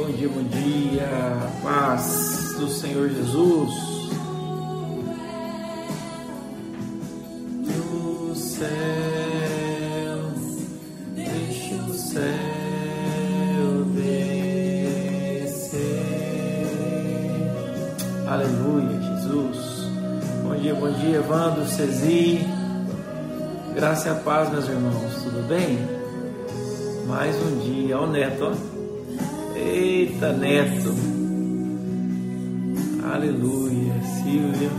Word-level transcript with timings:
Bom 0.00 0.10
dia, 0.12 0.28
bom 0.30 0.42
dia, 0.44 1.06
paz 1.62 2.54
do 2.58 2.66
Senhor 2.70 3.10
Jesus. 3.10 3.70
Do 7.66 8.34
céu, 8.34 8.70
deixa 11.14 11.74
o 11.74 11.92
céu 11.92 12.24
descer. 13.94 15.76
Aleluia, 18.26 18.98
Jesus. 19.02 19.84
Bom 20.42 20.56
dia, 20.56 20.74
bom 20.76 20.90
dia, 20.92 21.16
Evandro, 21.18 21.66
Cezi. 21.66 22.40
Graça 23.74 24.08
e 24.08 24.24
paz, 24.24 24.48
meus 24.48 24.66
irmãos, 24.66 25.22
tudo 25.22 25.46
bem? 25.46 25.78
Mais 27.06 27.36
um 27.36 27.58
dia, 27.58 27.98
ó 27.98 28.04
o 28.04 28.06
Neto, 28.10 28.46
ó. 28.46 28.79
Eita, 29.60 30.32
Neto. 30.32 30.94
Aleluia, 33.12 33.92
Silvia. 34.22 34.70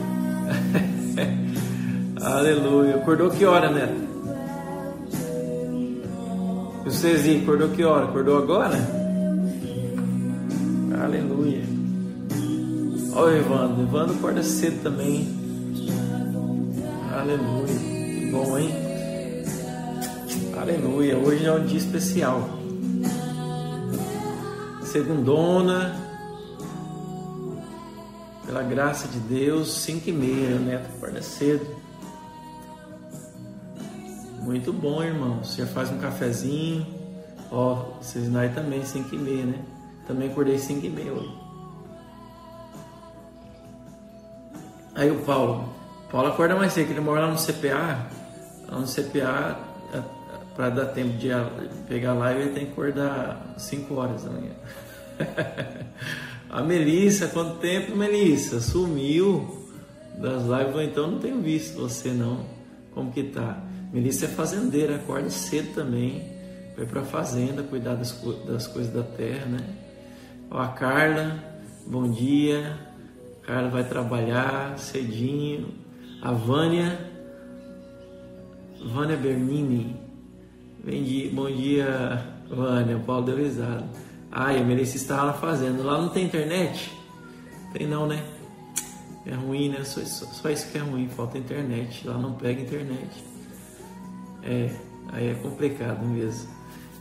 Aleluia. 2.20 2.96
Acordou 2.96 3.30
que 3.30 3.46
hora, 3.46 3.70
Neto? 3.70 4.10
E 6.84 6.90
o 6.90 6.92
Cezinho, 6.92 7.44
acordou 7.44 7.70
que 7.70 7.84
hora? 7.84 8.06
Acordou 8.06 8.38
agora? 8.40 8.76
Aleluia. 11.04 11.62
Ó 13.14 13.26
o 13.26 13.30
Evandro. 13.30 13.84
Evandro 13.84 14.16
acorda 14.16 14.44
cedo 14.44 14.82
também. 14.82 15.28
Aleluia. 17.14 17.80
Que 18.20 18.32
bom, 18.32 18.58
hein? 18.58 18.70
Aleluia, 20.60 21.18
hoje 21.18 21.46
é 21.46 21.52
um 21.52 21.66
dia 21.66 21.78
especial. 21.78 22.61
Segundona, 24.92 25.96
pela 28.46 28.62
graça 28.62 29.08
de 29.08 29.20
Deus, 29.20 29.74
5 29.84 30.10
e 30.10 30.12
meia, 30.12 30.60
né? 30.60 30.86
Acorda 30.98 31.22
cedo. 31.22 31.66
Muito 34.42 34.74
bom, 34.74 35.02
irmão. 35.02 35.42
Você 35.42 35.62
já 35.62 35.68
faz 35.68 35.90
um 35.90 35.98
cafezinho. 35.98 36.86
Ó, 37.50 37.86
vocês 38.02 38.30
nai 38.30 38.50
também, 38.50 38.84
5 38.84 39.16
e 39.16 39.18
meia, 39.18 39.46
né? 39.46 39.60
Também 40.06 40.30
acordei 40.30 40.60
5 40.60 40.86
e 40.86 40.90
meia 40.90 41.14
hoje. 41.14 41.38
Aí 44.94 45.10
o 45.10 45.22
Paulo. 45.22 45.70
Paulo 46.12 46.28
acorda 46.28 46.54
mais 46.54 46.74
cedo, 46.74 46.92
ele 46.92 47.00
mora 47.00 47.22
lá 47.22 47.32
no 47.32 47.38
CPA. 47.38 48.08
Lá 48.68 48.78
no 48.78 48.88
CPA 48.88 49.71
para 50.56 50.70
dar 50.70 50.86
tempo 50.88 51.18
de 51.18 51.30
pegar 51.88 52.12
a 52.12 52.14
live, 52.14 52.42
ele 52.42 52.52
tem 52.52 52.66
que 52.66 52.72
acordar 52.72 53.56
5 53.58 53.94
horas 53.94 54.24
da 54.24 54.32
manhã. 54.32 54.52
a 56.50 56.62
Melissa, 56.62 57.28
quanto 57.28 57.58
tempo, 57.58 57.96
Melissa? 57.96 58.60
Sumiu 58.60 59.68
das 60.18 60.44
lives, 60.44 60.90
então 60.90 61.12
não 61.12 61.20
tenho 61.20 61.42
visto 61.42 61.80
você 61.80 62.10
não. 62.10 62.46
Como 62.94 63.12
que 63.12 63.24
tá? 63.24 63.62
Melissa 63.92 64.26
é 64.26 64.28
fazendeira, 64.28 64.96
acorda 64.98 65.30
cedo 65.30 65.74
também. 65.74 66.30
Vai 66.76 66.86
para 66.86 67.02
a 67.02 67.06
fazenda 67.06 67.64
cuidar 67.64 67.96
das, 67.96 68.12
das 68.46 68.68
coisas 68.68 68.94
da 68.94 69.04
terra, 69.04 69.46
né? 69.46 69.60
Ó, 70.50 70.58
a 70.58 70.70
Carla, 70.70 71.44
bom 71.88 72.10
dia. 72.10 72.78
Carla 73.44 73.70
vai 73.70 73.84
trabalhar 73.84 74.78
cedinho. 74.78 75.74
A 76.22 76.32
Vânia, 76.32 77.00
Vânia 78.86 79.18
Bernini, 79.18 80.00
Bom 80.84 81.46
dia, 81.46 82.26
Vânia. 82.50 82.98
O 82.98 83.02
Paulo 83.02 83.28
deu 83.28 83.38
risada. 83.38 83.88
Ai, 84.32 84.60
a 84.60 84.64
Melissa 84.64 84.98
estava 84.98 85.26
lá 85.26 85.34
fazendo. 85.34 85.84
Lá 85.84 86.02
não 86.02 86.10
tem 86.10 86.26
internet? 86.26 86.92
Tem 87.72 87.86
não, 87.86 88.08
né? 88.08 88.24
É 89.28 89.36
ruim, 89.36 89.70
né? 89.70 89.84
Só, 89.84 90.02
só, 90.02 90.26
só, 90.26 90.50
isso 90.50 90.72
que 90.72 90.80
é 90.80 90.82
ruim, 90.82 91.08
falta 91.08 91.38
internet. 91.38 92.08
Lá 92.08 92.18
não 92.18 92.34
pega 92.34 92.62
internet. 92.62 93.24
É, 94.42 94.72
aí 95.10 95.28
é 95.30 95.36
complicado 95.36 96.04
mesmo. 96.04 96.50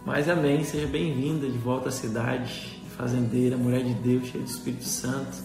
Mas 0.04 0.28
amém, 0.28 0.62
seja 0.62 0.86
bem-vinda 0.86 1.48
de 1.48 1.56
volta 1.56 1.88
à 1.88 1.92
cidade, 1.92 2.82
fazendeira, 2.98 3.56
mulher 3.56 3.82
de 3.82 3.94
Deus, 3.94 4.26
cheia 4.26 4.44
do 4.44 4.50
Espírito 4.50 4.84
Santo. 4.84 5.38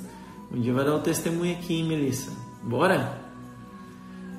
Um 0.51 0.59
dia 0.59 0.73
vai 0.73 0.83
dar 0.83 0.95
um 0.95 1.01
testemunho 1.01 1.53
aqui, 1.53 1.75
hein, 1.75 1.85
Melissa? 1.85 2.33
Bora? 2.61 3.17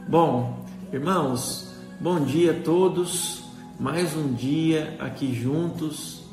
Bom, 0.06 0.66
irmãos, 0.92 1.74
bom 1.98 2.20
dia 2.20 2.50
a 2.50 2.62
todos 2.62 3.45
mais 3.78 4.16
um 4.16 4.32
dia 4.32 4.96
aqui 4.98 5.34
juntos, 5.34 6.24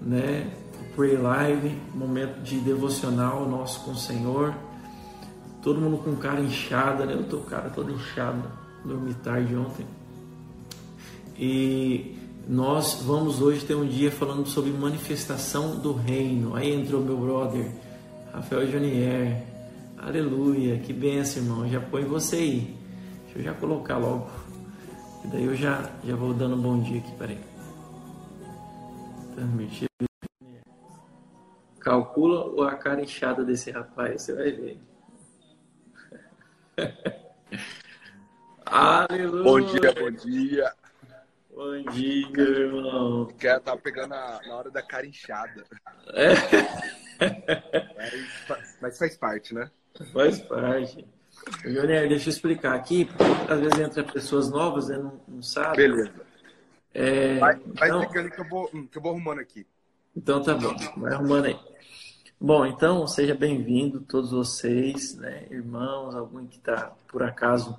né? 0.00 0.50
Pray 0.94 1.16
Live, 1.16 1.76
momento 1.94 2.40
de 2.42 2.58
devocional 2.58 3.46
nosso 3.46 3.80
com 3.80 3.90
o 3.90 3.96
Senhor. 3.96 4.54
Todo 5.62 5.78
mundo 5.80 5.98
com 5.98 6.16
cara 6.16 6.40
inchada, 6.40 7.04
né? 7.04 7.12
Eu 7.12 7.24
tô 7.24 7.38
cara 7.40 7.68
todo 7.68 7.92
inchado, 7.92 8.50
dormi 8.82 9.12
tarde 9.14 9.54
ontem. 9.54 9.86
E 11.38 12.16
nós 12.48 13.02
vamos 13.04 13.42
hoje 13.42 13.64
ter 13.66 13.74
um 13.74 13.86
dia 13.86 14.10
falando 14.10 14.46
sobre 14.46 14.70
manifestação 14.70 15.76
do 15.76 15.92
reino. 15.92 16.56
Aí 16.56 16.72
entrou 16.72 17.02
meu 17.02 17.18
brother, 17.18 17.70
Rafael 18.32 18.70
Jonier. 18.70 19.44
Aleluia, 19.98 20.78
que 20.78 20.94
benção, 20.94 21.42
irmão. 21.42 21.68
Já 21.68 21.80
põe 21.80 22.04
você 22.04 22.36
aí. 22.36 22.76
Deixa 23.24 23.40
eu 23.40 23.42
já 23.42 23.52
colocar 23.52 23.98
logo 23.98 24.45
e 25.26 25.30
daí 25.30 25.44
eu 25.44 25.56
já, 25.56 25.90
já 26.04 26.14
vou 26.14 26.32
dando 26.32 26.54
um 26.54 26.62
bom 26.62 26.80
dia 26.80 27.00
aqui, 27.00 27.12
peraí. 27.16 27.40
Transmitir. 29.34 29.88
Calcula 31.80 32.70
a 32.70 32.76
cara 32.76 33.02
inchada 33.02 33.44
desse 33.44 33.70
rapaz, 33.70 34.22
você 34.22 34.34
vai 34.34 34.52
ver. 34.52 34.80
Aleluia! 38.66 39.42
Bom 39.42 39.60
dia, 39.60 39.94
bom 39.94 40.10
dia. 40.10 40.72
Bom 41.54 41.90
dia, 41.92 42.42
irmão. 42.42 43.26
Que 43.26 43.48
ela 43.48 43.60
tá 43.60 43.76
pegando 43.76 44.14
a, 44.14 44.40
na 44.46 44.56
hora 44.56 44.70
da 44.70 44.82
cara 44.82 45.06
inchada. 45.06 45.64
É. 46.08 46.34
Mas, 47.96 48.76
mas 48.78 48.98
faz 48.98 49.16
parte, 49.16 49.54
né? 49.54 49.70
Faz 50.12 50.38
parte. 50.42 51.08
Júnior, 51.64 52.08
deixa 52.08 52.28
eu 52.28 52.32
explicar 52.32 52.74
aqui, 52.74 53.04
porque 53.04 53.24
às 53.52 53.60
vezes 53.60 53.78
entra 53.78 54.04
pessoas 54.04 54.50
novas, 54.50 54.88
né, 54.88 54.98
não, 54.98 55.20
não 55.28 55.42
sabe. 55.42 55.76
Beleza. 55.76 56.12
É, 56.92 57.38
vai, 57.38 57.54
vai 57.54 57.88
então, 57.88 58.02
explicando 58.02 58.30
que 58.30 58.40
eu, 58.40 58.48
vou, 58.48 58.70
hum, 58.74 58.86
que 58.86 58.98
eu 58.98 59.02
vou 59.02 59.12
arrumando 59.12 59.40
aqui. 59.40 59.66
Então 60.16 60.42
tá 60.42 60.54
bom, 60.54 60.74
vai 60.96 61.12
arrumando 61.12 61.46
aí. 61.46 61.58
Bom, 62.40 62.66
então 62.66 63.06
seja 63.06 63.34
bem-vindo 63.34 64.00
todos 64.00 64.30
vocês, 64.30 65.14
né, 65.16 65.46
irmãos, 65.50 66.14
algum 66.14 66.46
que 66.46 66.56
está 66.56 66.92
por 67.08 67.22
acaso 67.22 67.78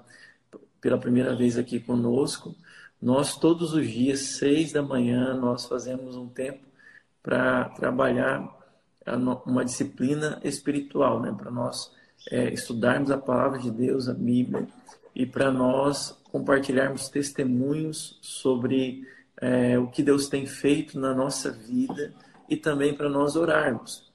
pela 0.79 0.97
primeira 0.97 1.35
vez 1.35 1.57
aqui 1.57 1.79
conosco. 1.79 2.56
Nós 3.01 3.35
todos 3.35 3.74
os 3.74 3.88
dias, 3.88 4.19
seis 4.19 4.72
da 4.72 4.81
manhã, 4.81 5.35
nós 5.35 5.66
fazemos 5.66 6.16
um 6.16 6.28
tempo 6.28 6.66
para 7.22 7.66
trabalhar 7.69 8.56
uma 9.45 9.63
disciplina 9.63 10.39
espiritual, 10.44 11.22
né, 11.22 11.34
para 11.38 11.51
nós 11.51 11.91
é, 12.29 12.53
estudarmos 12.53 13.11
a 13.11 13.17
palavra 13.17 13.59
de 13.59 13.71
Deus, 13.71 14.07
a 14.07 14.13
Bíblia, 14.13 14.67
e 15.15 15.25
para 15.25 15.51
nós 15.51 16.17
compartilharmos 16.31 17.09
testemunhos 17.09 18.19
sobre 18.21 19.03
é, 19.39 19.77
o 19.79 19.88
que 19.88 20.03
Deus 20.03 20.27
tem 20.27 20.45
feito 20.45 20.99
na 20.99 21.13
nossa 21.13 21.51
vida 21.51 22.13
e 22.49 22.55
também 22.55 22.93
para 22.93 23.09
nós 23.09 23.35
orarmos. 23.35 24.05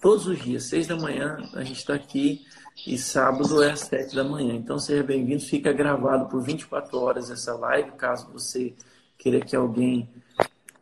Todos 0.00 0.26
os 0.26 0.38
dias, 0.42 0.64
seis 0.64 0.86
da 0.86 0.96
manhã, 0.96 1.38
a 1.54 1.62
gente 1.62 1.78
está 1.78 1.94
aqui 1.94 2.44
e 2.86 2.98
sábado 2.98 3.62
é 3.62 3.70
às 3.70 3.80
sete 3.80 4.14
da 4.14 4.24
manhã. 4.24 4.54
Então 4.54 4.78
seja 4.78 5.02
bem-vindo, 5.02 5.42
fica 5.42 5.72
gravado 5.72 6.28
por 6.28 6.42
24 6.42 6.98
horas 6.98 7.30
essa 7.30 7.54
live, 7.54 7.92
caso 7.92 8.30
você 8.32 8.74
queira 9.16 9.40
que 9.40 9.56
alguém 9.56 10.08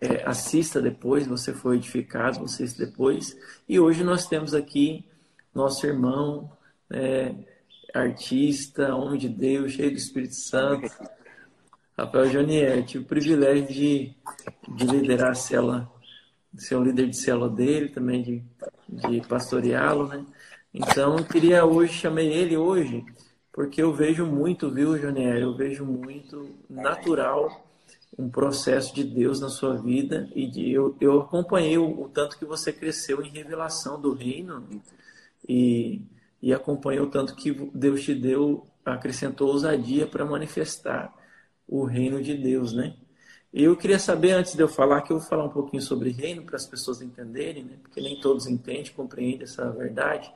é, 0.00 0.24
assista 0.26 0.80
depois, 0.80 1.26
você 1.26 1.52
for 1.52 1.74
edificado, 1.74 2.40
você 2.40 2.66
depois. 2.76 3.36
E 3.68 3.78
hoje 3.78 4.02
nós 4.02 4.26
temos 4.26 4.54
aqui 4.54 5.04
nosso 5.54 5.86
irmão, 5.86 6.50
né, 6.88 7.34
artista, 7.94 8.94
homem 8.94 9.18
de 9.18 9.28
Deus, 9.28 9.72
cheio 9.72 9.90
do 9.90 9.96
Espírito 9.96 10.34
Santo, 10.34 10.90
Rafael 11.96 12.30
Jonier. 12.30 12.84
Tive 12.84 13.04
o 13.04 13.06
privilégio 13.06 13.66
de, 13.66 14.14
de 14.68 14.86
liderar 14.86 15.32
a 15.32 15.34
célula, 15.34 15.90
ser 16.56 16.76
o 16.76 16.84
líder 16.84 17.08
de 17.08 17.16
célula 17.16 17.48
dele, 17.48 17.88
também 17.88 18.22
de, 18.22 18.42
de 18.88 19.20
pastoreá-lo, 19.26 20.08
né? 20.08 20.24
Então, 20.72 21.18
eu 21.18 21.24
queria 21.24 21.66
hoje, 21.66 21.92
chamei 21.92 22.32
ele 22.32 22.56
hoje, 22.56 23.04
porque 23.52 23.82
eu 23.82 23.92
vejo 23.92 24.24
muito, 24.24 24.70
viu, 24.70 24.96
Jonier? 24.96 25.36
Eu 25.36 25.54
vejo 25.54 25.84
muito 25.84 26.48
natural 26.68 27.66
um 28.18 28.28
processo 28.28 28.94
de 28.94 29.04
Deus 29.04 29.40
na 29.40 29.48
sua 29.48 29.76
vida 29.76 30.28
e 30.34 30.46
de, 30.46 30.70
eu, 30.70 30.96
eu 31.00 31.20
acompanhei 31.20 31.76
o, 31.76 32.02
o 32.02 32.08
tanto 32.08 32.38
que 32.38 32.44
você 32.44 32.72
cresceu 32.72 33.22
em 33.22 33.28
revelação 33.28 34.00
do 34.00 34.12
reino 34.14 34.66
e, 35.48 36.02
e 36.40 36.52
acompanhou 36.52 37.06
tanto 37.08 37.34
que 37.34 37.52
Deus 37.74 38.02
te 38.02 38.14
deu, 38.14 38.66
acrescentou 38.84 39.48
ousadia 39.48 40.06
para 40.06 40.24
manifestar 40.24 41.12
o 41.66 41.84
reino 41.84 42.22
de 42.22 42.36
Deus, 42.36 42.72
né? 42.72 42.94
Eu 43.52 43.76
queria 43.76 43.98
saber, 43.98 44.32
antes 44.32 44.54
de 44.54 44.62
eu 44.62 44.68
falar, 44.68 45.02
que 45.02 45.12
eu 45.12 45.18
vou 45.18 45.28
falar 45.28 45.44
um 45.44 45.50
pouquinho 45.50 45.82
sobre 45.82 46.10
reino 46.10 46.42
para 46.42 46.56
as 46.56 46.66
pessoas 46.66 47.02
entenderem, 47.02 47.64
né? 47.64 47.76
porque 47.82 48.00
nem 48.00 48.18
todos 48.18 48.46
entendem, 48.46 48.90
compreendem 48.94 49.42
essa 49.42 49.70
verdade. 49.70 50.32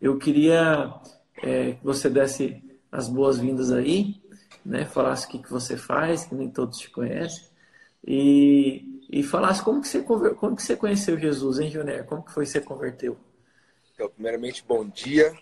Eu 0.00 0.18
queria 0.18 0.92
é, 1.40 1.72
que 1.74 1.84
você 1.84 2.10
desse 2.10 2.60
as 2.90 3.08
boas-vindas 3.08 3.70
aí, 3.70 4.20
né? 4.66 4.84
falasse 4.84 5.26
o 5.26 5.28
que, 5.30 5.38
que 5.38 5.50
você 5.50 5.76
faz, 5.76 6.24
que 6.24 6.34
nem 6.34 6.50
todos 6.50 6.78
te 6.78 6.90
conhecem, 6.90 7.46
e, 8.04 9.00
e 9.08 9.22
falasse 9.22 9.62
como 9.62 9.80
que, 9.80 9.86
você, 9.86 10.02
como 10.02 10.56
que 10.56 10.62
você 10.64 10.74
conheceu 10.74 11.16
Jesus, 11.16 11.60
hein, 11.60 11.70
Júnior? 11.70 12.04
Como 12.06 12.24
que 12.24 12.32
foi 12.32 12.44
que 12.44 12.50
você 12.50 12.60
converteu? 12.60 13.16
Então, 13.94 14.08
primeiramente, 14.08 14.64
bom 14.64 14.88
dia. 14.88 15.32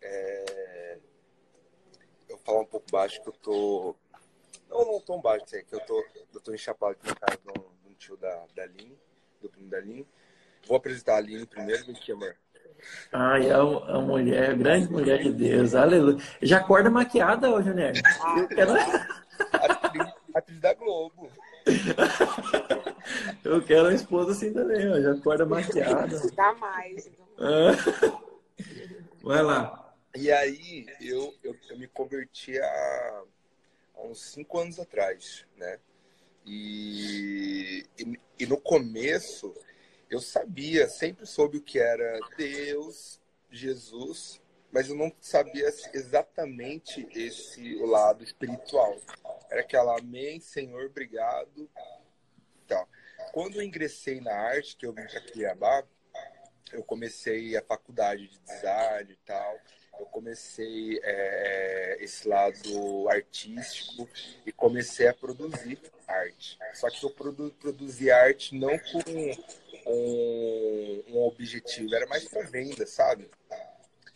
É... 0.00 0.98
Eu 2.28 2.36
vou 2.36 2.44
falar 2.44 2.60
um 2.60 2.66
pouco 2.66 2.86
baixo 2.90 3.22
que 3.22 3.28
eu 3.28 3.32
tô 3.32 3.96
não, 4.68 4.84
não 4.84 5.00
tão 5.00 5.20
baixo, 5.20 5.44
é 5.54 5.62
que 5.62 5.74
eu 5.74 5.80
tô, 5.80 6.04
eu 6.34 6.40
tô 6.40 6.52
enchapado 6.52 6.92
aqui 6.92 7.06
na 7.06 7.14
casa 7.14 7.38
de 7.38 7.48
um, 7.48 7.62
de 7.82 7.88
um 7.88 7.94
tio 7.94 8.16
da, 8.16 8.44
da 8.54 8.62
Aline, 8.64 8.98
do 9.40 9.48
primo 9.48 9.68
da 9.70 9.78
Aline. 9.78 10.06
Vou 10.66 10.76
apresentar 10.76 11.14
a 11.14 11.18
Aline 11.18 11.46
primeiro, 11.46 11.86
me 11.86 12.12
amor. 12.12 12.36
Ai, 13.12 13.48
é 13.48 13.54
a, 13.54 14.00
mulher, 14.00 14.50
a 14.50 14.54
grande 14.54 14.90
mulher 14.90 15.22
de 15.22 15.32
Deus, 15.32 15.74
aleluia. 15.74 16.18
Já 16.42 16.58
acorda 16.58 16.90
maquiada, 16.90 17.50
ô 17.50 17.62
Junior? 17.62 17.92
Ah, 18.20 18.46
quero... 18.46 18.72
atriz, 19.52 20.14
atriz 20.34 20.60
da 20.60 20.74
Globo. 20.74 21.30
Eu 23.44 23.62
quero 23.62 23.84
uma 23.84 23.94
esposa 23.94 24.32
assim 24.32 24.52
também, 24.52 24.88
ó. 24.88 25.00
Já 25.00 25.12
acorda 25.12 25.46
maquiada. 25.46 26.20
Dá 26.34 26.52
mais. 26.54 27.06
Então. 27.06 27.26
Vai 29.22 29.42
lá. 29.42 29.94
E 30.14 30.32
aí, 30.32 30.86
eu, 31.00 31.34
eu, 31.42 31.56
eu 31.68 31.78
me 31.78 31.86
converti 31.86 32.58
a 32.58 33.24
há 33.96 34.02
uns 34.02 34.20
cinco 34.20 34.58
anos 34.58 34.78
atrás, 34.78 35.44
né? 35.56 35.78
E, 36.44 37.84
e, 37.98 38.20
e, 38.38 38.46
no 38.46 38.60
começo 38.60 39.54
eu 40.08 40.20
sabia, 40.20 40.88
sempre 40.88 41.26
soube 41.26 41.58
o 41.58 41.62
que 41.62 41.78
era 41.78 42.20
Deus, 42.36 43.20
Jesus, 43.50 44.40
mas 44.72 44.88
eu 44.88 44.96
não 44.96 45.12
sabia 45.20 45.68
exatamente 45.92 47.06
esse 47.12 47.76
o 47.76 47.86
lado 47.86 48.22
espiritual. 48.22 48.96
Era 49.50 49.60
aquela 49.60 49.98
amém, 49.98 50.40
Senhor, 50.40 50.86
obrigado. 50.86 51.68
Então, 52.64 52.86
quando 53.32 53.56
eu 53.56 53.62
ingressei 53.62 54.20
na 54.20 54.34
arte, 54.34 54.76
que 54.76 54.86
eu 54.86 54.92
vim 54.92 55.06
para 55.06 55.20
Cuiabá, 55.20 55.84
eu 56.72 56.82
comecei 56.82 57.56
a 57.56 57.62
faculdade 57.62 58.28
de 58.28 58.38
design 58.40 59.12
e 59.12 59.16
tal 59.24 59.56
eu 59.98 60.06
comecei 60.06 61.00
é, 61.02 61.96
esse 62.00 62.28
lado 62.28 63.08
artístico 63.08 64.08
e 64.44 64.52
comecei 64.52 65.08
a 65.08 65.14
produzir 65.14 65.80
arte. 66.06 66.58
Só 66.74 66.90
que 66.90 67.04
eu 67.04 67.10
produ 67.10 67.50
produzi 67.58 68.10
arte 68.10 68.54
não 68.54 68.78
com 68.78 69.00
um, 69.86 71.02
um 71.08 71.26
objetivo, 71.26 71.94
era 71.94 72.06
mais 72.06 72.28
para 72.28 72.42
venda, 72.42 72.86
sabe? 72.86 73.30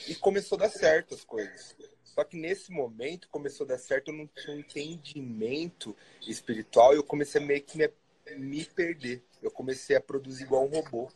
E 0.09 0.15
começou 0.15 0.57
a 0.57 0.63
dar 0.63 0.71
certo 0.71 1.15
as 1.15 1.25
coisas. 1.25 1.77
Só 2.05 2.25
que 2.25 2.37
nesse 2.37 2.73
momento 2.73 3.29
começou 3.29 3.65
a 3.65 3.69
dar 3.69 3.79
certo, 3.79 4.11
eu 4.11 4.17
não 4.17 4.27
tinha 4.27 4.57
um 4.57 4.61
entendimento 4.61 5.97
espiritual 6.27 6.93
e 6.93 6.97
eu 6.97 7.05
comecei 7.05 7.41
a 7.41 7.45
meio 7.45 7.63
que 7.63 7.79
me, 7.79 7.91
me 8.37 8.65
perder. 8.65 9.23
Eu 9.41 9.51
comecei 9.51 9.97
a 9.97 10.01
produzir 10.01 10.45
igual 10.45 10.65
um 10.65 10.69
robô, 10.69 11.11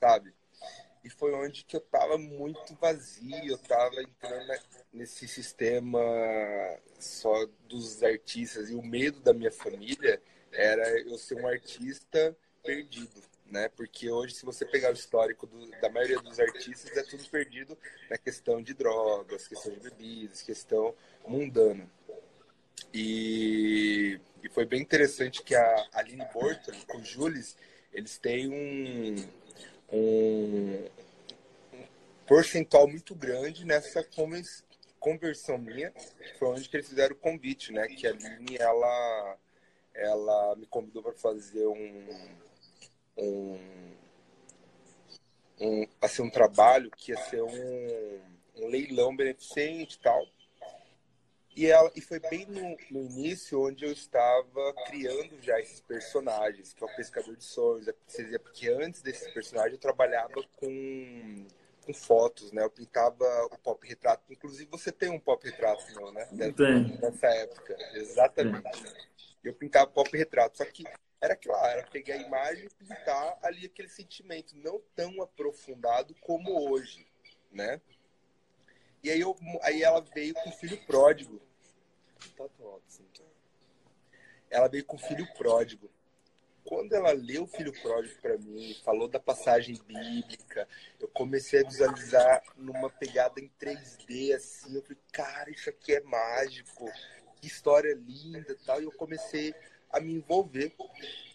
sabe? 0.00 0.34
e 1.06 1.08
foi 1.08 1.32
onde 1.32 1.64
que 1.64 1.76
eu 1.76 1.80
tava 1.80 2.18
muito 2.18 2.74
vazio, 2.80 3.46
eu 3.46 3.56
tava 3.58 4.02
entrando 4.02 4.52
nesse 4.92 5.28
sistema 5.28 6.00
só 6.98 7.46
dos 7.68 8.02
artistas 8.02 8.70
e 8.70 8.74
o 8.74 8.82
medo 8.82 9.20
da 9.20 9.32
minha 9.32 9.52
família 9.52 10.20
era 10.50 10.98
eu 11.02 11.16
ser 11.16 11.36
um 11.36 11.46
artista 11.46 12.36
perdido, 12.60 13.22
né? 13.50 13.68
Porque 13.68 14.10
hoje 14.10 14.34
se 14.34 14.44
você 14.44 14.64
pegar 14.64 14.90
o 14.90 14.94
histórico 14.94 15.46
do, 15.46 15.70
da 15.80 15.88
maioria 15.88 16.20
dos 16.20 16.38
artistas 16.38 16.96
é 16.96 17.02
tudo 17.02 17.28
perdido 17.28 17.76
na 18.10 18.18
questão 18.18 18.62
de 18.62 18.74
drogas, 18.74 19.48
questão 19.48 19.72
de 19.72 19.80
bebidas, 19.80 20.42
questão 20.42 20.94
mundana. 21.26 21.88
E, 22.92 24.20
e 24.42 24.48
foi 24.48 24.64
bem 24.64 24.80
interessante 24.80 25.42
que 25.42 25.54
a 25.54 25.88
Aline 25.92 26.26
Borton 26.32 26.72
com 26.86 26.98
o 26.98 27.04
Jules, 27.04 27.56
eles 27.92 28.18
têm 28.18 28.48
um 28.48 29.16
um, 29.92 30.84
percentual 32.26 32.88
muito 32.88 33.14
grande 33.14 33.64
nessa 33.64 34.04
conversão 34.98 35.58
minha, 35.58 35.92
foi 36.38 36.48
onde 36.48 36.68
eles 36.72 36.88
fizeram 36.88 37.14
o 37.14 37.18
convite, 37.18 37.72
né? 37.72 37.86
Que 37.86 38.06
a 38.06 38.10
Aline, 38.10 38.56
ela, 38.58 39.38
ela 39.94 40.56
me 40.56 40.66
convidou 40.66 41.02
para 41.02 41.12
fazer 41.12 41.66
um, 41.66 42.08
um, 43.16 43.58
um, 45.60 45.86
assim, 46.00 46.22
um 46.22 46.30
trabalho 46.30 46.90
que 46.96 47.12
ia 47.12 47.18
ser 47.18 47.42
um, 47.42 48.20
um 48.56 48.68
leilão 48.68 49.14
beneficente 49.16 49.96
e 49.96 50.00
tal. 50.00 50.26
E, 51.56 51.66
ela, 51.66 51.90
e 51.96 52.02
foi 52.02 52.20
bem 52.20 52.44
no, 52.44 52.76
no, 52.90 53.06
início 53.06 53.66
onde 53.66 53.82
eu 53.86 53.90
estava 53.90 54.74
criando 54.86 55.40
já 55.40 55.58
esses 55.58 55.80
personagens, 55.80 56.74
que 56.74 56.84
é 56.84 56.86
o 56.86 56.96
Pescador 56.96 57.34
de 57.34 57.44
Sonhos. 57.44 57.88
Porque 58.42 58.68
antes 58.68 59.00
desse 59.00 59.32
personagem 59.32 59.72
eu 59.72 59.78
trabalhava 59.78 60.34
com, 60.54 61.46
com 61.86 61.94
fotos, 61.94 62.52
né? 62.52 62.62
Eu 62.62 62.68
pintava 62.68 63.24
o 63.50 63.56
pop 63.56 63.88
retrato. 63.88 64.30
Inclusive 64.30 64.68
você 64.70 64.92
tem 64.92 65.08
um 65.08 65.18
pop 65.18 65.42
retrato, 65.46 65.82
não, 65.94 66.12
né? 66.12 66.26
Tem. 66.54 66.98
Nessa 67.00 67.28
época. 67.28 67.74
Exatamente. 67.94 68.82
Tem. 68.82 68.92
Eu 69.42 69.54
pintava 69.54 69.86
pop 69.86 70.14
retrato. 70.14 70.58
Só 70.58 70.64
que 70.66 70.84
era 71.26 71.36
claro, 71.36 71.78
era 71.78 71.86
pegar 71.88 72.14
a 72.14 72.18
imagem 72.18 72.66
e 72.66 72.84
pintar 72.84 73.38
ali 73.42 73.66
aquele 73.66 73.88
sentimento 73.88 74.56
não 74.56 74.80
tão 74.94 75.20
aprofundado 75.20 76.14
como 76.20 76.70
hoje, 76.70 77.06
né? 77.50 77.80
E 79.02 79.10
aí, 79.10 79.20
eu, 79.20 79.36
aí 79.62 79.82
ela 79.82 80.00
veio 80.00 80.34
com 80.34 80.48
o 80.48 80.52
filho 80.52 80.84
pródigo. 80.86 81.40
Ela 84.50 84.68
veio 84.68 84.84
com 84.84 84.96
o 84.96 84.98
filho 84.98 85.26
pródigo. 85.34 85.90
Quando 86.64 86.92
ela 86.94 87.12
leu 87.12 87.44
o 87.44 87.46
filho 87.46 87.72
pródigo 87.80 88.20
para 88.20 88.36
mim, 88.38 88.74
falou 88.84 89.06
da 89.06 89.20
passagem 89.20 89.80
bíblica, 89.86 90.68
eu 90.98 91.06
comecei 91.08 91.60
a 91.60 91.68
visualizar 91.68 92.42
numa 92.56 92.90
pegada 92.90 93.40
em 93.40 93.48
3D, 93.60 94.34
assim. 94.34 94.74
Eu 94.74 94.82
falei, 94.82 94.98
cara, 95.12 95.50
isso 95.50 95.70
aqui 95.70 95.94
é 95.94 96.00
mágico. 96.00 96.90
Que 97.40 97.46
história 97.46 97.94
linda 97.94 98.56
tal. 98.66 98.80
E 98.80 98.84
eu 98.84 98.92
comecei 98.92 99.54
a 99.96 100.00
me 100.00 100.14
envolver. 100.14 100.74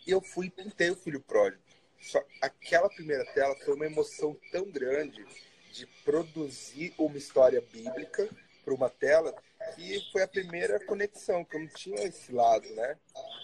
E 0.06 0.12
eu 0.12 0.22
fui 0.22 0.48
e 0.48 0.50
pintei 0.50 0.90
o 0.90 0.96
filho 0.96 1.20
pródigo. 1.20 1.62
Só 2.00 2.24
aquela 2.42 2.90
primeira 2.90 3.26
tela 3.34 3.56
foi 3.58 3.76
uma 3.76 3.86
emoção 3.86 4.36
tão 4.52 4.66
grande 4.66 5.24
de 5.72 5.86
produzir 6.04 6.94
uma 6.98 7.18
história 7.18 7.62
bíblica 7.72 8.28
para 8.64 8.74
uma 8.74 8.90
tela 8.90 9.34
que 9.76 10.02
foi 10.12 10.24
a 10.24 10.28
primeira 10.28 10.80
conexão, 10.86 11.46
que 11.46 11.56
eu 11.56 11.62
não 11.62 11.68
tinha 11.68 12.04
esse 12.04 12.32
lado, 12.32 12.68
né? 12.74 12.98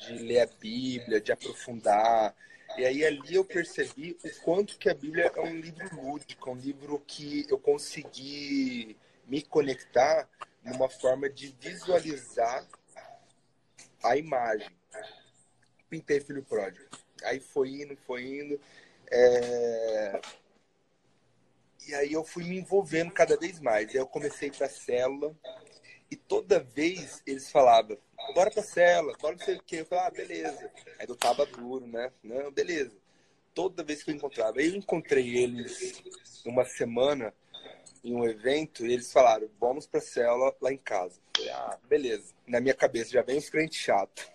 De 0.06 0.14
ler 0.14 0.42
a 0.42 0.46
Bíblia, 0.46 1.22
de 1.22 1.32
aprofundar. 1.32 2.36
E 2.78 2.86
aí 2.86 3.06
ali 3.06 3.36
eu 3.36 3.46
percebi 3.46 4.18
o 4.24 4.42
quanto 4.42 4.78
que 4.78 4.90
a 4.90 4.94
Bíblia 4.94 5.32
é 5.34 5.42
um 5.42 5.60
livro 5.60 5.90
lúdico, 5.96 6.52
um 6.52 6.56
livro 6.56 7.02
que 7.08 7.46
eu 7.50 7.58
consegui 7.58 8.98
me 9.26 9.42
conectar 9.42 10.28
numa 10.64 10.90
forma 10.90 11.30
de 11.30 11.56
visualizar 11.60 12.68
a 14.04 14.18
imagem. 14.18 14.70
Pintei 15.90 16.20
Filho 16.20 16.44
Pródigo. 16.44 16.86
Aí 17.24 17.40
foi 17.40 17.70
indo, 17.70 17.98
foi 18.06 18.24
indo. 18.24 18.60
É... 19.12 20.22
E 21.88 21.96
aí 21.96 22.12
eu 22.12 22.24
fui 22.24 22.44
me 22.44 22.58
envolvendo 22.58 23.12
cada 23.12 23.38
vez 23.38 23.60
mais. 23.60 23.90
Aí 23.90 23.96
eu 23.96 24.08
comecei 24.08 24.52
para 24.52 24.68
célula 24.68 25.36
e 26.12 26.16
toda 26.16 26.60
vez 26.60 27.22
eles 27.26 27.52
falavam, 27.52 27.98
bora 28.34 28.52
pra 28.52 28.64
célula, 28.64 29.16
bora 29.22 29.36
não 29.36 29.46
sei 29.46 29.56
o 29.56 29.64
quê. 29.64 29.78
Eu 29.78 29.86
falava, 29.86 30.08
ah, 30.08 30.12
beleza. 30.12 30.72
Aí 31.00 31.06
eu 31.08 31.16
tava 31.16 31.46
duro, 31.46 31.88
né? 31.88 32.12
Não, 32.24 32.52
beleza. 32.52 32.96
Toda 33.54 33.84
vez 33.84 34.04
que 34.04 34.12
eu 34.12 34.16
encontrava, 34.16 34.62
eu 34.62 34.76
encontrei 34.76 35.38
eles 35.38 36.04
uma 36.46 36.64
semana 36.66 37.34
em 38.04 38.14
um 38.14 38.24
evento 38.24 38.86
e 38.86 38.94
eles 38.94 39.12
falaram, 39.12 39.50
vamos 39.60 39.88
pra 39.88 40.00
célula 40.00 40.56
lá 40.62 40.72
em 40.72 40.78
casa. 40.78 41.20
Eu 41.38 41.46
falei, 41.46 41.52
ah, 41.52 41.80
beleza. 41.88 42.34
Na 42.46 42.60
minha 42.60 42.76
cabeça 42.76 43.12
já 43.12 43.22
vem 43.22 43.38
os 43.38 43.50
crentes 43.50 43.80
chatos. 43.80 44.30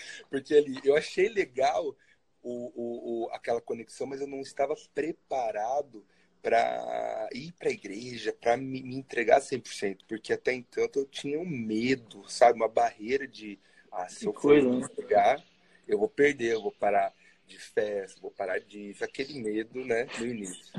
Porque 0.30 0.54
ali, 0.54 0.80
eu 0.84 0.96
achei 0.96 1.28
legal 1.28 1.96
o, 2.42 2.72
o, 2.74 3.24
o, 3.24 3.30
aquela 3.30 3.60
conexão, 3.60 4.06
mas 4.06 4.20
eu 4.20 4.26
não 4.26 4.40
estava 4.40 4.74
preparado 4.94 6.04
para 6.42 7.28
ir 7.32 7.52
para 7.52 7.68
a 7.68 7.72
igreja, 7.72 8.32
para 8.32 8.56
me, 8.56 8.82
me 8.82 8.96
entregar 8.96 9.40
100%, 9.40 9.98
porque 10.08 10.32
até 10.32 10.52
então 10.52 10.88
eu 10.92 11.06
tinha 11.06 11.38
um 11.38 11.46
medo, 11.46 12.28
sabe, 12.28 12.56
uma 12.56 12.68
barreira 12.68 13.28
de 13.28 13.60
ah, 13.92 14.08
se 14.08 14.26
eu 14.26 14.34
for 14.34 14.60
me 14.60 14.80
né? 14.80 14.86
entregar, 14.90 15.40
eu 15.86 15.98
vou 15.98 16.08
perder, 16.08 16.54
eu 16.54 16.62
vou 16.62 16.72
parar 16.72 17.14
de 17.46 17.58
festa, 17.58 18.20
vou 18.20 18.30
parar 18.30 18.58
disso, 18.58 19.04
aquele 19.04 19.40
medo, 19.40 19.84
né, 19.84 20.08
no 20.18 20.26
início. 20.26 20.72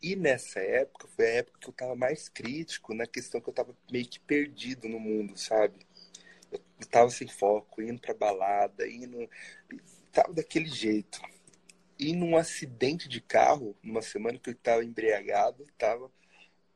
E 0.00 0.14
nessa 0.16 0.60
época, 0.60 1.08
foi 1.08 1.26
a 1.26 1.34
época 1.36 1.58
que 1.58 1.66
eu 1.66 1.72
estava 1.72 1.96
mais 1.96 2.28
crítico 2.28 2.94
na 2.94 3.06
questão 3.06 3.40
que 3.40 3.48
eu 3.48 3.52
estava 3.52 3.74
meio 3.90 4.06
que 4.06 4.20
perdido 4.20 4.88
no 4.88 5.00
mundo, 5.00 5.36
sabe? 5.36 5.74
Eu 6.80 6.86
tava 6.88 7.10
sem 7.10 7.28
foco, 7.28 7.82
indo 7.82 8.00
pra 8.00 8.14
balada, 8.14 8.86
indo. 8.88 9.28
Tava 10.12 10.32
daquele 10.32 10.68
jeito. 10.68 11.20
E 11.98 12.12
num 12.12 12.36
acidente 12.36 13.08
de 13.08 13.20
carro, 13.20 13.76
numa 13.82 14.02
semana 14.02 14.38
que 14.38 14.50
eu 14.50 14.54
tava 14.54 14.84
embriagado, 14.84 15.64
tava. 15.78 16.10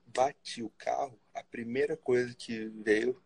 Bati 0.07 0.63
o 0.63 0.71
carro, 0.71 1.21
a 1.35 1.45
primeira 1.45 1.95
coisa 1.95 2.35
que 2.35 2.67
veio 2.83 3.23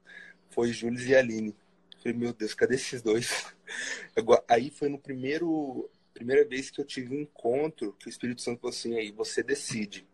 foi 0.51 0.73
Júlio 0.73 1.01
e 1.01 1.15
Aline. 1.15 1.57
Falei, 2.03 2.19
meu 2.19 2.33
Deus, 2.33 2.55
cadê 2.55 2.75
esses 2.75 3.01
dois? 3.01 3.55
Aí 4.49 4.71
foi 4.71 4.89
no 4.89 4.99
primeiro. 4.99 5.89
Primeira 6.13 6.45
vez 6.45 6.71
que 6.71 6.81
eu 6.81 6.85
tive 6.85 7.17
um 7.17 7.21
encontro 7.21 7.93
que 7.95 8.07
o 8.07 8.11
Espírito 8.11 8.43
Santo 8.43 8.61
falou 8.61 8.75
assim: 8.75 8.97
aí 8.97 9.11
você 9.11 9.43
decide. 9.43 10.07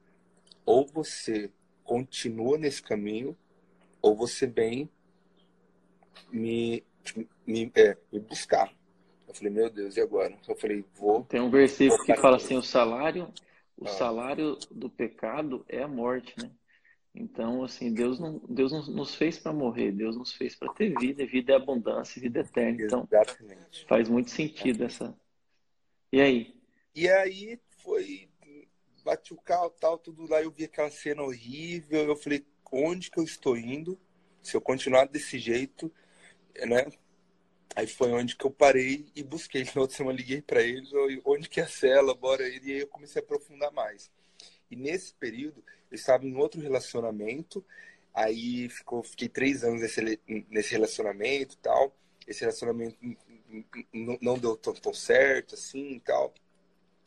Ou 0.65 0.87
você 0.87 1.51
continua 1.83 2.57
nesse 2.57 2.83
caminho, 2.83 3.37
ou 4.01 4.15
você 4.15 4.47
vem 4.47 4.89
me, 6.31 6.85
me, 7.47 7.71
é, 7.75 7.97
me 8.13 8.21
buscar. 8.21 8.73
Eu 9.27 9.35
falei, 9.35 9.53
meu 9.53 9.71
Deus, 9.71 9.97
e 9.97 10.01
agora? 10.01 10.37
Eu 10.49 10.57
falei, 10.57 10.85
vou. 10.95 11.25
Tem 11.25 11.41
um 11.41 11.51
versículo 11.51 12.03
que 12.05 12.17
fala 12.17 12.37
assim: 12.37 12.57
o 12.57 12.63
salário, 12.63 13.33
o 13.77 13.87
ah. 13.87 13.89
salário 13.89 14.57
do 14.71 14.89
pecado 14.89 15.65
é 15.69 15.83
a 15.83 15.89
morte, 15.89 16.35
né? 16.43 16.51
Então, 17.15 17.65
assim, 17.65 17.93
Deus 17.93 18.21
não, 18.21 18.41
Deus 18.49 18.71
não 18.71 18.83
nos 18.95 19.15
fez 19.15 19.39
para 19.39 19.53
morrer, 19.53 19.91
Deus 19.93 20.17
nos 20.17 20.33
fez 20.33 20.55
para 20.55 20.73
ter 20.73 20.95
vida, 20.99 21.27
vida 21.27 21.53
é 21.53 21.57
abundância, 21.57 22.21
vida 22.21 22.41
eterna. 22.41 22.83
Então, 22.83 23.09
Exatamente. 23.11 23.87
faz 23.87 24.09
muito 24.09 24.31
sentido 24.31 24.85
essa. 24.85 25.19
E 26.13 26.21
aí? 26.21 26.55
E 26.95 27.09
aí 27.09 27.59
foi 27.83 28.29
bati 29.09 29.33
o 29.33 29.39
carro, 29.39 29.71
tal, 29.71 29.97
tudo 29.97 30.29
lá, 30.29 30.43
eu 30.43 30.51
vi 30.51 30.65
aquela 30.65 30.91
cena 30.91 31.23
horrível, 31.23 32.05
eu 32.05 32.17
falei, 32.17 32.45
onde 32.71 33.11
que 33.11 33.19
eu 33.19 33.25
estou 33.25 33.57
indo? 33.57 33.99
Se 34.43 34.55
eu 34.55 34.61
continuar 34.61 35.07
desse 35.07 35.39
jeito, 35.39 35.91
né? 36.67 36.87
Aí 37.75 37.87
foi 37.87 38.11
onde 38.11 38.37
que 38.37 38.45
eu 38.45 38.51
parei 38.51 39.07
e 39.15 39.23
busquei. 39.23 39.65
Na 39.65 39.83
outra 39.83 39.97
semana 39.97 40.17
liguei 40.17 40.43
para 40.43 40.63
eles, 40.63 40.91
onde 41.25 41.49
que 41.49 41.61
é 41.61 41.65
a 41.65 41.69
cela, 41.69 42.15
bora 42.15 42.49
ir. 42.49 42.65
E 42.65 42.73
aí 42.73 42.81
eu 42.81 42.89
comecei 42.89 43.21
a 43.21 43.25
aprofundar 43.25 43.71
mais. 43.73 44.11
E 44.71 44.77
nesse 44.77 45.15
período, 45.15 45.63
eu 45.91 45.95
estava 45.95 46.27
em 46.27 46.37
outro 46.37 46.61
relacionamento, 46.61 47.65
aí 48.13 48.69
ficou, 48.69 49.03
fiquei 49.03 49.29
três 49.29 49.65
anos 49.65 49.81
nesse, 49.81 50.21
nesse 50.51 50.73
relacionamento 50.73 51.55
e 51.55 51.59
tal. 51.59 51.97
Esse 52.27 52.41
relacionamento 52.41 52.99
não 53.93 54.39
deu 54.39 54.57
tão, 54.57 54.75
tão 54.75 54.93
certo 54.93 55.55
assim 55.55 55.95
e 55.95 56.01
tal. 56.01 56.35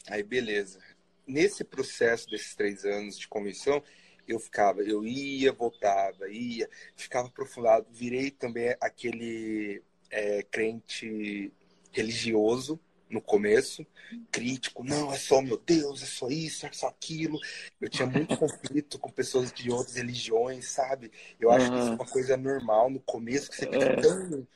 Aí, 0.07 0.23
beleza. 0.23 0.79
Nesse 1.27 1.63
processo 1.63 2.29
desses 2.29 2.55
três 2.55 2.83
anos 2.85 3.17
de 3.19 3.27
comissão, 3.27 3.83
eu 4.27 4.39
ficava, 4.39 4.81
eu 4.81 5.05
ia, 5.05 5.51
voltava, 5.51 6.29
ia, 6.29 6.69
ficava 6.95 7.27
aprofundado. 7.27 7.87
Virei 7.91 8.31
também 8.31 8.75
aquele 8.79 9.81
é, 10.09 10.43
crente 10.43 11.51
religioso, 11.91 12.79
no 13.11 13.21
começo, 13.21 13.85
crítico, 14.31 14.83
não, 14.83 15.13
é 15.13 15.17
só 15.17 15.41
meu 15.41 15.57
Deus, 15.57 16.01
é 16.01 16.05
só 16.05 16.29
isso, 16.29 16.65
é 16.65 16.71
só 16.71 16.87
aquilo. 16.87 17.37
Eu 17.79 17.89
tinha 17.89 18.07
muito 18.07 18.37
conflito 18.37 18.97
com 18.97 19.11
pessoas 19.11 19.51
de 19.51 19.69
outras 19.69 19.97
religiões, 19.97 20.67
sabe? 20.69 21.11
Eu 21.39 21.51
acho 21.51 21.67
uhum. 21.67 21.73
que 21.73 21.79
isso 21.79 21.89
é 21.89 21.95
uma 21.95 22.05
coisa 22.05 22.37
normal 22.37 22.89
no 22.89 22.99
começo, 23.01 23.49
que 23.49 23.57
você 23.57 23.65
fica 23.65 23.83
é. 23.83 23.95
tão. 23.97 24.47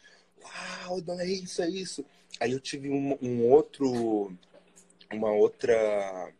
Uau, 0.41 1.01
não 1.05 1.19
é 1.19 1.27
isso, 1.27 1.61
é 1.61 1.69
isso. 1.69 2.05
Aí 2.39 2.53
eu 2.53 2.59
tive 2.59 2.89
um, 2.89 3.17
um 3.21 3.49
outro. 3.49 4.33
Uma 5.11 5.31
outra 5.31 6.33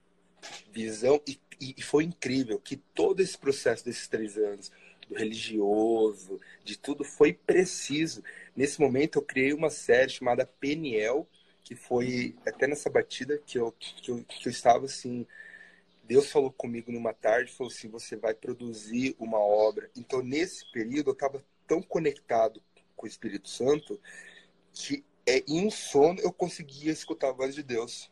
visão, 0.72 1.22
e, 1.28 1.40
e 1.60 1.82
foi 1.82 2.04
incrível 2.04 2.60
que 2.60 2.78
todo 2.78 3.22
esse 3.22 3.38
processo 3.38 3.86
desses 3.86 4.08
três 4.08 4.38
anos, 4.38 4.72
do 5.08 5.16
religioso, 5.16 6.40
de 6.64 6.78
tudo, 6.78 7.04
foi 7.04 7.34
preciso. 7.34 8.24
Nesse 8.56 8.80
momento 8.80 9.20
eu 9.20 9.22
criei 9.22 9.54
uma 9.54 9.70
série 9.70 10.10
chamada 10.10 10.46
Peniel, 10.46 11.28
que 11.64 11.76
foi 11.76 12.36
até 12.46 12.68
nessa 12.68 12.90
batida 12.90 13.38
que 13.46 13.58
eu, 13.58 13.72
que 13.72 14.12
eu, 14.12 14.24
que 14.24 14.48
eu 14.48 14.52
estava 14.52 14.86
assim. 14.86 15.26
Deus 16.04 16.32
falou 16.32 16.52
comigo 16.52 16.92
numa 16.92 17.14
tarde, 17.14 17.52
falou 17.52 17.72
assim: 17.72 17.90
você 17.90 18.16
vai 18.16 18.34
produzir 18.34 19.16
uma 19.20 19.40
obra. 19.40 19.90
Então, 19.96 20.22
nesse 20.22 20.72
período, 20.72 21.10
eu 21.10 21.14
estava 21.14 21.44
tão 21.68 21.82
conectado 21.82 22.62
com 22.96 23.06
o 23.06 23.10
Espírito 23.10 23.50
Santo 23.50 24.00
que 24.74 25.04
é, 25.26 25.44
em 25.48 25.66
um 25.66 25.72
sono 25.72 26.20
eu 26.20 26.32
conseguia 26.32 26.92
escutar 26.92 27.30
a 27.30 27.34
voz 27.34 27.56
de 27.56 27.64
Deus. 27.64 28.12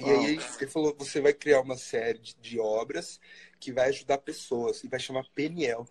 E 0.00 0.04
aí 0.04 0.38
ele 0.60 0.70
falou: 0.70 0.94
você 0.98 1.20
vai 1.20 1.32
criar 1.32 1.60
uma 1.60 1.76
série 1.76 2.18
de, 2.18 2.36
de 2.40 2.58
obras 2.58 3.20
que 3.60 3.72
vai 3.72 3.88
ajudar 3.88 4.18
pessoas 4.18 4.82
e 4.82 4.88
vai 4.88 4.98
chamar 4.98 5.24
Peniel. 5.34 5.86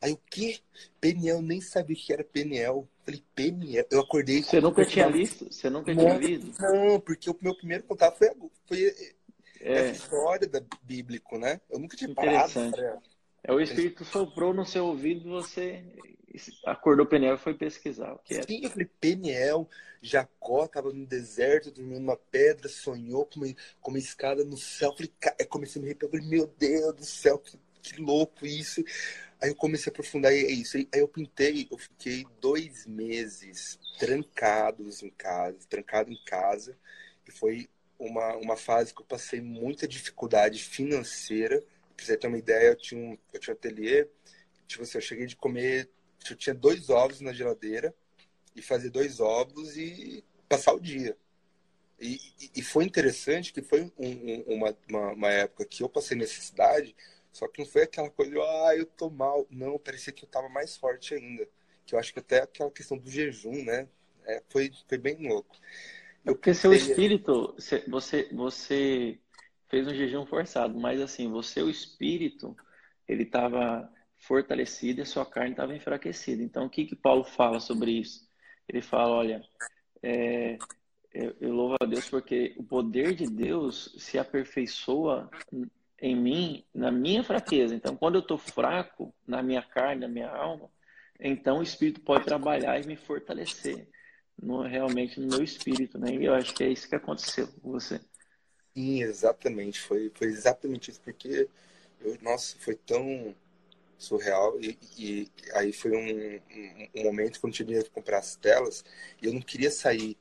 Aí 0.00 0.12
o 0.12 0.20
quê? 0.30 0.58
Peniel, 1.00 1.40
nem 1.40 1.60
sabia 1.60 1.96
o 1.96 1.98
que 1.98 2.12
era 2.12 2.24
Peniel. 2.24 2.88
Falei, 3.04 3.22
Peniel. 3.34 3.86
Eu 3.90 4.00
acordei. 4.00 4.42
Você 4.42 4.60
nunca 4.60 4.84
tinha 4.84 5.10
visto? 5.10 5.50
Você 5.50 5.70
nunca 5.70 5.94
tinha 5.94 6.18
lido? 6.18 6.52
Não, 6.58 7.00
porque 7.00 7.30
o 7.30 7.36
meu 7.40 7.54
primeiro 7.54 7.84
contato 7.84 8.18
foi, 8.18 8.30
foi 8.66 8.94
é. 9.60 9.72
essa 9.72 9.92
história 9.92 10.46
da 10.46 10.62
bíblico, 10.82 11.38
né? 11.38 11.60
Eu 11.70 11.78
nunca 11.78 11.96
tinha 11.96 12.12
parado. 12.14 12.52
É 13.42 13.52
o 13.52 13.60
Espírito 13.60 14.04
soprou 14.04 14.54
no 14.54 14.64
seu 14.64 14.86
ouvido 14.86 15.28
você 15.28 15.84
acordou 16.64 17.06
Peniel 17.06 17.38
foi 17.38 17.54
pesquisar 17.54 18.12
o 18.12 18.18
que 18.18 18.34
era. 18.34 18.46
Sim, 18.46 18.60
eu 18.62 18.70
falei, 18.70 18.90
Peniel, 19.00 19.68
Jacó 20.02 20.64
estava 20.64 20.92
no 20.92 21.06
deserto, 21.06 21.70
dormindo 21.70 22.00
numa 22.00 22.16
pedra, 22.16 22.68
sonhou 22.68 23.26
com 23.26 23.40
uma, 23.40 23.54
com 23.80 23.90
uma 23.90 23.98
escada 23.98 24.44
no 24.44 24.56
céu. 24.56 24.90
Eu 24.90 24.96
falei, 24.96 25.12
comecei 25.48 25.80
a 25.80 25.84
me 25.84 25.90
arrepiar, 25.90 26.24
meu 26.24 26.46
Deus 26.46 26.94
do 26.94 27.04
céu, 27.04 27.38
que, 27.38 27.58
que 27.82 28.00
louco 28.00 28.46
isso. 28.46 28.84
Aí 29.40 29.50
eu 29.50 29.54
comecei 29.54 29.90
a 29.90 29.92
aprofundar 29.92 30.32
e 30.32 30.44
é 30.44 30.50
isso. 30.50 30.76
Aí 30.76 30.86
eu 30.92 31.08
pintei, 31.08 31.68
eu 31.70 31.78
fiquei 31.78 32.26
dois 32.40 32.86
meses 32.86 33.78
trancados 33.98 35.02
em 35.02 35.10
casa, 35.10 35.58
trancado 35.68 36.10
em 36.10 36.24
casa. 36.24 36.76
E 37.26 37.30
foi 37.30 37.68
uma, 37.98 38.36
uma 38.36 38.56
fase 38.56 38.94
que 38.94 39.00
eu 39.00 39.06
passei 39.06 39.40
muita 39.40 39.86
dificuldade 39.86 40.62
financeira. 40.62 41.62
Pra 41.96 42.04
você 42.04 42.16
ter 42.16 42.26
uma 42.26 42.38
ideia, 42.38 42.68
eu 42.68 42.76
tinha 42.76 43.00
um, 43.00 43.18
eu 43.32 43.40
tinha 43.40 43.54
um 43.54 43.56
ateliê, 43.56 44.08
tipo 44.66 44.82
assim, 44.82 44.98
eu 44.98 45.02
cheguei 45.02 45.26
de 45.26 45.36
comer, 45.36 45.88
eu 46.32 46.36
tinha 46.36 46.54
dois 46.54 46.90
ovos 46.90 47.20
na 47.20 47.32
geladeira 47.32 47.94
e 48.54 48.62
fazer 48.62 48.90
dois 48.90 49.20
ovos 49.20 49.76
e 49.76 50.24
passar 50.48 50.72
o 50.72 50.80
dia. 50.80 51.16
E, 52.00 52.20
e, 52.56 52.62
foi 52.62 52.84
interessante 52.84 53.52
que 53.52 53.62
foi 53.62 53.82
um, 53.82 53.90
um, 53.98 54.44
uma, 54.54 54.76
uma, 54.88 55.12
uma 55.12 55.30
época 55.30 55.64
que 55.64 55.82
eu 55.82 55.88
passei 55.88 56.16
necessidade, 56.16 56.94
só 57.32 57.48
que 57.48 57.60
não 57.60 57.66
foi 57.66 57.82
aquela 57.82 58.10
coisa, 58.10 58.34
ah, 58.36 58.76
eu 58.76 58.84
tô 58.84 59.08
mal. 59.08 59.46
Não, 59.50 59.78
parecia 59.78 60.12
que 60.12 60.24
eu 60.24 60.28
tava 60.28 60.48
mais 60.48 60.76
forte 60.76 61.14
ainda. 61.14 61.48
Que 61.86 61.94
eu 61.94 61.98
acho 61.98 62.12
que 62.12 62.18
até 62.18 62.42
aquela 62.42 62.70
questão 62.70 62.98
do 62.98 63.10
jejum, 63.10 63.64
né? 63.64 63.88
É, 64.24 64.42
foi, 64.48 64.70
foi 64.88 64.98
bem 64.98 65.16
louco. 65.26 65.54
Eu 66.24 66.34
Porque 66.34 66.54
seu 66.54 66.72
espírito, 66.72 67.54
você, 67.88 68.28
você 68.32 69.18
fez 69.68 69.86
um 69.86 69.94
jejum 69.94 70.24
forçado, 70.26 70.78
mas 70.78 71.00
assim, 71.00 71.30
você, 71.30 71.60
o 71.62 71.68
espírito, 71.68 72.56
ele 73.06 73.24
estava 73.24 73.92
fortalecido 74.26 75.00
e 75.00 75.02
a 75.02 75.06
sua 75.06 75.26
carne 75.26 75.50
estava 75.50 75.74
enfraquecida. 75.74 76.42
Então, 76.42 76.66
o 76.66 76.70
que, 76.70 76.86
que 76.86 76.96
Paulo 76.96 77.24
fala 77.24 77.60
sobre 77.60 77.92
isso? 77.92 78.26
Ele 78.68 78.80
fala, 78.80 79.14
olha, 79.14 79.44
é, 80.02 80.58
eu, 81.12 81.36
eu 81.40 81.52
louvo 81.52 81.76
a 81.80 81.84
Deus 81.84 82.08
porque 82.08 82.54
o 82.56 82.62
poder 82.62 83.14
de 83.14 83.26
Deus 83.26 83.94
se 83.98 84.18
aperfeiçoa 84.18 85.30
em 86.00 86.16
mim, 86.16 86.64
na 86.74 86.90
minha 86.90 87.22
fraqueza. 87.22 87.74
Então, 87.74 87.96
quando 87.96 88.16
eu 88.16 88.20
estou 88.20 88.38
fraco 88.38 89.14
na 89.26 89.42
minha 89.42 89.62
carne, 89.62 90.00
na 90.02 90.08
minha 90.08 90.30
alma, 90.30 90.70
então 91.20 91.58
o 91.58 91.62
Espírito 91.62 92.00
pode 92.00 92.24
trabalhar 92.24 92.80
e 92.80 92.86
me 92.86 92.96
fortalecer 92.96 93.86
no, 94.40 94.62
realmente 94.62 95.20
no 95.20 95.28
meu 95.28 95.42
espírito, 95.42 95.98
né? 95.98 96.14
E 96.14 96.24
eu 96.24 96.34
acho 96.34 96.54
que 96.54 96.64
é 96.64 96.68
isso 96.68 96.88
que 96.88 96.94
aconteceu 96.96 97.46
com 97.46 97.70
você. 97.70 98.00
Sim, 98.74 99.02
exatamente. 99.02 99.80
Foi, 99.80 100.10
foi 100.12 100.26
exatamente 100.26 100.90
isso, 100.90 101.00
porque, 101.00 101.48
eu, 102.00 102.18
nossa, 102.20 102.56
foi 102.58 102.74
tão 102.74 103.34
surreal. 103.98 104.60
E, 104.60 104.78
e 104.98 105.30
aí 105.54 105.72
foi 105.72 105.92
um, 105.92 106.36
um, 106.36 107.00
um 107.00 107.04
momento 107.04 107.40
quando 107.40 107.52
eu 107.58 107.66
tinha 107.66 107.82
que 107.82 107.90
comprar 107.90 108.18
as 108.18 108.36
telas 108.36 108.84
e 109.22 109.26
eu 109.26 109.32
não 109.32 109.40
queria 109.40 109.70
sair 109.70 110.16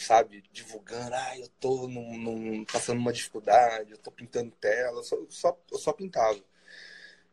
sabe, 0.00 0.42
divulgando, 0.52 1.14
ah, 1.14 1.38
eu 1.38 1.48
tô 1.60 1.86
num, 1.86 2.16
num, 2.16 2.64
passando 2.64 2.98
uma 2.98 3.12
dificuldade, 3.12 3.92
eu 3.92 3.98
tô 3.98 4.10
pintando 4.10 4.50
tela, 4.52 5.02
só, 5.02 5.16
só, 5.28 5.58
eu 5.70 5.78
só 5.78 5.92
pintava. 5.92 6.40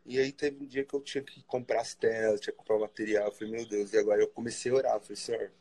E 0.06 0.20
aí 0.20 0.32
teve 0.32 0.64
um 0.64 0.66
dia 0.66 0.86
que 0.86 0.94
eu 0.94 1.02
tinha 1.02 1.24
que 1.24 1.44
comprar 1.44 1.82
as 1.82 1.94
telas, 1.94 2.40
tinha 2.40 2.54
que 2.54 2.58
comprar 2.58 2.78
o 2.78 2.82
material, 2.82 3.26
eu 3.26 3.32
falei, 3.32 3.54
meu 3.54 3.68
Deus, 3.68 3.94
e 3.94 3.98
agora 3.98 4.22
eu 4.22 4.28
comecei 4.28 4.72
a 4.72 4.76
orar, 4.76 4.96
eu 4.96 5.02
falei, 5.02 5.16
senhor, 5.16 5.52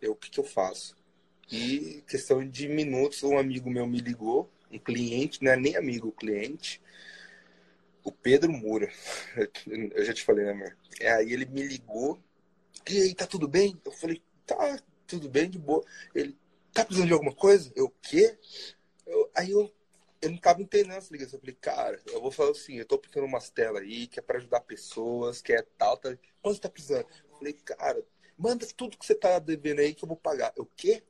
eu, 0.00 0.12
o 0.12 0.16
que 0.16 0.30
que 0.30 0.40
eu 0.40 0.44
faço? 0.44 0.96
E 1.50 2.04
questão 2.06 2.46
de 2.46 2.68
minutos, 2.68 3.22
um 3.22 3.38
amigo 3.38 3.70
meu 3.70 3.86
me 3.86 4.00
ligou, 4.00 4.50
um 4.70 4.78
cliente, 4.78 5.42
não 5.42 5.52
é 5.52 5.56
nem 5.56 5.76
amigo, 5.76 6.12
cliente, 6.12 6.80
o 8.08 8.12
Pedro 8.12 8.52
Moura, 8.52 8.90
eu 9.66 10.04
já 10.04 10.12
te 10.12 10.22
falei, 10.22 10.44
né, 10.44 10.52
amor? 10.52 10.76
Aí 11.00 11.32
ele 11.32 11.46
me 11.46 11.62
ligou, 11.62 12.18
e 12.88 13.00
aí, 13.02 13.14
tá 13.14 13.26
tudo 13.26 13.46
bem? 13.46 13.80
Eu 13.84 13.92
falei, 13.92 14.22
tá, 14.46 14.78
tudo 15.06 15.28
bem, 15.28 15.50
de 15.50 15.58
boa. 15.58 15.84
Ele, 16.14 16.36
tá 16.72 16.84
precisando 16.84 17.08
de 17.08 17.12
alguma 17.12 17.34
coisa? 17.34 17.70
Eu, 17.74 17.86
o 17.86 17.94
quê? 18.02 18.38
Eu, 19.06 19.30
aí 19.34 19.50
eu, 19.50 19.70
eu 20.22 20.30
não 20.30 20.38
tava 20.38 20.62
entendendo 20.62 20.92
essa 20.92 21.12
ligação. 21.12 21.36
Eu 21.36 21.40
falei, 21.40 21.56
cara, 21.60 22.00
eu 22.06 22.20
vou 22.20 22.30
falar 22.30 22.50
assim, 22.50 22.76
eu 22.76 22.86
tô 22.86 22.98
pintando 22.98 23.26
umas 23.26 23.50
telas 23.50 23.82
aí, 23.82 24.06
que 24.06 24.18
é 24.18 24.22
pra 24.22 24.38
ajudar 24.38 24.60
pessoas, 24.60 25.42
que 25.42 25.52
é 25.52 25.62
tal, 25.76 25.96
tá... 25.96 26.16
Quanto 26.40 26.56
você 26.56 26.60
tá 26.60 26.70
precisando? 26.70 27.06
Eu 27.30 27.36
falei, 27.36 27.52
cara, 27.52 28.02
Manda 28.38 28.64
tudo 28.76 28.96
que 28.96 29.04
você 29.04 29.16
tá 29.16 29.40
devendo 29.40 29.80
aí 29.80 29.92
que 29.92 30.04
eu 30.04 30.08
vou 30.08 30.16
pagar. 30.16 30.52
O 30.56 30.64
quê? 30.64 31.02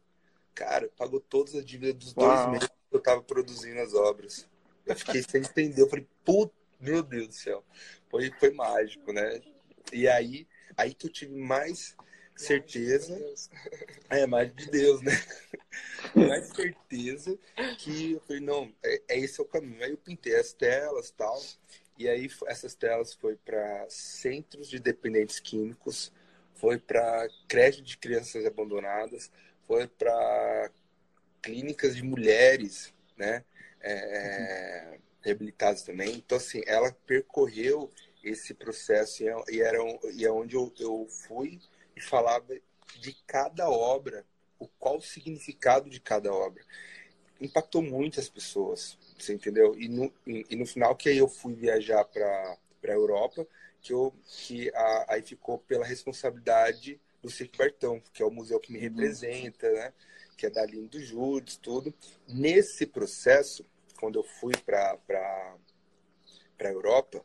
Cara, 0.54 0.90
pagou 0.96 1.20
todas 1.20 1.54
as 1.54 1.64
dívidas 1.64 1.94
dos 1.94 2.14
Uau. 2.16 2.26
dois 2.26 2.50
meses 2.50 2.68
que 2.68 2.96
eu 2.96 3.00
tava 3.00 3.22
produzindo 3.22 3.78
as 3.80 3.92
obras. 3.92 4.48
Eu 4.86 4.96
fiquei 4.96 5.22
sem 5.22 5.42
entender. 5.42 5.82
Eu 5.82 5.90
falei, 5.90 6.08
puta, 6.24 6.54
meu 6.80 7.02
Deus 7.02 7.28
do 7.28 7.34
céu. 7.34 7.64
Foi, 8.08 8.30
foi 8.38 8.50
mágico, 8.52 9.12
né? 9.12 9.40
E 9.92 10.08
aí, 10.08 10.46
aí 10.76 10.94
que 10.94 11.06
eu 11.06 11.12
tive 11.12 11.34
mais 11.34 11.96
certeza. 12.36 13.18
É, 14.08 14.26
mais 14.26 14.54
de 14.54 14.70
Deus, 14.70 15.02
né? 15.02 15.12
mais 16.14 16.46
certeza 16.48 17.38
que 17.78 18.12
eu 18.12 18.20
falei, 18.20 18.40
não, 18.40 18.72
é, 18.82 19.02
é 19.08 19.18
esse 19.18 19.40
é 19.40 19.42
o 19.42 19.46
caminho. 19.46 19.82
Aí 19.82 19.90
eu 19.90 19.98
pintei 19.98 20.36
as 20.36 20.52
telas 20.52 21.10
tal. 21.10 21.40
E 21.98 22.08
aí 22.08 22.30
essas 22.46 22.74
telas 22.74 23.12
foi 23.12 23.36
para 23.36 23.86
centros 23.88 24.68
de 24.68 24.78
dependentes 24.78 25.40
químicos, 25.40 26.12
foi 26.54 26.78
para 26.78 27.28
creche 27.48 27.82
de 27.82 27.98
crianças 27.98 28.46
abandonadas, 28.46 29.32
foi 29.66 29.88
para 29.88 30.70
clínicas 31.42 31.96
de 31.96 32.04
mulheres, 32.04 32.94
né? 33.16 33.44
É, 33.80 34.98
reabilitadas 35.20 35.82
também. 35.82 36.16
Então, 36.16 36.38
assim, 36.38 36.62
ela 36.66 36.92
percorreu 37.06 37.90
esse 38.22 38.54
processo 38.54 39.22
e, 39.48 39.60
era, 39.60 39.78
e 40.12 40.24
é 40.24 40.30
onde 40.30 40.54
eu, 40.54 40.72
eu 40.78 41.06
fui 41.08 41.60
e 41.96 42.00
falava 42.00 42.56
de 43.00 43.12
cada 43.26 43.68
obra, 43.70 44.24
o 44.58 44.66
qual 44.66 44.98
o 44.98 45.02
significado 45.02 45.88
de 45.88 46.00
cada 46.00 46.32
obra. 46.32 46.64
Impactou 47.40 47.82
muito 47.82 48.18
as 48.18 48.28
pessoas, 48.28 48.98
você 49.16 49.32
entendeu? 49.32 49.78
E 49.78 49.88
no, 49.88 50.12
e 50.26 50.56
no 50.56 50.66
final 50.66 50.96
que 50.96 51.08
aí 51.08 51.18
eu 51.18 51.28
fui 51.28 51.54
viajar 51.54 52.04
para 52.04 52.58
a 52.84 52.90
Europa, 52.90 53.46
que, 53.80 53.92
eu, 53.92 54.12
que 54.26 54.70
a, 54.74 55.14
aí 55.14 55.22
ficou 55.22 55.58
pela 55.58 55.84
responsabilidade 55.84 57.00
do 57.22 57.30
Circo 57.30 57.58
Bertão, 57.58 58.02
que 58.12 58.22
é 58.22 58.26
o 58.26 58.30
museu 58.30 58.58
que 58.58 58.72
me 58.72 58.78
uhum. 58.78 58.84
representa, 58.84 59.70
né? 59.70 59.92
que 60.36 60.46
é 60.46 60.50
da 60.50 60.64
linha 60.64 60.88
do 60.88 61.58
tudo. 61.60 61.92
Nesse 62.28 62.86
processo, 62.86 63.66
quando 63.98 64.18
eu 64.18 64.22
fui 64.22 64.52
para 64.56 64.98
a 66.60 66.64
Europa, 66.64 67.24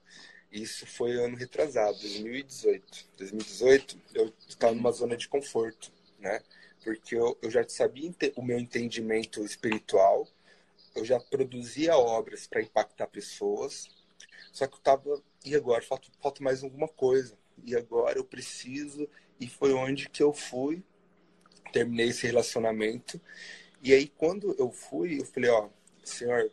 isso 0.52 0.86
foi 0.86 1.14
ano 1.14 1.36
retrasado, 1.36 2.00
2018. 2.00 3.08
2018, 3.18 4.00
eu 4.14 4.34
estava 4.48 4.74
numa 4.74 4.92
zona 4.92 5.18
de 5.18 5.28
conforto, 5.28 5.92
né? 6.20 6.42
Porque 6.84 7.16
eu, 7.16 7.38
eu 7.42 7.50
já 7.50 7.68
sabia 7.68 8.14
o 8.36 8.42
meu 8.44 8.60
entendimento 8.60 9.44
espiritual, 9.44 10.28
eu 10.96 11.04
já 11.04 11.20
produzia 11.20 11.98
obras 11.98 12.46
para 12.46 12.62
impactar 12.62 13.08
pessoas, 13.08 13.90
só 14.52 14.68
que 14.68 14.76
eu 14.76 14.78
estava, 14.78 15.24
e 15.44 15.56
agora? 15.56 15.82
Falta, 15.82 16.08
falta 16.22 16.44
mais 16.44 16.64
alguma 16.64 16.88
coisa. 16.88 17.36
E 17.66 17.76
agora 17.76 18.20
eu 18.20 18.24
preciso, 18.24 19.10
e 19.40 19.48
foi 19.48 19.74
onde 19.74 20.08
que 20.10 20.22
eu 20.22 20.34
fui, 20.34 20.84
terminei 21.72 22.10
esse 22.10 22.28
relacionamento. 22.28 23.20
E 23.82 23.92
aí, 23.92 24.08
quando 24.08 24.56
eu 24.60 24.72
fui, 24.72 25.20
eu 25.20 25.26
falei: 25.26 25.50
Ó, 25.50 25.70
senhor, 26.04 26.52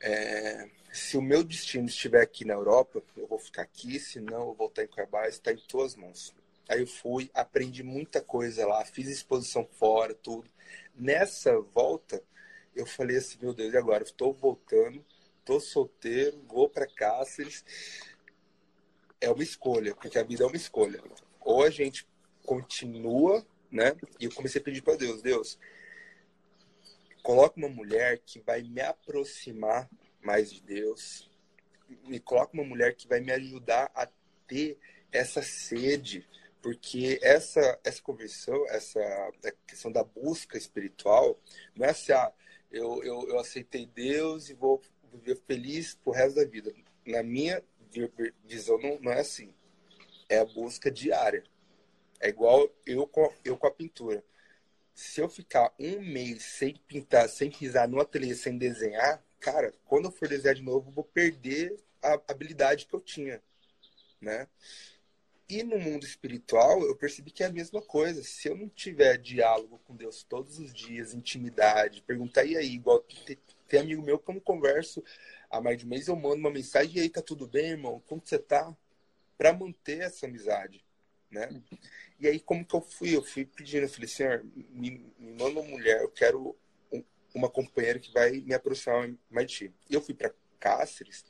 é, 0.00 0.68
se 0.92 1.16
o 1.16 1.22
meu 1.22 1.44
destino 1.44 1.86
estiver 1.86 2.22
aqui 2.22 2.44
na 2.44 2.54
Europa, 2.54 3.02
eu 3.16 3.26
vou 3.26 3.38
ficar 3.38 3.62
aqui, 3.62 4.00
se 4.00 4.20
não, 4.20 4.40
eu 4.40 4.46
vou 4.46 4.54
voltar 4.56 4.84
em 4.84 4.88
Carbais, 4.88 5.34
está 5.34 5.52
em 5.52 5.56
tuas 5.56 5.94
mãos. 5.94 6.34
Aí 6.68 6.80
eu 6.80 6.86
fui, 6.86 7.30
aprendi 7.34 7.82
muita 7.82 8.20
coisa 8.20 8.66
lá, 8.66 8.84
fiz 8.84 9.08
exposição 9.08 9.66
fora, 9.72 10.14
tudo. 10.14 10.48
Nessa 10.94 11.58
volta, 11.60 12.22
eu 12.74 12.86
falei 12.86 13.16
assim, 13.16 13.38
meu 13.40 13.52
Deus, 13.52 13.74
e 13.74 13.76
agora? 13.76 14.04
Estou 14.04 14.32
voltando, 14.32 15.04
estou 15.40 15.60
solteiro, 15.60 16.40
vou 16.48 16.68
para 16.68 16.86
Cáceres. 16.86 17.64
É 19.20 19.28
uma 19.30 19.42
escolha, 19.42 19.94
porque 19.94 20.18
a 20.18 20.22
vida 20.22 20.44
é 20.44 20.46
uma 20.46 20.56
escolha. 20.56 21.02
Ou 21.40 21.62
a 21.62 21.70
gente 21.70 22.06
continua, 22.44 23.44
né? 23.70 23.96
E 24.18 24.24
eu 24.24 24.32
comecei 24.32 24.60
a 24.60 24.64
pedir 24.64 24.82
para 24.82 24.96
Deus, 24.96 25.20
Deus, 25.20 25.58
coloca 27.22 27.56
uma 27.56 27.68
mulher 27.68 28.18
que 28.24 28.40
vai 28.40 28.62
me 28.62 28.80
aproximar 28.80 29.88
mais 30.22 30.50
de 30.50 30.62
Deus. 30.62 31.30
Me 32.04 32.20
coloca 32.20 32.54
uma 32.54 32.64
mulher 32.64 32.94
que 32.94 33.08
vai 33.08 33.20
me 33.20 33.32
ajudar 33.32 33.90
a 33.94 34.08
ter 34.46 34.78
essa 35.12 35.42
sede, 35.42 36.28
porque 36.62 37.18
essa 37.22 37.80
essa 37.82 38.02
conversão, 38.02 38.66
essa 38.68 39.00
questão 39.66 39.90
da 39.90 40.04
busca 40.04 40.56
espiritual, 40.56 41.40
não 41.74 41.86
é 41.86 41.90
assim, 41.90 42.12
ah, 42.12 42.32
eu, 42.70 43.02
eu, 43.02 43.28
eu 43.28 43.38
aceitei 43.38 43.86
Deus 43.86 44.48
e 44.48 44.54
vou 44.54 44.80
viver 45.12 45.36
feliz 45.46 45.94
pro 45.94 46.12
resto 46.12 46.36
da 46.36 46.44
vida. 46.44 46.72
Na 47.04 47.22
minha 47.22 47.62
visão, 48.44 48.78
não, 48.78 48.98
não 49.00 49.12
é 49.12 49.20
assim. 49.20 49.52
É 50.28 50.38
a 50.38 50.44
busca 50.44 50.90
diária. 50.90 51.42
É 52.20 52.28
igual 52.28 52.70
eu 52.86 53.06
com, 53.06 53.32
eu 53.44 53.56
com 53.56 53.66
a 53.66 53.70
pintura. 53.70 54.22
Se 55.00 55.18
eu 55.18 55.30
ficar 55.30 55.72
um 55.78 55.98
mês 56.02 56.42
sem 56.42 56.74
pintar, 56.86 57.26
sem 57.26 57.50
pisar 57.50 57.88
no 57.88 57.98
ateliê, 57.98 58.34
sem 58.34 58.58
desenhar, 58.58 59.24
cara, 59.40 59.72
quando 59.86 60.04
eu 60.04 60.10
for 60.10 60.28
desenhar 60.28 60.54
de 60.54 60.62
novo, 60.62 60.90
eu 60.90 60.92
vou 60.92 61.04
perder 61.04 61.74
a 62.02 62.20
habilidade 62.28 62.84
que 62.84 62.94
eu 62.94 63.00
tinha, 63.00 63.42
né? 64.20 64.46
E 65.48 65.62
no 65.62 65.78
mundo 65.78 66.04
espiritual, 66.04 66.82
eu 66.82 66.94
percebi 66.94 67.30
que 67.30 67.42
é 67.42 67.46
a 67.46 67.52
mesma 67.52 67.80
coisa. 67.80 68.22
Se 68.22 68.48
eu 68.48 68.54
não 68.54 68.68
tiver 68.68 69.16
diálogo 69.16 69.80
com 69.86 69.96
Deus 69.96 70.22
todos 70.22 70.58
os 70.58 70.72
dias, 70.72 71.14
intimidade, 71.14 72.02
perguntar 72.02 72.44
e 72.44 72.58
aí, 72.58 72.74
igual 72.74 73.00
tem, 73.00 73.38
tem 73.66 73.80
amigo 73.80 74.02
meu 74.02 74.18
que 74.18 74.30
eu 74.30 74.34
não 74.34 74.40
converso 74.40 75.02
há 75.48 75.62
mais 75.62 75.78
de 75.78 75.86
um 75.86 75.88
mês, 75.88 76.08
eu 76.08 76.14
mando 76.14 76.36
uma 76.36 76.50
mensagem, 76.50 76.98
e 76.98 77.00
aí, 77.00 77.08
tá 77.08 77.22
tudo 77.22 77.48
bem, 77.48 77.70
irmão? 77.70 78.02
Como 78.06 78.20
você 78.22 78.38
tá? 78.38 78.76
Para 79.38 79.54
manter 79.54 80.02
essa 80.02 80.26
amizade, 80.26 80.84
né? 81.30 81.62
E 82.18 82.26
aí, 82.26 82.40
como 82.40 82.64
que 82.64 82.74
eu 82.74 82.80
fui? 82.80 83.16
Eu 83.16 83.22
fui 83.22 83.44
pedindo, 83.44 83.84
eu 83.84 83.88
falei, 83.88 84.08
senhor, 84.08 84.44
me, 84.54 85.12
me 85.18 85.32
manda 85.32 85.60
uma 85.60 85.62
mulher, 85.62 86.02
eu 86.02 86.10
quero 86.10 86.56
uma 87.34 87.48
companheira 87.48 87.98
que 87.98 88.12
vai 88.12 88.40
me 88.40 88.54
aproximar 88.54 89.10
mais 89.30 89.46
de 89.46 89.56
ti. 89.56 89.74
Eu 89.88 90.00
fui 90.00 90.14
para 90.14 90.32
Cáceres 90.58 91.24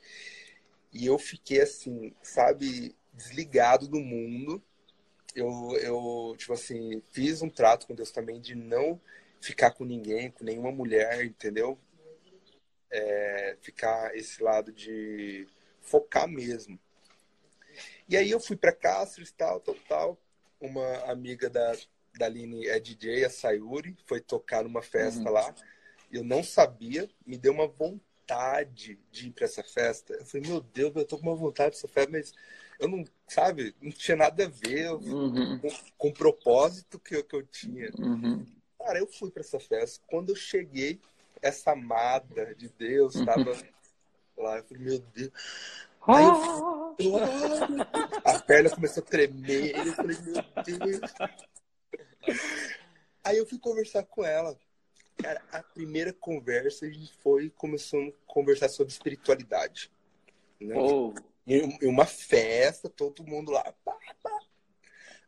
e 0.91 1.05
eu 1.05 1.17
fiquei 1.17 1.61
assim, 1.61 2.13
sabe, 2.21 2.95
desligado 3.13 3.87
do 3.87 3.99
mundo. 3.99 4.61
Eu, 5.33 5.77
eu, 5.81 6.35
tipo 6.37 6.53
assim, 6.53 7.01
fiz 7.11 7.41
um 7.41 7.49
trato 7.49 7.87
com 7.87 7.95
Deus 7.95 8.11
também 8.11 8.41
de 8.41 8.55
não 8.55 8.99
ficar 9.39 9.71
com 9.71 9.85
ninguém, 9.85 10.29
com 10.29 10.43
nenhuma 10.43 10.71
mulher, 10.71 11.23
entendeu? 11.23 11.79
É, 12.91 13.57
ficar 13.61 14.15
esse 14.15 14.43
lado 14.43 14.73
de 14.73 15.47
focar 15.81 16.27
mesmo. 16.27 16.77
E 18.11 18.17
aí 18.17 18.29
eu 18.29 18.39
fui 18.39 18.55
para 18.55 18.71
Cáceres, 18.71 19.31
tal, 19.31 19.59
tal, 19.59 19.75
tal. 19.87 20.17
Uma 20.59 21.11
amiga 21.11 21.49
da, 21.49 21.75
da 22.15 22.27
Aline 22.27 22.67
é 22.67 22.79
DJ, 22.79 23.25
a 23.25 23.29
Sayuri, 23.29 23.97
foi 24.05 24.21
tocar 24.21 24.63
numa 24.63 24.83
festa 24.83 25.23
uhum. 25.23 25.31
lá 25.31 25.55
eu 26.11 26.23
não 26.23 26.43
sabia, 26.43 27.09
me 27.25 27.37
deu 27.37 27.53
uma 27.53 27.67
vontade 27.67 28.99
de 29.11 29.27
ir 29.27 29.31
para 29.31 29.45
essa 29.45 29.63
festa. 29.63 30.13
Eu 30.13 30.25
falei, 30.25 30.47
meu 30.47 30.61
Deus, 30.61 30.93
eu 30.95 31.05
tô 31.05 31.17
com 31.17 31.27
uma 31.27 31.35
vontade 31.35 31.71
dessa 31.75 31.87
festa, 31.87 32.11
mas 32.11 32.33
eu 32.79 32.87
não, 32.87 33.03
sabe, 33.27 33.73
não 33.81 33.91
tinha 33.91 34.17
nada 34.17 34.45
a 34.45 34.49
ver 34.49 34.91
uhum. 34.91 35.59
com, 35.59 35.69
com, 35.97 36.07
o 36.09 36.13
propósito 36.13 36.99
que 36.99 37.15
eu, 37.15 37.23
que 37.23 37.35
eu 37.35 37.43
tinha. 37.43 37.89
Uhum. 37.97 38.45
Cara, 38.77 38.99
eu 38.99 39.07
fui 39.07 39.31
para 39.31 39.41
essa 39.41 39.59
festa. 39.59 40.03
Quando 40.07 40.29
eu 40.29 40.35
cheguei, 40.35 40.99
essa 41.41 41.71
amada 41.71 42.53
de 42.55 42.69
Deus 42.69 43.15
estava 43.15 43.51
lá. 44.37 44.57
Eu 44.57 44.63
falei, 44.65 44.83
meu 44.83 44.99
Deus. 44.99 45.31
Aí 46.07 46.25
eu, 46.25 46.95
eu, 46.99 48.00
a 48.23 48.39
perna 48.39 48.69
começou 48.69 49.03
a 49.03 49.05
tremer. 49.05 49.75
Eu 49.75 49.93
falei, 49.93 50.17
meu 50.21 50.43
Deus. 50.63 51.01
Aí 53.23 53.37
eu 53.37 53.45
fui 53.45 53.59
conversar 53.59 54.03
com 54.03 54.23
ela. 54.23 54.57
Cara, 55.17 55.41
a 55.51 55.61
primeira 55.61 56.11
conversa 56.13 56.85
a 56.85 56.89
gente 56.89 57.13
foi 57.21 57.49
começando 57.51 58.09
a 58.09 58.33
conversar 58.33 58.69
sobre 58.69 58.91
espiritualidade. 58.91 59.91
Né? 60.59 60.75
Oh. 60.75 61.13
Em 61.45 61.87
uma 61.87 62.05
festa, 62.05 62.89
todo 62.89 63.25
mundo 63.25 63.51
lá. 63.51 63.63
Pá, 63.83 63.97
pá. 64.21 64.39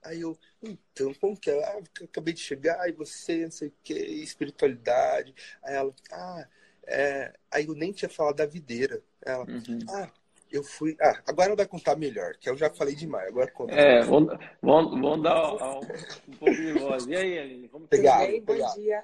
Aí 0.04 0.22
eu, 0.22 0.38
então, 0.62 1.14
como 1.16 1.38
que 1.38 1.50
é? 1.50 1.64
Ah, 1.64 1.82
acabei 2.04 2.34
de 2.34 2.42
chegar, 2.42 2.90
e 2.90 2.92
você, 2.92 3.46
não 3.46 3.52
sei 3.52 3.70
o 3.70 3.74
que, 3.84 3.94
espiritualidade. 3.94 5.34
Aí 5.64 5.76
ela, 5.76 5.96
ah, 6.12 6.48
é... 6.86 7.34
aí 7.50 7.68
eu 7.68 7.76
nem 7.76 7.92
tinha 7.92 8.10
falado 8.10 8.36
da 8.36 8.46
videira. 8.46 9.02
Ela, 9.22 9.46
uhum. 9.46 9.80
ah, 9.90 10.12
eu 10.54 10.64
fui. 10.64 10.96
Ah, 11.02 11.20
agora 11.26 11.48
ela 11.48 11.56
vai 11.56 11.66
contar 11.66 11.96
melhor, 11.96 12.38
que 12.38 12.48
eu 12.48 12.56
já 12.56 12.70
falei 12.70 12.94
demais. 12.94 13.28
Agora 13.28 13.50
conta. 13.50 13.74
É, 13.74 14.04
vamos, 14.04 14.38
vamos, 14.62 15.02
vamos 15.02 15.24
dar 15.24 15.52
um, 15.52 15.80
um 15.80 16.38
pouco 16.38 16.56
de 16.56 16.74
voz. 16.74 17.08
E 17.08 17.16
aí, 17.16 17.40
Aline? 17.40 17.68
Como 17.68 17.88
bem? 17.88 18.42
Bom 18.42 18.74
dia. 18.76 19.04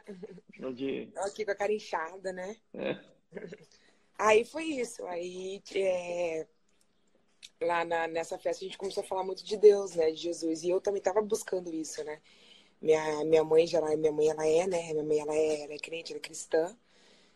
Bom 0.59 0.71
dia. 0.71 1.09
Tô 1.12 1.21
aqui 1.21 1.43
com 1.43 1.51
a 1.51 1.55
cara 1.55 1.73
inchada, 1.73 2.31
né? 2.31 2.55
É. 2.75 2.97
Aí 4.19 4.45
foi 4.45 4.65
isso. 4.65 5.03
Aí 5.07 5.59
é, 5.75 6.45
lá 7.59 7.83
na, 7.83 8.07
nessa 8.07 8.38
festa 8.38 8.63
a 8.63 8.67
gente 8.67 8.77
começou 8.77 9.01
a 9.03 9.07
falar 9.07 9.23
muito 9.23 9.43
de 9.43 9.57
Deus, 9.57 9.95
né? 9.95 10.12
De 10.12 10.17
Jesus. 10.17 10.62
E 10.62 10.69
eu 10.69 10.79
também 10.79 11.01
tava 11.01 11.19
buscando 11.19 11.73
isso, 11.73 12.03
né? 12.03 12.21
Minha, 12.79 13.25
minha 13.25 13.43
mãe 13.43 13.65
já 13.65 13.81
minha 13.97 14.12
mãe 14.12 14.29
ela 14.29 14.47
é, 14.47 14.67
né? 14.67 14.93
Minha 14.93 15.03
mãe 15.03 15.19
ela 15.19 15.35
é, 15.35 15.63
ela 15.63 15.73
é 15.73 15.79
crente, 15.79 16.13
ela 16.13 16.19
é 16.19 16.21
cristã. 16.21 16.77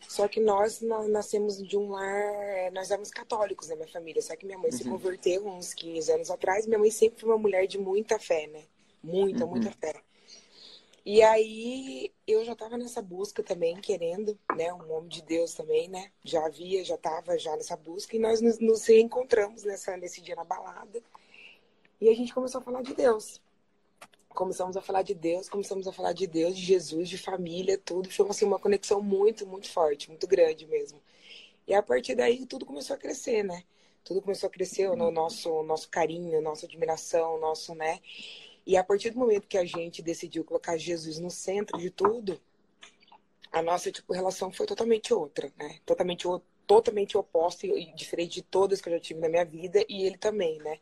Só 0.07 0.27
que 0.27 0.39
nós, 0.39 0.81
nós 0.81 1.07
nascemos 1.07 1.61
de 1.61 1.77
um 1.77 1.89
lar, 1.91 2.05
é, 2.05 2.71
nós 2.71 2.91
éramos 2.91 3.09
católicos 3.09 3.69
na 3.69 3.75
minha 3.75 3.87
família. 3.87 4.21
Só 4.21 4.35
que 4.35 4.45
minha 4.45 4.57
mãe 4.57 4.71
uhum. 4.71 4.77
se 4.77 4.83
converteu 4.83 5.47
uns 5.47 5.73
15 5.73 6.11
anos 6.11 6.31
atrás. 6.31 6.65
Minha 6.65 6.79
mãe 6.79 6.91
sempre 6.91 7.21
foi 7.21 7.29
uma 7.29 7.37
mulher 7.37 7.67
de 7.67 7.77
muita 7.77 8.19
fé, 8.19 8.47
né? 8.47 8.63
Muita, 9.03 9.45
uhum. 9.45 9.51
muita 9.51 9.71
fé. 9.71 9.93
E 11.05 11.21
aí 11.21 12.13
eu 12.25 12.45
já 12.45 12.53
estava 12.53 12.77
nessa 12.77 13.01
busca 13.01 13.43
também, 13.43 13.75
querendo, 13.81 14.39
né? 14.55 14.73
Um 14.73 14.93
homem 14.93 15.09
de 15.09 15.21
Deus 15.21 15.53
também, 15.53 15.89
né? 15.89 16.11
Já 16.23 16.45
havia, 16.45 16.83
já 16.85 16.95
estava 16.95 17.37
já 17.37 17.55
nessa 17.57 17.75
busca 17.75 18.15
e 18.15 18.19
nós 18.19 18.39
nos, 18.39 18.59
nos 18.59 18.85
reencontramos 18.85 19.63
nessa, 19.63 19.97
nesse 19.97 20.21
dia 20.21 20.35
na 20.35 20.45
balada. 20.45 21.01
E 21.99 22.07
a 22.07 22.15
gente 22.15 22.33
começou 22.33 22.61
a 22.61 22.63
falar 22.63 22.81
de 22.83 22.93
Deus. 22.93 23.41
Começamos 24.33 24.75
a 24.75 24.81
falar 24.81 25.03
de 25.03 25.13
Deus, 25.13 25.47
começamos 25.47 25.87
a 25.87 25.93
falar 25.93 26.11
de 26.13 26.25
Deus, 26.25 26.57
de 26.57 26.63
Jesus, 26.63 27.07
de 27.07 27.17
família, 27.17 27.77
tudo. 27.77 28.09
Foi 28.09 28.27
assim, 28.29 28.45
uma 28.45 28.57
conexão 28.57 29.01
muito, 29.01 29.45
muito 29.45 29.69
forte, 29.69 30.09
muito 30.09 30.25
grande 30.25 30.65
mesmo. 30.65 30.99
E 31.67 31.73
a 31.73 31.83
partir 31.83 32.15
daí 32.15 32.45
tudo 32.45 32.65
começou 32.65 32.95
a 32.95 32.99
crescer, 32.99 33.43
né? 33.43 33.63
Tudo 34.03 34.21
começou 34.21 34.47
a 34.47 34.49
crescer 34.49 34.89
no 34.95 35.11
nosso, 35.11 35.63
nosso 35.63 35.87
carinho, 35.89 36.41
nossa 36.41 36.65
admiração, 36.65 37.39
nosso, 37.39 37.75
né? 37.75 37.99
E 38.65 38.75
a 38.75 38.83
partir 38.83 39.11
do 39.11 39.19
momento 39.19 39.47
que 39.47 39.57
a 39.57 39.65
gente 39.65 40.01
decidiu 40.01 40.43
colocar 40.43 40.77
Jesus 40.77 41.19
no 41.19 41.29
centro 41.29 41.77
de 41.77 41.89
tudo, 41.91 42.41
a 43.51 43.61
nossa 43.61 43.91
tipo 43.91 44.13
relação 44.13 44.51
foi 44.51 44.65
totalmente 44.65 45.13
outra, 45.13 45.53
né? 45.57 45.79
Totalmente 45.85 46.27
totalmente 46.65 47.17
oposta 47.17 47.67
e 47.67 47.93
diferente 47.93 48.35
de 48.35 48.41
todas 48.41 48.81
que 48.81 48.89
eu 48.89 48.93
já 48.93 48.99
tive 48.99 49.19
na 49.19 49.29
minha 49.29 49.45
vida 49.45 49.85
e 49.87 50.05
ele 50.05 50.17
também, 50.17 50.57
né? 50.59 50.79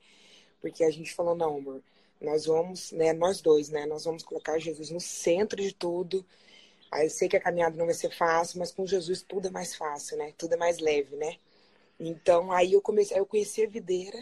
Porque 0.62 0.84
a 0.84 0.92
gente 0.92 1.14
falou 1.14 1.36
não, 1.36 1.58
amor, 1.58 1.82
nós 2.22 2.46
vamos, 2.46 2.92
né, 2.92 3.14
nós 3.14 3.42
dois, 3.42 3.70
né, 3.70 3.86
nós 3.86 4.06
vamos 4.06 4.24
colocar 4.24 4.60
Jesus 4.60 4.90
no 4.92 5.00
centro 5.00 5.62
de 5.62 5.74
tudo. 5.74 6.26
Aí 6.92 7.06
eu 7.06 7.10
sei 7.10 7.28
que 7.30 7.38
a 7.38 7.42
caminhada 7.42 7.78
não 7.78 7.86
vai 7.86 7.96
ser 7.96 8.12
fácil, 8.12 8.60
mas 8.60 8.72
com 8.72 8.86
Jesus 8.86 9.22
tudo 9.22 9.48
é 9.48 9.52
mais 9.52 9.76
fácil, 9.76 10.18
né? 10.18 10.34
Tudo 10.38 10.54
é 10.54 10.58
mais 10.58 10.80
leve, 10.80 11.16
né? 11.16 11.38
Então 12.00 12.52
aí 12.52 12.74
eu 12.74 12.82
comecei, 12.82 13.18
eu 13.18 13.26
conheci 13.26 13.64
a 13.64 13.70
videira 13.70 14.20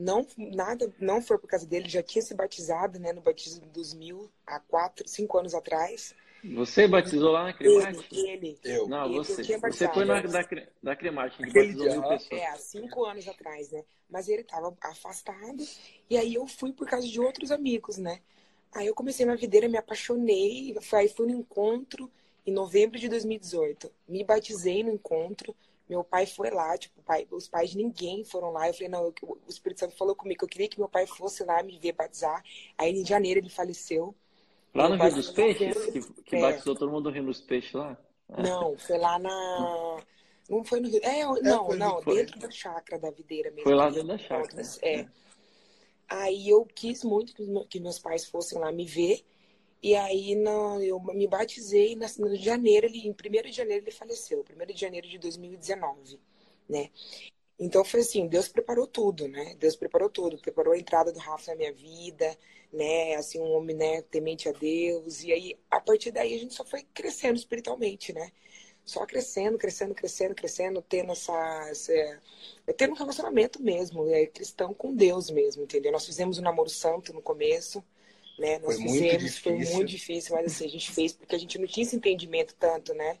não 0.00 0.26
nada 0.36 0.92
não 0.98 1.20
foi 1.20 1.38
por 1.38 1.46
causa 1.46 1.66
dele 1.66 1.88
já 1.88 2.02
tinha 2.02 2.22
se 2.22 2.34
batizado 2.34 2.98
né 2.98 3.12
no 3.12 3.20
batismo 3.20 3.66
dos 3.66 3.92
mil 3.92 4.30
há 4.46 4.58
quatro 4.58 5.06
cinco 5.06 5.38
anos 5.38 5.54
atrás 5.54 6.14
você 6.44 6.88
batizou 6.88 7.32
lá 7.32 7.44
na 7.44 7.52
Cremate? 7.52 8.06
Ele, 8.12 8.28
ele. 8.28 8.58
Eu. 8.64 8.88
Não, 8.88 9.06
ele, 9.06 9.18
você. 9.18 9.42
Você 9.42 9.88
foi 9.88 10.04
na, 10.04 10.20
da, 10.20 10.42
da 10.82 10.96
Cremate, 10.96 11.36
que 11.36 11.52
batizou 11.52 11.90
mil 11.90 12.02
pessoas. 12.02 12.40
É, 12.40 12.46
há 12.46 12.56
cinco 12.56 13.04
anos 13.04 13.26
atrás, 13.28 13.70
né? 13.70 13.84
Mas 14.08 14.28
ele 14.28 14.42
estava 14.42 14.76
afastado, 14.82 15.64
e 16.08 16.16
aí 16.16 16.34
eu 16.34 16.46
fui 16.46 16.72
por 16.72 16.88
causa 16.88 17.06
de 17.06 17.20
outros 17.20 17.50
amigos, 17.50 17.96
né? 17.98 18.20
Aí 18.72 18.86
eu 18.86 18.94
comecei 18.94 19.26
minha 19.26 19.36
videira, 19.36 19.68
me 19.68 19.76
apaixonei, 19.76 20.76
aí 20.92 21.08
fui 21.08 21.26
no 21.26 21.32
encontro 21.32 22.10
em 22.46 22.52
novembro 22.52 22.98
de 22.98 23.08
2018. 23.08 23.90
Me 24.08 24.24
batizei 24.24 24.82
no 24.82 24.92
encontro, 24.92 25.54
meu 25.88 26.04
pai 26.04 26.24
foi 26.24 26.50
lá, 26.50 26.78
tipo, 26.78 27.02
pai, 27.02 27.26
os 27.32 27.48
pais 27.48 27.70
de 27.70 27.76
ninguém 27.76 28.24
foram 28.24 28.52
lá. 28.52 28.68
Eu 28.68 28.74
falei, 28.74 28.88
não, 28.88 29.04
eu, 29.04 29.14
o 29.22 29.50
Espírito 29.50 29.80
Santo 29.80 29.96
falou 29.96 30.14
comigo 30.14 30.38
que 30.38 30.44
eu 30.44 30.48
queria 30.48 30.68
que 30.68 30.78
meu 30.78 30.88
pai 30.88 31.04
fosse 31.06 31.42
lá 31.42 31.62
me 31.64 31.78
ver 31.78 31.92
batizar. 31.92 32.44
Aí 32.78 32.92
em 32.92 33.04
janeiro 33.04 33.40
ele 33.40 33.50
faleceu. 33.50 34.14
Lá 34.74 34.88
no 34.88 34.96
Rio 34.96 35.14
dos 35.14 35.30
Peixes? 35.30 35.86
Que, 35.86 36.22
que 36.22 36.36
é. 36.36 36.40
batizou 36.40 36.74
todo 36.74 36.90
mundo 36.90 37.04
do 37.04 37.10
Rio 37.10 37.24
dos 37.24 37.40
Peixes 37.40 37.72
lá? 37.72 37.96
Não, 38.38 38.76
foi 38.78 38.98
lá 38.98 39.18
na. 39.18 39.96
Não 40.48 40.64
foi 40.64 40.80
no 40.80 40.88
Rio. 40.88 41.00
É, 41.02 41.24
não, 41.24 41.72
é, 41.72 41.76
não, 41.76 42.00
dentro 42.02 42.38
da 42.38 42.50
chácara 42.50 43.00
da 43.00 43.10
videira 43.10 43.50
mesmo. 43.50 43.64
Foi 43.64 43.74
lá 43.74 43.90
dentro 43.90 44.08
da 44.08 44.18
chácara. 44.18 44.62
É. 44.82 45.06
Aí 46.08 46.48
eu 46.48 46.64
quis 46.66 47.04
muito 47.04 47.34
que 47.68 47.80
meus 47.80 47.98
pais 47.98 48.26
fossem 48.26 48.58
lá 48.58 48.72
me 48.72 48.84
ver. 48.84 49.24
E 49.82 49.94
aí 49.94 50.34
no, 50.34 50.80
eu 50.82 51.00
me 51.00 51.26
batizei 51.26 51.96
na, 51.96 52.06
no 52.18 52.36
janeiro, 52.36 52.86
ele, 52.86 52.98
em 52.98 53.12
1 53.12 53.14
de 53.48 53.52
janeiro 53.52 53.84
ele 53.84 53.90
faleceu, 53.90 54.44
1 54.44 54.66
de 54.66 54.78
janeiro 54.78 55.08
de 55.08 55.18
2019, 55.18 56.20
né? 56.68 56.90
Então 57.60 57.84
foi 57.84 58.00
assim, 58.00 58.26
Deus 58.26 58.48
preparou 58.48 58.86
tudo, 58.86 59.28
né? 59.28 59.54
Deus 59.60 59.76
preparou 59.76 60.08
tudo, 60.08 60.38
preparou 60.38 60.72
a 60.72 60.78
entrada 60.78 61.12
do 61.12 61.18
Rafa 61.18 61.50
na 61.50 61.56
minha 61.58 61.72
vida, 61.72 62.34
né? 62.72 63.14
Assim, 63.16 63.38
um 63.38 63.52
homem, 63.52 63.76
né, 63.76 64.00
temente 64.02 64.48
a 64.48 64.52
Deus. 64.52 65.22
E 65.22 65.30
aí, 65.30 65.58
a 65.70 65.78
partir 65.78 66.10
daí, 66.10 66.34
a 66.34 66.38
gente 66.38 66.54
só 66.54 66.64
foi 66.64 66.82
crescendo 66.94 67.36
espiritualmente, 67.36 68.14
né? 68.14 68.32
Só 68.82 69.04
crescendo, 69.04 69.58
crescendo, 69.58 69.94
crescendo, 69.94 70.34
crescendo, 70.34 70.82
tendo 70.82 71.12
essa. 71.12 71.68
essa 71.70 71.92
tendo 72.78 72.92
um 72.94 72.96
relacionamento 72.96 73.62
mesmo, 73.62 74.08
é, 74.08 74.26
cristão 74.26 74.72
com 74.72 74.94
Deus 74.94 75.30
mesmo, 75.30 75.62
entendeu? 75.62 75.92
Nós 75.92 76.06
fizemos 76.06 76.38
o 76.38 76.40
um 76.40 76.44
namoro 76.44 76.70
santo 76.70 77.12
no 77.12 77.20
começo, 77.20 77.84
né? 78.38 78.58
Nós 78.58 78.76
foi 78.76 78.88
fizemos, 78.88 79.38
foi 79.38 79.52
muito 79.52 79.84
difícil, 79.84 80.34
mas 80.34 80.46
assim, 80.46 80.64
a 80.64 80.70
gente 80.70 80.90
fez 80.90 81.12
porque 81.12 81.34
a 81.36 81.38
gente 81.38 81.58
não 81.58 81.66
tinha 81.66 81.84
esse 81.84 81.94
entendimento 81.94 82.54
tanto, 82.58 82.94
né? 82.94 83.18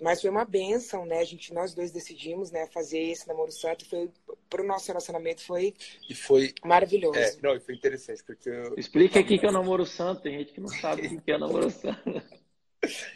Mas 0.00 0.20
foi 0.20 0.30
uma 0.30 0.44
benção, 0.44 1.04
né? 1.04 1.18
A 1.18 1.24
gente, 1.24 1.52
nós 1.52 1.74
dois 1.74 1.90
decidimos, 1.92 2.50
né, 2.50 2.66
fazer 2.72 2.98
esse 2.98 3.28
namoro 3.28 3.52
santo. 3.52 3.84
Foi 3.84 4.10
para 4.48 4.62
o 4.62 4.66
nosso 4.66 4.88
relacionamento 4.88 5.42
foi, 5.42 5.74
e 6.08 6.14
foi 6.14 6.54
maravilhoso. 6.64 7.18
É, 7.18 7.36
não, 7.42 7.54
e 7.54 7.60
foi 7.60 7.74
interessante 7.74 8.24
porque 8.24 8.48
eu... 8.48 8.74
explica 8.76 9.20
aqui 9.20 9.38
que 9.38 9.46
é 9.46 9.48
o 9.48 9.52
namoro 9.52 9.84
santo. 9.84 10.22
Tem 10.22 10.38
gente 10.38 10.52
que 10.52 10.60
não 10.60 10.68
sabe 10.68 11.06
o 11.06 11.20
que 11.20 11.30
é 11.30 11.36
o 11.36 11.38
namoro 11.38 11.70
santo. 11.70 12.00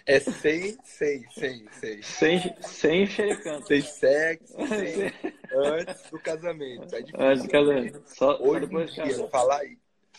É 0.05 0.21
sem, 0.21 0.77
sem, 0.85 1.27
sem, 1.31 1.67
sem. 1.71 2.03
Sem, 2.03 2.55
sem 2.61 3.07
xerecando. 3.07 3.67
Sem 3.67 3.81
sexo, 3.81 4.55
sem, 4.69 5.13
antes 5.57 6.11
do 6.11 6.19
casamento. 6.19 6.95
É 6.95 7.01
difícil. 7.01 7.27
Antes 7.27 7.43
do 7.45 7.49
casamento. 7.49 8.03
Só, 8.05 8.43
Hoje 8.43 8.53
só 8.53 8.59
depois 8.61 8.99
em 8.99 9.03
dia, 9.05 9.29
falar, 9.29 9.61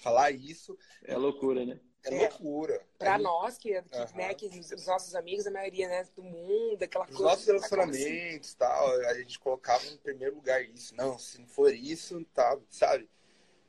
falar 0.01 0.31
isso. 0.31 0.75
É 1.03 1.15
loucura, 1.15 1.63
né? 1.63 1.79
É, 2.05 2.13
é 2.13 2.19
loucura. 2.19 2.81
Para 2.97 3.17
nós, 3.17 3.57
que, 3.57 3.69
que, 3.81 3.97
uhum. 3.97 4.05
né, 4.15 4.33
que 4.33 4.45
os 4.47 4.85
nossos 4.85 5.15
amigos, 5.15 5.47
a 5.47 5.51
maioria 5.51 5.87
né, 5.87 6.07
do 6.15 6.23
mundo, 6.23 6.81
aquela 6.83 7.05
os 7.05 7.11
coisa. 7.11 7.23
Os 7.23 7.29
nossos 7.29 7.47
relacionamentos 7.47 8.49
assim. 8.49 8.57
tal, 8.57 8.91
a 9.07 9.13
gente 9.15 9.39
colocava 9.39 9.85
em 9.87 9.97
primeiro 9.97 10.35
lugar 10.35 10.63
isso. 10.63 10.95
Não, 10.95 11.17
se 11.17 11.39
não 11.39 11.47
for 11.47 11.73
isso, 11.73 12.23
tá, 12.33 12.57
sabe? 12.69 13.09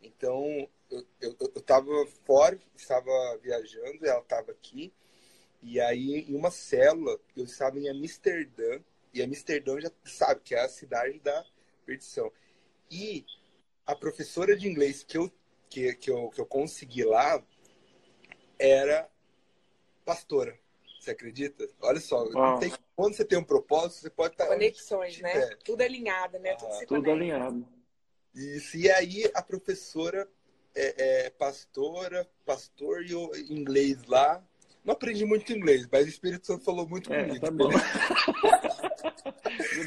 Então, 0.03 0.69
eu, 0.91 1.07
eu, 1.21 1.37
eu 1.41 1.63
tava 1.63 1.91
fora, 2.25 2.59
estava 2.77 3.11
viajando, 3.43 4.07
ela 4.07 4.21
estava 4.21 4.53
aqui. 4.53 4.93
E 5.63 5.81
aí, 5.81 6.27
em 6.29 6.35
uma 6.35 6.51
célula, 6.51 7.19
eu 7.37 7.45
estava 7.45 7.79
em 7.79 7.89
Amsterdã. 7.89 8.81
E 9.13 9.23
Amsterdã 9.23 9.81
já 9.81 9.91
sabe 10.05 10.43
que 10.43 10.55
é 10.55 10.61
a 10.61 10.69
cidade 10.69 11.19
da 11.21 11.45
perdição. 11.85 12.31
E 12.91 13.25
a 13.87 13.97
professora 13.97 14.55
de 14.57 14.69
inglês 14.69 15.03
que 15.03 15.17
eu 15.17 15.33
que, 15.69 15.95
que, 15.95 16.11
eu, 16.11 16.31
que 16.31 16.41
eu 16.41 16.47
consegui 16.47 17.05
lá 17.05 17.43
era 18.59 19.09
pastora. 20.05 20.59
Você 21.01 21.13
acredita? 21.13 21.67
Olha 21.81 22.01
só, 22.01 22.27
tem, 22.59 22.73
quando 22.95 23.15
você 23.15 23.25
tem 23.25 23.39
um 23.39 23.45
propósito, 23.45 24.03
você 24.03 24.11
pode 24.11 24.35
estar. 24.35 24.47
Conexões, 24.47 25.19
né? 25.21 25.37
É. 25.37 25.57
Tudo 25.65 25.81
alinhado, 25.83 26.39
né? 26.39 26.55
Tudo, 26.55 26.73
ah, 26.73 26.87
tudo 26.87 27.11
alinhado. 27.11 27.67
Isso. 28.35 28.77
E 28.77 28.91
aí 28.91 29.31
a 29.35 29.43
professora 29.43 30.29
é, 30.75 31.27
é 31.27 31.31
pastora, 31.31 32.29
pastor 32.45 33.05
e 33.05 33.15
o 33.15 33.35
inglês 33.37 34.05
lá. 34.07 34.43
Não 34.85 34.93
aprendi 34.93 35.25
muito 35.25 35.53
inglês, 35.53 35.89
mas 35.91 36.07
o 36.07 36.09
Espírito 36.09 36.47
Santo 36.47 36.65
falou 36.65 36.89
muito 36.89 37.13
é, 37.13 37.25
comigo. 37.25 37.45
Tá 37.45 37.51
bom. 37.51 37.69
the 37.71 37.79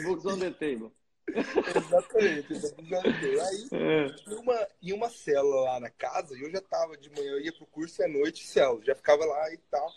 books 0.04 0.26
on 0.26 0.40
the 0.40 0.52
table. 0.52 0.92
Exatamente. 1.76 2.54
Aí, 2.54 3.68
é. 3.72 4.32
em, 4.32 4.36
uma, 4.36 4.68
em 4.82 4.94
uma 4.94 5.10
célula 5.10 5.62
lá 5.62 5.80
na 5.80 5.90
casa, 5.90 6.38
eu 6.38 6.50
já 6.52 6.62
tava 6.62 6.98
de 6.98 7.10
manhã, 7.10 7.32
eu 7.32 7.42
ia 7.42 7.54
pro 7.54 7.66
curso 7.66 8.02
e 8.02 8.06
à 8.06 8.08
noite 8.08 8.46
célula, 8.46 8.84
já 8.84 8.96
ficava 8.96 9.26
lá 9.26 9.54
e 9.54 9.58
tal. 9.70 9.92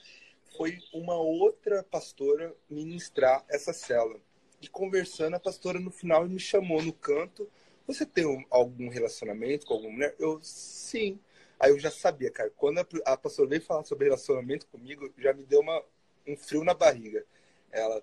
Foi 0.56 0.78
uma 0.92 1.14
outra 1.14 1.82
pastora 1.82 2.54
ministrar 2.68 3.44
essa 3.48 3.72
célula. 3.72 4.20
E 4.60 4.68
conversando, 4.68 5.34
a 5.34 5.40
pastora 5.40 5.80
no 5.80 5.90
final 5.90 6.28
me 6.28 6.38
chamou 6.38 6.82
no 6.82 6.92
canto. 6.92 7.50
Você 7.86 8.06
tem 8.06 8.26
um, 8.26 8.44
algum 8.50 8.88
relacionamento 8.88 9.66
com 9.66 9.74
alguma 9.74 9.92
mulher? 9.92 10.14
Eu, 10.18 10.38
sim. 10.42 11.18
Aí 11.58 11.70
eu 11.70 11.78
já 11.78 11.90
sabia, 11.90 12.30
cara. 12.30 12.50
Quando 12.56 12.78
a, 12.78 12.86
a 13.06 13.16
pastora 13.16 13.48
veio 13.48 13.62
falar 13.62 13.84
sobre 13.84 14.04
relacionamento 14.04 14.66
comigo, 14.66 15.12
já 15.18 15.32
me 15.32 15.44
deu 15.44 15.60
uma, 15.60 15.82
um 16.26 16.36
frio 16.36 16.62
na 16.62 16.74
barriga. 16.74 17.24
Ela, 17.72 18.02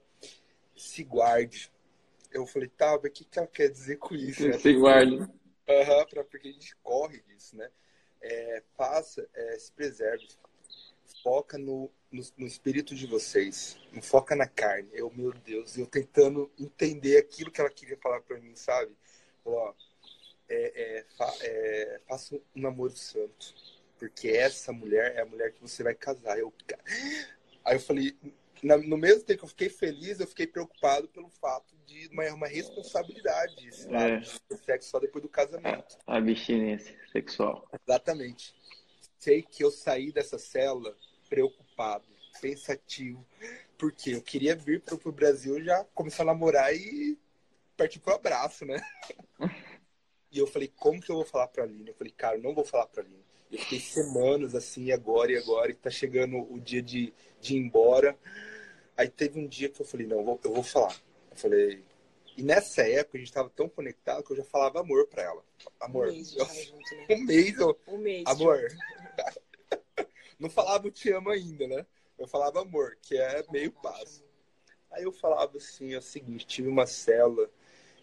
se 0.76 1.04
guarde 1.04 1.72
eu 2.32 2.46
falei, 2.46 2.70
tá, 2.70 3.00
mas 3.02 3.12
o 3.12 3.14
que, 3.14 3.26
que 3.26 3.40
ela 3.40 3.48
quer 3.48 3.70
dizer 3.70 3.98
com 3.98 4.16
isso? 4.16 4.48
Né? 4.48 4.58
Se 4.58 4.74
guarda. 4.74 5.30
Aham, 5.68 6.00
uhum, 6.00 6.26
porque 6.30 6.48
a 6.48 6.52
gente 6.52 6.76
corre 6.78 7.22
disso, 7.22 7.56
né? 7.56 7.70
É, 8.22 8.64
faça, 8.76 9.28
é, 9.34 9.60
se 9.60 9.72
preserve. 9.72 10.28
Foca 11.24 11.58
no, 11.58 11.92
no, 12.12 12.24
no, 12.38 12.48
espírito 12.48 12.96
de 12.96 13.06
vocês. 13.06 13.78
Não 13.92 14.02
foca 14.02 14.36
na 14.36 14.48
carne. 14.48 14.90
Eu, 14.94 15.12
meu 15.12 15.32
Deus, 15.32 15.78
eu 15.78 15.86
tentando 15.86 16.52
entender 16.58 17.18
aquilo 17.18 17.52
que 17.52 17.62
ela 17.62 17.70
queria 17.70 17.98
falar 17.98 18.22
para 18.22 18.40
mim, 18.40 18.56
sabe? 18.56 18.96
Ó, 19.46 19.74
é, 20.48 21.00
é, 21.00 21.06
fa, 21.18 21.34
é, 21.42 22.02
faça 22.08 22.36
um 22.36 22.62
namoro 22.62 22.96
santo. 22.96 23.54
Porque 23.98 24.30
essa 24.30 24.72
mulher 24.72 25.16
é 25.16 25.22
a 25.22 25.26
mulher 25.26 25.52
que 25.52 25.62
você 25.62 25.84
vai 25.84 25.94
casar. 25.94 26.40
Eu, 26.40 26.54
aí 27.66 27.76
eu 27.76 27.82
falei, 27.82 28.18
no 28.64 28.98
mesmo 28.98 29.24
tempo 29.24 29.40
que 29.40 29.46
eu 29.46 29.50
fiquei 29.50 29.70
feliz, 29.70 30.20
eu 30.20 30.28
fiquei 30.28 30.48
preocupado 30.48 31.08
pelo 31.08 31.30
fato 31.30 31.76
de 31.86 32.08
uma, 32.12 32.26
uma 32.34 32.48
responsabilidade 32.48 33.68
isso, 33.68 33.88
é. 33.94 34.22
sexo 34.66 34.90
só 34.90 35.00
depois 35.00 35.22
do 35.22 35.30
casamento. 35.30 35.98
A 36.06 36.18
abstinência 36.18 36.96
sexual. 37.12 37.68
Exatamente. 37.88 38.54
Sei 39.18 39.42
que 39.42 39.64
eu 39.64 39.72
saí 39.72 40.12
dessa 40.12 40.38
cela 40.38 40.96
preocupado, 41.30 42.06
pensativo, 42.42 43.26
porque 43.78 44.12
eu 44.12 44.22
queria 44.22 44.56
vir 44.56 44.82
para 44.82 44.96
o 44.96 45.12
Brasil 45.12 45.64
já 45.64 45.84
começar 45.94 46.24
a 46.24 46.28
namorar 46.28 46.74
e 46.74 47.18
partir 47.78 48.00
pro 48.00 48.14
abraço, 48.14 48.66
né? 48.66 48.82
e 50.32 50.38
eu 50.38 50.48
falei, 50.48 50.72
como 50.76 51.02
que 51.02 51.10
eu 51.10 51.16
vou 51.16 51.26
falar 51.26 51.48
para 51.48 51.64
a 51.64 51.66
Aline? 51.66 51.90
Eu 51.90 51.96
falei, 51.96 52.14
cara, 52.16 52.36
eu 52.38 52.42
não 52.42 52.54
vou 52.54 52.66
falar 52.66 52.88
para 52.88 53.04
a 53.04 53.06
Aline. 53.06 53.24
Eu 53.52 53.60
fiquei 53.60 53.80
semanas 53.80 54.54
assim, 54.54 54.92
agora 54.92 55.32
e 55.32 55.38
agora, 55.38 55.72
e 55.72 55.76
tá 55.76 55.90
chegando 55.90 56.38
o 56.52 56.60
dia 56.60 56.82
de, 56.82 57.14
de 57.42 57.56
ir 57.56 57.60
embora. 57.60 58.18
Aí 59.00 59.08
teve 59.08 59.40
um 59.40 59.48
dia 59.48 59.70
que 59.70 59.80
eu 59.80 59.86
falei, 59.86 60.06
não, 60.06 60.18
eu 60.18 60.26
vou, 60.26 60.40
eu 60.44 60.54
vou 60.56 60.62
falar. 60.62 60.94
Eu 61.32 61.38
falei. 61.38 61.82
E 62.36 62.44
nessa 62.44 62.82
época 62.82 63.18
a 63.18 63.22
gente 63.22 63.32
tava 63.32 63.50
tão 63.50 63.70
conectado 63.70 64.22
que 64.22 64.34
eu 64.34 64.36
já 64.36 64.44
falava 64.44 64.82
amor 64.82 65.08
pra 65.08 65.24
ela. 65.24 65.42
Amor. 65.80 66.10
Um 66.10 66.12
mês, 66.12 66.36
eu, 66.36 66.46
junto, 66.46 66.96
né? 66.98 67.08
um 67.16 67.24
mês, 67.24 67.58
eu, 67.58 67.80
um 67.88 67.98
mês 67.98 68.24
amor. 68.28 68.60
não 70.38 70.50
falava 70.50 70.86
o 70.86 70.92
te 70.92 71.10
amo 71.14 71.30
ainda, 71.30 71.66
né? 71.66 71.86
Eu 72.18 72.28
falava 72.28 72.62
amor, 72.62 72.98
que 73.02 73.18
é 73.18 73.42
meio 73.50 73.72
passo. 73.72 74.22
Aí 74.92 75.04
eu 75.04 75.14
falava 75.14 75.56
assim, 75.56 75.94
é 75.94 75.98
o 75.98 76.02
seguinte, 76.02 76.46
tive 76.46 76.68
uma 76.68 76.86
célula 76.86 77.50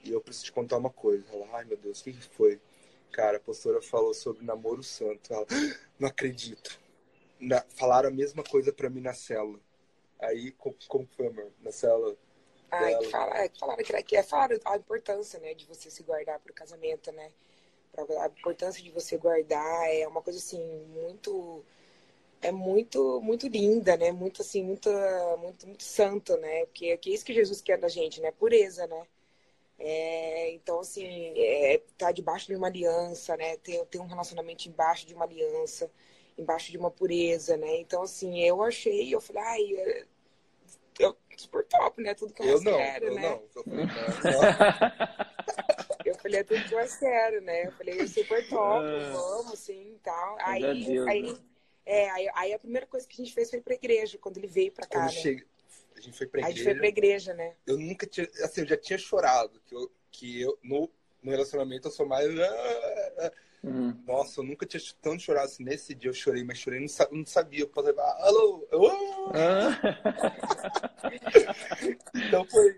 e 0.03 0.11
eu 0.11 0.21
preciso 0.23 0.47
te 0.47 0.53
contar 0.53 0.79
uma 0.79 0.89
coisa. 0.89 1.27
Ela, 1.31 1.47
ai 1.59 1.67
meu 1.67 1.77
Deus, 1.77 2.01
o 2.01 2.05
que, 2.05 2.15
que 2.15 2.25
foi? 2.25 2.59
Cara, 3.13 3.37
a 3.37 3.41
pastora 3.41 3.83
falou 3.83 4.15
sobre 4.15 4.47
namoro 4.47 4.83
santo. 4.83 5.31
Ela, 5.31 5.45
ah, 5.51 5.79
não 5.99 6.09
acredito. 6.09 6.81
Na, 7.39 7.63
falaram 7.69 8.09
a 8.09 8.13
mesma 8.13 8.43
coisa 8.43 8.73
para 8.73 8.89
mim 8.89 9.03
na 9.03 9.13
célula. 9.13 9.61
Aí, 10.19 10.53
como, 10.53 10.77
como 10.89 11.07
foi, 11.07 11.27
amor? 11.27 11.53
Na 11.61 11.71
célula. 11.71 12.17
Ah, 12.71 12.91
é 12.91 12.99
que, 12.99 13.11
fala, 13.11 13.39
é 13.39 13.49
que 13.49 13.59
falaram 13.59 13.85
que, 13.85 14.03
que 14.03 14.17
é 14.17 14.23
falaram 14.23 14.59
a 14.65 14.77
importância, 14.77 15.39
né, 15.39 15.55
de 15.55 15.65
você 15.67 15.89
se 15.89 16.03
guardar 16.03 16.39
para 16.41 16.51
o 16.51 16.55
casamento, 16.55 17.13
né? 17.13 17.31
A 18.21 18.27
importância 18.27 18.83
de 18.83 18.91
você 18.91 19.17
guardar 19.17 19.89
é 19.89 20.07
uma 20.07 20.21
coisa 20.21 20.39
assim 20.39 20.61
muito 20.89 21.65
é 22.43 22.53
muito 22.53 23.21
muito 23.23 23.49
linda, 23.49 23.97
né? 23.97 24.13
Muito 24.13 24.43
assim, 24.43 24.63
muito 24.63 24.91
muito 25.39 25.67
muito 25.67 25.83
santo, 25.85 26.37
né? 26.39 26.67
Porque 26.67 26.97
que 26.99 27.11
é 27.11 27.15
isso 27.15 27.25
que 27.25 27.33
Jesus 27.35 27.63
quer 27.63 27.79
da 27.79 27.89
gente, 27.89 28.21
né? 28.21 28.31
Pureza, 28.33 28.87
né? 28.87 29.07
É, 29.79 30.51
então, 30.53 30.81
assim, 30.81 31.07
é, 31.37 31.83
tá 31.99 32.11
debaixo 32.13 32.47
de 32.47 32.57
uma 32.57 32.69
aliança, 32.69 33.37
né? 33.37 33.57
Ter, 33.59 33.85
ter 33.87 33.99
um 33.99 34.07
relacionamento 34.07 34.69
embaixo 34.69 35.07
de 35.07 35.15
uma 35.15 35.25
aliança, 35.25 35.91
embaixo 36.37 36.71
de 36.71 36.79
uma 36.79 36.91
pureza, 36.91 37.57
né? 37.57 37.79
Então, 37.79 38.03
assim, 38.03 38.43
eu 38.43 38.63
achei, 38.63 39.15
eu 39.15 39.21
falei, 39.21 39.43
ai, 39.43 39.77
é, 39.77 40.05
eu 40.99 41.17
super 41.37 41.65
top, 41.65 42.03
né? 42.03 42.15
Tudo 42.15 42.33
que 42.33 42.43
eu, 42.43 42.47
eu 42.47 42.63
não, 42.63 42.79
né? 42.79 43.01
Não, 43.01 43.43
eu 43.55 43.65
falei, 43.65 43.87
eu 46.07 46.15
falei, 46.15 46.41
é 46.41 46.45
tudo 46.45 46.65
que 46.65 46.75
eu 46.75 46.99
quero, 46.99 47.41
né? 47.43 47.67
Eu 47.67 47.73
falei, 47.73 48.01
é 48.01 48.07
super 48.07 48.49
top, 48.49 48.87
ah. 48.87 49.13
vamos, 49.13 49.53
assim, 49.53 49.95
e 49.95 49.99
tal. 50.03 50.37
Aí, 50.41 50.65
aí, 51.09 51.33
né? 51.33 51.39
é, 51.85 52.11
aí, 52.11 52.31
aí, 52.35 52.55
a 52.55 52.59
primeira 52.59 52.87
coisa 52.87 53.07
que 53.07 53.21
a 53.21 53.25
gente 53.25 53.35
fez 53.35 53.51
foi 53.51 53.61
pra 53.61 53.75
igreja, 53.75 54.17
quando 54.19 54.39
ele 54.39 54.47
veio 54.47 54.73
pra 54.73 54.87
cá, 54.87 55.03
né? 55.03 55.09
Cheguei 55.09 55.45
a 55.97 56.01
gente 56.01 56.17
foi 56.17 56.27
pra 56.27 56.41
igreja. 56.41 56.53
A 56.53 56.57
gente 56.57 56.65
foi 56.65 56.79
pra 56.79 56.89
igreja, 56.89 57.35
né? 57.35 57.55
Eu 57.67 57.79
nunca 57.79 58.07
tinha. 58.07 58.29
Assim, 58.43 58.61
eu 58.61 58.67
já 58.67 58.77
tinha 58.77 58.99
chorado. 58.99 59.61
Que 59.67 59.75
eu, 59.75 59.91
que 60.11 60.41
eu 60.41 60.59
no, 60.63 60.91
no 61.27 61.33
relacionamento 61.33 61.89
eu 61.89 61.93
sou 61.93 62.07
mais. 62.07 62.29
Hum. 63.65 63.93
Nossa, 64.07 64.41
eu 64.41 64.45
nunca 64.45 64.65
tinha 64.65 64.81
tanto 65.03 65.23
chorado 65.23 65.47
assim. 65.47 65.65
Nesse 65.65 65.93
dia 65.93 66.09
eu 66.09 66.15
chorei, 66.15 66.45
mas 66.45 66.59
chorei, 66.59 66.79
não, 66.79 67.19
não 67.19 67.27
sabia. 67.27 67.61
Eu 67.61 67.69
posso 67.69 67.93
falar, 67.93 68.17
alô, 68.21 68.65
ah. 69.35 69.77
então 72.15 72.45
foi, 72.45 72.77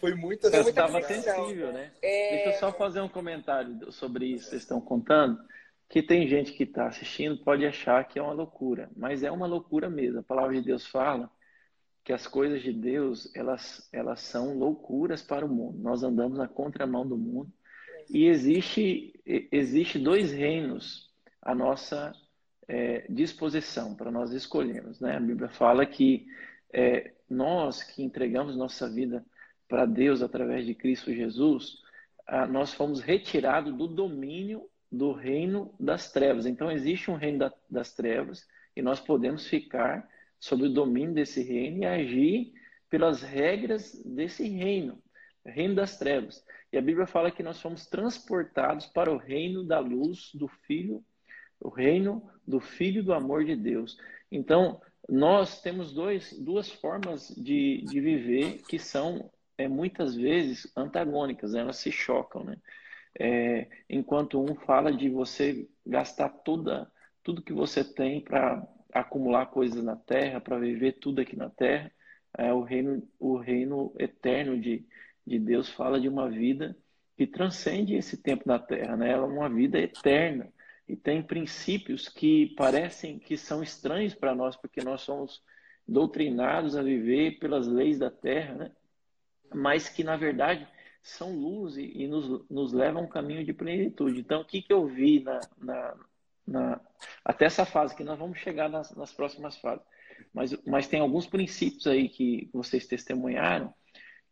foi 0.00 0.14
muito 0.16 0.48
assim. 0.48 0.56
Eu 0.56 0.68
estava 0.68 1.00
sensível, 1.02 1.72
né? 1.72 1.92
É... 2.02 2.30
Deixa 2.34 2.50
eu 2.50 2.58
só 2.58 2.72
fazer 2.72 3.00
um 3.00 3.08
comentário 3.08 3.92
sobre 3.92 4.26
isso 4.26 4.44
que 4.44 4.50
vocês 4.50 4.62
estão 4.62 4.80
contando. 4.80 5.38
Que 5.88 6.02
tem 6.02 6.26
gente 6.26 6.52
que 6.52 6.64
está 6.64 6.88
assistindo 6.88 7.38
pode 7.44 7.64
achar 7.64 8.04
que 8.04 8.18
é 8.18 8.22
uma 8.22 8.32
loucura, 8.32 8.90
mas 8.96 9.22
é 9.22 9.30
uma 9.30 9.46
loucura 9.46 9.88
mesmo. 9.88 10.20
A 10.20 10.24
palavra 10.24 10.54
de 10.54 10.62
Deus 10.62 10.86
fala 10.86 11.30
que 12.02 12.12
as 12.12 12.26
coisas 12.26 12.62
de 12.62 12.72
Deus 12.72 13.30
elas 13.34 13.88
elas 13.92 14.20
são 14.20 14.58
loucuras 14.58 15.22
para 15.22 15.46
o 15.46 15.48
mundo. 15.48 15.78
Nós 15.78 16.02
andamos 16.02 16.38
na 16.38 16.48
contramão 16.48 17.06
do 17.06 17.16
mundo 17.16 17.52
e 18.10 18.26
existe 18.26 19.14
existe 19.24 19.98
dois 19.98 20.32
reinos 20.32 21.08
à 21.40 21.54
nossa 21.54 22.12
é, 22.66 23.06
disposição 23.08 23.94
para 23.94 24.10
nós 24.10 24.32
escolhermos, 24.32 25.00
né? 25.00 25.16
A 25.16 25.20
Bíblia 25.20 25.48
fala 25.48 25.86
que 25.86 26.26
é, 26.72 27.12
nós 27.28 27.82
que 27.82 28.02
entregamos 28.02 28.56
nossa 28.56 28.90
vida 28.90 29.24
para 29.68 29.86
Deus 29.86 30.22
através 30.22 30.66
de 30.66 30.74
Cristo 30.74 31.14
Jesus, 31.14 31.78
nós 32.48 32.72
fomos 32.72 33.00
retirados 33.00 33.72
do 33.76 33.88
domínio 33.88 34.68
do 34.90 35.12
reino 35.12 35.72
das 35.78 36.10
trevas. 36.10 36.46
Então 36.46 36.70
existe 36.70 37.10
um 37.10 37.14
reino 37.14 37.38
da, 37.38 37.52
das 37.68 37.94
trevas 37.94 38.46
e 38.74 38.82
nós 38.82 39.00
podemos 39.00 39.46
ficar 39.46 40.08
sob 40.38 40.64
o 40.64 40.72
domínio 40.72 41.14
desse 41.14 41.42
reino 41.42 41.78
e 41.78 41.86
agir 41.86 42.52
pelas 42.88 43.22
regras 43.22 43.94
desse 44.04 44.48
reino, 44.48 45.00
reino 45.44 45.74
das 45.74 45.98
trevas. 45.98 46.44
E 46.72 46.78
a 46.78 46.82
Bíblia 46.82 47.06
fala 47.06 47.30
que 47.30 47.42
nós 47.42 47.60
fomos 47.60 47.86
transportados 47.86 48.86
para 48.86 49.12
o 49.12 49.16
reino 49.16 49.64
da 49.64 49.80
luz 49.80 50.30
do 50.34 50.46
Filho, 50.46 51.04
o 51.60 51.68
reino 51.68 52.22
do 52.46 52.60
Filho 52.60 53.02
do 53.02 53.12
amor 53.12 53.44
de 53.44 53.56
Deus. 53.56 53.98
Então, 54.30 54.80
nós 55.08 55.60
temos 55.60 55.92
dois, 55.92 56.32
duas 56.38 56.70
formas 56.70 57.28
de, 57.36 57.82
de 57.82 58.00
viver 58.00 58.62
que 58.68 58.78
são 58.78 59.30
é, 59.58 59.66
muitas 59.66 60.14
vezes 60.14 60.70
antagônicas, 60.76 61.52
né? 61.52 61.60
elas 61.60 61.76
se 61.76 61.90
chocam. 61.90 62.44
Né? 62.44 62.56
É, 63.18 63.66
enquanto 63.88 64.40
um 64.40 64.54
fala 64.54 64.92
de 64.92 65.08
você 65.08 65.68
gastar 65.84 66.28
toda, 66.28 66.90
tudo 67.22 67.42
que 67.42 67.52
você 67.52 67.82
tem 67.82 68.20
para 68.20 68.66
acumular 68.92 69.46
coisas 69.46 69.82
na 69.82 69.96
terra, 69.96 70.40
para 70.40 70.58
viver 70.58 70.92
tudo 70.92 71.20
aqui 71.20 71.36
na 71.36 71.50
terra. 71.50 71.90
É, 72.38 72.52
o, 72.52 72.62
reino, 72.62 73.02
o 73.18 73.36
reino 73.36 73.92
eterno 73.98 74.58
de, 74.58 74.86
de 75.30 75.38
Deus 75.38 75.68
fala 75.68 76.00
de 76.00 76.08
uma 76.08 76.28
vida 76.28 76.76
que 77.16 77.24
transcende 77.24 77.94
esse 77.94 78.16
tempo 78.16 78.42
na 78.46 78.58
terra, 78.58 78.96
né? 78.96 79.12
Ela 79.12 79.26
é 79.26 79.30
uma 79.30 79.48
vida 79.48 79.78
eterna 79.78 80.52
e 80.88 80.96
tem 80.96 81.22
princípios 81.22 82.08
que 82.08 82.52
parecem 82.56 83.16
que 83.16 83.36
são 83.36 83.62
estranhos 83.62 84.12
para 84.12 84.34
nós, 84.34 84.56
porque 84.56 84.82
nós 84.82 85.02
somos 85.02 85.40
doutrinados 85.86 86.74
a 86.74 86.82
viver 86.82 87.38
pelas 87.38 87.68
leis 87.68 87.96
da 87.96 88.10
terra, 88.10 88.54
né? 88.54 88.72
Mas 89.54 89.88
que, 89.88 90.02
na 90.02 90.16
verdade, 90.16 90.66
são 91.00 91.32
luz 91.32 91.76
e, 91.76 91.84
e 92.02 92.08
nos, 92.08 92.48
nos 92.50 92.72
levam 92.72 93.02
a 93.02 93.04
um 93.04 93.08
caminho 93.08 93.44
de 93.44 93.52
plenitude. 93.52 94.18
Então, 94.18 94.40
o 94.40 94.44
que, 94.44 94.60
que 94.60 94.72
eu 94.72 94.84
vi 94.84 95.20
na, 95.20 95.40
na, 95.58 95.96
na, 96.44 96.80
até 97.24 97.44
essa 97.44 97.64
fase, 97.64 97.94
que 97.94 98.02
nós 98.02 98.18
vamos 98.18 98.38
chegar 98.38 98.68
nas, 98.68 98.92
nas 98.96 99.12
próximas 99.12 99.56
fases. 99.58 99.86
Mas, 100.34 100.56
mas 100.66 100.88
tem 100.88 100.98
alguns 100.98 101.28
princípios 101.28 101.86
aí 101.86 102.08
que 102.08 102.50
vocês 102.52 102.84
testemunharam 102.88 103.72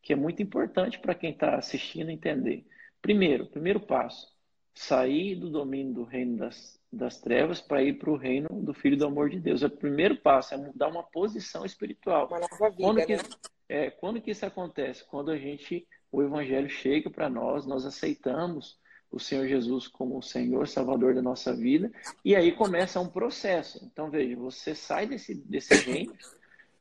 que 0.08 0.14
é 0.14 0.16
muito 0.16 0.42
importante 0.42 0.98
para 0.98 1.14
quem 1.14 1.32
está 1.32 1.56
assistindo 1.56 2.08
entender. 2.10 2.64
Primeiro, 3.02 3.44
primeiro 3.44 3.78
passo, 3.78 4.26
sair 4.72 5.34
do 5.34 5.50
domínio 5.50 5.92
do 5.92 6.02
reino 6.02 6.38
das, 6.38 6.80
das 6.90 7.20
trevas 7.20 7.60
para 7.60 7.82
ir 7.82 7.98
para 7.98 8.08
o 8.08 8.16
reino 8.16 8.48
do 8.62 8.72
Filho 8.72 8.96
do 8.96 9.04
Amor 9.04 9.28
de 9.28 9.38
Deus. 9.38 9.62
É 9.62 9.66
o 9.66 9.70
primeiro 9.70 10.16
passo, 10.16 10.54
é 10.54 10.56
mudar 10.56 10.88
uma 10.88 11.02
posição 11.02 11.62
espiritual. 11.62 12.26
Uma 12.26 12.40
nova 12.40 12.70
vida, 12.70 12.82
quando 12.82 13.04
que, 13.04 13.16
né? 13.16 13.22
é, 13.68 13.90
quando 13.90 14.18
que 14.18 14.30
isso 14.30 14.46
acontece? 14.46 15.04
Quando 15.04 15.30
a 15.30 15.36
gente, 15.36 15.86
o 16.10 16.22
Evangelho 16.22 16.70
chega 16.70 17.10
para 17.10 17.28
nós, 17.28 17.66
nós 17.66 17.84
aceitamos 17.84 18.80
o 19.10 19.20
Senhor 19.20 19.46
Jesus 19.46 19.86
como 19.86 20.16
o 20.16 20.22
Senhor 20.22 20.66
Salvador 20.66 21.14
da 21.14 21.20
nossa 21.20 21.54
vida, 21.54 21.92
e 22.24 22.34
aí 22.34 22.52
começa 22.52 22.98
um 22.98 23.10
processo. 23.10 23.84
Então, 23.84 24.10
veja, 24.10 24.34
você 24.36 24.74
sai 24.74 25.06
desse, 25.06 25.34
desse 25.34 25.74
reino, 25.74 26.14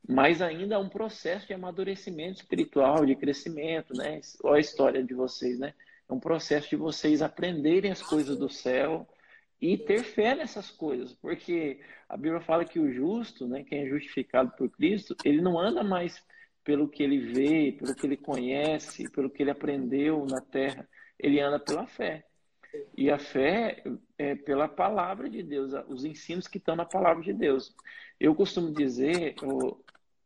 mas 0.06 0.42
ainda 0.42 0.76
há 0.76 0.78
um 0.78 0.88
processo 0.88 1.46
de 1.46 1.54
amadurecimento 1.54 2.40
espiritual, 2.40 3.06
de 3.06 3.14
crescimento, 3.16 3.94
né? 3.94 4.20
Olha 4.42 4.56
a 4.56 4.60
história 4.60 5.02
de 5.02 5.14
vocês, 5.14 5.58
né? 5.58 5.74
É 6.08 6.12
um 6.12 6.20
processo 6.20 6.68
de 6.70 6.76
vocês 6.76 7.22
aprenderem 7.22 7.90
as 7.90 8.02
coisas 8.02 8.36
do 8.36 8.48
céu 8.48 9.06
e 9.60 9.76
ter 9.76 10.02
fé 10.02 10.34
nessas 10.34 10.70
coisas, 10.70 11.12
porque 11.14 11.80
a 12.08 12.16
Bíblia 12.16 12.40
fala 12.40 12.64
que 12.64 12.78
o 12.78 12.92
justo, 12.92 13.46
né, 13.46 13.64
quem 13.64 13.80
é 13.80 13.88
justificado 13.88 14.52
por 14.56 14.70
Cristo, 14.70 15.16
ele 15.24 15.42
não 15.42 15.58
anda 15.58 15.82
mais 15.82 16.24
pelo 16.62 16.88
que 16.88 17.02
ele 17.02 17.18
vê, 17.18 17.72
pelo 17.72 17.94
que 17.94 18.06
ele 18.06 18.16
conhece, 18.16 19.10
pelo 19.10 19.28
que 19.28 19.42
ele 19.42 19.50
aprendeu 19.50 20.24
na 20.26 20.40
terra 20.40 20.88
ele 21.18 21.40
anda 21.40 21.58
pela 21.58 21.86
fé. 21.86 22.24
E 22.96 23.10
a 23.10 23.18
fé 23.18 23.82
é 24.16 24.34
pela 24.34 24.68
palavra 24.68 25.28
de 25.28 25.42
Deus, 25.42 25.72
os 25.88 26.04
ensinos 26.04 26.46
que 26.46 26.58
estão 26.58 26.76
na 26.76 26.84
palavra 26.84 27.22
de 27.22 27.32
Deus. 27.32 27.74
Eu 28.20 28.34
costumo 28.34 28.72
dizer, 28.72 29.34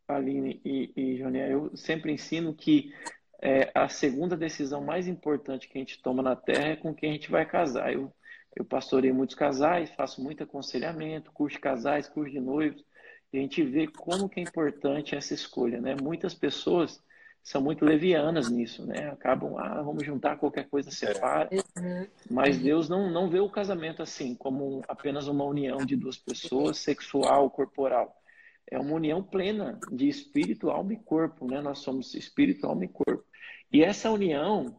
Aline 0.08 0.60
e, 0.64 0.92
e 0.96 1.20
eu 1.50 1.76
sempre 1.76 2.12
ensino 2.12 2.54
que 2.54 2.92
é, 3.40 3.70
a 3.74 3.88
segunda 3.88 4.36
decisão 4.36 4.82
mais 4.82 5.08
importante 5.08 5.68
que 5.68 5.76
a 5.76 5.80
gente 5.80 6.00
toma 6.00 6.22
na 6.22 6.36
Terra 6.36 6.68
é 6.68 6.76
com 6.76 6.94
quem 6.94 7.10
a 7.10 7.12
gente 7.12 7.30
vai 7.30 7.44
casar. 7.44 7.92
Eu, 7.92 8.12
eu 8.54 8.64
pastorei 8.64 9.12
muitos 9.12 9.34
casais, 9.34 9.90
faço 9.90 10.22
muito 10.22 10.44
aconselhamento, 10.44 11.32
curso 11.32 11.56
de 11.56 11.60
casais, 11.60 12.08
curso 12.08 12.30
de 12.30 12.40
noivos, 12.40 12.84
e 13.32 13.38
a 13.38 13.40
gente 13.40 13.62
vê 13.64 13.88
como 13.88 14.28
que 14.28 14.38
é 14.38 14.42
importante 14.42 15.16
essa 15.16 15.34
escolha, 15.34 15.80
né? 15.80 15.96
Muitas 16.00 16.34
pessoas 16.34 17.02
são 17.42 17.60
muito 17.60 17.84
levianas 17.84 18.48
nisso, 18.48 18.86
né? 18.86 19.10
Acabam, 19.10 19.56
ah, 19.56 19.82
vamos 19.82 20.04
juntar 20.04 20.36
qualquer 20.36 20.68
coisa, 20.68 20.90
é. 20.90 20.92
separa. 20.92 21.48
Uhum. 21.50 22.06
Mas 22.30 22.58
Deus 22.58 22.88
não, 22.88 23.10
não 23.10 23.28
vê 23.28 23.40
o 23.40 23.50
casamento 23.50 24.02
assim, 24.02 24.34
como 24.34 24.82
apenas 24.86 25.26
uma 25.26 25.44
união 25.44 25.78
de 25.78 25.96
duas 25.96 26.16
pessoas, 26.16 26.78
sexual, 26.78 27.50
corporal. 27.50 28.21
É 28.70 28.78
uma 28.78 28.94
união 28.94 29.22
plena 29.22 29.78
de 29.90 30.08
espírito, 30.08 30.70
alma 30.70 30.94
e 30.94 30.96
corpo, 30.96 31.46
né? 31.46 31.60
Nós 31.60 31.80
somos 31.80 32.14
espírito, 32.14 32.66
alma 32.66 32.84
e 32.84 32.88
corpo. 32.88 33.24
E 33.72 33.82
essa 33.82 34.10
união, 34.10 34.76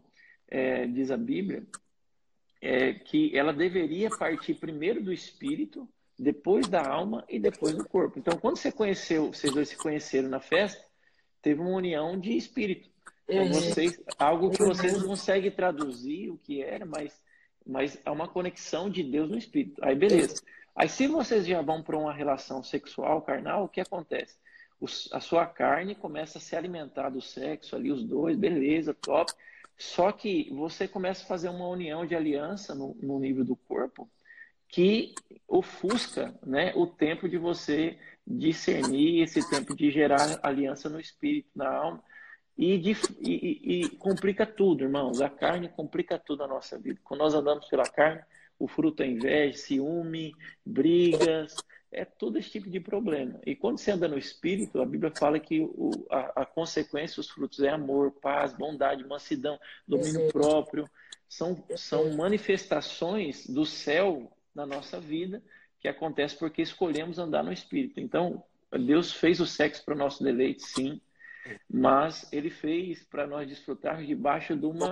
é, 0.48 0.86
diz 0.88 1.12
a 1.12 1.18
Bíblia, 1.18 1.66
é, 2.62 2.94
que 2.94 3.38
ela 3.38 3.52
deveria 3.52 4.10
partir 4.10 4.56
primeiro 4.56 5.04
do 5.04 5.12
espírito, 5.12 5.88
depois 6.18 6.68
da 6.68 6.88
alma 6.88 7.26
e 7.28 7.40
depois 7.40 7.76
do 7.76 7.88
corpo. 7.88 8.18
Então, 8.18 8.38
quando 8.38 8.58
você 8.58 8.72
conheceu, 8.72 9.34
vocês 9.34 9.52
dois 9.52 9.70
se 9.70 9.78
conheceram 9.78 10.30
na 10.30 10.40
festa, 10.40 10.84
teve 11.42 11.60
uma 11.60 11.76
união 11.76 12.18
de 12.20 12.38
espírito. 12.38 12.90
Então, 13.28 13.44
uhum. 13.44 13.54
vocês, 13.54 14.02
algo 14.18 14.50
que 14.50 14.64
vocês 14.64 14.94
não 14.94 15.08
conseguem 15.08 15.52
traduzir 15.52 16.30
o 16.30 16.38
que 16.38 16.62
era, 16.62 16.86
mas, 16.86 17.20
mas 17.66 18.00
é 18.06 18.12
uma 18.12 18.28
conexão 18.28 18.90
de 18.90 19.04
Deus 19.04 19.30
no 19.30 19.38
espírito. 19.38 19.84
Aí, 19.84 19.96
beleza. 19.96 20.42
Aí, 20.76 20.90
se 20.90 21.08
vocês 21.08 21.46
já 21.46 21.62
vão 21.62 21.84
para 21.84 21.98
uma 21.98 22.14
relação 22.14 22.64
sexual, 22.64 23.22
carnal, 23.22 23.66
o 23.66 23.70
que 23.70 23.82
acontece? 23.82 24.36
a 25.12 25.20
sua 25.22 25.46
carne 25.46 25.96
começa 25.96 26.38
a 26.38 26.42
se 26.42 26.56
alimentar 26.56 27.10
do 27.10 27.22
sexo 27.22 27.76
ali, 27.76 27.92
os 27.92 28.04
dois, 28.04 28.36
beleza, 28.36 28.94
top. 28.94 29.32
Só 29.78 30.12
que 30.12 30.50
você 30.54 30.88
começa 30.88 31.24
a 31.24 31.28
fazer 31.28 31.50
uma 31.50 31.68
união 31.68 32.06
de 32.06 32.16
aliança 32.16 32.76
no, 32.76 32.96
no 33.02 33.20
nível 33.20 33.46
do 33.46 33.56
corpo 33.56 34.10
que 34.68 35.14
ofusca 35.48 36.34
né, 36.44 36.74
o 36.76 36.88
tempo 36.88 37.30
de 37.30 37.38
você 37.38 37.98
discernir, 38.26 39.22
esse 39.22 39.48
tempo 39.50 39.76
de 39.76 39.92
gerar 39.92 40.40
aliança 40.42 40.90
no 40.90 41.00
espírito, 41.00 41.50
na 41.56 41.70
alma. 41.70 42.04
E, 42.58 42.78
de, 42.78 42.96
e, 43.20 43.84
e, 43.84 43.90
complica 43.98 44.46
tudo, 44.46 44.84
irmãos. 44.84 45.22
A 45.22 45.30
carne 45.30 45.70
complica 45.70 46.20
tudo 46.20 46.40
na 46.40 46.48
nossa 46.48 46.78
vida. 46.78 47.00
Quando 47.04 47.22
nós 47.22 47.34
andamos 47.34 47.68
pela 47.68 47.84
carne, 47.84 48.22
o 48.60 48.68
fruto 48.68 49.04
é 49.04 49.08
inveja, 49.08 49.58
ciúme, 49.58 50.34
brigas, 50.66 51.56
é 51.92 52.04
todo 52.04 52.38
esse 52.38 52.50
tipo 52.50 52.70
de 52.70 52.80
problema. 52.80 53.40
E 53.46 53.56
quando 53.56 53.78
você 53.78 53.92
anda 53.92 54.08
no 54.08 54.18
espírito, 54.18 54.82
a 54.82 54.86
Bíblia 54.86 55.12
fala 55.16 55.40
que 55.40 55.62
o, 55.62 55.92
a, 56.10 56.42
a, 56.42 56.46
consequência, 56.46 57.22
os 57.22 57.30
frutos 57.30 57.60
é 57.60 57.70
amor, 57.70 58.12
paz, 58.12 58.54
bondade, 58.54 59.06
mansidão, 59.06 59.60
domínio 59.88 60.32
próprio. 60.32 60.90
São, 61.30 61.64
são 61.76 62.16
manifestações 62.16 63.48
do 63.48 63.66
céu 63.66 64.32
na 64.54 64.66
nossa 64.66 65.00
vida 65.00 65.42
que 65.80 65.88
acontece 65.88 66.38
porque 66.38 66.62
escolhemos 66.62 67.20
andar 67.20 67.44
no 67.44 67.52
espírito. 67.52 68.00
Então, 68.00 68.44
Deus 68.72 69.12
fez 69.12 69.40
o 69.40 69.46
sexo 69.46 69.84
para 69.84 69.94
o 69.94 69.98
nosso 69.98 70.24
deleite, 70.24 70.64
sim, 70.64 71.02
mas 71.70 72.32
ele 72.32 72.50
fez 72.50 73.04
para 73.04 73.28
nós 73.28 73.48
desfrutarmos 73.48 74.08
debaixo 74.08 74.56
de 74.56 74.66
uma 74.66 74.92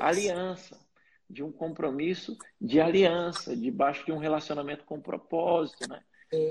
aliança, 0.00 0.78
de 1.28 1.42
um 1.42 1.50
compromisso 1.50 2.36
de 2.60 2.80
aliança, 2.80 3.56
debaixo 3.56 4.04
de 4.06 4.12
um 4.12 4.18
relacionamento 4.18 4.84
com 4.84 5.00
propósito, 5.00 5.88
né? 5.88 6.00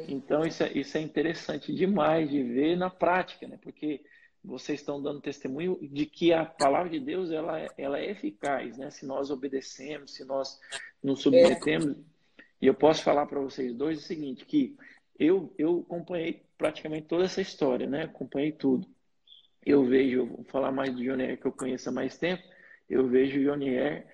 Então, 0.08 0.46
isso 0.46 0.64
é, 0.64 0.72
isso 0.74 0.98
é 0.98 1.02
interessante 1.02 1.74
demais 1.74 2.30
de 2.30 2.42
ver 2.42 2.78
na 2.78 2.90
prática, 2.90 3.48
né? 3.48 3.60
Porque 3.62 4.02
vocês 4.44 4.80
estão 4.80 5.02
dando 5.02 5.22
testemunho 5.22 5.78
de 5.82 6.06
que 6.06 6.32
a 6.32 6.46
palavra 6.46 6.90
de 6.90 7.00
Deus 7.00 7.32
ela, 7.32 7.60
é, 7.60 7.68
ela 7.78 8.00
é 8.00 8.12
eficaz, 8.12 8.78
né? 8.78 8.90
Se 8.90 9.06
nós 9.06 9.30
obedecemos, 9.30 10.14
se 10.14 10.24
nós 10.24 10.60
nos 11.04 11.22
submetemos. 11.22 11.98
É. 11.98 12.16
E 12.62 12.68
eu 12.68 12.74
posso 12.74 13.04
falar 13.04 13.26
para 13.26 13.40
vocês 13.40 13.74
dois 13.74 14.00
o 14.00 14.02
seguinte, 14.02 14.46
que 14.46 14.78
eu, 15.20 15.54
eu 15.58 15.84
acompanhei 15.86 16.44
praticamente 16.58 17.08
toda 17.08 17.26
essa 17.26 17.42
história, 17.42 17.88
né? 17.88 18.04
Acompanhei 18.04 18.52
tudo. 18.52 18.88
Eu 19.66 19.84
vejo, 19.84 20.26
vou 20.26 20.44
falar 20.46 20.72
mais 20.72 20.94
do 20.94 21.04
Jonier 21.04 21.40
que 21.40 21.48
eu 21.48 21.52
conheço 21.52 21.90
há 21.90 21.92
mais 21.92 22.18
tempo, 22.18 22.44
eu 22.90 23.08
vejo 23.08 23.40
o 23.40 23.44
Jonier 23.44 24.06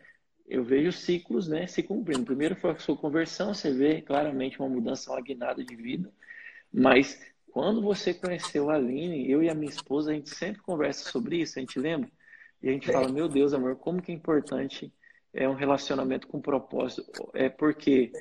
eu 0.51 0.65
vejo 0.65 0.91
ciclos 0.91 1.47
né, 1.47 1.65
se 1.65 1.81
cumprindo. 1.81 2.25
Primeiro 2.25 2.57
foi 2.57 2.71
a 2.71 2.77
sua 2.77 2.97
conversão, 2.97 3.53
você 3.53 3.71
vê 3.71 4.01
claramente 4.01 4.59
uma 4.59 4.67
mudança, 4.67 5.09
uma 5.09 5.21
guinada 5.21 5.63
de 5.63 5.75
vida. 5.77 6.11
Mas 6.71 7.17
quando 7.49 7.81
você 7.81 8.13
conheceu 8.13 8.69
a 8.69 8.75
Aline, 8.75 9.31
eu 9.31 9.41
e 9.41 9.49
a 9.49 9.55
minha 9.55 9.71
esposa, 9.71 10.11
a 10.11 10.13
gente 10.13 10.29
sempre 10.29 10.61
conversa 10.61 11.09
sobre 11.09 11.37
isso, 11.37 11.57
a 11.57 11.61
gente 11.61 11.79
lembra? 11.79 12.11
E 12.61 12.67
a 12.67 12.73
gente 12.73 12.91
fala, 12.91 13.07
meu 13.07 13.29
Deus, 13.29 13.53
amor, 13.53 13.77
como 13.77 14.01
que 14.01 14.11
é 14.11 14.15
importante 14.15 14.93
é 15.33 15.47
um 15.47 15.53
relacionamento 15.53 16.27
com 16.27 16.41
propósito. 16.41 17.31
É 17.33 17.47
porque 17.47 18.11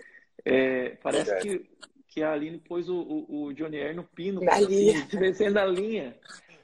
é, 0.44 0.90
parece 1.02 1.36
que, 1.40 1.68
que 2.06 2.22
a 2.22 2.32
Aline 2.32 2.58
pôs 2.58 2.88
o, 2.88 2.94
o, 2.96 3.42
o 3.46 3.52
Johnny 3.52 3.78
Air 3.78 3.96
no 3.96 4.04
pino, 4.04 4.40
descendo 5.18 5.58
a 5.58 5.66
linha. 5.66 6.16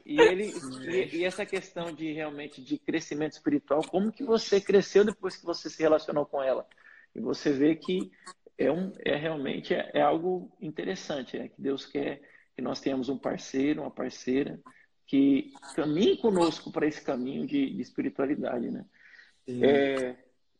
E 0.06 0.20
ele 0.20 0.52
e, 0.88 1.16
e, 1.16 1.24
essa 1.24 1.44
questão 1.44 1.92
de 1.92 2.12
realmente 2.12 2.62
de 2.62 2.78
crescimento 2.78 3.32
espiritual, 3.32 3.82
como 3.82 4.12
que 4.12 4.22
você 4.22 4.60
cresceu 4.60 5.04
depois 5.04 5.36
que 5.36 5.44
você 5.44 5.68
se 5.68 5.82
relacionou 5.82 6.24
com 6.24 6.40
ela? 6.40 6.64
E 7.12 7.20
você 7.20 7.52
vê 7.52 7.74
que 7.74 8.12
é 8.56 8.70
um 8.70 8.92
é 9.04 9.16
realmente 9.16 9.74
é, 9.74 9.90
é 9.94 10.00
algo 10.00 10.48
interessante, 10.60 11.36
é 11.36 11.48
que 11.48 11.60
Deus 11.60 11.84
quer 11.84 12.22
que 12.54 12.62
nós 12.62 12.80
tenhamos 12.80 13.08
um 13.08 13.18
parceiro, 13.18 13.82
uma 13.82 13.90
parceira 13.90 14.60
que 15.06 15.52
caminhe 15.74 16.16
conosco 16.18 16.70
para 16.70 16.86
esse 16.86 17.02
caminho 17.02 17.44
de, 17.44 17.74
de 17.74 17.82
espiritualidade, 17.82 18.70
né? 18.70 18.84
É, 19.48 20.14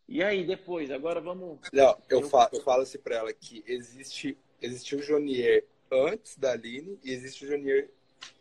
e 0.09 0.25
aí 0.25 0.45
depois, 0.45 0.91
agora 0.91 1.21
vamos. 1.21 1.61
Não, 1.73 1.97
eu, 2.09 2.21
eu... 2.21 2.29
falo, 2.29 2.51
eu 2.53 2.61
falo 2.63 2.83
assim 2.83 2.99
para 2.99 3.15
ela 3.15 3.33
que 3.33 3.63
existe 3.65 4.37
existe 4.61 4.97
o 4.97 5.03
Jonier 5.03 5.65
antes 5.91 6.37
da 6.37 6.53
Aline 6.53 6.99
e 7.05 7.13
existe 7.13 7.45
o 7.45 7.49
Jonier 7.49 7.91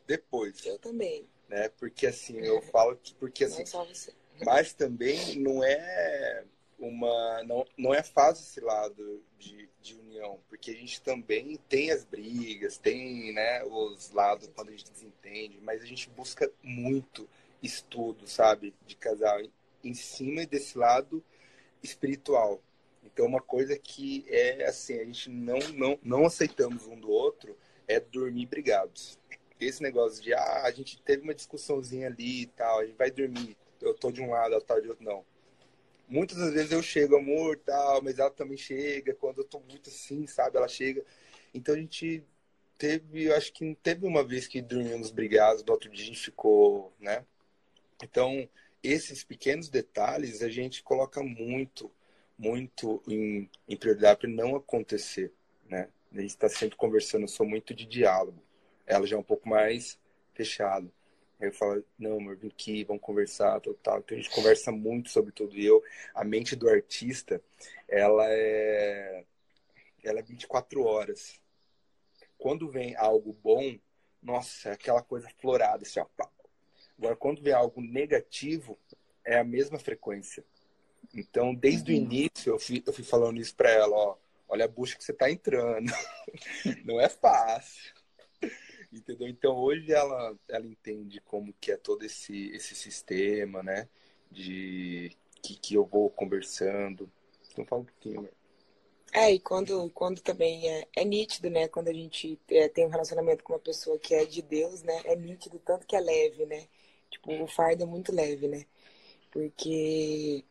depois. 0.06 0.66
Eu 0.66 0.78
também. 0.80 1.28
Né? 1.48 1.70
Porque 1.70 2.08
assim, 2.08 2.40
eu 2.40 2.62
falo 2.62 2.96
que 2.98 3.14
porque 3.16 3.46
assim, 3.46 3.64
mas 4.44 4.74
também 4.74 5.36
não 5.38 5.64
é 5.64 6.44
uma 6.78 7.44
não, 7.44 7.66
não 7.78 7.94
é 7.94 8.04
fácil 8.04 8.44
esse 8.44 8.60
lado 8.60 9.24
de, 9.38 9.70
de 9.82 9.96
união, 9.96 10.40
porque 10.50 10.72
a 10.72 10.76
gente 10.76 11.02
também 11.02 11.58
tem 11.70 11.92
as 11.92 12.04
brigas, 12.04 12.78
tem, 12.78 13.34
né, 13.34 13.64
os 13.64 14.12
lados 14.12 14.50
quando 14.56 14.70
a 14.70 14.72
gente 14.72 14.92
desentende, 14.92 15.60
mas 15.62 15.82
a 15.82 15.86
gente 15.86 16.10
busca 16.10 16.52
muito 16.64 17.30
estudo, 17.62 18.28
sabe, 18.28 18.74
de 18.86 18.96
casal 18.96 19.40
em 19.84 19.94
cima 19.94 20.46
desse 20.46 20.78
lado 20.78 21.24
espiritual. 21.82 22.62
Então, 23.04 23.26
uma 23.26 23.42
coisa 23.42 23.78
que 23.78 24.26
é 24.28 24.66
assim, 24.66 25.00
a 25.00 25.06
gente 25.06 25.30
não, 25.30 25.60
não, 25.74 26.00
não 26.04 26.26
aceitamos 26.26 26.88
um 26.88 27.00
do 27.00 27.10
outro 27.10 27.56
é 27.88 28.00
dormir 28.00 28.48
brigados 28.48 29.20
esse 29.60 29.82
negócio 29.82 30.22
de, 30.22 30.34
ah, 30.34 30.64
a 30.64 30.72
gente 30.72 31.02
teve 31.02 31.24
uma 31.24 31.34
discussãozinha 31.34 32.08
ali 32.08 32.42
e 32.44 32.46
tal, 32.48 32.80
a 32.80 32.86
gente 32.86 32.98
vai 32.98 33.10
dormir, 33.10 33.58
eu 33.82 33.94
tô 33.94 34.12
de 34.12 34.22
um 34.22 34.32
lado, 34.32 34.54
ela 34.54 34.62
tá 34.62 34.80
de 34.80 34.90
outro, 34.90 35.04
não. 35.04 35.26
Muitas 36.08 36.38
das 36.38 36.54
vezes 36.54 36.72
eu 36.72 36.84
chego, 36.84 37.16
amor, 37.16 37.58
tal, 37.66 38.02
mas 38.02 38.20
ela 38.20 38.30
também 38.30 38.58
chega, 38.58 39.14
quando 39.14 39.40
eu 39.40 39.44
tô 39.44 39.60
muito 39.60 39.90
assim, 39.90 40.28
sabe, 40.28 40.58
ela 40.58 40.68
chega. 40.68 41.04
Então 41.54 41.74
a 41.74 41.78
gente 41.78 42.24
teve, 42.78 43.32
acho 43.34 43.52
que 43.54 43.76
teve 43.82 44.06
uma 44.06 44.24
vez 44.24 44.48
que 44.48 44.62
dormimos 44.62 45.10
brigados, 45.12 45.64
do 45.64 45.72
outro 45.72 45.90
dia 45.90 46.04
a 46.04 46.08
gente 46.08 46.20
ficou, 46.20 46.94
né? 47.00 47.26
Então, 48.04 48.48
esses 48.84 49.24
pequenos 49.24 49.70
detalhes 49.70 50.42
a 50.44 50.50
gente 50.50 50.84
coloca 50.84 51.24
muito, 51.24 51.92
muito 52.38 53.02
em, 53.08 53.50
em 53.68 53.78
prioridade 53.78 54.20
para 54.22 54.30
não 54.30 54.56
acontecer, 54.56 55.34
né? 55.68 55.90
A 56.14 56.22
gente 56.22 56.30
está 56.30 56.50
sempre 56.50 56.78
conversando, 56.78 57.24
eu 57.24 57.28
sou 57.28 57.46
muito 57.46 57.74
de 57.74 57.86
diálogo 57.86 58.45
ela 58.86 59.06
já 59.06 59.16
é 59.16 59.20
um 59.20 59.24
pouco 59.24 59.48
mais 59.48 60.00
fechada. 60.34 60.90
Aí 61.40 61.50
eu 61.50 61.54
falo, 61.54 61.84
não, 61.98 62.18
amor, 62.18 62.38
vem 62.38 62.50
aqui, 62.50 62.84
vamos 62.84 63.02
conversar, 63.02 63.60
tal, 63.60 63.74
tal. 63.76 64.00
Então 64.00 64.18
a 64.18 64.22
gente 64.22 64.34
conversa 64.34 64.72
muito 64.72 65.10
sobre 65.10 65.32
tudo. 65.32 65.58
E 65.58 65.66
eu, 65.66 65.84
a 66.14 66.24
mente 66.24 66.56
do 66.56 66.70
artista, 66.70 67.42
ela 67.88 68.26
é, 68.28 69.26
ela 70.04 70.20
é 70.20 70.24
24 70.24 70.84
horas. 70.84 71.40
Quando 72.38 72.70
vem 72.70 72.96
algo 72.96 73.34
bom, 73.44 73.78
nossa, 74.22 74.70
é 74.70 74.72
aquela 74.74 75.02
coisa 75.02 75.30
florada, 75.40 75.84
assim, 75.84 76.00
ó. 76.00 76.08
Agora, 76.98 77.16
quando 77.16 77.42
vem 77.42 77.54
algo 77.54 77.82
negativo, 77.82 78.78
é 79.24 79.38
a 79.38 79.44
mesma 79.44 79.78
frequência. 79.78 80.44
Então, 81.14 81.54
desde 81.54 81.92
uhum. 81.92 82.00
o 82.00 82.02
início, 82.02 82.54
eu 82.54 82.60
fui, 82.60 82.84
eu 82.86 82.94
fui 82.94 83.04
falando 83.04 83.40
isso 83.40 83.56
para 83.56 83.70
ela, 83.70 83.96
ó. 83.96 84.18
Olha 84.48 84.66
a 84.66 84.68
bucha 84.68 84.96
que 84.98 85.04
você 85.04 85.14
tá 85.14 85.30
entrando. 85.30 85.92
Não 86.86 87.02
é 87.02 87.10
fácil. 87.10 87.94
Entendeu? 88.96 89.28
Então 89.28 89.58
hoje 89.58 89.92
ela, 89.92 90.36
ela 90.48 90.66
entende 90.66 91.20
como 91.22 91.54
que 91.60 91.72
é 91.72 91.78
todo 91.78 92.04
esse, 92.04 92.50
esse 92.52 92.76
sistema, 92.76 93.62
né? 93.62 93.90
De 94.32 95.16
que, 95.42 95.56
que 95.56 95.76
eu 95.76 95.86
vou 95.86 96.10
conversando. 96.10 97.12
Então 97.52 97.66
fala 97.66 97.82
um 97.82 97.86
pouquinho, 97.86 98.22
né? 98.22 98.30
É, 99.14 99.32
e 99.32 99.40
quando, 99.40 99.90
quando 99.92 100.22
também 100.22 100.70
é, 100.70 100.88
é 100.96 101.06
nítido, 101.06 101.50
né? 101.50 101.68
Quando 101.68 101.88
a 101.90 101.94
gente 101.94 102.40
é, 102.50 102.68
tem 102.68 102.86
um 102.86 102.90
relacionamento 102.90 103.44
com 103.44 103.54
uma 103.54 103.60
pessoa 103.60 103.98
que 104.00 104.14
é 104.14 104.26
de 104.26 104.42
Deus, 104.42 104.82
né? 104.84 105.02
É 105.06 105.16
nítido 105.16 105.60
tanto 105.60 105.88
que 105.88 105.96
é 105.96 106.00
leve, 106.00 106.46
né? 106.46 106.68
Tipo, 107.10 107.32
o 107.44 107.48
fardo 107.48 107.84
é 107.84 107.86
muito 107.86 108.14
leve, 108.14 108.48
né? 108.48 108.66
Porque 109.32 110.44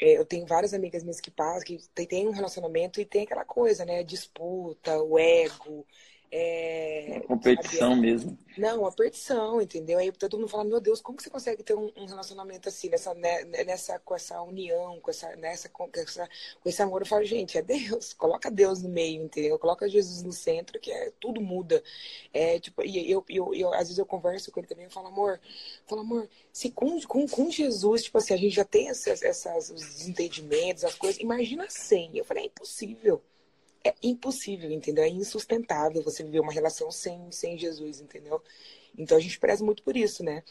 é, 0.00 0.18
eu 0.18 0.24
tenho 0.24 0.46
várias 0.46 0.74
amigas 0.74 1.02
minhas 1.02 1.20
que 1.20 1.30
passam, 1.30 1.64
que 1.64 1.78
tem, 1.94 2.06
tem 2.06 2.28
um 2.28 2.32
relacionamento 2.32 3.00
e 3.00 3.04
tem 3.04 3.24
aquela 3.24 3.44
coisa, 3.44 3.84
né? 3.84 4.02
Disputa, 4.04 5.00
o 5.02 5.18
ego, 5.18 5.86
É, 6.34 7.20
competição 7.26 7.90
sabe? 7.90 8.00
mesmo. 8.00 8.38
Não, 8.56 8.80
uma 8.80 8.92
perdição, 8.92 9.60
entendeu? 9.60 9.98
Aí 9.98 10.10
todo 10.12 10.38
mundo 10.38 10.48
fala, 10.48 10.64
meu 10.64 10.80
Deus, 10.80 10.98
como 10.98 11.18
que 11.18 11.22
você 11.22 11.28
consegue 11.28 11.62
ter 11.62 11.74
um, 11.74 11.92
um 11.94 12.06
relacionamento 12.06 12.70
assim, 12.70 12.88
nessa, 12.88 13.12
né, 13.12 13.44
nessa, 13.44 13.98
com 13.98 14.14
essa 14.14 14.40
união, 14.40 14.98
com, 15.00 15.10
essa, 15.10 15.36
nessa, 15.36 15.68
com, 15.68 15.90
essa, 15.92 16.26
com 16.62 16.68
esse 16.70 16.80
amor? 16.80 17.02
Eu 17.02 17.06
falo, 17.06 17.22
gente, 17.24 17.58
é 17.58 17.62
Deus, 17.62 18.12
coloca 18.16 18.50
Deus 18.50 18.82
no 18.82 18.88
meio, 18.88 19.22
entendeu? 19.22 19.58
Coloca 19.58 19.86
Jesus 19.86 20.22
no 20.22 20.32
centro, 20.32 20.80
que 20.80 20.90
é, 20.90 21.12
tudo 21.20 21.38
muda. 21.38 21.82
É, 22.32 22.58
tipo, 22.58 22.82
e 22.82 23.10
eu, 23.10 23.22
eu, 23.28 23.54
eu, 23.54 23.74
às 23.74 23.88
vezes 23.88 23.98
eu 23.98 24.06
converso 24.06 24.50
com 24.50 24.60
ele 24.60 24.66
também, 24.66 24.86
eu 24.86 24.90
falo, 24.90 25.08
amor, 25.08 25.34
eu 25.34 25.86
falo, 25.86 26.00
amor, 26.00 26.30
se 26.50 26.70
com, 26.70 26.98
com, 27.02 27.28
com 27.28 27.50
Jesus, 27.50 28.04
tipo 28.04 28.16
assim, 28.16 28.32
a 28.32 28.38
gente 28.38 28.54
já 28.54 28.64
tem 28.64 28.88
essas, 28.88 29.22
essas, 29.22 29.68
os 29.68 29.82
desentendimentos, 29.82 30.82
as 30.82 30.94
coisas, 30.94 31.20
imagina 31.20 31.66
sem. 31.68 32.16
Eu 32.16 32.24
falei, 32.24 32.44
é 32.44 32.46
impossível 32.46 33.22
é 33.84 33.94
impossível, 34.02 34.70
entendeu? 34.70 35.04
É 35.04 35.08
insustentável 35.08 36.02
você 36.02 36.22
viver 36.22 36.40
uma 36.40 36.52
relação 36.52 36.90
sem, 36.90 37.30
sem 37.30 37.58
Jesus, 37.58 38.00
entendeu? 38.00 38.42
Então 38.96 39.16
a 39.16 39.20
gente 39.20 39.38
preza 39.38 39.64
muito 39.64 39.82
por 39.82 39.96
isso, 39.96 40.22
né? 40.22 40.42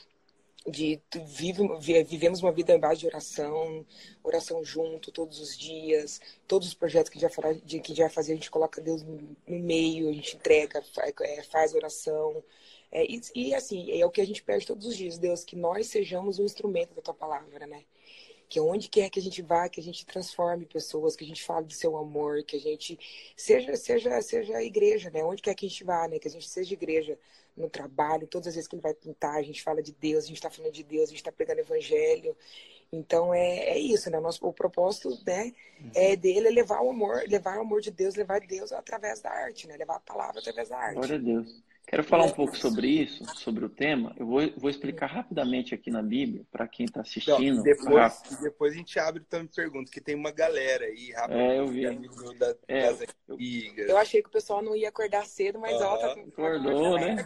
De 0.68 1.02
vive, 1.26 1.64
vivemos 2.04 2.42
uma 2.42 2.52
vida 2.52 2.74
em 2.74 2.80
base 2.80 3.00
de 3.00 3.08
oração, 3.08 3.86
oração 4.24 4.64
junto 4.64 5.12
todos 5.12 5.40
os 5.40 5.58
dias, 5.58 6.22
todos 6.48 6.68
os 6.68 6.74
projetos 6.76 7.10
que 7.10 7.20
já 7.20 7.30
de, 7.64 7.80
que 7.80 7.96
já 7.96 8.10
fazer 8.10 8.34
a 8.34 8.36
gente 8.36 8.52
coloca 8.52 8.80
Deus 8.80 9.02
no, 9.02 9.36
meio, 9.48 10.10
a 10.10 10.14
gente 10.14 10.36
entrega, 10.36 10.84
é, 11.22 11.44
faz 11.44 11.74
oração. 11.74 12.44
É, 12.92 13.06
e, 13.06 13.22
e 13.34 13.56
assim, 13.56 14.00
é 14.00 14.06
o 14.06 14.12
que 14.12 14.22
a 14.22 14.26
gente 14.26 14.44
pede 14.44 14.68
todos 14.68 14.86
os 14.86 14.96
dias, 14.96 15.18
Deus, 15.18 15.44
que 15.44 15.56
nós 15.56 15.88
sejamos 15.88 16.38
um 16.38 16.46
instrumento 16.46 16.94
da 16.94 17.02
tua 17.02 17.14
palavra, 17.14 17.66
né? 17.66 17.84
Que 18.52 18.60
onde 18.60 18.90
quer 18.90 19.10
que 19.10 19.18
a 19.18 19.22
gente 19.22 19.42
vá, 19.42 19.70
que 19.70 19.80
a 19.80 19.84
gente 19.84 20.06
transforme 20.06 20.66
pessoas, 20.66 21.16
que 21.16 21.24
a 21.24 21.28
gente 21.28 21.42
fale 21.42 21.66
do 21.66 21.74
seu 21.74 21.96
amor, 21.96 22.44
que 22.44 22.58
a 22.58 22.60
gente 22.60 23.00
seja 23.34 23.78
seja 23.78 24.22
seja 24.22 24.58
a 24.58 24.62
igreja, 24.62 25.10
né? 25.10 25.24
Onde 25.24 25.42
quer 25.42 25.56
que 25.56 25.66
a 25.66 25.70
gente 25.70 25.86
vá, 25.86 26.06
né? 26.06 26.20
Que 26.20 26.28
a 26.28 26.32
gente 26.32 26.50
seja 26.50 26.74
igreja 26.74 27.18
no 27.56 27.70
trabalho, 27.70 28.28
todas 28.28 28.50
as 28.50 28.56
vezes 28.56 28.68
que 28.68 28.76
ele 28.76 28.82
vai 28.82 28.94
pintar, 28.94 29.38
a 29.38 29.42
gente 29.42 29.64
fala 29.64 29.82
de 29.82 29.94
Deus, 29.94 30.26
a 30.26 30.28
gente 30.28 30.36
está 30.36 30.50
falando 30.50 30.74
de 30.74 30.84
Deus, 30.84 31.06
a 31.06 31.12
gente 31.12 31.20
está 31.20 31.32
pregando 31.32 31.62
evangelho. 31.62 32.36
Então 32.92 33.34
é, 33.34 33.70
é 33.70 33.80
isso, 33.80 34.10
né? 34.10 34.20
Nosso, 34.20 34.46
o 34.46 34.52
propósito 34.52 35.18
né, 35.26 35.54
uhum. 35.80 35.92
é 35.96 36.18
dele 36.18 36.50
é 36.50 36.52
levar 36.52 36.82
o 36.82 36.90
amor, 36.90 37.24
levar 37.30 37.58
o 37.58 37.62
amor 37.62 37.80
de 37.80 37.90
Deus, 37.90 38.16
levar 38.16 38.42
Deus 38.42 38.74
através 38.74 39.22
da 39.22 39.30
arte, 39.30 39.66
né? 39.66 39.78
Levar 39.78 39.96
a 39.96 40.02
palavra 40.02 40.42
através 40.42 40.68
da 40.68 40.78
arte. 40.78 40.96
Glória 40.96 41.16
a 41.16 41.20
Deus. 41.20 41.64
Quero 41.92 42.06
falar 42.06 42.24
um 42.24 42.32
pouco 42.32 42.56
sobre 42.56 42.88
isso, 42.88 43.22
sobre 43.36 43.66
o 43.66 43.70
tema. 43.70 44.16
Eu 44.18 44.26
vou, 44.26 44.40
vou 44.56 44.70
explicar 44.70 45.08
rapidamente 45.08 45.76
aqui 45.76 45.92
na 45.92 46.02
Bíblia, 46.02 46.46
para 46.50 46.66
quem 46.66 46.86
está 46.86 47.02
assistindo. 47.02 47.60
Então, 47.60 47.64
depois, 47.64 48.22
depois 48.42 48.74
a 48.74 48.78
gente 48.78 48.98
abre 48.98 49.22
também 49.26 49.48
perguntas, 49.54 49.90
que 49.90 50.00
tem 50.00 50.16
uma 50.16 50.32
galera 50.32 50.86
aí, 50.86 51.12
rapidamente. 51.12 51.52
É, 51.52 51.60
eu 51.60 51.68
vi. 51.68 52.38
Da, 52.40 52.56
é, 52.70 52.82
das 52.94 53.02
eu, 53.28 53.38
eu 53.90 53.98
achei 53.98 54.22
que 54.22 54.30
o 54.30 54.32
pessoal 54.32 54.62
não 54.62 54.74
ia 54.74 54.88
acordar 54.88 55.26
cedo, 55.26 55.60
mas 55.60 55.82
ó, 55.82 55.98
tá 55.98 56.14
acordou, 56.14 56.98
né? 56.98 57.18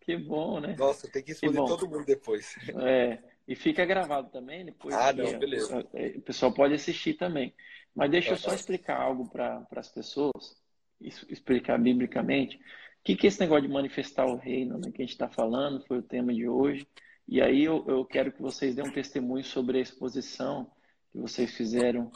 Que 0.00 0.16
bom, 0.16 0.58
né? 0.58 0.74
Nossa, 0.78 1.06
tem 1.06 1.22
que 1.22 1.32
responder 1.32 1.56
todo 1.66 1.86
mundo 1.86 2.06
depois. 2.06 2.56
É, 2.82 3.18
e 3.46 3.54
fica 3.54 3.84
gravado 3.84 4.30
também 4.30 4.64
depois. 4.64 4.94
Ah, 4.94 5.12
não, 5.12 5.38
beleza. 5.38 5.86
É, 5.92 6.06
o 6.16 6.22
pessoal 6.22 6.50
pode 6.50 6.72
assistir 6.72 7.12
também. 7.12 7.54
Mas 7.94 8.10
deixa 8.10 8.30
eu 8.30 8.36
só 8.38 8.54
explicar 8.54 8.98
algo 8.98 9.28
para 9.28 9.66
as 9.76 9.90
pessoas, 9.90 10.56
explicar 10.98 11.78
biblicamente 11.78 12.58
que, 13.04 13.14
que 13.14 13.26
é 13.26 13.28
esse 13.28 13.38
negócio 13.38 13.66
de 13.66 13.72
manifestar 13.72 14.26
o 14.26 14.36
reino 14.36 14.78
né, 14.78 14.90
que 14.90 15.02
a 15.02 15.04
gente 15.04 15.12
está 15.12 15.28
falando, 15.28 15.84
foi 15.86 15.98
o 15.98 16.02
tema 16.02 16.32
de 16.32 16.48
hoje. 16.48 16.88
E 17.28 17.40
aí 17.40 17.62
eu, 17.62 17.84
eu 17.86 18.04
quero 18.04 18.32
que 18.32 18.40
vocês 18.40 18.74
dêem 18.74 18.88
um 18.88 18.92
testemunho 18.92 19.44
sobre 19.44 19.78
a 19.78 19.82
exposição 19.82 20.70
que 21.12 21.18
vocês 21.18 21.54
fizeram, 21.54 22.10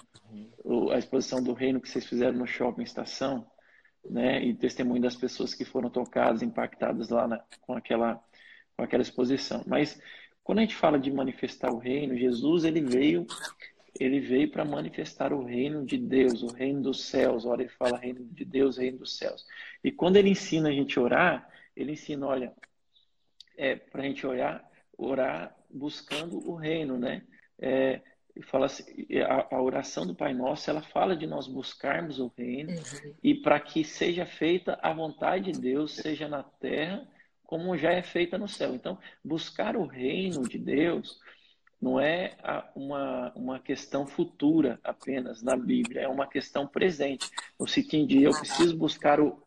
a 0.92 0.98
exposição 0.98 1.42
do 1.42 1.52
reino 1.52 1.80
que 1.80 1.88
vocês 1.88 2.06
fizeram 2.06 2.38
no 2.38 2.46
shopping 2.46 2.82
estação, 2.82 3.46
né? 4.08 4.42
E 4.44 4.54
testemunho 4.54 5.00
das 5.00 5.14
pessoas 5.14 5.54
que 5.54 5.64
foram 5.64 5.90
tocadas, 5.90 6.42
impactadas 6.42 7.10
lá 7.10 7.28
na, 7.28 7.44
com 7.60 7.74
aquela 7.74 8.22
com 8.76 8.82
aquela 8.82 9.02
exposição. 9.02 9.62
Mas 9.66 10.00
quando 10.42 10.58
a 10.58 10.62
gente 10.62 10.74
fala 10.74 10.98
de 10.98 11.10
manifestar 11.10 11.70
o 11.70 11.78
reino, 11.78 12.16
Jesus 12.16 12.64
ele 12.64 12.80
veio 12.80 13.26
ele 13.98 14.20
veio 14.20 14.50
para 14.50 14.64
manifestar 14.64 15.32
o 15.32 15.44
reino 15.44 15.84
de 15.84 15.96
Deus, 15.98 16.42
o 16.42 16.52
reino 16.52 16.82
dos 16.82 17.04
céus. 17.04 17.44
Ora, 17.44 17.62
ele 17.62 17.70
fala 17.70 17.98
reino 17.98 18.24
de 18.24 18.44
Deus, 18.44 18.76
reino 18.76 18.98
dos 18.98 19.16
céus. 19.16 19.46
E 19.82 19.92
quando 19.92 20.16
ele 20.16 20.30
ensina 20.30 20.68
a 20.68 20.72
gente 20.72 20.98
orar, 20.98 21.48
ele 21.76 21.92
ensina, 21.92 22.26
olha, 22.26 22.52
é, 23.56 23.76
para 23.76 24.02
a 24.02 24.06
gente 24.06 24.26
orar, 24.26 24.68
orar 24.96 25.56
buscando 25.70 26.38
o 26.48 26.54
reino, 26.54 26.98
né? 26.98 27.22
É, 27.58 28.00
fala 28.42 28.66
assim, 28.66 28.84
a, 29.26 29.54
a, 29.56 29.60
oração 29.60 30.06
do 30.06 30.14
Pai 30.14 30.32
Nosso, 30.32 30.70
ela 30.70 30.82
fala 30.82 31.16
de 31.16 31.26
nós 31.26 31.46
buscarmos 31.48 32.20
o 32.20 32.32
reino 32.36 32.70
uhum. 32.70 33.14
e 33.22 33.34
para 33.34 33.58
que 33.58 33.82
seja 33.82 34.24
feita 34.24 34.78
a 34.80 34.92
vontade 34.92 35.52
de 35.52 35.60
Deus, 35.60 35.96
seja 35.96 36.28
na 36.28 36.42
terra 36.42 37.06
como 37.48 37.76
já 37.78 37.90
é 37.90 38.02
feita 38.02 38.36
no 38.36 38.46
céu. 38.46 38.74
Então, 38.74 38.98
buscar 39.24 39.74
o 39.74 39.86
reino 39.86 40.46
de 40.46 40.58
Deus 40.58 41.18
não 41.80 42.00
é 42.00 42.36
uma, 42.74 43.32
uma 43.34 43.60
questão 43.60 44.06
futura 44.06 44.80
apenas 44.82 45.42
na 45.42 45.56
Bíblia, 45.56 46.02
é 46.02 46.08
uma 46.08 46.26
questão 46.26 46.66
presente. 46.66 47.30
No 47.58 47.68
sentido 47.68 48.08
de 48.08 48.22
eu 48.22 48.32
preciso 48.32 48.76
buscar 48.76 49.20
o, 49.20 49.40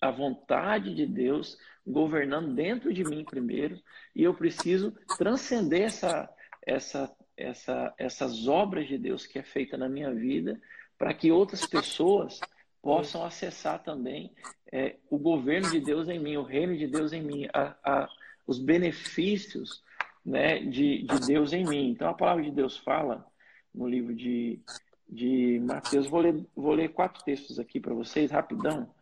a 0.00 0.10
vontade 0.10 0.94
de 0.94 1.06
Deus 1.06 1.56
governando 1.86 2.54
dentro 2.54 2.92
de 2.92 3.02
mim 3.04 3.24
primeiro, 3.24 3.80
e 4.14 4.22
eu 4.22 4.34
preciso 4.34 4.94
transcender 5.16 5.82
essa, 5.82 6.28
essa, 6.66 7.16
essa, 7.34 7.94
essas 7.96 8.46
obras 8.46 8.86
de 8.86 8.98
Deus 8.98 9.26
que 9.26 9.38
é 9.38 9.42
feita 9.42 9.78
na 9.78 9.88
minha 9.88 10.12
vida, 10.12 10.60
para 10.98 11.14
que 11.14 11.32
outras 11.32 11.64
pessoas 11.66 12.38
possam 12.82 13.24
acessar 13.24 13.82
também 13.82 14.32
é, 14.70 14.96
o 15.08 15.18
governo 15.18 15.70
de 15.70 15.80
Deus 15.80 16.08
em 16.08 16.18
mim, 16.18 16.36
o 16.36 16.42
reino 16.42 16.76
de 16.76 16.86
Deus 16.86 17.12
em 17.12 17.22
mim, 17.22 17.48
a, 17.54 17.74
a, 17.82 18.08
os 18.46 18.58
benefícios 18.58 19.82
né, 20.28 20.58
de, 20.58 21.04
de 21.04 21.26
Deus 21.26 21.52
em 21.54 21.64
mim. 21.64 21.90
Então 21.90 22.08
a 22.08 22.14
palavra 22.14 22.42
de 22.42 22.50
Deus 22.50 22.76
fala 22.76 23.26
no 23.74 23.88
livro 23.88 24.14
de, 24.14 24.60
de 25.08 25.58
Mateus. 25.64 26.06
Vou 26.06 26.20
ler, 26.20 26.46
vou 26.54 26.74
ler 26.74 26.92
quatro 26.92 27.24
textos 27.24 27.58
aqui 27.58 27.80
para 27.80 27.94
vocês, 27.94 28.30
rapidão, 28.30 28.92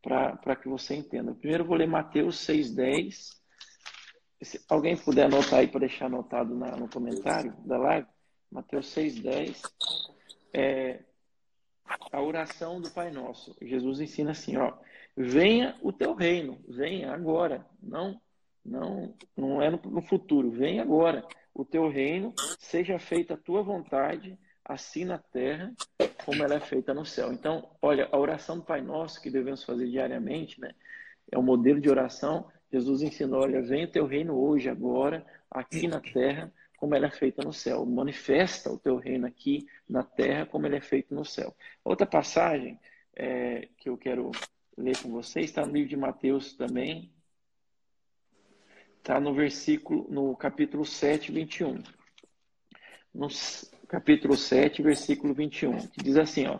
para 0.00 0.54
que 0.54 0.68
você 0.68 0.94
entenda. 0.94 1.34
Primeiro 1.34 1.64
vou 1.64 1.76
ler 1.76 1.88
Mateus 1.88 2.36
6,10. 2.46 3.34
Se 4.42 4.64
alguém 4.68 4.96
puder 4.96 5.24
anotar 5.24 5.58
aí 5.58 5.66
para 5.66 5.80
deixar 5.80 6.06
anotado 6.06 6.54
na, 6.54 6.76
no 6.76 6.88
comentário 6.88 7.52
da 7.64 7.76
live, 7.78 8.06
Mateus 8.50 8.86
6,10. 8.94 9.60
É, 10.54 11.00
a 12.12 12.22
oração 12.22 12.80
do 12.80 12.90
Pai 12.90 13.10
Nosso. 13.10 13.56
Jesus 13.60 14.00
ensina 14.00 14.30
assim, 14.30 14.56
ó. 14.56 14.72
Venha 15.16 15.76
o 15.82 15.92
teu 15.92 16.14
reino, 16.14 16.60
venha 16.68 17.12
agora, 17.12 17.66
não 17.82 18.20
não, 18.66 19.14
não 19.36 19.62
é 19.62 19.70
no, 19.70 19.80
no 19.84 20.02
futuro, 20.02 20.50
vem 20.50 20.80
agora. 20.80 21.26
O 21.54 21.64
teu 21.64 21.88
reino, 21.88 22.34
seja 22.58 22.98
feita 22.98 23.34
a 23.34 23.38
tua 23.38 23.62
vontade, 23.62 24.38
assim 24.64 25.04
na 25.04 25.18
terra 25.18 25.72
como 26.26 26.42
ela 26.42 26.54
é 26.54 26.60
feita 26.60 26.92
no 26.92 27.06
céu. 27.06 27.32
Então, 27.32 27.70
olha, 27.80 28.08
a 28.10 28.18
oração 28.18 28.58
do 28.58 28.64
Pai 28.64 28.82
Nosso 28.82 29.22
que 29.22 29.30
devemos 29.30 29.62
fazer 29.62 29.88
diariamente, 29.88 30.60
né? 30.60 30.74
É 31.30 31.38
um 31.38 31.42
modelo 31.42 31.80
de 31.80 31.88
oração. 31.88 32.48
Jesus 32.70 33.00
ensinou, 33.00 33.42
olha, 33.42 33.62
vem 33.62 33.84
o 33.84 33.90
teu 33.90 34.06
reino 34.06 34.36
hoje, 34.36 34.68
agora, 34.68 35.24
aqui 35.48 35.86
na 35.86 36.00
terra, 36.00 36.52
como 36.76 36.96
ela 36.96 37.06
é 37.06 37.10
feita 37.10 37.42
no 37.44 37.52
céu. 37.52 37.86
Manifesta 37.86 38.70
o 38.72 38.76
teu 38.76 38.96
reino 38.96 39.24
aqui 39.24 39.68
na 39.88 40.02
terra, 40.02 40.46
como 40.46 40.66
ele 40.66 40.76
é 40.76 40.80
feito 40.80 41.14
no 41.14 41.24
céu. 41.24 41.54
Outra 41.84 42.06
passagem 42.06 42.78
é, 43.14 43.68
que 43.78 43.88
eu 43.88 43.96
quero 43.96 44.32
ler 44.76 45.00
com 45.00 45.10
vocês 45.10 45.46
está 45.46 45.64
no 45.64 45.72
livro 45.72 45.88
de 45.88 45.96
Mateus 45.96 46.54
também, 46.54 47.10
Está 49.06 49.20
no 49.20 49.32
versículo, 49.32 50.04
no 50.10 50.34
capítulo 50.34 50.84
7, 50.84 51.30
21. 51.30 51.80
No 53.14 53.28
capítulo 53.86 54.36
7, 54.36 54.82
versículo 54.82 55.32
21, 55.32 55.86
que 55.90 56.02
diz 56.02 56.16
assim, 56.16 56.48
ó. 56.48 56.58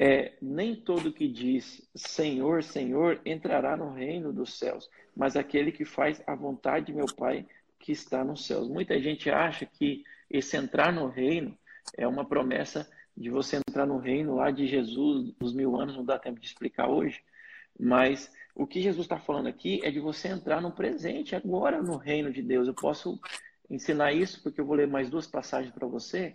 É, 0.00 0.32
nem 0.40 0.74
todo 0.74 1.12
que 1.12 1.28
diz 1.28 1.86
Senhor, 1.94 2.64
Senhor 2.64 3.20
entrará 3.26 3.76
no 3.76 3.92
reino 3.92 4.32
dos 4.32 4.58
céus, 4.58 4.88
mas 5.14 5.36
aquele 5.36 5.70
que 5.70 5.84
faz 5.84 6.22
a 6.26 6.34
vontade 6.34 6.86
de 6.86 6.94
meu 6.94 7.14
Pai 7.14 7.46
que 7.78 7.92
está 7.92 8.24
nos 8.24 8.46
céus. 8.46 8.70
Muita 8.70 8.98
gente 8.98 9.28
acha 9.28 9.66
que 9.66 10.02
esse 10.30 10.56
entrar 10.56 10.90
no 10.90 11.08
reino 11.08 11.58
é 11.94 12.08
uma 12.08 12.24
promessa 12.24 12.90
de 13.14 13.28
você 13.28 13.56
entrar 13.56 13.84
no 13.84 13.98
reino 13.98 14.36
lá 14.36 14.50
de 14.50 14.66
Jesus 14.66 15.30
dos 15.38 15.52
mil 15.52 15.78
anos, 15.78 15.94
não 15.94 16.06
dá 16.06 16.18
tempo 16.18 16.40
de 16.40 16.46
explicar 16.46 16.88
hoje, 16.88 17.20
mas 17.78 18.30
o 18.54 18.66
que 18.66 18.80
Jesus 18.80 19.04
está 19.04 19.18
falando 19.18 19.48
aqui 19.48 19.80
é 19.84 19.90
de 19.90 20.00
você 20.00 20.28
entrar 20.28 20.60
no 20.62 20.72
presente, 20.72 21.36
agora 21.36 21.82
no 21.82 21.96
reino 21.96 22.32
de 22.32 22.42
Deus. 22.42 22.66
Eu 22.66 22.74
posso 22.74 23.20
ensinar 23.68 24.12
isso 24.12 24.42
porque 24.42 24.60
eu 24.60 24.64
vou 24.64 24.76
ler 24.76 24.86
mais 24.86 25.10
duas 25.10 25.26
passagens 25.26 25.72
para 25.74 25.86
você. 25.86 26.34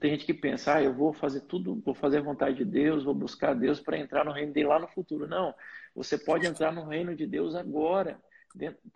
Tem 0.00 0.10
gente 0.10 0.26
que 0.26 0.34
pensa, 0.34 0.74
ah, 0.74 0.82
eu 0.82 0.92
vou 0.92 1.12
fazer 1.12 1.42
tudo, 1.42 1.80
vou 1.84 1.94
fazer 1.94 2.18
a 2.18 2.22
vontade 2.22 2.56
de 2.56 2.64
Deus, 2.64 3.04
vou 3.04 3.14
buscar 3.14 3.54
Deus 3.54 3.80
para 3.80 3.98
entrar 3.98 4.24
no 4.24 4.32
reino 4.32 4.52
dele 4.52 4.66
lá 4.66 4.78
no 4.78 4.88
futuro. 4.88 5.28
Não, 5.28 5.54
você 5.94 6.18
pode 6.18 6.46
entrar 6.46 6.72
no 6.72 6.84
reino 6.84 7.14
de 7.14 7.26
Deus 7.26 7.54
agora. 7.54 8.20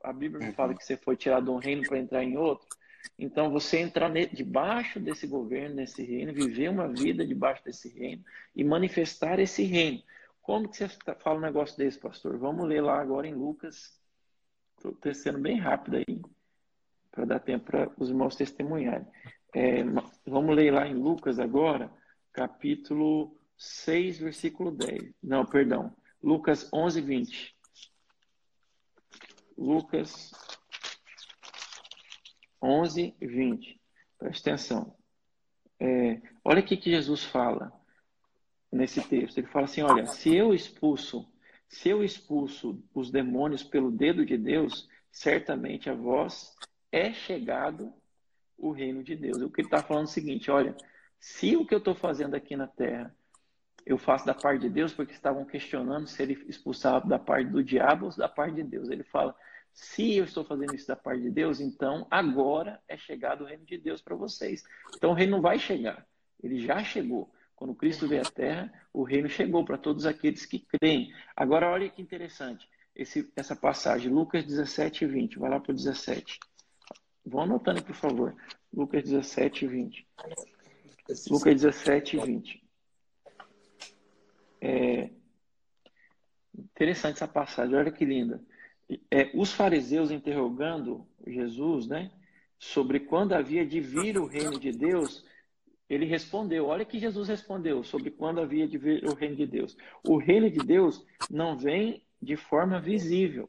A 0.03 0.13
Bíblia 0.13 0.45
não 0.45 0.53
fala 0.53 0.75
que 0.75 0.85
você 0.85 0.97
foi 0.97 1.17
tirado 1.17 1.45
de 1.45 1.51
um 1.51 1.59
reino 1.59 1.83
para 1.83 1.99
entrar 1.99 2.25
em 2.25 2.37
outro. 2.37 2.67
Então, 3.17 3.51
você 3.51 3.79
entrar 3.79 4.11
debaixo 4.33 5.01
desse 5.01 5.27
governo, 5.27 5.77
desse 5.77 6.03
reino, 6.03 6.33
viver 6.33 6.69
uma 6.69 6.89
vida 6.89 7.27
debaixo 7.27 7.65
desse 7.65 7.89
reino 7.89 8.25
e 8.55 8.65
manifestar 8.65 9.39
esse 9.39 9.63
reino 9.63 10.03
Como 10.49 10.67
que 10.67 10.79
você 10.79 10.89
tá, 11.05 11.15
fala 11.15 11.37
um 11.37 11.43
negócio 11.43 11.77
desse, 11.77 11.99
pastor? 11.99 12.39
Vamos 12.39 12.67
ler 12.67 12.81
lá 12.81 12.99
agora 12.99 13.27
em 13.27 13.35
Lucas. 13.35 14.01
Estou 14.79 14.95
testando 14.95 15.39
bem 15.39 15.59
rápido 15.59 15.99
aí, 15.99 16.23
para 17.11 17.27
dar 17.27 17.41
tempo 17.41 17.67
para 17.67 17.93
os 17.99 18.09
irmãos 18.09 18.35
testemunharem. 18.35 19.07
É, 19.55 19.85
vamos 20.25 20.57
ler 20.57 20.73
lá 20.73 20.89
em 20.89 20.95
Lucas 20.95 21.39
agora, 21.39 21.93
capítulo 22.33 23.39
6, 23.59 24.21
versículo 24.21 24.71
10. 24.71 25.13
Não, 25.23 25.45
perdão. 25.45 25.95
Lucas 26.23 26.67
11, 26.73 27.03
20. 27.03 27.57
Lucas 29.55 30.31
11, 32.63 33.15
20. 33.21 33.81
Preste 34.19 34.49
atenção. 34.49 34.97
É, 35.79 36.23
olha 36.43 36.63
o 36.63 36.65
que 36.65 36.81
Jesus 36.81 37.23
fala 37.23 37.78
nesse 38.71 39.01
texto. 39.03 39.39
Ele 39.39 39.47
fala 39.47 39.65
assim: 39.67 39.83
olha, 39.83 40.07
se 40.07 40.35
eu 40.35 40.55
expulso, 40.55 41.31
se 41.69 41.89
eu 41.89 42.03
expulso 42.03 42.83
os 42.95 43.11
demônios 43.11 43.63
pelo 43.63 43.91
dedo 43.91 44.25
de 44.25 44.37
Deus, 44.37 44.89
certamente 45.11 45.91
a 45.91 45.95
vós 45.95 46.55
é 46.91 47.13
chegado 47.13 47.93
o 48.57 48.71
reino 48.71 49.03
de 49.03 49.15
Deus. 49.15 49.39
O 49.39 49.51
que 49.51 49.61
ele 49.61 49.69
está 49.69 49.83
falando 49.83 50.05
é 50.07 50.11
o 50.11 50.13
seguinte: 50.13 50.51
olha, 50.51 50.77
se 51.19 51.57
o 51.57 51.67
que 51.67 51.75
eu 51.75 51.79
estou 51.79 51.95
fazendo 51.95 52.35
aqui 52.35 52.57
na 52.57 52.67
terra 52.67 53.15
eu 53.89 53.97
faço 53.97 54.27
da 54.27 54.35
parte 54.35 54.61
de 54.61 54.69
Deus, 54.69 54.93
porque 54.93 55.15
estavam 55.15 55.47
questionando 55.47 56.07
se 56.07 56.23
ele 56.23 56.45
expulsava 56.47 57.09
da 57.09 57.19
parte 57.19 57.51
do 57.51 57.65
diabo 57.65 58.05
ou 58.05 58.15
da 58.15 58.29
parte 58.29 58.57
de 58.57 58.63
Deus. 58.63 58.91
Ele 58.91 59.03
fala: 59.03 59.35
se 59.73 60.15
eu 60.15 60.25
estou 60.25 60.45
fazendo 60.45 60.75
isso 60.75 60.87
da 60.87 60.95
parte 60.95 61.23
de 61.23 61.31
Deus, 61.31 61.59
então 61.59 62.07
agora 62.11 62.83
é 62.87 62.99
chegado 62.99 63.45
o 63.45 63.47
reino 63.47 63.65
de 63.65 63.79
Deus 63.79 64.03
para 64.03 64.15
vocês. 64.15 64.63
Então 64.95 65.11
o 65.11 65.15
reino 65.15 65.33
não 65.33 65.41
vai 65.41 65.59
chegar, 65.59 66.07
ele 66.43 66.61
já 66.61 66.85
chegou. 66.85 67.33
Quando 67.59 67.75
Cristo 67.75 68.07
veio 68.07 68.23
à 68.23 68.25
Terra, 68.25 68.73
o 68.93 69.03
reino 69.03 69.29
chegou 69.29 69.65
para 69.65 69.77
todos 69.77 70.07
aqueles 70.07 70.47
que 70.47 70.61
creem. 70.61 71.13
Agora, 71.35 71.69
olha 71.69 71.91
que 71.91 72.01
interessante 72.01 72.69
esse, 72.95 73.33
essa 73.35 73.57
passagem, 73.57 74.13
Lucas 74.13 74.45
17, 74.45 75.05
20. 75.05 75.41
Vai 75.41 75.51
lá 75.51 75.59
para 75.59 75.73
o 75.73 75.75
17. 75.75 76.39
Vão 77.27 77.41
anotando, 77.41 77.83
por 77.83 77.97
favor. 77.97 78.37
Lucas 78.73 79.03
17, 79.03 79.67
20. 79.67 80.07
Lucas 81.29 81.55
17, 81.57 82.19
20. 82.19 82.65
É 84.61 85.11
interessante 86.57 87.17
essa 87.17 87.27
passagem, 87.27 87.75
olha 87.75 87.91
que 87.91 88.05
linda. 88.05 88.41
É, 89.11 89.33
os 89.35 89.53
fariseus 89.53 90.13
interrogando 90.13 91.05
Jesus, 91.27 91.89
né, 91.89 92.13
sobre 92.57 93.01
quando 93.01 93.33
havia 93.33 93.67
de 93.67 93.81
vir 93.81 94.17
o 94.17 94.27
reino 94.27 94.61
de 94.61 94.71
Deus, 94.71 95.27
ele 95.89 96.05
respondeu: 96.05 96.67
olha 96.67 96.85
que 96.85 96.99
Jesus 96.99 97.29
respondeu 97.29 97.83
sobre 97.83 98.11
quando 98.11 98.41
havia 98.41 98.67
de 98.67 98.77
vir 98.77 99.05
o 99.05 99.15
reino 99.15 99.37
de 99.37 99.47
Deus. 99.47 99.77
O 100.07 100.19
reino 100.19 100.51
de 100.51 100.59
Deus 100.59 101.05
não 101.31 101.57
vem 101.57 102.05
de 102.21 102.37
forma 102.37 102.81
visível, 102.81 103.49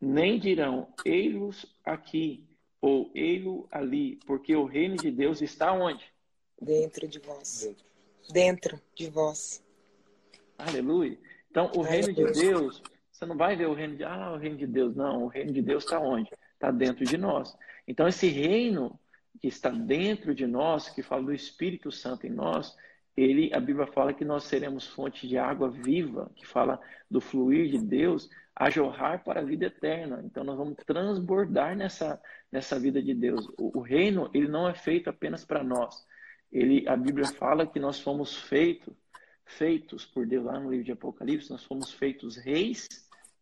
nem 0.00 0.38
dirão, 0.38 0.92
ei-los 1.04 1.66
aqui 1.84 2.44
ou 2.80 3.10
ei-lo 3.14 3.68
ali, 3.70 4.16
porque 4.26 4.54
o 4.54 4.64
reino 4.64 4.96
de 4.96 5.10
Deus 5.10 5.42
está 5.42 5.72
onde? 5.72 6.04
Dentro 6.60 7.06
de 7.06 7.18
vós. 7.18 7.68
Dentro 8.32 8.80
de 8.94 9.10
vós. 9.10 9.62
Aleluia. 10.56 11.18
Então, 11.50 11.70
o 11.74 11.82
reino 11.82 12.12
de 12.12 12.24
Deus, 12.32 12.82
você 13.10 13.24
não 13.26 13.36
vai 13.36 13.56
ver 13.56 13.66
o 13.66 13.74
reino 13.74 13.96
de, 13.96 14.04
ah, 14.04 14.32
o 14.32 14.36
reino 14.36 14.56
de 14.56 14.66
Deus. 14.66 14.94
Não, 14.94 15.24
o 15.24 15.28
reino 15.28 15.52
de 15.52 15.62
Deus 15.62 15.84
está 15.84 15.98
onde? 15.98 16.30
Está 16.54 16.70
dentro 16.70 17.04
de 17.04 17.16
nós. 17.16 17.56
Então, 17.86 18.06
esse 18.06 18.28
reino 18.28 18.98
que 19.40 19.48
está 19.48 19.70
dentro 19.70 20.34
de 20.34 20.46
nós, 20.46 20.88
que 20.88 21.02
fala 21.02 21.22
do 21.22 21.32
Espírito 21.32 21.90
Santo 21.90 22.26
em 22.26 22.30
nós, 22.30 22.76
ele, 23.16 23.52
a 23.52 23.58
Bíblia 23.58 23.86
fala 23.86 24.14
que 24.14 24.24
nós 24.24 24.44
seremos 24.44 24.86
fonte 24.86 25.26
de 25.26 25.36
água 25.36 25.68
viva, 25.68 26.30
que 26.36 26.46
fala 26.46 26.80
do 27.10 27.20
fluir 27.20 27.68
de 27.70 27.78
Deus, 27.78 28.30
a 28.54 28.70
jorrar 28.70 29.24
para 29.24 29.40
a 29.40 29.44
vida 29.44 29.66
eterna. 29.66 30.20
Então 30.24 30.44
nós 30.44 30.56
vamos 30.56 30.76
transbordar 30.86 31.76
nessa, 31.76 32.20
nessa 32.50 32.78
vida 32.78 33.02
de 33.02 33.14
Deus. 33.14 33.48
O, 33.58 33.78
o 33.78 33.80
reino, 33.80 34.30
ele 34.32 34.48
não 34.48 34.68
é 34.68 34.74
feito 34.74 35.10
apenas 35.10 35.44
para 35.44 35.64
nós. 35.64 36.06
Ele, 36.50 36.88
a 36.88 36.96
Bíblia 36.96 37.26
fala 37.26 37.66
que 37.66 37.80
nós 37.80 38.00
fomos 38.00 38.36
feitos 38.36 38.94
feitos 39.48 40.04
por 40.04 40.26
Deus 40.26 40.44
lá 40.44 40.60
no 40.60 40.70
livro 40.70 40.84
de 40.84 40.92
Apocalipse, 40.92 41.50
nós 41.50 41.64
fomos 41.64 41.92
feitos 41.92 42.36
reis 42.36 42.86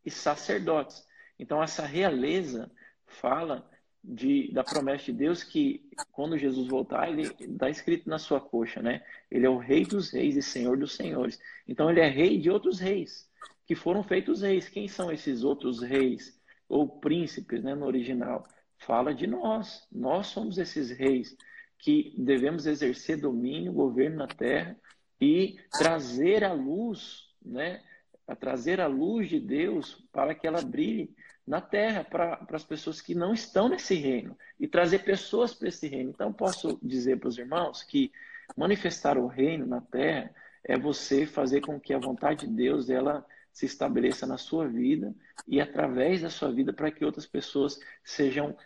e 0.04 0.10
sacerdotes. 0.10 1.06
Então 1.38 1.62
essa 1.62 1.84
realeza 1.84 2.70
fala 3.06 3.68
de, 4.06 4.52
da 4.52 4.62
promessa 4.62 5.06
de 5.06 5.12
Deus 5.12 5.42
que 5.42 5.84
quando 6.12 6.38
Jesus 6.38 6.68
voltar, 6.68 7.08
ele 7.08 7.22
está 7.40 7.68
escrito 7.68 8.08
na 8.08 8.18
sua 8.18 8.40
coxa, 8.40 8.80
né? 8.80 9.02
Ele 9.28 9.44
é 9.44 9.50
o 9.50 9.58
rei 9.58 9.84
dos 9.84 10.10
reis 10.10 10.36
e 10.36 10.42
senhor 10.42 10.78
dos 10.78 10.94
senhores. 10.94 11.40
Então 11.66 11.90
ele 11.90 12.00
é 12.00 12.08
rei 12.08 12.38
de 12.38 12.48
outros 12.48 12.78
reis 12.78 13.28
que 13.66 13.74
foram 13.74 14.04
feitos 14.04 14.42
reis. 14.42 14.68
Quem 14.68 14.86
são 14.86 15.10
esses 15.10 15.42
outros 15.42 15.82
reis 15.82 16.40
ou 16.68 16.88
príncipes, 17.00 17.64
né, 17.64 17.74
no 17.74 17.84
original? 17.84 18.46
Fala 18.78 19.12
de 19.12 19.26
nós. 19.26 19.86
Nós 19.90 20.28
somos 20.28 20.56
esses 20.56 20.90
reis 20.90 21.36
que 21.76 22.14
devemos 22.16 22.64
exercer 22.64 23.20
domínio, 23.20 23.72
governo 23.72 24.18
na 24.18 24.28
terra 24.28 24.78
e 25.20 25.56
trazer 25.72 26.44
a 26.44 26.52
luz, 26.52 27.24
né? 27.44 27.82
A 28.28 28.36
trazer 28.36 28.80
a 28.80 28.86
luz 28.86 29.28
de 29.28 29.40
Deus 29.40 30.06
para 30.12 30.34
que 30.34 30.46
ela 30.46 30.62
brilhe 30.62 31.14
na 31.46 31.60
terra 31.60 32.02
para 32.02 32.44
as 32.50 32.64
pessoas 32.64 33.00
que 33.00 33.14
não 33.14 33.32
estão 33.32 33.68
nesse 33.68 33.94
reino 33.94 34.36
e 34.58 34.66
trazer 34.66 35.00
pessoas 35.00 35.54
para 35.54 35.68
esse 35.68 35.86
reino. 35.86 36.10
Então, 36.10 36.32
posso 36.32 36.78
dizer 36.82 37.18
para 37.18 37.28
os 37.28 37.38
irmãos 37.38 37.82
que 37.84 38.10
manifestar 38.56 39.16
o 39.16 39.26
reino 39.26 39.64
na 39.64 39.80
terra 39.80 40.34
é 40.64 40.76
você 40.76 41.24
fazer 41.24 41.60
com 41.60 41.78
que 41.78 41.94
a 41.94 41.98
vontade 41.98 42.46
de 42.46 42.52
Deus 42.52 42.90
ela 42.90 43.24
se 43.52 43.64
estabeleça 43.64 44.26
na 44.26 44.36
sua 44.36 44.66
vida 44.66 45.14
e 45.46 45.60
através 45.60 46.22
da 46.22 46.28
sua 46.28 46.50
vida 46.50 46.72
para 46.72 46.90
que 46.90 47.04
outras 47.04 47.26
pessoas 47.26 47.78
sejam 48.02 48.56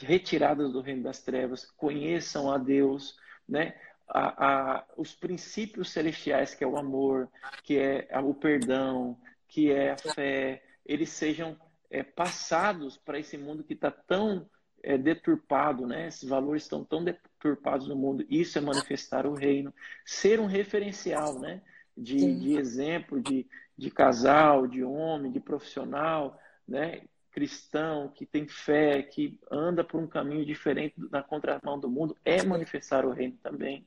retiradas 0.00 0.72
do 0.72 0.80
reino 0.80 1.02
das 1.02 1.22
trevas, 1.22 1.64
conheçam 1.76 2.50
a 2.50 2.58
Deus, 2.58 3.16
né? 3.48 3.74
A, 4.08 4.46
a, 4.78 4.84
os 4.96 5.14
princípios 5.14 5.90
celestiais, 5.90 6.54
que 6.54 6.64
é 6.64 6.66
o 6.66 6.76
amor, 6.76 7.28
que 7.62 7.78
é 7.78 8.08
o 8.18 8.34
perdão, 8.34 9.16
que 9.46 9.70
é 9.70 9.92
a 9.92 9.96
fé, 9.96 10.62
eles 10.84 11.10
sejam 11.10 11.56
é, 11.90 12.02
passados 12.02 12.96
para 12.96 13.18
esse 13.18 13.36
mundo 13.36 13.64
que 13.64 13.74
está 13.74 13.90
tão 13.90 14.48
é, 14.82 14.96
deturpado, 14.96 15.86
né? 15.86 16.06
Esses 16.06 16.28
valores 16.28 16.62
estão 16.62 16.84
tão 16.84 17.04
deturpados 17.04 17.88
no 17.88 17.96
mundo. 17.96 18.24
Isso 18.30 18.56
é 18.58 18.60
manifestar 18.60 19.26
o 19.26 19.34
reino, 19.34 19.74
ser 20.04 20.40
um 20.40 20.46
referencial, 20.46 21.38
né? 21.38 21.60
De, 21.96 22.34
de 22.38 22.56
exemplo, 22.56 23.20
de, 23.20 23.46
de 23.76 23.90
casal, 23.90 24.66
de 24.66 24.82
homem, 24.82 25.32
de 25.32 25.40
profissional, 25.40 26.38
né? 26.66 27.02
Cristão 27.32 28.08
que 28.08 28.24
tem 28.24 28.46
fé, 28.48 29.02
que 29.02 29.38
anda 29.50 29.84
por 29.84 30.00
um 30.00 30.06
caminho 30.06 30.44
diferente 30.44 30.94
na 31.10 31.22
contramão 31.22 31.78
do 31.78 31.88
mundo, 31.88 32.16
é 32.24 32.42
manifestar 32.42 33.04
o 33.04 33.12
reino 33.12 33.36
também. 33.42 33.86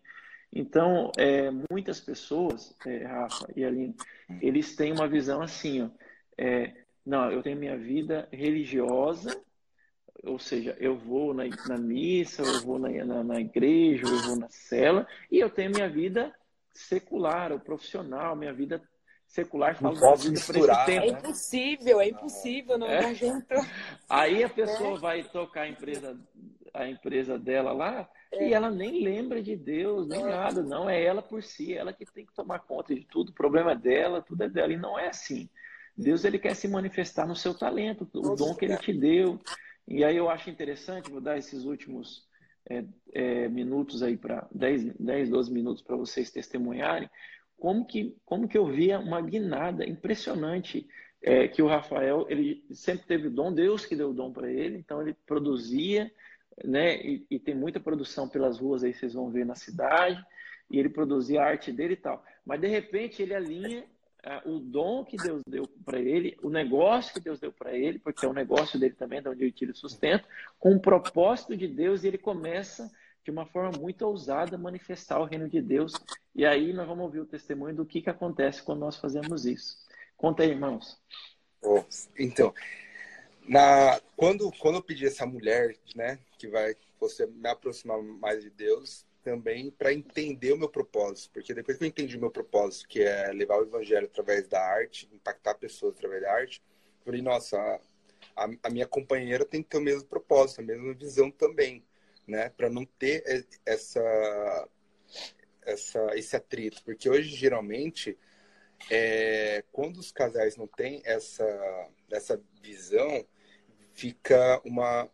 Então, 0.56 1.12
é, 1.18 1.50
muitas 1.70 2.00
pessoas, 2.00 2.76
é, 2.86 3.06
Rafa 3.06 3.48
e 3.56 3.66
Aline, 3.66 3.96
eles 4.40 4.76
têm 4.76 4.92
uma 4.92 5.08
visão 5.08 5.42
assim, 5.42 5.82
ó, 5.82 5.90
é, 6.38 6.83
não, 7.06 7.32
eu 7.32 7.42
tenho 7.42 7.58
minha 7.58 7.78
vida 7.78 8.28
religiosa, 8.32 9.40
ou 10.24 10.40
seja, 10.40 10.76
eu 10.80 10.98
vou 10.98 11.34
na, 11.34 11.44
na 11.68 11.78
missa, 11.78 12.44
eu 12.44 12.62
vou 12.62 12.80
na, 12.80 12.90
na, 13.04 13.24
na, 13.24 13.42
igreja, 13.42 14.06
eu 14.06 14.22
vou 14.24 14.36
na 14.38 14.48
cela, 14.50 15.06
e 15.30 15.40
eu 15.40 15.50
tenho 15.50 15.72
minha 15.72 15.90
vida 15.90 16.34
secular, 16.74 17.52
ou 17.52 17.60
profissional, 17.60 18.36
minha 18.36 18.54
vida 18.54 18.82
secular, 19.28 19.76
falo 19.76 20.00
da 20.00 20.14
vida 20.16 20.30
misturar, 20.30 20.86
tempo. 20.86 21.06
É 21.06 21.10
impossível, 21.10 22.00
é 22.00 22.08
impossível, 22.08 22.78
não 22.78 22.88
é. 22.88 23.14
junto. 23.14 23.54
Aí 24.10 24.44
a 24.44 24.50
pessoa 24.50 24.96
é. 24.96 25.00
vai 25.00 25.24
tocar 25.24 25.64
a 25.64 25.68
empresa, 25.68 26.18
a 26.74 26.88
empresa 26.88 27.38
dela 27.38 27.74
lá, 27.74 28.10
é. 28.32 28.48
e 28.48 28.54
ela 28.54 28.72
nem 28.72 29.04
lembra 29.04 29.42
de 29.42 29.58
Deus, 29.58 30.08
nem 30.08 30.22
é. 30.22 30.30
nada, 30.30 30.64
não, 30.64 30.90
é 30.90 31.04
ela 31.04 31.22
por 31.22 31.44
si, 31.44 31.74
ela 31.74 31.92
que 31.92 32.06
tem 32.06 32.26
que 32.26 32.34
tomar 32.34 32.60
conta 32.60 32.96
de 32.96 33.04
tudo, 33.04 33.30
o 33.30 33.36
problema 33.36 33.74
é 33.74 33.76
dela, 33.76 34.22
tudo 34.22 34.44
é 34.44 34.50
dela, 34.50 34.72
e 34.72 34.78
não 34.78 34.98
é 34.98 35.10
assim. 35.10 35.50
Deus 35.96 36.26
ele 36.26 36.40
quer 36.40 36.56
se 36.56 36.68
manifestar 36.68 37.28
no 37.28 37.36
seu 37.36 37.54
talento, 37.54 38.10
o 38.14 38.36
dom 38.36 38.56
que 38.56 38.66
ele 38.66 38.78
te 38.78 38.94
deu. 38.94 39.40
E 39.88 40.04
aí 40.04 40.16
eu 40.16 40.30
acho 40.30 40.50
interessante, 40.50 41.12
vou 41.12 41.22
dar 41.22 41.38
esses 41.38 41.66
últimos 41.66 42.28
é, 42.70 42.84
é, 43.14 43.48
minutos 43.50 44.02
aí 44.02 44.18
para 44.18 44.48
10, 44.52 44.96
10, 44.98 45.30
12 45.30 45.52
minutos 45.52 45.84
para 45.84 45.96
vocês 45.96 46.32
testemunharem, 46.32 47.10
como 47.58 47.86
que, 47.86 48.16
como 48.26 48.48
que 48.48 48.58
eu 48.58 48.66
via 48.66 49.00
uma 49.00 49.22
guinada 49.22 49.86
impressionante 49.88 50.88
é, 51.22 51.48
que 51.48 51.62
o 51.62 51.68
Rafael, 51.68 52.26
ele 52.30 52.66
sempre 52.72 53.08
teve 53.08 53.28
o 53.28 53.32
dom, 53.32 53.54
Deus 53.54 53.86
que 53.86 53.96
deu 53.96 54.10
o 54.10 54.14
dom 54.14 54.32
para 54.32 54.52
ele, 54.52 54.78
então 54.78 55.02
ele 55.02 55.16
produzia, 55.26 56.12
né, 56.64 56.98
e, 56.98 57.26
e, 57.32 57.40
tem 57.40 57.56
muita 57.56 57.80
produção 57.80 58.28
pelas 58.28 58.60
ruas 58.60 58.84
aí, 58.84 58.94
vocês 58.94 59.14
vão 59.14 59.32
ver 59.32 59.46
na 59.46 59.56
cidade, 59.56 60.22
e 60.70 60.78
ele 60.78 60.90
produzia 60.90 61.42
a 61.42 61.46
arte 61.46 61.72
dele 61.72 61.94
e 61.94 61.98
tal. 61.98 62.24
Mas 62.46 62.60
de 62.60 62.68
repente 62.68 63.22
ele 63.22 63.34
alinha 63.34 63.86
o 64.46 64.60
dom 64.60 65.04
que 65.04 65.18
Deus 65.18 65.42
deu 65.48 65.68
para 65.84 66.00
ele, 66.00 66.38
o 66.42 66.50
negócio 66.50 67.14
que 67.14 67.20
Deus 67.20 67.40
deu 67.40 67.52
para 67.52 67.74
ele, 67.74 68.00
porque 68.00 68.26
é 68.26 68.30
o 68.30 68.34
negócio 68.34 68.80
dele 68.80 68.96
também, 68.96 69.22
de 69.22 69.28
onde 69.28 69.44
ele 69.44 69.52
tira 69.52 69.72
o 69.72 69.76
sustento, 69.76 70.28
com 70.58 70.76
o 70.76 70.80
propósito 70.80 71.58
de 71.58 71.68
Deus, 71.68 72.04
e 72.04 72.08
ele 72.08 72.18
começa 72.18 72.90
de 73.24 73.32
uma 73.32 73.46
forma 73.46 73.78
muito 73.78 74.02
ousada, 74.04 74.58
manifestar 74.58 75.20
o 75.20 75.26
reino 75.26 75.50
de 75.50 75.62
Deus. 75.62 75.94
E 76.36 76.46
aí 76.46 76.74
nós 76.74 76.88
vamos 76.88 77.04
ouvir 77.06 77.20
o 77.20 77.26
testemunho 77.26 77.76
do 77.76 77.86
que, 77.86 78.02
que 78.02 78.10
acontece 78.10 78.62
quando 78.64 78.80
nós 78.80 78.98
fazemos 78.98 79.46
isso. 79.46 79.78
Conta 80.18 80.44
aí, 80.44 80.50
irmãos. 80.50 80.98
Oh, 81.62 81.84
então, 82.18 82.54
na, 83.48 84.00
quando, 84.16 84.52
quando 84.60 84.76
eu 84.76 84.84
pedi 84.84 85.06
essa 85.06 85.26
mulher, 85.26 85.76
né, 85.96 86.20
que 86.38 86.48
vai 86.48 86.76
você 87.00 87.26
me 87.26 87.50
aproximar 87.50 88.02
mais 88.02 88.42
de 88.42 88.50
Deus, 88.50 89.06
também 89.24 89.72
para 89.72 89.94
entender 89.94 90.52
o 90.52 90.58
meu 90.58 90.70
propósito, 90.70 91.32
porque 91.34 91.54
depois 91.54 91.78
que 91.78 91.84
eu 91.84 91.88
entendi 91.88 92.18
o 92.18 92.20
meu 92.20 92.30
propósito, 92.30 92.88
que 92.88 93.02
é 93.02 93.32
levar 93.32 93.58
o 93.58 93.64
evangelho 93.64 94.06
através 94.06 94.48
da 94.48 94.62
arte, 94.62 95.10
impactar 95.12 95.56
pessoas 95.56 95.96
através 95.96 96.22
da 96.22 96.32
arte, 96.32 96.62
eu 97.00 97.06
falei, 97.06 97.22
nossa, 97.22 97.58
a, 98.36 98.50
a 98.64 98.70
minha 98.70 98.88
companheira 98.88 99.46
tem 99.46 99.64
que 99.64 99.70
ter 99.70 99.78
o 99.78 99.82
mesmo 99.82 100.08
propósito, 100.08 100.62
a 100.62 100.64
mesma 100.64 100.94
visão 100.94 101.32
também, 101.32 101.84
né, 102.28 102.50
para 102.50 102.70
não 102.70 102.86
ter 102.86 103.48
essa, 103.66 104.70
essa 105.62 106.16
esse 106.16 106.36
atrito, 106.36 106.84
porque 106.84 107.10
hoje 107.10 107.36
geralmente 107.36 108.18
é, 108.90 109.64
quando 109.72 109.98
os 109.98 110.12
casais 110.12 110.56
não 110.58 110.68
têm 110.68 111.02
essa 111.06 111.90
essa 112.12 112.42
visão, 112.62 113.26
fica 113.94 114.62
uma 114.64 115.10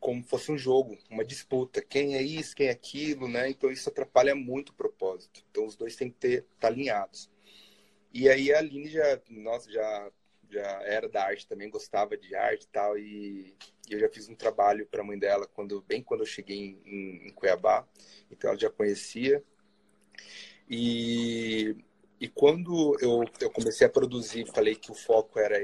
como 0.00 0.22
fosse 0.22 0.50
um 0.52 0.58
jogo, 0.58 0.96
uma 1.10 1.24
disputa. 1.24 1.82
Quem 1.82 2.16
é 2.16 2.22
isso, 2.22 2.54
quem 2.54 2.68
é 2.68 2.70
aquilo, 2.70 3.28
né? 3.28 3.48
Então 3.50 3.70
isso 3.70 3.88
atrapalha 3.88 4.34
muito 4.34 4.70
o 4.70 4.74
propósito. 4.74 5.42
Então 5.50 5.66
os 5.66 5.76
dois 5.76 5.96
têm 5.96 6.10
que 6.10 6.16
ter 6.16 6.46
tá 6.58 6.68
alinhados. 6.68 7.30
E 8.12 8.28
aí 8.28 8.52
a 8.52 8.58
Aline 8.58 8.88
já, 8.88 9.20
nossa, 9.28 9.70
já 9.70 10.10
já 10.50 10.82
era 10.82 11.08
da 11.10 11.22
arte 11.24 11.46
também, 11.46 11.68
gostava 11.68 12.16
de 12.16 12.34
arte 12.34 12.62
e 12.62 12.68
tal 12.68 12.96
e 12.96 13.54
eu 13.86 14.00
já 14.00 14.08
fiz 14.08 14.30
um 14.30 14.34
trabalho 14.34 14.86
para 14.86 15.02
a 15.02 15.04
mãe 15.04 15.18
dela 15.18 15.46
quando 15.46 15.82
bem 15.82 16.02
quando 16.02 16.20
eu 16.20 16.26
cheguei 16.26 16.80
em, 16.86 17.26
em 17.26 17.30
Cuiabá. 17.34 17.86
Então 18.30 18.50
ela 18.50 18.58
já 18.58 18.70
conhecia. 18.70 19.42
E 20.68 21.76
e 22.20 22.26
quando 22.26 22.96
eu, 23.00 23.22
eu 23.40 23.50
comecei 23.50 23.86
a 23.86 23.90
produzir, 23.90 24.44
falei 24.52 24.74
que 24.74 24.90
o 24.90 24.94
foco 24.94 25.38
era 25.38 25.56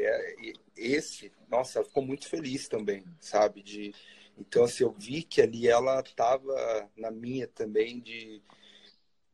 esse, 0.77 1.33
nossa, 1.49 1.79
ela 1.79 1.89
ficou 1.89 2.05
muito 2.05 2.29
feliz 2.29 2.69
também, 2.69 3.05
sabe? 3.19 3.61
De, 3.61 3.93
então, 4.39 4.65
assim, 4.65 4.85
eu 4.85 4.93
vi 4.93 5.23
que 5.23 5.41
ali 5.41 5.69
ela 5.69 6.01
estava 6.01 6.91
na 6.97 7.11
minha 7.11 7.47
também 7.47 8.01
de 8.01 8.43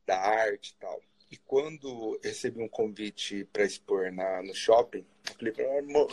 da 0.05 0.19
arte 0.19 0.69
e 0.69 0.75
tal. 0.75 1.01
E 1.31 1.37
quando 1.37 2.19
recebi 2.23 2.61
um 2.61 2.67
convite 2.67 3.45
para 3.45 3.63
expor 3.63 4.11
na, 4.11 4.43
no 4.43 4.53
shopping, 4.53 5.05
eu 5.29 5.35
falei 5.35 5.53
para 5.53 5.63
ela, 5.63 6.07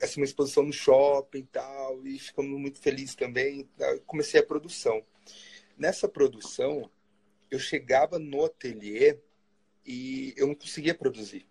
essa 0.00 0.14
é 0.14 0.16
uma 0.18 0.24
exposição 0.24 0.62
no 0.62 0.72
shopping 0.72 1.40
e 1.40 1.46
tal, 1.46 2.06
e 2.06 2.18
ficamos 2.18 2.58
muito 2.58 2.80
felizes 2.80 3.14
também. 3.14 3.68
Comecei 4.06 4.40
a 4.40 4.46
produção. 4.46 5.04
Nessa 5.76 6.08
produção, 6.08 6.90
eu 7.50 7.58
chegava 7.58 8.18
no 8.18 8.44
ateliê 8.44 9.18
e 9.84 10.32
eu 10.36 10.46
não 10.46 10.54
conseguia 10.54 10.94
produzir 10.94 11.46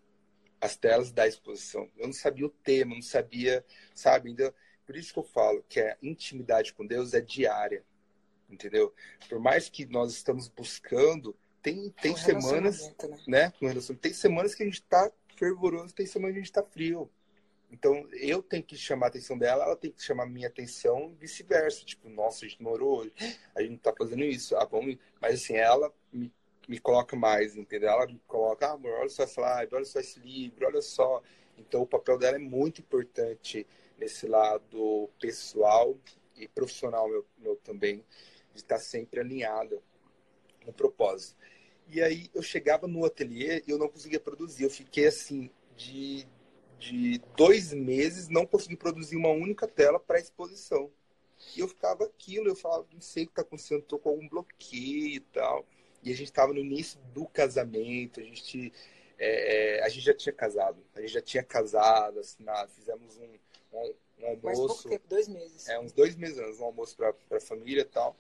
as 0.62 0.76
telas 0.76 1.12
da 1.12 1.28
exposição. 1.28 1.90
Eu 1.98 2.08
não 2.08 2.14
sabia 2.14 2.46
o 2.46 2.50
tema, 2.50 2.96
não 2.96 3.02
sabia, 3.02 3.64
sabe? 3.94 4.32
Então, 4.32 4.54
por 4.90 4.98
isso 4.98 5.14
que 5.14 5.20
eu 5.20 5.24
falo 5.24 5.64
que 5.70 5.80
a 5.80 5.96
intimidade 6.02 6.74
com 6.74 6.84
Deus 6.84 7.14
é 7.14 7.22
diária, 7.22 7.86
entendeu? 8.50 8.92
Por 9.30 9.40
mais 9.40 9.70
que 9.70 9.86
nós 9.86 10.12
estamos 10.14 10.48
buscando, 10.48 11.36
tem, 11.62 11.92
tem 12.02 12.14
um 12.14 12.18
semanas, 12.18 12.92
né? 13.28 13.54
né? 13.62 13.74
Tem 14.02 14.12
semanas 14.12 14.56
que 14.56 14.64
a 14.64 14.66
gente 14.66 14.82
está 14.82 15.12
fervoroso, 15.38 15.94
tem 15.94 16.08
semanas 16.08 16.34
que 16.34 16.40
a 16.40 16.42
gente 16.42 16.50
está 16.50 16.64
frio. 16.64 17.08
Então, 17.72 18.04
eu 18.14 18.42
tenho 18.42 18.64
que 18.64 18.76
chamar 18.76 19.06
a 19.06 19.10
atenção 19.10 19.38
dela, 19.38 19.64
ela 19.64 19.76
tem 19.76 19.92
que 19.92 20.02
chamar 20.02 20.24
a 20.24 20.26
minha 20.26 20.48
atenção, 20.48 21.16
vice-versa. 21.20 21.86
Tipo, 21.86 22.10
nossa, 22.10 22.44
a 22.44 22.48
gente 22.48 22.58
demorou 22.58 23.02
hoje, 23.02 23.14
a 23.54 23.62
gente 23.62 23.78
tá 23.78 23.94
fazendo 23.96 24.24
isso. 24.24 24.58
Ah, 24.58 24.66
vamos... 24.66 24.98
Mas, 25.22 25.36
assim, 25.36 25.54
ela 25.54 25.94
me, 26.12 26.34
me 26.68 26.80
coloca 26.80 27.16
mais, 27.16 27.56
entendeu? 27.56 27.90
Ela 27.90 28.08
me 28.08 28.20
coloca, 28.26 28.66
ah, 28.66 28.72
amor, 28.72 28.94
olha 28.94 29.10
só 29.10 29.22
essa 29.22 29.40
live, 29.40 29.76
olha 29.76 29.86
só 29.86 30.00
esse 30.00 30.20
livro, 30.20 30.66
olha 30.66 30.82
só. 30.82 31.22
Então, 31.60 31.84
o 31.84 31.86
papel 31.86 32.18
dela 32.18 32.38
é 32.38 32.40
muito 32.40 32.82
importante 32.82 33.68
nesse 34.00 34.28
lado 34.28 35.10
pessoal 35.20 35.98
e 36.36 36.48
profissional 36.48 37.08
meu, 37.10 37.26
meu 37.38 37.56
também, 37.58 38.04
de 38.54 38.62
estar 38.62 38.80
sempre 38.80 39.20
alinhada 39.20 39.82
no 40.66 40.74
propósito. 40.74 41.36
E 41.88 42.02
aí 42.02 42.30
eu 42.34 42.42
chegava 42.42 42.88
no 42.88 43.04
ateliê 43.06 43.64
e 43.68 43.72
eu 43.72 43.78
não 43.78 43.90
conseguia 43.90 44.20
produzir. 44.20 44.64
Eu 44.64 44.70
fiquei 44.70 45.08
assim, 45.08 45.50
de, 45.76 46.28
de 46.78 47.20
dois 47.36 47.74
meses, 47.74 48.28
não 48.28 48.46
consegui 48.46 48.76
produzir 48.76 49.16
uma 49.16 49.30
única 49.30 49.68
tela 49.68 50.00
para 50.00 50.20
exposição. 50.20 50.92
E 51.56 51.62
eu 51.62 51.68
ficava 51.68 52.04
aquilo, 52.04 52.50
eu 52.50 52.56
falava, 52.56 52.86
não 52.94 53.02
sei 53.02 53.24
o 53.24 53.28
que 53.28 53.32
está 53.32 53.42
acontecendo, 53.42 53.80
estou 53.80 53.98
com 53.98 54.10
algum 54.10 54.28
bloqueio 54.28 55.16
e 55.16 55.20
tal. 55.20 55.66
E 56.04 56.12
a 56.12 56.16
gente 56.16 56.28
estava 56.28 56.54
no 56.54 56.60
início 56.60 57.00
do 57.14 57.26
casamento, 57.26 58.20
a 58.20 58.24
gente, 58.24 58.72
é, 59.18 59.78
é, 59.78 59.84
a 59.84 59.90
gente 59.90 60.06
já 60.06 60.14
tinha 60.14 60.34
casado, 60.34 60.78
a 60.94 61.02
gente 61.02 61.14
já 61.14 61.22
tinha 61.22 61.44
casado, 61.44 62.20
assinado, 62.20 62.72
fizemos 62.72 63.18
um, 63.18 63.34
um, 63.74 63.94
um 64.20 64.28
almoço. 64.28 64.44
Mais 64.44 64.58
pouco 64.58 64.90
tempo, 64.90 65.08
dois 65.08 65.28
meses. 65.28 65.68
É, 65.68 65.80
uns 65.80 65.92
dois 65.92 66.16
meses 66.16 66.60
um 66.60 66.66
almoço 66.66 66.96
para 66.96 67.14
a 67.38 67.42
família 67.42 67.82
e 67.82 67.86
tal. 67.86 68.16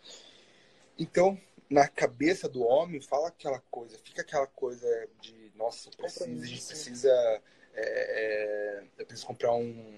Então, 0.97 1.39
na 1.69 1.87
cabeça 1.87 2.49
do 2.49 2.63
homem, 2.63 2.99
fala 2.99 3.27
aquela 3.27 3.59
coisa, 3.71 3.97
fica 4.03 4.21
aquela 4.21 4.47
coisa 4.47 5.07
de, 5.21 5.51
nossa, 5.55 5.89
precisa, 5.91 6.25
a 6.25 6.45
gente 6.45 6.65
precisa, 6.65 7.41
é, 7.73 8.81
é, 8.81 8.83
eu 8.97 9.05
preciso 9.05 9.27
comprar 9.27 9.53
um, 9.53 9.97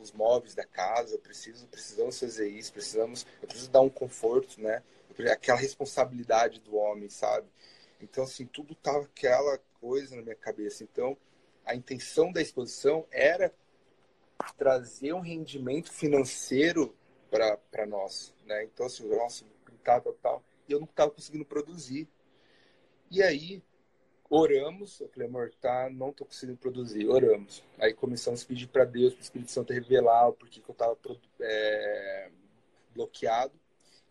os 0.00 0.10
móveis 0.12 0.54
da 0.54 0.64
casa, 0.64 1.14
eu 1.14 1.18
preciso, 1.18 1.66
precisamos 1.68 2.18
fazer 2.18 2.48
isso, 2.48 2.72
precisamos, 2.72 3.26
eu 3.40 3.46
preciso 3.46 3.70
dar 3.70 3.82
um 3.82 3.90
conforto, 3.90 4.60
né? 4.60 4.82
Aquela 5.30 5.58
responsabilidade 5.58 6.58
do 6.60 6.76
homem, 6.76 7.08
sabe? 7.08 7.46
Então, 8.00 8.24
assim, 8.24 8.46
tudo 8.46 8.74
tava 8.74 9.04
aquela 9.04 9.58
coisa 9.80 10.16
na 10.16 10.22
minha 10.22 10.34
cabeça. 10.34 10.82
Então, 10.82 11.16
a 11.64 11.74
intenção 11.74 12.32
da 12.32 12.40
exposição 12.40 13.06
era 13.10 13.54
trazer 14.56 15.12
um 15.12 15.20
rendimento 15.20 15.90
financeiro 15.90 16.94
para 17.30 17.86
nós, 17.86 18.34
né? 18.44 18.64
Então, 18.64 18.86
assim, 18.86 19.08
nossa, 19.08 19.44
pintar, 19.64 20.02
tal. 20.20 20.42
E 20.68 20.72
eu 20.72 20.78
não 20.78 20.86
estava 20.86 21.10
conseguindo 21.10 21.44
produzir. 21.44 22.08
E 23.10 23.22
aí, 23.22 23.62
oramos. 24.28 25.00
Eu 25.00 25.08
falei, 25.08 25.28
amor, 25.28 25.52
tá, 25.60 25.90
não 25.90 26.10
estou 26.10 26.26
conseguindo 26.26 26.58
produzir. 26.58 27.06
Oramos. 27.08 27.62
Aí 27.78 27.92
começamos 27.92 28.42
a 28.42 28.46
pedir 28.46 28.66
para 28.66 28.84
Deus, 28.84 29.12
para 29.14 29.20
o 29.20 29.22
Espírito 29.22 29.50
Santo 29.50 29.72
revelar 29.72 30.28
o 30.28 30.32
porquê 30.32 30.60
que 30.60 30.68
eu 30.68 30.72
estava 30.72 30.96
é, 31.40 32.30
bloqueado. 32.94 33.52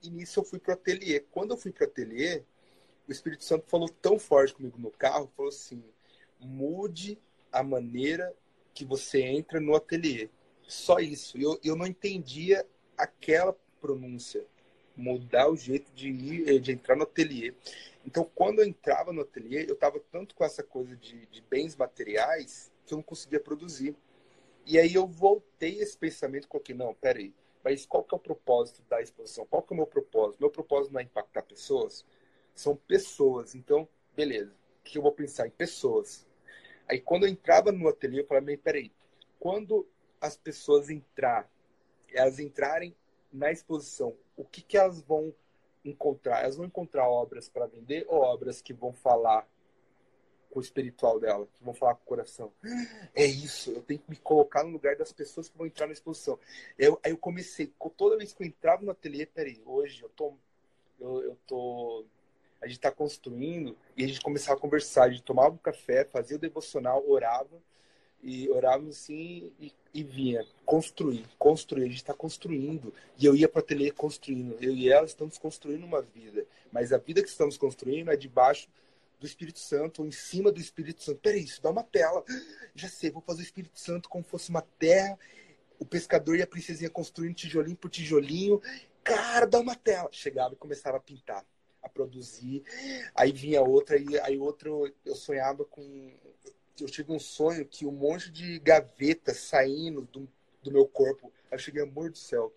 E 0.04 0.10
nisso 0.10 0.40
eu 0.40 0.44
fui 0.44 0.60
para 0.60 0.72
o 0.72 0.74
ateliê. 0.74 1.20
Quando 1.20 1.52
eu 1.52 1.58
fui 1.58 1.72
para 1.72 1.86
o 1.86 1.88
ateliê, 1.88 2.44
o 3.08 3.12
Espírito 3.12 3.44
Santo 3.44 3.66
falou 3.68 3.90
tão 3.90 4.18
forte 4.18 4.54
comigo 4.54 4.80
no 4.80 4.92
carro, 4.92 5.32
falou 5.36 5.50
assim, 5.50 5.84
mude 6.40 7.20
a 7.52 7.62
maneira 7.62 8.34
que 8.74 8.86
você 8.86 9.22
entra 9.22 9.60
no 9.60 9.76
ateliê. 9.76 10.30
Só 10.68 11.00
isso. 11.00 11.38
Eu, 11.38 11.60
eu 11.64 11.76
não 11.76 11.86
entendia 11.86 12.66
aquela 12.98 13.56
pronúncia. 13.80 14.46
Mudar 14.96 15.50
o 15.50 15.56
jeito 15.56 15.92
de 15.94 16.10
ir, 16.10 16.50
eh, 16.50 16.60
de 16.60 16.72
entrar 16.72 16.96
no 16.96 17.04
ateliê. 17.04 17.54
Então, 18.06 18.30
quando 18.36 18.60
eu 18.60 18.68
entrava 18.68 19.14
no 19.14 19.22
ateliê, 19.22 19.66
eu 19.68 19.74
estava 19.74 20.00
tanto 20.12 20.36
com 20.36 20.44
essa 20.44 20.62
coisa 20.64 20.96
de, 20.96 21.26
de 21.28 21.42
bens 21.42 21.76
materiais 21.76 22.72
que 22.86 22.94
eu 22.94 22.98
não 22.98 23.04
conseguia 23.04 23.40
produzir. 23.40 23.96
E 24.66 24.78
aí 24.78 24.94
eu 24.94 25.08
voltei 25.08 25.80
esse 25.80 25.98
pensamento 25.98 26.48
com 26.48 26.60
que 26.60 26.74
não, 26.74 26.94
peraí, 26.94 27.34
mas 27.64 27.86
qual 27.86 28.04
que 28.04 28.14
é 28.14 28.18
o 28.18 28.20
propósito 28.20 28.82
da 28.90 29.02
exposição? 29.02 29.46
Qual 29.46 29.62
que 29.62 29.74
é 29.74 29.76
o 29.76 29.78
meu 29.78 29.88
propósito? 29.88 30.40
Meu 30.40 30.50
propósito 30.50 30.94
não 30.94 31.00
é 31.00 31.04
impactar 31.04 31.44
pessoas? 31.44 32.06
São 32.54 32.76
pessoas. 32.76 33.56
Então, 33.56 33.88
beleza. 34.16 34.52
O 34.52 34.84
que 34.84 34.98
eu 34.98 35.02
vou 35.02 35.12
pensar? 35.12 35.48
Em 35.48 35.52
pessoas. 35.52 36.26
Aí 36.92 37.00
quando 37.00 37.24
eu 37.24 37.30
entrava 37.30 37.72
no 37.72 37.88
ateliê, 37.88 38.20
eu 38.20 38.28
falava, 38.28 38.46
peraí, 38.62 38.92
quando 39.40 39.88
as 40.20 40.36
pessoas 40.36 40.90
entrar, 40.90 41.50
elas 42.12 42.38
entrarem 42.38 42.94
na 43.32 43.50
exposição, 43.50 44.14
o 44.36 44.44
que, 44.44 44.62
que 44.62 44.78
elas 44.78 45.02
vão 45.02 45.34
encontrar? 45.86 46.42
Elas 46.44 46.58
vão 46.58 46.66
encontrar 46.66 47.08
obras 47.08 47.48
para 47.48 47.66
vender 47.66 48.06
ou 48.10 48.20
obras 48.20 48.62
que 48.62 48.74
vão 48.74 48.92
falar 48.92 49.48
com 50.50 50.60
o 50.60 50.62
espiritual 50.62 51.18
dela, 51.18 51.48
que 51.54 51.64
vão 51.64 51.74
falar 51.74 51.96
com 51.96 52.04
o 52.04 52.08
coração. 52.08 52.52
É 53.16 53.26
isso, 53.26 53.72
eu 53.72 53.82
tenho 53.82 54.02
que 54.02 54.10
me 54.10 54.18
colocar 54.18 54.62
no 54.62 54.72
lugar 54.72 54.98
das 54.98 55.14
pessoas 55.14 55.48
que 55.48 55.58
vão 55.58 55.66
entrar 55.66 55.88
na 55.88 55.94
exposição. 55.94 56.38
Eu, 56.78 57.00
aí 57.06 57.12
eu 57.14 57.18
comecei, 57.18 57.72
toda 57.96 58.18
vez 58.18 58.34
que 58.34 58.44
eu 58.44 58.48
entrava 58.48 58.84
no 58.84 58.92
ateliê, 58.92 59.26
peraí, 59.26 59.62
hoje 59.66 60.04
eu 60.04 60.10
tô, 60.10 60.34
eu, 61.00 61.24
eu 61.24 61.38
tô 61.48 62.06
a 62.62 62.68
gente 62.68 62.78
está 62.78 62.92
construindo 62.92 63.76
e 63.98 64.04
a 64.04 64.08
gente 64.08 64.22
começava 64.22 64.58
a 64.58 64.62
conversar, 64.62 65.04
a 65.04 65.10
gente 65.10 65.24
tomava 65.24 65.54
um 65.54 65.58
café, 65.58 66.06
fazia 66.06 66.38
o 66.38 66.40
devocional, 66.40 67.04
orava 67.10 67.62
e 68.24 68.50
orávamos 68.50 68.98
assim 68.98 69.52
e, 69.60 69.74
e 69.94 70.04
vinha 70.04 70.46
construir, 70.66 71.26
construir, 71.40 71.84
a 71.84 71.88
gente 71.88 71.96
está 71.96 72.14
construindo 72.14 72.94
e 73.18 73.26
eu 73.26 73.36
ia 73.36 73.50
para 73.50 73.60
o 73.60 73.64
ateliê 73.64 73.92
construindo, 73.92 74.56
eu 74.62 74.76
e 74.76 74.90
ela 74.90 75.06
estamos 75.06 75.38
construindo 75.38 75.84
uma 75.84 76.02
vida, 76.02 76.46
mas 76.72 76.94
a 76.94 76.98
vida 76.98 77.24
que 77.24 77.30
estamos 77.30 77.58
construindo 77.58 78.12
é 78.12 78.16
debaixo 78.16 78.70
do 79.20 79.28
Espírito 79.28 79.60
Santo, 79.60 80.02
ou 80.02 80.08
em 80.08 80.12
cima 80.12 80.52
do 80.52 80.60
Espírito 80.60 81.04
Santo. 81.04 81.20
Peraí, 81.20 81.44
isso 81.44 81.62
dá 81.62 81.70
uma 81.70 81.84
tela. 81.84 82.24
Já 82.74 82.90
sei, 82.90 83.12
vou 83.12 83.22
fazer 83.22 83.42
o 83.42 83.44
Espírito 83.44 83.80
Santo 83.80 84.10
como 84.10 84.24
fosse 84.24 84.50
uma 84.50 84.64
terra. 84.80 85.18
O 85.78 85.86
pescador 85.86 86.38
e 86.38 86.42
a 86.42 86.48
princesinha 86.48 86.90
construindo 86.90 87.36
tijolinho 87.36 87.78
por 87.78 87.92
tijolinho 87.92 88.60
cara, 89.04 89.46
dá 89.46 89.60
uma 89.60 89.76
tela. 89.76 90.10
Chegava 90.12 90.54
e 90.54 90.58
começava 90.58 90.98
a 90.98 91.00
pintar, 91.00 91.46
a 91.82 91.90
produzir. 91.90 92.64
Aí 93.16 93.32
vinha 93.32 93.62
outra, 93.62 93.98
e 93.98 94.20
aí 94.20 94.38
outro, 94.38 94.92
eu 95.06 95.16
sonhava 95.16 95.66
com. 95.66 96.12
Eu 96.80 96.88
tive 96.88 97.12
um 97.12 97.20
sonho 97.20 97.66
que 97.66 97.86
um 97.86 97.92
monte 97.92 98.32
de 98.32 98.60
gavetas 98.60 99.38
saindo 99.38 100.02
do, 100.12 100.28
do 100.64 100.72
meu 100.72 100.88
corpo. 100.88 101.32
Aí 101.52 101.56
eu 101.56 101.60
cheguei, 101.60 101.84
amor 101.84 102.10
do 102.10 102.18
céu. 102.18 102.54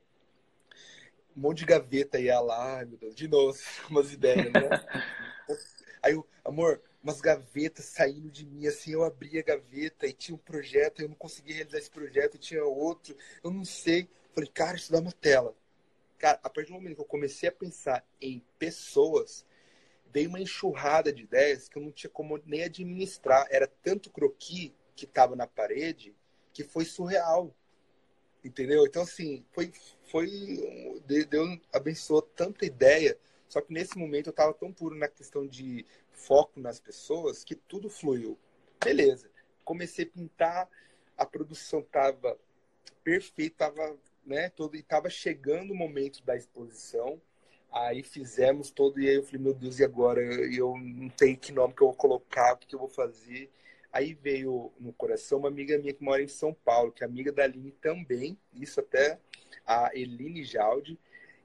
Um 1.37 1.41
monte 1.41 1.59
de 1.59 1.67
gaveta 1.67 2.19
ia 2.19 2.39
lá, 2.41 2.85
meu 2.85 2.97
Deus, 2.97 3.15
de 3.15 3.27
novo, 3.27 3.59
umas 3.91 4.13
ideias, 4.13 4.53
né? 4.53 4.71
Aí 6.03 6.13
eu, 6.13 6.27
amor, 6.45 6.81
umas 7.03 7.21
gavetas 7.21 7.87
saindo 7.87 8.31
de 8.31 8.47
mim, 8.47 8.67
assim, 8.67 8.93
eu 8.93 9.03
abri 9.03 9.39
a 9.39 9.43
gaveta 9.43 10.07
e 10.07 10.13
tinha 10.13 10.35
um 10.35 10.39
projeto, 10.39 11.01
eu 11.01 11.09
não 11.09 11.17
conseguia 11.17 11.57
realizar 11.57 11.79
esse 11.79 11.91
projeto, 11.91 12.39
tinha 12.39 12.65
outro, 12.65 13.17
eu 13.43 13.51
não 13.51 13.65
sei. 13.65 14.09
Falei, 14.35 14.51
cara, 14.53 14.77
isso 14.77 14.93
dá 14.93 15.01
uma 15.01 15.13
tela. 15.13 15.55
Cara, 16.19 16.39
a 16.43 16.51
partir 16.51 16.71
do 16.71 16.75
momento 16.75 16.97
que 16.97 17.01
eu 17.01 17.07
comecei 17.07 17.49
a 17.49 17.53
pensar 17.53 18.07
em 18.21 18.43
pessoas, 18.59 19.45
veio 20.13 20.29
uma 20.29 20.41
enxurrada 20.41 21.13
de 21.13 21.23
ideias 21.23 21.69
que 21.69 21.77
eu 21.77 21.83
não 21.83 21.91
tinha 21.91 22.11
como 22.11 22.41
nem 22.47 22.63
administrar. 22.63 23.47
Era 23.51 23.67
tanto 23.67 24.11
croqui 24.11 24.75
que 24.95 25.05
estava 25.05 25.35
na 25.35 25.47
parede 25.47 26.15
que 26.53 26.63
foi 26.63 26.85
surreal. 26.85 27.55
Entendeu? 28.45 28.85
Então, 28.87 29.03
assim, 29.03 29.45
foi. 29.53 29.73
foi 30.05 31.03
Deus 31.07 31.59
abençoou 31.73 32.23
tanta 32.23 32.65
ideia. 32.65 33.19
Só 33.49 33.61
que 33.61 33.73
nesse 33.73 33.97
momento 33.99 34.27
eu 34.29 34.33
estava 34.33 34.53
tão 34.53 34.73
puro 34.73 34.95
na 34.95 35.09
questão 35.09 35.47
de 35.47 35.85
foco 36.13 36.61
nas 36.61 36.81
pessoas 36.81 37.45
que 37.45 37.55
tudo 37.55 37.89
fluiu. 37.89 38.39
Beleza. 38.83 39.31
Comecei 39.65 40.05
a 40.05 40.09
pintar, 40.09 40.69
a 41.17 41.25
produção 41.25 41.83
tava 41.83 42.39
perfeita, 43.03 43.71
tava, 43.71 43.97
né, 44.27 44.49
todo 44.51 44.77
e 44.77 44.83
tava 44.83 45.11
chegando 45.11 45.73
o 45.73 45.77
momento 45.77 46.23
da 46.25 46.37
exposição. 46.37 47.21
Aí 47.73 48.03
fizemos 48.03 48.71
todo 48.71 49.01
e 49.01 49.09
aí 49.09 49.17
eu 49.17 49.25
falei, 49.25 49.41
meu 49.41 49.55
Deus, 49.55 49.81
e 49.81 49.85
agora 49.85 50.21
eu 50.23 50.77
não 50.77 51.09
tenho 51.09 51.37
que 51.37 51.53
nome 51.53 51.75
que 51.75 51.83
eu 51.83 51.89
vou 51.89 51.97
colocar, 51.97 52.55
o 52.55 52.57
que 52.57 52.73
eu 52.75 52.79
vou 52.79 52.89
fazer. 52.89 53.51
Aí 53.93 54.15
veio 54.15 54.73
no 54.79 54.93
coração 54.93 55.39
uma 55.39 55.49
amiga 55.49 55.79
minha 55.79 55.93
que 55.93 56.03
mora 56.03 56.23
em 56.23 56.29
São 56.29 56.53
Paulo, 56.53 56.93
que 56.93 57.03
é 57.03 57.07
amiga 57.07 57.33
da 57.33 57.45
Aline 57.45 57.73
também, 57.73 58.39
isso 58.53 58.81
até 58.81 59.19
a 59.67 59.91
Eline 59.95 60.45
Jaldi. 60.45 60.99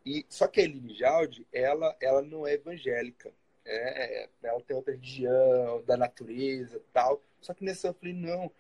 E 0.06 0.26
só 0.30 0.48
que 0.48 0.60
a 0.62 0.64
Eline 0.64 0.94
Jaldi, 0.94 1.48
ela 1.52 1.96
ela 2.02 2.22
não 2.22 2.48
é 2.48 2.54
evangélica. 2.54 3.32
É, 3.66 4.24
é, 4.24 4.30
ela 4.44 4.62
tem 4.62 4.76
outra 4.76 4.94
religião, 4.94 5.84
da 5.86 5.96
natureza 5.96 6.82
tal. 6.92 7.22
Só 7.42 7.54
que 7.54 7.64
nesse 7.64 7.88
eu 7.88 7.94
falei, 7.94 8.14
não, 8.14 8.52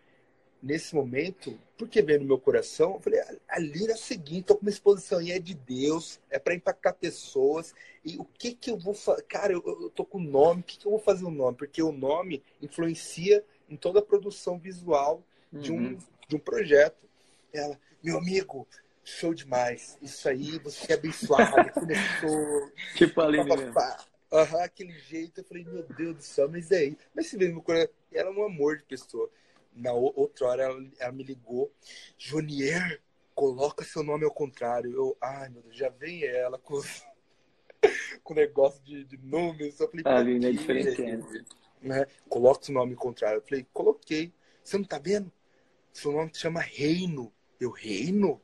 nesse 0.61 0.93
momento, 0.93 1.57
porque 1.77 2.01
veio 2.01 2.19
no 2.19 2.25
meu 2.25 2.37
coração, 2.37 2.95
eu 2.95 2.99
falei, 2.99 3.21
ali 3.47 3.87
é 3.87 3.93
o 3.93 3.97
seguinte, 3.97 4.47
tô 4.47 4.55
com 4.55 4.61
uma 4.61 4.69
exposição 4.69 5.21
e 5.21 5.31
é 5.31 5.39
de 5.39 5.53
Deus, 5.53 6.19
é 6.29 6.37
para 6.37 6.53
impactar 6.53 6.93
pessoas. 6.93 7.73
E 8.03 8.17
o 8.17 8.25
que 8.25 8.53
que 8.53 8.71
eu 8.71 8.77
vou 8.77 8.93
fazer? 8.93 9.23
Cara, 9.23 9.53
eu, 9.53 9.63
eu 9.65 9.89
tô 9.89 10.03
com 10.03 10.17
o 10.17 10.23
nome, 10.23 10.61
o 10.61 10.63
que 10.63 10.77
que 10.77 10.85
eu 10.85 10.91
vou 10.91 10.99
fazer 10.99 11.25
o 11.25 11.31
nome? 11.31 11.57
Porque 11.57 11.81
o 11.81 11.91
nome 11.91 12.43
influencia 12.61 13.43
em 13.69 13.77
toda 13.77 13.99
a 13.99 14.03
produção 14.03 14.57
visual 14.57 15.23
de, 15.51 15.71
um, 15.71 15.77
uhum. 15.77 15.97
de 16.27 16.35
um 16.35 16.39
projeto. 16.39 17.07
Ela, 17.53 17.79
meu 18.03 18.17
amigo, 18.17 18.67
show 19.03 19.33
demais. 19.33 19.97
Isso 20.01 20.27
aí, 20.27 20.59
você 20.59 20.91
é 20.91 20.95
abençoado. 20.95 21.71
Começou. 21.71 22.71
Tipo 22.95 23.21
ali 23.21 23.43
mesmo. 23.43 23.73
Aham, 24.31 24.63
aquele 24.63 24.97
jeito. 24.99 25.41
Eu 25.41 25.45
falei, 25.45 25.63
meu 25.63 25.83
Deus 25.83 26.15
do 26.15 26.23
céu, 26.23 26.49
mas 26.49 26.71
é 26.71 26.77
aí. 26.77 26.97
Mas 27.15 27.27
se 27.27 27.37
vê 27.37 27.49
no 27.49 27.61
coração, 27.61 27.93
ela 28.11 28.29
é 28.29 28.33
um 28.33 28.43
amor 28.43 28.77
de 28.77 28.83
pessoa. 28.83 29.29
Na 29.73 29.93
outra 29.93 30.47
hora, 30.47 30.63
ela, 30.63 30.91
ela 30.99 31.11
me 31.11 31.23
ligou. 31.23 31.71
Jonier, 32.17 33.01
coloca 33.33 33.85
seu 33.85 34.03
nome 34.03 34.25
ao 34.25 34.31
contrário. 34.31 34.91
Eu, 34.91 35.17
ai, 35.21 35.49
meu 35.49 35.61
Deus, 35.61 35.77
já 35.77 35.89
vem 35.89 36.25
ela 36.25 36.57
com, 36.57 36.81
com 38.23 38.33
negócio 38.33 38.83
de, 38.83 39.05
de 39.05 39.17
números. 39.17 39.79
Eu 39.79 39.89
falei, 39.89 40.03
ah, 40.05 40.17
ali, 40.17 40.39
né? 40.39 40.51
Diferente. 40.51 41.45
Né? 41.81 42.05
Coloca 42.27 42.65
seu 42.65 42.73
nome 42.73 42.93
ao 42.93 42.99
contrário. 42.99 43.37
Eu 43.37 43.41
falei, 43.41 43.65
coloquei. 43.71 44.33
Você 44.61 44.77
não 44.77 44.83
tá 44.83 44.99
vendo? 44.99 45.31
Seu 45.93 46.11
nome 46.11 46.31
se 46.33 46.41
chama 46.41 46.59
Reino. 46.59 47.31
Eu, 47.59 47.71
Reino? 47.71 48.41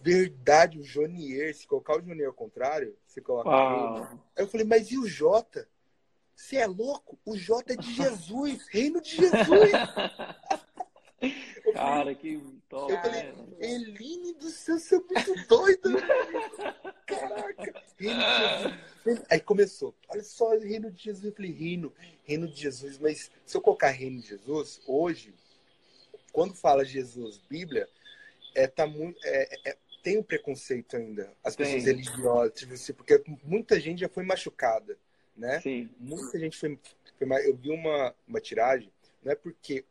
Verdade, 0.00 0.78
o 0.78 0.84
Jonier. 0.84 1.54
Se 1.54 1.66
colocar 1.66 1.98
o 1.98 2.02
Jonier 2.02 2.28
ao 2.28 2.34
contrário, 2.34 2.96
você 3.06 3.20
coloca 3.20 3.50
Reino. 3.50 4.24
Aí 4.36 4.44
eu 4.44 4.48
falei, 4.48 4.66
mas 4.66 4.90
e 4.90 4.98
o 4.98 5.06
Jota? 5.06 5.68
Você 6.38 6.56
é 6.56 6.66
louco? 6.68 7.18
O 7.26 7.36
J 7.36 7.72
é 7.72 7.76
de 7.76 7.92
Jesus, 7.92 8.68
reino 8.68 9.02
de 9.02 9.16
Jesus. 9.16 9.72
Cara, 11.74 12.14
que 12.14 12.40
top. 12.68 12.92
Eu 12.92 13.02
falei, 13.02 13.34
Eline 13.58 14.34
do 14.34 14.48
céu, 14.48 14.78
você 14.78 14.94
é 14.94 15.00
muito 15.00 15.34
doido. 15.48 15.96
Caraca, 17.04 17.82
reino 17.98 18.20
de 18.20 18.24
Jesus. 19.04 19.26
Aí 19.28 19.40
começou, 19.40 19.92
olha 20.08 20.22
só, 20.22 20.56
reino 20.56 20.92
de 20.92 21.02
Jesus. 21.02 21.24
Eu 21.24 21.32
falei, 21.32 21.50
reino, 21.50 21.92
reino 22.22 22.46
de 22.46 22.62
Jesus. 22.62 22.98
Mas 22.98 23.32
se 23.44 23.56
eu 23.56 23.60
colocar 23.60 23.90
reino 23.90 24.20
de 24.20 24.28
Jesus, 24.28 24.80
hoje, 24.86 25.34
quando 26.32 26.54
fala 26.54 26.84
Jesus, 26.84 27.40
Bíblia, 27.50 27.88
é, 28.54 28.68
tá 28.68 28.86
muito, 28.86 29.18
é, 29.24 29.70
é, 29.70 29.76
tem 30.04 30.16
um 30.16 30.22
preconceito 30.22 30.96
ainda. 30.96 31.32
As 31.42 31.56
pessoas 31.56 31.84
religiosas, 31.84 32.54
tipo 32.54 32.74
assim, 32.74 32.92
porque 32.92 33.24
muita 33.42 33.80
gente 33.80 34.02
já 34.02 34.08
foi 34.08 34.24
machucada 34.24 34.96
né? 35.38 35.60
Sim. 35.60 35.88
Muita 35.98 36.38
gente 36.38 36.58
foi, 36.58 36.78
foi 37.16 37.48
eu 37.48 37.56
vi 37.56 37.70
uma, 37.70 38.14
uma 38.26 38.40
tiragem, 38.40 38.92
não 39.22 39.32
é 39.32 39.34
porque 39.34 39.84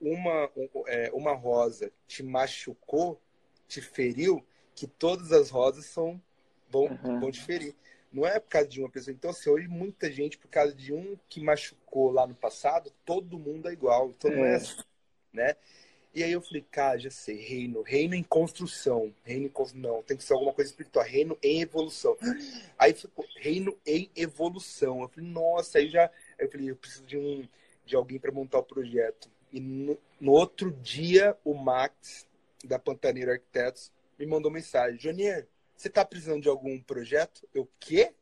uma, 0.00 0.50
é, 0.86 1.10
uma 1.12 1.32
rosa 1.32 1.92
te 2.06 2.22
machucou, 2.22 3.20
te 3.68 3.80
feriu, 3.80 4.44
que 4.74 4.86
todas 4.86 5.30
as 5.30 5.50
rosas 5.50 5.86
são 5.86 6.20
vão, 6.68 6.86
uhum. 6.86 7.20
vão 7.20 7.30
te 7.30 7.40
ferir. 7.40 7.74
Não 8.12 8.26
é 8.26 8.38
por 8.38 8.48
causa 8.48 8.68
de 8.68 8.80
uma 8.80 8.88
pessoa. 8.88 9.12
Então, 9.12 9.30
assim, 9.30 9.50
hoje 9.50 9.66
muita 9.66 10.10
gente, 10.10 10.38
por 10.38 10.48
causa 10.48 10.74
de 10.74 10.92
um 10.92 11.16
que 11.28 11.40
machucou 11.40 12.10
lá 12.10 12.26
no 12.26 12.34
passado, 12.34 12.92
todo 13.04 13.38
mundo 13.38 13.68
é 13.68 13.72
igual. 13.72 14.10
Então 14.10 14.30
é. 14.30 14.36
não 14.36 14.44
é 14.44 14.54
assim, 14.54 14.82
né? 15.32 15.56
E 16.14 16.22
aí 16.22 16.30
eu 16.30 16.40
falei, 16.40 16.64
cara, 16.70 16.96
já 16.96 17.10
sei, 17.10 17.36
reino, 17.36 17.82
reino 17.82 18.14
em 18.14 18.22
construção, 18.22 19.12
reino 19.24 19.46
em 19.46 19.48
construção, 19.48 19.94
não, 19.94 20.02
tem 20.02 20.16
que 20.16 20.22
ser 20.22 20.34
alguma 20.34 20.52
coisa 20.52 20.70
espiritual, 20.70 21.04
reino 21.04 21.36
em 21.42 21.60
evolução. 21.60 22.16
Aí 22.78 22.94
ficou, 22.94 23.26
reino 23.36 23.76
em 23.84 24.08
evolução. 24.14 25.02
Eu 25.02 25.08
falei, 25.08 25.28
nossa, 25.28 25.78
aí 25.78 25.88
já, 25.90 26.08
eu 26.38 26.48
falei, 26.48 26.70
eu 26.70 26.76
preciso 26.76 27.04
de 27.04 27.18
um, 27.18 27.48
de 27.84 27.96
alguém 27.96 28.20
para 28.20 28.30
montar 28.30 28.58
o 28.58 28.62
projeto. 28.62 29.28
E 29.52 29.58
no, 29.58 29.98
no, 30.20 30.32
outro 30.32 30.70
dia, 30.70 31.36
o 31.44 31.52
Max, 31.52 32.28
da 32.64 32.78
Pantaneiro 32.78 33.32
Arquitetos, 33.32 33.90
me 34.16 34.24
mandou 34.24 34.52
mensagem, 34.52 35.00
Jonier, 35.00 35.48
você 35.76 35.90
tá 35.90 36.04
precisando 36.04 36.42
de 36.42 36.48
algum 36.48 36.80
projeto? 36.80 37.46
Eu, 37.52 37.68
quê? 37.80 38.12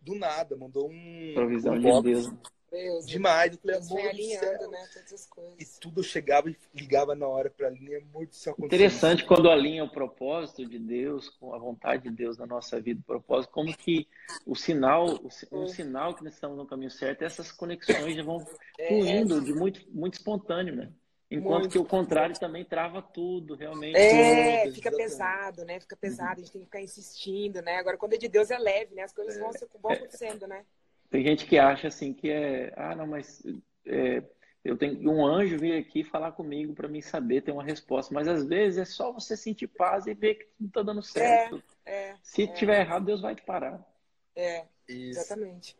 Do 0.00 0.14
nada, 0.14 0.56
mandou 0.56 0.88
um... 0.90 1.32
Provisão 1.34 1.74
um 1.74 2.00
de 2.00 2.12
Deus. 2.12 2.32
Deus. 2.76 3.06
Demais. 3.06 3.52
Eu 3.52 3.58
falei, 3.58 3.76
amor 3.76 4.10
alinhando, 4.10 4.70
né? 4.70 4.88
Todas 4.92 5.12
as 5.12 5.26
coisas. 5.26 5.76
E 5.76 5.80
tudo 5.80 6.02
chegava 6.02 6.50
e 6.50 6.56
ligava 6.74 7.14
na 7.14 7.26
hora 7.26 7.48
para 7.50 7.68
a 7.68 7.70
linha, 7.70 7.98
amor 7.98 8.26
do 8.26 8.34
céu. 8.34 8.54
Interessante 8.58 9.20
isso. 9.20 9.28
quando 9.28 9.50
alinha 9.50 9.84
o 9.84 9.90
propósito 9.90 10.66
de 10.66 10.78
Deus 10.78 11.28
com 11.30 11.54
a 11.54 11.58
vontade 11.58 12.04
de 12.04 12.10
Deus 12.10 12.36
na 12.36 12.46
nossa 12.46 12.80
vida, 12.80 13.00
o 13.00 13.04
propósito, 13.04 13.50
como 13.50 13.74
que 13.76 14.06
o 14.44 14.54
sinal, 14.54 15.18
um 15.50 15.64
é. 15.64 15.68
sinal 15.68 16.14
que 16.14 16.22
nós 16.22 16.34
estamos 16.34 16.56
no 16.56 16.66
caminho 16.66 16.90
certo, 16.90 17.22
essas 17.22 17.50
conexões 17.50 18.14
já 18.14 18.22
vão 18.22 18.46
é. 18.78 18.88
fluindo 18.88 19.38
é. 19.38 19.40
de 19.40 19.54
muito, 19.54 19.80
muito 19.90 20.14
espontâneo, 20.14 20.74
né? 20.76 20.92
Enquanto 21.28 21.62
muito. 21.62 21.72
que 21.72 21.78
o 21.78 21.84
contrário 21.84 22.38
também 22.38 22.64
trava 22.64 23.02
tudo, 23.02 23.56
realmente. 23.56 23.96
É, 23.96 24.62
tudo, 24.62 24.74
fica 24.74 24.92
pesado, 24.92 25.64
né? 25.64 25.80
Fica 25.80 25.96
pesado, 25.96 26.28
uhum. 26.28 26.32
a 26.32 26.38
gente 26.38 26.52
tem 26.52 26.60
que 26.60 26.66
ficar 26.66 26.80
insistindo, 26.80 27.60
né? 27.62 27.78
Agora, 27.78 27.96
quando 27.96 28.12
é 28.12 28.16
de 28.16 28.28
Deus, 28.28 28.48
é 28.50 28.58
leve, 28.58 28.94
né? 28.94 29.02
As 29.02 29.12
coisas 29.12 29.36
é. 29.36 29.40
vão, 29.40 29.50
vão 29.82 29.90
acontecendo, 29.90 30.46
né? 30.46 30.64
Tem 31.10 31.22
gente 31.22 31.46
que 31.46 31.58
acha 31.58 31.88
assim 31.88 32.12
que 32.12 32.30
é, 32.30 32.72
ah, 32.76 32.94
não, 32.94 33.06
mas 33.06 33.42
é, 33.84 34.22
eu 34.64 34.76
tenho 34.76 35.10
um 35.10 35.24
anjo 35.24 35.58
vir 35.58 35.78
aqui 35.78 36.02
falar 36.02 36.32
comigo 36.32 36.74
para 36.74 36.88
mim 36.88 37.00
saber 37.00 37.42
ter 37.42 37.52
uma 37.52 37.62
resposta, 37.62 38.12
mas 38.12 38.26
às 38.26 38.44
vezes 38.44 38.78
é 38.78 38.84
só 38.84 39.12
você 39.12 39.36
sentir 39.36 39.68
paz 39.68 40.06
e 40.06 40.14
ver 40.14 40.34
que 40.34 40.48
não 40.58 40.68
está 40.68 40.82
dando 40.82 41.02
certo. 41.02 41.62
É, 41.84 42.10
é, 42.10 42.16
Se 42.22 42.42
é. 42.42 42.46
tiver 42.48 42.80
errado, 42.80 43.04
Deus 43.04 43.20
vai 43.20 43.34
te 43.34 43.42
parar. 43.42 43.80
É, 44.34 44.64
Isso. 44.88 45.20
exatamente. 45.20 45.76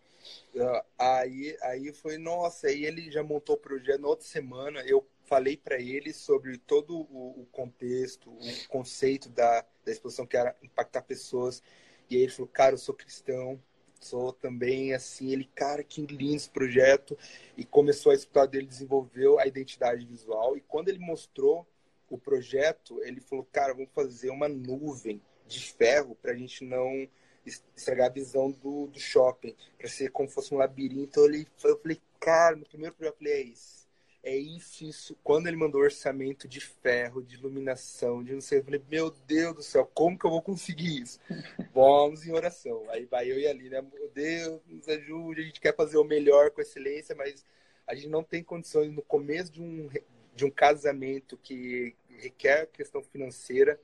Aí, 0.99 1.57
aí 1.63 1.93
foi, 1.93 2.17
nossa, 2.17 2.69
aí 2.69 2.85
ele 2.85 3.11
já 3.11 3.23
montou 3.23 3.57
o 3.57 3.59
projeto 3.59 4.01
na 4.01 4.09
outra 4.09 4.27
semana. 4.27 4.81
Eu 4.81 5.07
falei 5.25 5.57
para 5.57 5.79
ele 5.81 6.13
sobre 6.13 6.57
todo 6.57 6.97
o, 6.97 7.43
o, 7.43 7.47
contexto, 7.53 8.31
o 8.31 8.69
conceito 8.69 9.29
da, 9.29 9.65
da 9.85 9.93
exposição 9.93 10.27
que 10.27 10.37
era 10.37 10.57
impactar 10.63 11.03
pessoas. 11.03 11.63
E 12.09 12.17
aí 12.17 12.23
ele 12.23 12.33
falou, 12.33 12.49
cara, 12.49 12.75
eu 12.75 12.79
sou 12.79 12.95
cristão, 12.95 13.61
sou 14.01 14.33
também 14.33 14.95
assim, 14.95 15.33
ele, 15.33 15.49
cara, 15.55 15.83
que 15.83 16.03
lindo 16.07 16.37
esse 16.37 16.51
projeto. 16.51 17.17
E 17.57 17.65
começou 17.65 18.13
a 18.13 18.15
escutar 18.15 18.47
dele, 18.47 18.67
desenvolveu 18.67 19.39
a 19.39 19.47
identidade 19.47 20.05
visual. 20.05 20.57
E 20.57 20.61
quando 20.61 20.89
ele 20.89 20.99
mostrou 20.99 21.67
o 22.09 22.19
projeto, 22.19 23.03
ele 23.03 23.21
falou, 23.21 23.47
cara, 23.51 23.75
vamos 23.75 23.91
fazer 23.95 24.31
uma 24.31 24.49
nuvem 24.49 25.21
de 25.47 25.73
ferro 25.73 26.15
para 26.15 26.33
a 26.33 26.37
gente 26.37 26.65
não 26.65 27.09
estragar 27.45 28.07
a 28.07 28.13
visão 28.13 28.51
do, 28.51 28.89
do 28.89 28.99
shopping, 28.99 29.55
para 29.79 29.89
ser 29.89 30.11
como 30.11 30.29
fosse 30.29 30.53
um 30.53 30.59
labirinto. 30.59 31.21
Eu 31.21 31.25
falei, 31.27 31.47
eu 31.65 31.79
falei, 31.79 32.01
cara, 32.19 32.57
no 32.57 32.67
primeiro 32.67 32.95
projeto 32.95 33.15
eu 33.15 33.19
falei, 33.19 33.33
é 33.33 33.43
isso. 33.43 33.86
É 34.27 34.37
isso, 34.37 34.85
isso. 34.85 35.17
Quando 35.23 35.47
ele 35.47 35.57
mandou 35.57 35.81
orçamento 35.81 36.49
de 36.49 36.61
ferro, 36.61 37.23
de 37.23 37.37
iluminação, 37.37 38.25
de 38.25 38.33
não 38.33 38.41
sei, 38.41 38.59
eu 38.59 38.65
falei, 38.65 38.83
meu 38.91 39.09
Deus 39.09 39.55
do 39.55 39.63
céu, 39.63 39.89
como 39.95 40.19
que 40.19 40.27
eu 40.27 40.31
vou 40.31 40.43
conseguir 40.43 41.03
isso? 41.03 41.21
Vamos 41.73 42.27
em 42.27 42.33
oração. 42.33 42.85
Aí 42.91 43.05
vai 43.05 43.31
eu 43.31 43.39
e 43.39 43.47
ali, 43.47 43.71
né? 43.71 43.81
Meu 43.81 44.11
Deus, 44.11 44.61
nos 44.67 44.89
ajude, 44.89 45.43
a 45.43 45.45
gente 45.45 45.61
quer 45.61 45.77
fazer 45.77 45.97
o 45.97 46.03
melhor 46.03 46.51
com 46.51 46.61
excelência, 46.61 47.15
mas 47.15 47.45
a 47.87 47.95
gente 47.95 48.09
não 48.09 48.25
tem 48.25 48.43
condições 48.43 48.91
no 48.91 49.01
começo 49.01 49.53
de 49.53 49.63
um, 49.63 49.89
de 50.35 50.45
um 50.45 50.51
casamento 50.51 51.37
que 51.37 51.95
requer 52.09 52.67
questão 52.67 53.05
financeira. 53.05 53.81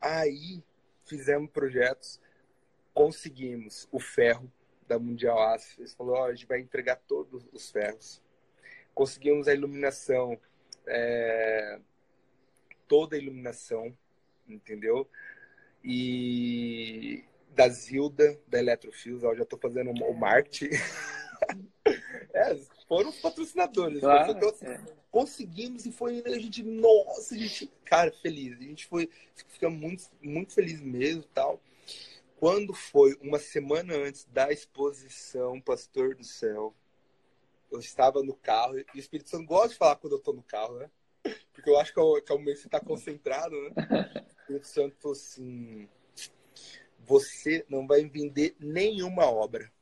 Aí 0.00 0.64
fizemos 1.04 1.48
projetos, 1.48 2.20
conseguimos 2.92 3.86
o 3.92 4.00
ferro 4.00 4.50
da 4.88 4.98
Mundial 4.98 5.40
Aço. 5.40 5.80
Eles 5.80 5.94
falaram, 5.94 6.22
oh, 6.22 6.24
a 6.24 6.34
gente 6.34 6.46
vai 6.46 6.58
entregar 6.58 6.96
todos 7.06 7.46
os 7.52 7.70
ferros 7.70 8.20
conseguimos 8.98 9.46
a 9.46 9.54
iluminação, 9.54 10.36
é, 10.84 11.78
toda 12.88 13.14
a 13.14 13.18
iluminação, 13.18 13.96
entendeu? 14.48 15.08
E 15.84 17.22
da 17.50 17.68
Zilda, 17.68 18.36
da 18.48 18.58
Eletrofios, 18.58 19.22
ó, 19.22 19.36
já 19.36 19.44
estou 19.44 19.56
fazendo 19.56 19.92
o 19.92 20.14
marketing. 20.14 20.74
é, 22.34 22.56
foram 22.88 23.10
os 23.10 23.20
patrocinadores. 23.20 24.00
Claro, 24.00 24.36
é. 24.62 24.80
Conseguimos 25.12 25.86
e 25.86 25.92
foi 25.92 26.20
a 26.26 26.36
gente, 26.36 26.64
nossa, 26.64 27.36
a 27.36 27.38
gente, 27.38 27.70
cara, 27.84 28.10
feliz. 28.10 28.58
A 28.58 28.64
gente 28.64 28.84
foi, 28.86 29.08
fica 29.46 29.70
muito, 29.70 30.06
muito 30.20 30.52
feliz 30.54 30.80
mesmo 30.80 31.22
tal. 31.32 31.62
Quando 32.40 32.74
foi 32.74 33.16
uma 33.20 33.38
semana 33.38 33.94
antes 33.94 34.24
da 34.24 34.50
exposição 34.50 35.60
Pastor 35.60 36.16
do 36.16 36.24
Céu, 36.24 36.74
eu 37.70 37.78
estava 37.80 38.22
no 38.22 38.34
carro, 38.34 38.78
e 38.78 38.84
o 38.94 38.98
Espírito 38.98 39.30
Santo 39.30 39.46
gosta 39.46 39.68
de 39.70 39.76
falar 39.76 39.96
quando 39.96 40.14
eu 40.14 40.18
estou 40.18 40.34
no 40.34 40.42
carro, 40.42 40.78
né? 40.78 40.90
Porque 41.52 41.68
eu 41.68 41.78
acho 41.78 41.92
que 41.92 42.00
é 42.00 42.02
o, 42.02 42.20
que 42.20 42.32
é 42.32 42.34
o 42.34 42.38
momento 42.38 42.56
que 42.56 42.62
você 42.62 42.68
está 42.68 42.80
concentrado, 42.80 43.54
né? 43.60 43.70
O 43.76 44.40
Espírito 44.40 44.66
Santo 44.68 44.96
falou 44.96 45.12
assim: 45.12 45.88
você 47.00 47.64
não 47.68 47.86
vai 47.86 48.04
vender 48.04 48.56
nenhuma 48.58 49.30
obra. 49.30 49.72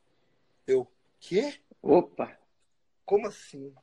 Eu, 0.65 0.87
quê? 1.19 1.59
Opa! 1.81 2.37
Como 3.05 3.27
assim? 3.27 3.73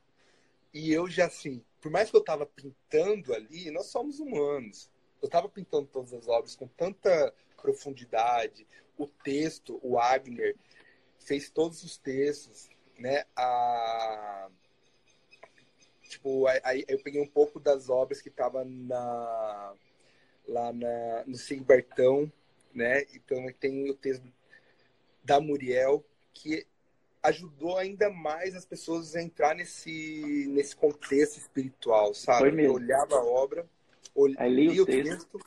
E 0.72 0.92
eu 0.92 1.08
já 1.08 1.26
assim, 1.26 1.64
por 1.80 1.90
mais 1.90 2.10
que 2.10 2.16
eu 2.16 2.20
estava 2.20 2.44
pintando 2.44 3.32
ali, 3.32 3.70
nós 3.70 3.86
somos 3.86 4.18
humanos. 4.18 4.90
Eu 5.22 5.26
estava 5.26 5.48
pintando 5.48 5.86
todas 5.86 6.12
as 6.12 6.28
obras 6.28 6.56
com 6.56 6.66
tanta 6.66 7.32
profundidade. 7.56 8.66
O 8.98 9.06
texto, 9.06 9.78
o 9.82 9.92
Wagner 9.92 10.56
fez 11.18 11.48
todos 11.48 11.82
os 11.82 11.96
textos, 11.96 12.68
né, 12.98 13.24
a 13.36 14.48
tipo, 16.08 16.46
aí 16.62 16.84
eu 16.88 16.98
peguei 17.00 17.20
um 17.20 17.26
pouco 17.26 17.58
das 17.58 17.88
obras 17.88 18.20
que 18.22 18.30
tava 18.30 18.64
na 18.64 19.74
lá 20.46 20.72
na 20.72 21.24
no 21.26 21.36
Sigbartão, 21.36 22.30
né? 22.72 23.04
Então 23.14 23.46
tem 23.58 23.90
o 23.90 23.94
texto 23.94 24.24
da 25.22 25.40
Muriel 25.40 26.04
que 26.32 26.66
ajudou 27.22 27.78
ainda 27.78 28.10
mais 28.10 28.54
as 28.54 28.64
pessoas 28.64 29.16
a 29.16 29.22
entrar 29.22 29.54
nesse 29.54 30.46
nesse 30.50 30.76
contexto 30.76 31.38
espiritual, 31.38 32.14
sabe? 32.14 32.64
Eu 32.64 32.74
olhava 32.74 33.16
a 33.16 33.24
obra, 33.24 33.66
olhava 34.14 34.48
o 34.48 34.86
texto. 34.86 34.86
texto. 34.86 35.40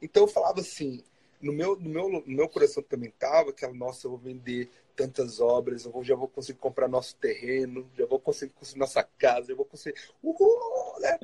Então 0.00 0.24
eu 0.24 0.28
falava 0.28 0.60
assim, 0.60 1.02
no 1.40 1.52
meu, 1.52 1.76
no 1.76 1.88
meu, 1.88 2.08
no 2.08 2.22
meu 2.26 2.48
coração 2.48 2.82
também 2.82 3.10
tava 3.10 3.52
que, 3.52 3.66
nossa, 3.68 4.06
eu 4.06 4.12
vou 4.12 4.18
vender 4.18 4.70
tantas 4.98 5.38
obras, 5.38 5.84
eu 5.84 5.92
vou, 5.92 6.02
já 6.02 6.16
vou 6.16 6.26
conseguir 6.26 6.58
comprar 6.58 6.88
nosso 6.88 7.14
terreno, 7.14 7.88
já 7.96 8.04
vou 8.04 8.18
conseguir 8.18 8.52
construir 8.52 8.80
nossa 8.80 9.04
casa, 9.04 9.46
já 9.46 9.54
vou 9.54 9.64
conseguir. 9.64 9.96
Uhul! 10.20 10.98
Né? 10.98 11.16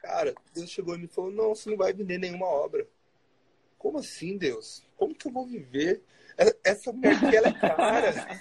Cara, 0.00 0.34
Deus 0.54 0.70
chegou 0.70 0.94
e 0.94 0.98
me 0.98 1.06
falou: 1.06 1.30
não, 1.30 1.54
você 1.54 1.68
não 1.68 1.76
vai 1.76 1.92
vender 1.92 2.16
nenhuma 2.16 2.46
obra. 2.46 2.88
Como 3.76 3.98
assim, 3.98 4.38
Deus? 4.38 4.82
Como 4.96 5.14
que 5.14 5.28
eu 5.28 5.32
vou 5.32 5.46
viver? 5.46 6.02
Essa 6.64 6.90
mulher 6.90 7.14
aqui, 7.14 7.36
ela 7.36 7.48
é 7.48 7.52
cara. 7.52 8.40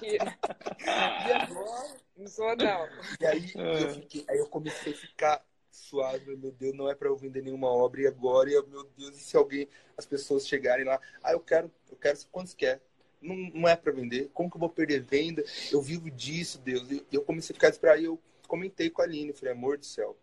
e 0.00 1.32
agora? 1.32 1.96
Não 2.16 2.28
sou, 2.28 2.56
não. 2.56 2.88
E 3.20 3.26
aí 3.26 3.52
eu, 3.56 3.94
fiquei, 3.94 4.24
aí 4.28 4.38
eu 4.38 4.46
comecei 4.46 4.92
a 4.92 4.96
ficar 4.96 5.44
suave, 5.74 6.36
meu 6.36 6.52
Deus, 6.52 6.74
não 6.74 6.88
é 6.88 6.94
para 6.94 7.08
eu 7.08 7.16
vender 7.16 7.42
nenhuma 7.42 7.68
obra 7.68 8.02
e 8.02 8.06
agora, 8.06 8.50
e, 8.50 8.52
meu 8.66 8.84
Deus, 8.96 9.16
e 9.16 9.20
se 9.20 9.36
alguém, 9.36 9.68
as 9.96 10.06
pessoas 10.06 10.46
chegarem 10.46 10.84
lá, 10.84 11.00
ah, 11.22 11.32
eu 11.32 11.40
quero, 11.40 11.70
eu 11.90 11.96
quero 11.96 12.18
quantos 12.30 12.54
quer. 12.54 12.80
Não, 13.20 13.34
não 13.54 13.68
é 13.68 13.74
para 13.74 13.92
vender. 13.92 14.30
Como 14.34 14.50
que 14.50 14.56
eu 14.56 14.60
vou 14.60 14.68
perder 14.68 15.02
venda? 15.02 15.42
Eu 15.72 15.80
vivo 15.80 16.10
disso, 16.10 16.58
Deus. 16.58 16.90
E 16.90 17.06
eu 17.10 17.22
comecei 17.22 17.56
a 17.56 17.72
ficar. 17.72 17.98
E 17.98 18.04
eu 18.04 18.20
comentei 18.46 18.90
com 18.90 19.00
a 19.00 19.04
Aline. 19.06 19.32
Falei, 19.32 19.52
amor 19.52 19.78
do 19.78 19.86
céu, 19.86 20.14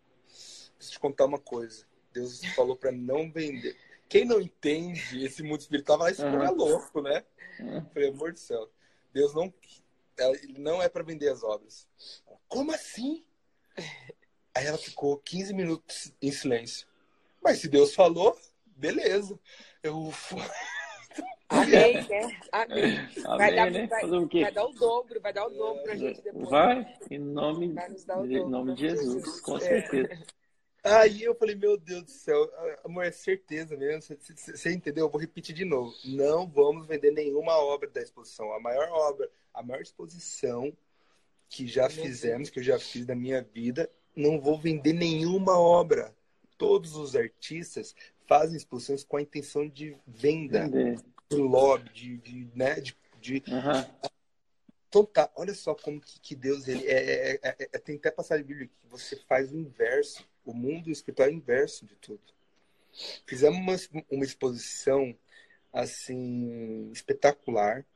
preciso 0.76 0.92
te 0.92 1.00
contar 1.00 1.24
uma 1.24 1.38
coisa. 1.38 1.84
Deus 2.12 2.44
falou 2.54 2.76
para 2.76 2.92
não 2.92 3.30
vender. 3.30 3.76
Quem 4.08 4.24
não 4.24 4.40
entende 4.40 5.24
esse 5.24 5.42
mundo 5.42 5.60
espiritual 5.60 5.98
vai 5.98 6.14
se 6.14 6.22
uhum. 6.22 6.54
louco, 6.54 7.00
né? 7.00 7.24
Uhum. 7.58 7.84
Falei, 7.86 8.10
amor 8.10 8.32
do 8.32 8.38
céu, 8.38 8.70
Deus 9.12 9.34
não, 9.34 9.52
não 10.58 10.82
é 10.82 10.88
para 10.88 11.02
vender 11.02 11.28
as 11.28 11.42
obras. 11.42 11.88
Como 12.46 12.72
assim? 12.72 13.24
Aí 14.54 14.66
ela 14.66 14.78
ficou 14.78 15.18
15 15.18 15.54
minutos 15.54 16.12
em 16.20 16.30
silêncio. 16.30 16.86
Mas 17.42 17.58
se 17.58 17.68
Deus 17.68 17.94
falou, 17.94 18.38
beleza. 18.76 19.38
Eu. 19.82 20.12
Amém, 21.48 21.94
né? 22.08 22.40
Amém. 22.52 23.08
Vai, 23.24 23.54
dar, 23.54 23.70
né? 23.70 23.86
vai, 23.86 24.02
vai, 24.06 24.52
dar 24.52 24.64
o 24.64 24.72
dobro, 24.72 25.20
vai 25.20 25.32
dar 25.32 25.46
o 25.46 25.50
dobro 25.50 25.82
pra 25.82 25.96
gente 25.96 26.22
depois. 26.22 26.48
Vai, 26.48 26.98
em 27.10 27.18
nome, 27.18 27.66
em 27.66 28.48
nome 28.48 28.74
de 28.74 28.88
Jesus, 28.88 29.14
Jesus. 29.14 29.40
com 29.40 29.58
certeza. 29.58 30.22
Aí 30.84 31.22
eu 31.22 31.34
falei, 31.36 31.54
meu 31.54 31.78
Deus 31.78 32.02
do 32.02 32.10
céu, 32.10 32.50
amor, 32.84 33.04
é 33.04 33.12
certeza 33.12 33.76
mesmo. 33.76 34.02
Você, 34.02 34.34
você, 34.34 34.72
entendeu? 34.72 35.06
Eu 35.06 35.10
vou 35.10 35.20
repetir 35.20 35.54
de 35.54 35.64
novo. 35.64 35.94
Não 36.04 36.46
vamos 36.46 36.86
vender 36.86 37.12
nenhuma 37.12 37.56
obra 37.56 37.88
da 37.88 38.02
exposição. 38.02 38.52
A 38.52 38.58
maior 38.58 38.88
obra, 38.90 39.30
a 39.54 39.62
maior 39.62 39.80
exposição 39.80 40.76
que 41.48 41.68
já 41.68 41.88
fizemos, 41.88 42.50
que 42.50 42.58
eu 42.58 42.64
já 42.64 42.80
fiz 42.80 43.06
da 43.06 43.14
minha 43.14 43.42
vida, 43.42 43.88
não 44.14 44.40
vou 44.40 44.58
vender 44.58 44.92
nenhuma 44.92 45.58
obra. 45.58 46.14
Todos 46.56 46.94
os 46.96 47.16
artistas 47.16 47.94
fazem 48.26 48.56
exposições 48.56 49.04
com 49.04 49.16
a 49.16 49.22
intenção 49.22 49.68
de 49.68 49.96
venda, 50.06 50.68
de 51.28 51.36
lobby, 51.36 51.90
de, 51.92 52.16
de, 52.18 52.48
né, 52.54 52.80
de, 52.80 52.96
de... 53.20 53.42
Uhum. 53.48 54.10
Então 54.88 55.04
tá, 55.06 55.30
olha 55.34 55.54
só 55.54 55.74
como 55.74 56.00
que, 56.00 56.20
que 56.20 56.34
Deus 56.34 56.68
ele 56.68 56.86
é, 56.86 57.32
é, 57.32 57.40
é, 57.42 57.68
é 57.72 57.78
tem 57.78 57.96
até 57.96 58.10
passagem 58.10 58.44
bíblica 58.44 58.74
que 58.82 58.88
você 58.88 59.16
faz 59.26 59.50
o 59.50 59.56
inverso. 59.56 60.28
O 60.44 60.52
mundo 60.52 60.90
espiritual 60.90 61.28
é 61.28 61.32
o 61.32 61.34
inverso 61.34 61.86
de 61.86 61.94
tudo. 61.96 62.20
Fizemos 63.26 63.88
uma, 63.90 64.04
uma 64.10 64.24
exposição 64.24 65.16
assim 65.72 66.90
espetacular, 66.92 67.86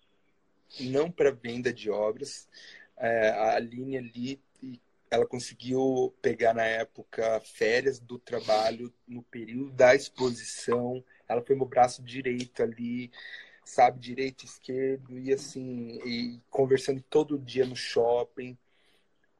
não 0.80 1.10
para 1.10 1.30
venda 1.30 1.70
de 1.70 1.90
obras. 1.90 2.48
É, 2.96 3.28
a 3.28 3.58
linha 3.58 4.00
ali 4.00 4.40
ela 5.10 5.26
conseguiu 5.26 6.12
pegar 6.20 6.54
na 6.54 6.64
época 6.64 7.40
férias 7.40 7.98
do 7.98 8.18
trabalho 8.18 8.92
no 9.06 9.22
período 9.22 9.70
da 9.72 9.94
exposição. 9.94 11.02
Ela 11.28 11.42
foi 11.42 11.54
meu 11.56 11.66
braço 11.66 12.02
direito 12.02 12.62
ali, 12.62 13.10
sabe, 13.64 13.98
direito, 14.00 14.44
esquerdo, 14.44 15.18
e 15.18 15.32
assim, 15.32 16.00
e 16.04 16.40
conversando 16.50 17.02
todo 17.08 17.38
dia 17.38 17.64
no 17.66 17.76
shopping. 17.76 18.56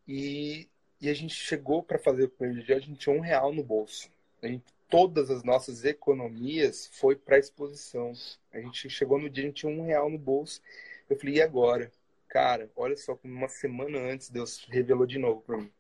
E, 0.06 0.68
e 1.00 1.08
a 1.08 1.14
gente 1.14 1.34
chegou 1.34 1.82
para 1.82 1.98
fazer 1.98 2.24
o 2.24 2.28
primeiro 2.28 2.64
dia, 2.64 2.76
a 2.76 2.80
gente 2.80 2.98
tinha 2.98 3.14
um 3.14 3.20
real 3.20 3.52
no 3.52 3.62
bolso. 3.62 4.08
A 4.42 4.46
gente, 4.46 4.64
todas 4.88 5.30
as 5.30 5.42
nossas 5.42 5.84
economias 5.84 6.88
foi 6.92 7.16
para 7.16 7.38
exposição. 7.38 8.12
A 8.52 8.60
gente 8.60 8.88
chegou 8.88 9.18
no 9.18 9.28
dia, 9.28 9.44
a 9.44 9.46
gente 9.46 9.60
tinha 9.60 9.72
um 9.72 9.84
real 9.84 10.08
no 10.08 10.18
bolso. 10.18 10.60
Eu 11.08 11.16
falei, 11.18 11.36
e 11.36 11.42
agora? 11.42 11.90
Cara, 12.36 12.70
olha 12.76 12.94
só 12.98 13.16
como 13.16 13.32
uma 13.32 13.48
semana 13.48 13.98
antes 13.98 14.28
Deus 14.28 14.66
revelou 14.68 15.06
de 15.06 15.18
novo 15.18 15.40
para 15.40 15.56
mim. 15.56 15.72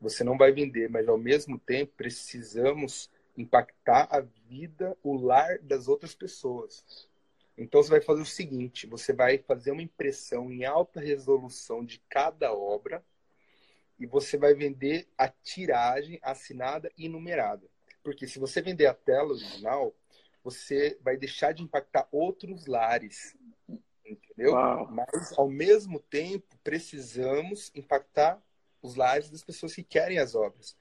Você 0.00 0.22
não 0.22 0.38
vai 0.38 0.52
vender, 0.52 0.88
mas 0.88 1.08
ao 1.08 1.18
mesmo 1.18 1.58
tempo 1.58 1.94
precisamos 1.96 3.10
impactar 3.36 4.06
a 4.08 4.20
vida, 4.20 4.96
o 5.02 5.16
lar 5.16 5.58
das 5.58 5.88
outras 5.88 6.14
pessoas. 6.14 7.08
Então 7.58 7.82
você 7.82 7.90
vai 7.90 8.00
fazer 8.00 8.22
o 8.22 8.24
seguinte: 8.24 8.86
você 8.86 9.12
vai 9.12 9.38
fazer 9.38 9.72
uma 9.72 9.82
impressão 9.82 10.48
em 10.52 10.64
alta 10.64 11.00
resolução 11.00 11.84
de 11.84 11.98
cada 12.08 12.54
obra 12.54 13.04
e 13.98 14.06
você 14.06 14.38
vai 14.38 14.54
vender 14.54 15.08
a 15.18 15.26
tiragem 15.26 16.20
assinada 16.22 16.88
e 16.96 17.08
numerada. 17.08 17.66
Porque 18.04 18.28
se 18.28 18.38
você 18.38 18.62
vender 18.62 18.86
a 18.86 18.94
tela 18.94 19.32
original, 19.32 19.92
você 20.44 20.96
vai 21.02 21.16
deixar 21.16 21.50
de 21.50 21.64
impactar 21.64 22.06
outros 22.12 22.66
lares 22.66 23.36
entendeu? 24.08 24.52
Uau. 24.52 24.90
Mas, 24.90 25.32
ao 25.36 25.48
mesmo 25.48 26.00
tempo, 26.00 26.56
precisamos 26.62 27.72
impactar 27.74 28.42
os 28.82 28.94
lares 28.94 29.30
das 29.30 29.42
pessoas 29.42 29.74
que 29.74 29.82
querem 29.82 30.18
as 30.18 30.34
obras. 30.34 30.76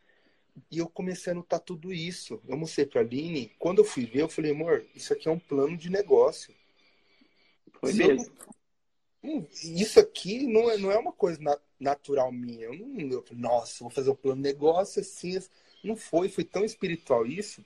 E 0.72 0.78
eu 0.78 0.88
comecei 0.88 1.32
a 1.32 1.36
notar 1.36 1.60
tudo 1.60 1.92
isso. 1.92 2.42
Eu 2.48 2.58
mostrei 2.58 2.86
para 2.86 3.02
a 3.02 3.04
Aline. 3.04 3.52
Quando 3.60 3.80
eu 3.80 3.86
fui 3.86 4.06
ver, 4.06 4.22
eu 4.22 4.30
falei, 4.30 4.52
amor, 4.52 4.86
isso 4.96 5.12
aqui 5.12 5.28
é 5.28 5.32
um 5.32 5.40
plano 5.40 5.76
de 5.76 5.90
negócio. 5.90 6.54
Foi 7.80 7.94
mesmo. 7.94 8.32
Hum, 9.24 9.46
isso 9.52 10.00
aqui 10.00 10.46
não 10.46 10.70
é, 10.70 10.78
não 10.78 10.92
é 10.92 10.98
uma 10.98 11.12
coisa 11.12 11.42
na, 11.42 11.60
natural 11.80 12.32
minha. 12.32 12.66
Eu 12.66 12.76
não, 12.76 13.12
eu, 13.12 13.26
nossa, 13.32 13.84
vou 13.84 13.90
fazer 13.90 14.12
um 14.12 14.16
plano 14.16 14.42
de 14.42 14.48
negócio 14.48 15.02
assim. 15.02 15.40
Não 15.84 15.96
foi, 15.96 16.30
foi 16.30 16.44
tão 16.44 16.64
espiritual 16.64 17.26
isso, 17.26 17.64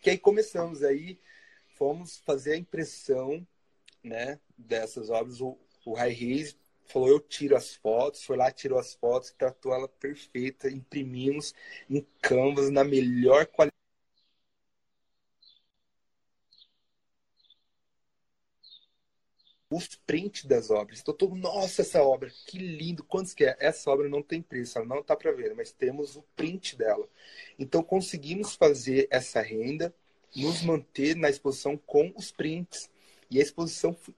que 0.00 0.10
aí 0.10 0.18
começamos 0.18 0.82
aí, 0.82 1.18
fomos 1.76 2.18
fazer 2.18 2.52
a 2.52 2.56
impressão, 2.56 3.46
né, 4.02 4.38
dessas 4.56 5.10
obras. 5.10 5.40
O, 5.40 5.58
o 5.84 5.94
High 5.94 6.12
Reis 6.12 6.56
falou, 6.86 7.08
eu 7.08 7.20
tiro 7.20 7.56
as 7.56 7.74
fotos, 7.74 8.24
foi 8.24 8.36
lá, 8.36 8.50
tirou 8.50 8.78
as 8.78 8.94
fotos, 8.94 9.32
tratou 9.32 9.72
ela 9.74 9.88
perfeita, 9.88 10.68
imprimimos 10.70 11.54
em 11.88 12.06
Canvas, 12.20 12.70
na 12.70 12.84
melhor 12.84 13.46
qualidade 13.46 13.70
os 19.70 19.86
prints 20.04 20.44
das 20.44 20.70
obras. 20.70 21.00
Então, 21.00 21.14
todo, 21.14 21.36
nossa, 21.36 21.82
essa 21.82 22.02
obra, 22.02 22.30
que 22.46 22.58
lindo, 22.58 23.04
quantos 23.04 23.32
que 23.32 23.44
é? 23.44 23.56
Essa 23.60 23.88
obra 23.90 24.08
não 24.08 24.22
tem 24.22 24.42
preço, 24.42 24.76
ela 24.76 24.86
não 24.86 24.98
está 24.98 25.16
para 25.16 25.30
ver, 25.32 25.54
mas 25.54 25.70
temos 25.70 26.16
o 26.16 26.22
print 26.34 26.76
dela. 26.76 27.08
Então, 27.58 27.82
conseguimos 27.82 28.56
fazer 28.56 29.06
essa 29.10 29.40
renda, 29.40 29.94
nos 30.34 30.62
manter 30.62 31.14
na 31.16 31.30
exposição 31.30 31.76
com 31.76 32.12
os 32.16 32.32
prints. 32.32 32.90
E 33.30 33.38
a 33.38 33.42
exposição 33.42 33.94
foi, 33.94 34.14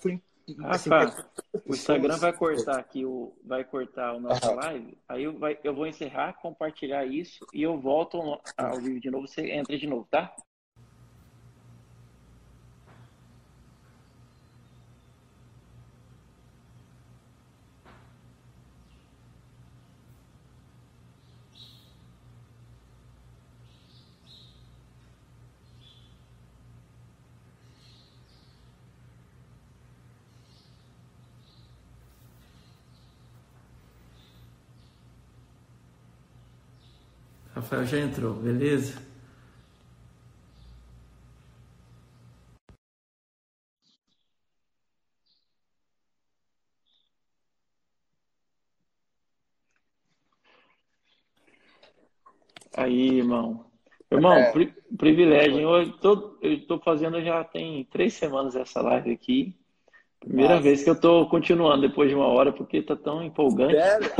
foi 0.00 0.20
assim, 0.68 0.90
Rafa, 0.90 1.26
o 1.66 1.74
Instagram 1.74 2.16
vai 2.18 2.32
cortar 2.32 2.78
aqui 2.78 3.04
o 3.04 3.32
vai 3.44 3.64
cortar 3.64 4.14
o 4.14 4.20
nosso 4.20 4.46
Aham. 4.46 4.56
live. 4.56 4.98
Aí 5.08 5.24
eu, 5.24 5.38
vai, 5.38 5.58
eu 5.64 5.74
vou 5.74 5.86
encerrar, 5.86 6.34
compartilhar 6.34 7.04
isso 7.04 7.46
e 7.52 7.62
eu 7.62 7.78
volto 7.78 8.18
ao 8.56 8.78
vivo 8.78 9.00
de 9.00 9.10
novo. 9.10 9.26
Você 9.26 9.50
entra 9.50 9.76
de 9.76 9.86
novo, 9.86 10.06
tá? 10.10 10.34
Rafael 37.72 37.86
já 37.86 37.98
entrou, 38.00 38.34
beleza? 38.34 39.00
Aí, 52.76 53.18
irmão. 53.18 53.64
Irmão, 54.10 54.34
é. 54.34 54.52
pri 54.52 54.74
privilégio. 54.98 55.60
Eu 55.60 55.82
estou 56.42 56.78
fazendo 56.80 57.22
já 57.22 57.42
tem 57.42 57.84
três 57.86 58.12
semanas 58.12 58.54
essa 58.54 58.82
live 58.82 59.12
aqui. 59.12 59.61
Primeira 60.22 60.54
Nossa. 60.54 60.62
vez 60.62 60.84
que 60.84 60.88
eu 60.88 60.94
estou 60.94 61.28
continuando 61.28 61.88
depois 61.88 62.08
de 62.08 62.14
uma 62.14 62.28
hora, 62.28 62.52
porque 62.52 62.76
está 62.76 62.94
tão 62.94 63.24
empolgante. 63.24 63.74
Sério? 63.74 64.10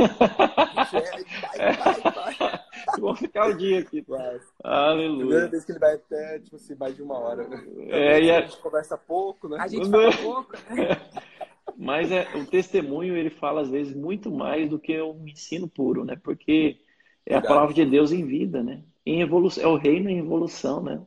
vai, 1.57 2.01
vai, 2.01 2.35
vai. 2.37 2.59
Vou 2.99 3.15
ficar 3.15 3.49
o 3.49 3.57
dia 3.57 3.79
aqui. 3.79 4.01
Vai. 4.01 4.39
Aleluia. 4.63 5.17
Primeira 5.17 5.47
vez 5.47 5.63
que 5.63 5.71
ele 5.71 5.79
vai 5.79 5.95
até, 5.95 6.39
tipo 6.39 6.57
assim, 6.57 6.75
mais 6.75 6.93
de 6.93 7.01
uma 7.01 7.17
hora. 7.17 7.47
Né? 7.47 7.63
É, 7.87 8.21
e 8.21 8.31
a... 8.31 8.39
a 8.39 8.41
gente 8.41 8.57
conversa 8.57 8.97
pouco, 8.97 9.47
né? 9.47 9.57
A 9.59 9.67
gente 9.67 9.87
fala 9.89 10.11
pouco, 10.17 10.53
né? 10.69 11.01
Mas 11.77 12.11
é, 12.11 12.27
o 12.35 12.45
testemunho, 12.45 13.15
ele 13.15 13.29
fala 13.29 13.61
às 13.61 13.69
vezes 13.69 13.95
muito 13.95 14.29
mais 14.29 14.69
do 14.69 14.77
que 14.77 14.99
o 14.99 15.15
ensino 15.25 15.69
puro, 15.69 16.03
né? 16.03 16.19
Porque 16.21 16.77
é 17.25 17.35
a 17.35 17.41
palavra 17.41 17.73
de 17.73 17.85
Deus 17.85 18.11
em 18.11 18.25
vida, 18.25 18.61
né? 18.61 18.83
Em 19.05 19.21
evolução, 19.21 19.63
é 19.63 19.67
o 19.67 19.75
reino 19.75 20.09
em 20.09 20.19
evolução, 20.19 20.81
né? 20.81 21.01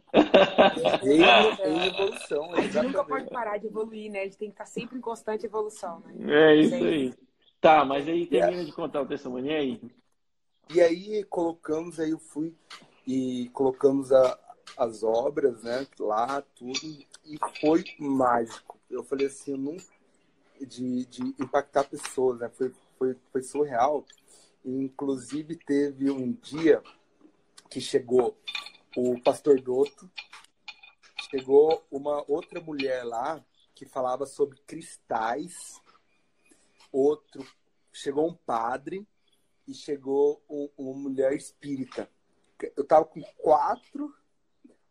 reino 1.03 1.25
em 1.65 1.87
evolução. 1.87 2.53
A 2.53 2.61
gente 2.61 2.83
nunca 2.83 3.05
pode 3.05 3.31
parar 3.31 3.57
de 3.57 3.67
evoluir, 3.67 4.11
né? 4.11 4.21
A 4.21 4.25
gente 4.25 4.37
tem 4.37 4.49
que 4.51 4.55
estar 4.55 4.67
sempre 4.67 4.99
em 4.99 5.01
constante 5.01 5.47
evolução, 5.47 6.01
né? 6.01 6.51
É 6.51 6.57
isso 6.57 6.75
aí. 6.75 7.15
Tá, 7.59 7.85
mas 7.87 8.07
aí 8.07 8.27
termina 8.27 8.65
de 8.65 8.73
contar 8.73 9.01
o 9.01 9.07
testemunho 9.07 9.47
e 9.47 9.55
aí. 9.55 9.81
E 10.75 10.81
aí 10.81 11.25
colocamos, 11.25 11.99
aí 11.99 12.11
eu 12.11 12.19
fui 12.19 12.55
e 13.07 13.49
colocamos 13.53 14.13
a, 14.13 14.39
as 14.77 15.03
obras, 15.03 15.63
né, 15.63 15.87
lá, 15.99 16.43
tudo, 16.55 16.79
e 17.25 17.39
foi 17.61 17.85
mágico. 17.99 18.79
Eu 18.91 19.03
falei 19.05 19.27
assim, 19.29 19.53
eu 19.53 19.59
não, 19.59 19.77
de, 20.61 21.07
de 21.07 21.23
impactar 21.41 21.85
pessoas, 21.85 22.41
né, 22.41 22.51
foi, 22.51 22.73
foi, 22.99 23.17
foi 23.33 23.43
surreal. 23.43 24.05
Inclusive 24.65 25.55
teve 25.55 26.11
um 26.11 26.33
dia 26.33 26.83
que 27.69 27.81
chegou 27.81 28.37
o 28.97 29.21
pastor 29.23 29.61
Doto, 29.61 30.11
chegou 31.31 31.87
uma 31.91 32.25
outra 32.31 32.61
mulher 32.61 33.05
lá 33.05 33.45
que 33.75 33.85
falava 33.85 34.27
sobre 34.27 34.59
cristais, 34.67 35.81
outro, 36.91 37.47
chegou 37.93 38.29
um 38.29 38.35
padre, 38.35 39.07
e 39.67 39.75
chegou 39.75 40.43
um, 40.49 40.69
uma 40.77 40.95
mulher 40.95 41.35
espírita. 41.35 42.09
Eu 42.77 42.85
tava 42.85 43.05
com 43.05 43.21
quatro 43.37 44.15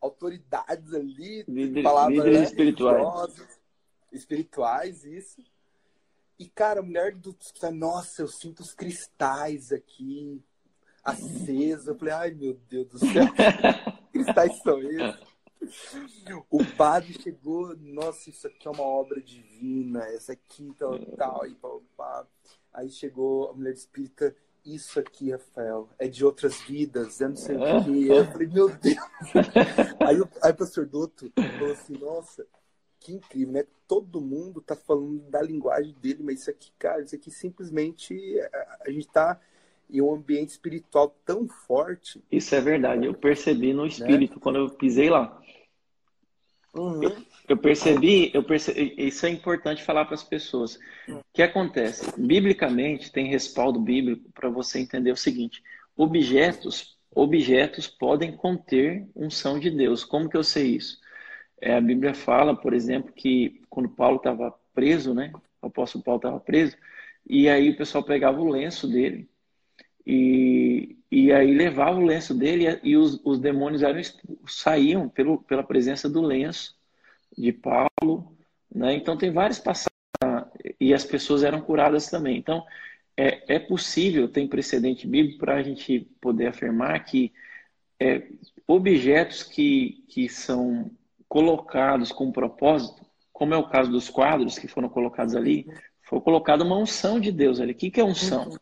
autoridades 0.01 0.93
ali, 0.93 1.43
Líder, 1.47 1.82
palavras 1.82 2.17
líderes 2.17 2.39
né, 2.39 2.45
espirituais. 2.45 3.59
espirituais, 4.11 5.03
isso. 5.05 5.41
E, 6.38 6.47
cara, 6.49 6.82
a 6.82 6.84
mulher 6.84 7.15
do 7.15 7.36
nossa, 7.73 8.21
eu 8.21 8.28
sinto 8.28 8.59
os 8.59 8.73
cristais 8.73 9.71
aqui, 9.71 10.43
acesa. 11.06 11.91
Eu 11.91 11.95
falei, 11.95 12.14
ai 12.14 12.32
meu 12.32 12.60
Deus 12.68 12.88
do 12.88 12.99
céu, 12.99 13.26
que 14.12 14.12
cristais 14.12 14.58
são 14.64 14.82
esses? 14.82 15.36
O 16.49 16.64
padre 16.78 17.14
chegou, 17.22 17.76
nossa, 17.78 18.30
isso 18.30 18.47
aqui 18.47 18.68
é 18.68 18.72
uma 18.72 18.84
obra 18.84 19.22
divina, 19.22 20.03
essa 20.10 20.34
aqui, 20.34 20.74
tal, 20.78 20.99
tal, 21.16 21.47
e 21.47 21.56
pá, 21.56 21.70
pá. 21.95 22.28
Aí 22.74 22.89
chegou 22.89 23.49
a 23.49 23.53
mulher 23.53 23.74
espírita, 23.74 24.36
isso 24.64 24.99
aqui, 24.99 25.32
Rafael, 25.32 25.89
é 25.97 26.08
de 26.08 26.26
outras 26.26 26.60
vidas, 26.62 27.22
eu 27.22 27.30
não 27.30 27.36
sei 27.36 27.56
o 27.56 27.84
que. 27.84 28.08
Eu 28.08 28.26
falei, 28.26 28.47
meu 28.47 28.70
Deus. 28.70 28.97
aí, 29.99 30.18
aí 30.43 30.51
o 30.51 30.56
pastor 30.56 30.86
Douto 30.86 31.32
falou 31.36 31.72
assim, 31.72 31.97
nossa, 31.97 32.45
que 32.99 33.14
incrível, 33.14 33.53
né? 33.53 33.66
Todo 33.88 34.22
mundo 34.22 34.62
tá 34.62 34.76
falando 34.76 35.20
da 35.30 35.41
linguagem 35.41 35.95
dele, 36.01 36.24
mas 36.24 36.41
isso 36.41 36.49
aqui, 36.49 36.72
cara, 36.78 37.01
isso 37.01 37.16
aqui 37.16 37.30
simplesmente 37.32 38.16
a 38.82 38.89
gente 38.89 39.08
tá 39.08 39.39
em 39.89 40.01
um 40.01 40.13
ambiente 40.13 40.49
espiritual 40.49 41.15
tão 41.25 41.47
forte. 41.47 42.23
Isso 42.31 42.53
é 42.55 42.61
verdade, 42.61 43.05
eu 43.05 43.13
percebi 43.13 43.73
no 43.73 43.86
espírito 43.86 44.36
né? 44.36 44.39
quando 44.41 44.57
eu 44.57 44.69
pisei 44.69 45.09
lá. 45.09 45.39
Uhum. 46.73 47.01
Eu, 47.01 47.15
eu, 47.47 47.57
percebi, 47.57 48.31
eu 48.33 48.43
percebi, 48.43 48.93
isso 48.97 49.25
é 49.25 49.29
importante 49.29 49.83
falar 49.83 50.05
para 50.05 50.15
as 50.15 50.23
pessoas. 50.23 50.77
O 51.07 51.21
que 51.33 51.41
acontece? 51.41 52.11
Biblicamente, 52.19 53.11
tem 53.11 53.27
respaldo 53.27 53.79
bíblico 53.79 54.29
para 54.33 54.49
você 54.49 54.79
entender 54.79 55.11
o 55.11 55.17
seguinte: 55.17 55.63
objetos, 55.95 56.97
objetos 57.13 57.88
podem 57.88 58.36
conter 58.36 59.07
unção 59.15 59.57
de 59.57 59.71
Deus. 59.71 60.03
Como 60.03 60.29
que 60.29 60.36
eu 60.36 60.43
sei 60.43 60.75
isso? 60.75 60.99
É, 61.61 61.75
a 61.75 61.81
Bíblia 61.81 62.13
fala, 62.13 62.53
por 62.53 62.73
exemplo, 62.73 63.13
que 63.13 63.61
quando 63.69 63.88
Paulo 63.88 64.17
estava 64.17 64.53
preso, 64.73 65.13
né? 65.13 65.31
O 65.61 65.67
apóstolo 65.67 66.03
Paulo 66.03 66.19
estava 66.19 66.39
preso, 66.41 66.75
e 67.25 67.47
aí 67.47 67.69
o 67.69 67.77
pessoal 67.77 68.03
pegava 68.03 68.39
o 68.41 68.49
lenço 68.49 68.88
dele 68.88 69.27
e, 70.06 70.97
e 71.12 71.32
aí 71.32 71.53
levava 71.53 71.99
o 71.99 72.06
lenço 72.06 72.34
dele 72.34 72.80
e 72.84 72.95
os, 72.95 73.20
os 73.24 73.39
demônios 73.39 73.82
eram, 73.82 74.01
saíam 74.47 75.10
pelo, 75.10 75.41
pela 75.43 75.64
presença 75.64 76.10
do 76.10 76.22
lenço 76.22 76.76
de 77.38 77.51
Paulo. 77.51 78.36
Né? 78.74 78.93
Então 78.93 79.18
tem 79.18 79.32
várias 79.32 79.60
passagens 79.60 79.89
e 80.80 80.93
as 80.93 81.03
pessoas 81.03 81.43
eram 81.43 81.62
curadas 81.62 82.10
também. 82.10 82.38
Então 82.38 82.64
é, 83.18 83.56
é 83.56 83.60
possível, 83.60 84.28
tem 84.28 84.47
precedente 84.47 85.08
bíblico 85.08 85.39
para 85.39 85.56
a 85.56 85.64
gente 85.64 86.08
poder 86.22 86.47
afirmar 86.47 87.03
que 87.03 87.34
é, 87.99 88.28
objetos 88.68 89.41
que, 89.41 90.03
que 90.10 90.28
são 90.30 90.91
colocados 91.28 92.12
com 92.12 92.32
propósito, 92.32 93.06
como 93.32 93.53
é 93.53 93.58
o 93.58 93.68
caso 93.68 93.91
dos 93.91 94.10
quadros 94.10 94.60
que 94.60 94.68
foram 94.68 94.89
colocados 94.89 95.36
ali, 95.36 95.66
foi 96.01 96.22
colocada 96.22 96.64
uma 96.64 96.78
unção 96.78 97.20
de 97.20 97.32
Deus 97.32 97.60
ali. 97.60 97.72
O 97.72 97.76
que, 97.76 97.89
que 97.89 97.99
é 97.99 98.03
unção? 98.03 98.58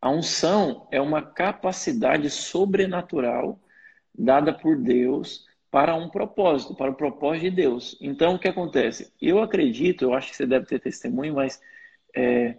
A 0.00 0.10
unção 0.10 0.88
é 0.90 1.00
uma 1.00 1.22
capacidade 1.22 2.30
sobrenatural 2.30 3.60
dada 4.14 4.52
por 4.52 4.76
Deus 4.76 5.46
para 5.70 5.94
um 5.94 6.08
propósito, 6.08 6.74
para 6.74 6.90
o 6.90 6.94
propósito 6.94 7.44
de 7.44 7.50
Deus. 7.50 7.96
Então, 8.00 8.34
o 8.34 8.38
que 8.38 8.48
acontece? 8.48 9.12
Eu 9.20 9.40
acredito, 9.40 10.04
eu 10.04 10.14
acho 10.14 10.30
que 10.30 10.36
você 10.36 10.46
deve 10.46 10.66
ter 10.66 10.80
testemunho, 10.80 11.34
mas 11.34 11.60
é, 12.14 12.56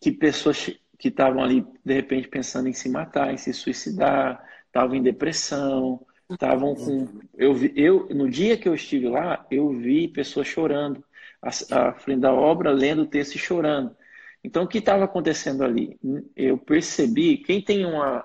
que 0.00 0.10
pessoas 0.10 0.70
que 0.98 1.08
estavam 1.08 1.42
ali, 1.42 1.66
de 1.84 1.94
repente, 1.94 2.28
pensando 2.28 2.68
em 2.68 2.72
se 2.72 2.88
matar, 2.88 3.32
em 3.32 3.36
se 3.36 3.52
suicidar, 3.52 4.42
estavam 4.66 4.94
em 4.96 5.02
depressão, 5.02 6.04
estavam 6.30 6.74
com. 6.74 7.06
Eu, 7.36 7.54
vi, 7.54 7.72
eu, 7.76 8.08
no 8.10 8.30
dia 8.30 8.56
que 8.56 8.68
eu 8.68 8.74
estive 8.74 9.08
lá, 9.08 9.46
eu 9.50 9.70
vi 9.70 10.08
pessoas 10.08 10.46
chorando, 10.46 11.04
à 11.42 11.92
frente 11.92 12.20
da 12.20 12.32
obra, 12.32 12.70
lendo 12.70 13.02
o 13.02 13.06
texto 13.06 13.34
e 13.34 13.38
chorando. 13.38 13.94
Então, 14.44 14.64
o 14.64 14.68
que 14.68 14.78
estava 14.78 15.04
acontecendo 15.04 15.64
ali? 15.64 15.98
Eu 16.36 16.58
percebi, 16.58 17.38
quem 17.38 17.62
tem 17.62 17.86
uma 17.86 18.24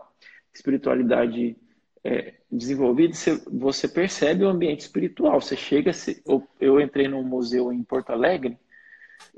espiritualidade 0.53 1.55
é, 2.03 2.33
desenvolvida, 2.51 3.13
você 3.49 3.87
percebe 3.87 4.43
o 4.43 4.49
ambiente 4.49 4.81
espiritual. 4.81 5.39
Você 5.39 5.55
chega, 5.55 5.91
eu 6.59 6.81
entrei 6.81 7.07
num 7.07 7.23
museu 7.23 7.71
em 7.71 7.81
Porto 7.81 8.11
Alegre, 8.11 8.57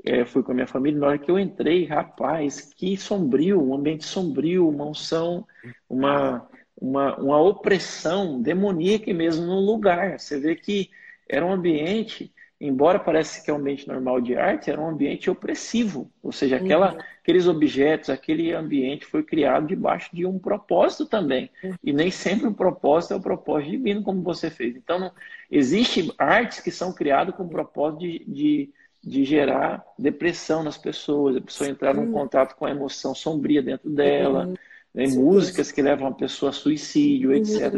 é, 0.04 0.24
fui 0.24 0.42
com 0.42 0.50
a 0.50 0.54
minha 0.54 0.66
família, 0.66 0.98
na 0.98 1.06
hora 1.06 1.18
que 1.18 1.30
eu 1.30 1.38
entrei, 1.38 1.84
rapaz, 1.84 2.72
que 2.74 2.96
sombrio, 2.96 3.62
um 3.62 3.74
ambiente 3.74 4.04
sombrio, 4.04 4.68
uma 4.68 4.84
unção, 4.84 5.46
uma, 5.88 6.48
uma, 6.76 7.16
uma 7.16 7.40
opressão 7.40 8.42
demoníaca 8.42 9.12
mesmo 9.14 9.46
no 9.46 9.60
lugar. 9.60 10.18
Você 10.18 10.40
vê 10.40 10.56
que 10.56 10.90
era 11.28 11.46
um 11.46 11.52
ambiente, 11.52 12.31
embora 12.66 12.98
pareça 12.98 13.42
que 13.42 13.50
é 13.50 13.54
um 13.54 13.56
ambiente 13.56 13.88
normal 13.88 14.20
de 14.20 14.36
arte, 14.36 14.70
era 14.70 14.80
um 14.80 14.88
ambiente 14.88 15.28
opressivo. 15.28 16.10
Ou 16.22 16.30
seja, 16.30 16.56
aquela, 16.56 16.92
uhum. 16.92 16.98
aqueles 17.20 17.48
objetos, 17.48 18.08
aquele 18.08 18.52
ambiente 18.52 19.04
foi 19.04 19.24
criado 19.24 19.66
debaixo 19.66 20.08
de 20.14 20.24
um 20.24 20.38
propósito 20.38 21.06
também. 21.06 21.50
Uhum. 21.64 21.74
E 21.82 21.92
nem 21.92 22.10
sempre 22.10 22.46
o 22.46 22.54
propósito 22.54 23.14
é 23.14 23.16
o 23.16 23.20
propósito 23.20 23.72
divino, 23.72 24.02
como 24.02 24.22
você 24.22 24.48
fez. 24.48 24.76
Então, 24.76 24.98
não, 24.98 25.12
existe 25.50 26.14
artes 26.16 26.60
que 26.60 26.70
são 26.70 26.92
criadas 26.92 27.34
com 27.34 27.42
o 27.42 27.48
propósito 27.48 28.00
de, 28.00 28.24
de 28.26 28.70
de 29.04 29.24
gerar 29.24 29.84
depressão 29.98 30.62
nas 30.62 30.78
pessoas, 30.78 31.34
a 31.34 31.40
pessoa 31.40 31.68
entrar 31.68 31.92
num 31.92 32.12
contato 32.12 32.54
com 32.54 32.64
a 32.64 32.70
emoção 32.70 33.14
sombria 33.14 33.60
dentro 33.60 33.90
dela, 33.90 34.46
uhum. 34.46 34.54
né? 34.94 35.08
músicas 35.08 35.72
que 35.72 35.82
levam 35.82 36.06
a 36.06 36.12
pessoa 36.12 36.50
a 36.50 36.52
suicídio, 36.52 37.32
etc. 37.34 37.72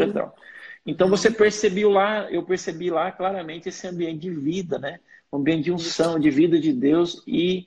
Então 0.87 1.09
você 1.09 1.31
percebeu 1.31 1.91
lá, 1.91 2.31
eu 2.31 2.43
percebi 2.43 2.91
lá 2.91 3.11
claramente 3.11 3.69
esse 3.69 3.87
ambiente 3.87 4.21
de 4.21 4.31
vida, 4.31 4.79
né? 4.79 5.01
Um 5.33 5.39
ambiente 5.39 5.65
de 5.65 5.73
unção, 5.73 6.19
de 6.19 6.31
vida 6.31 6.59
de 6.59 6.73
Deus 6.73 7.23
e 7.27 7.67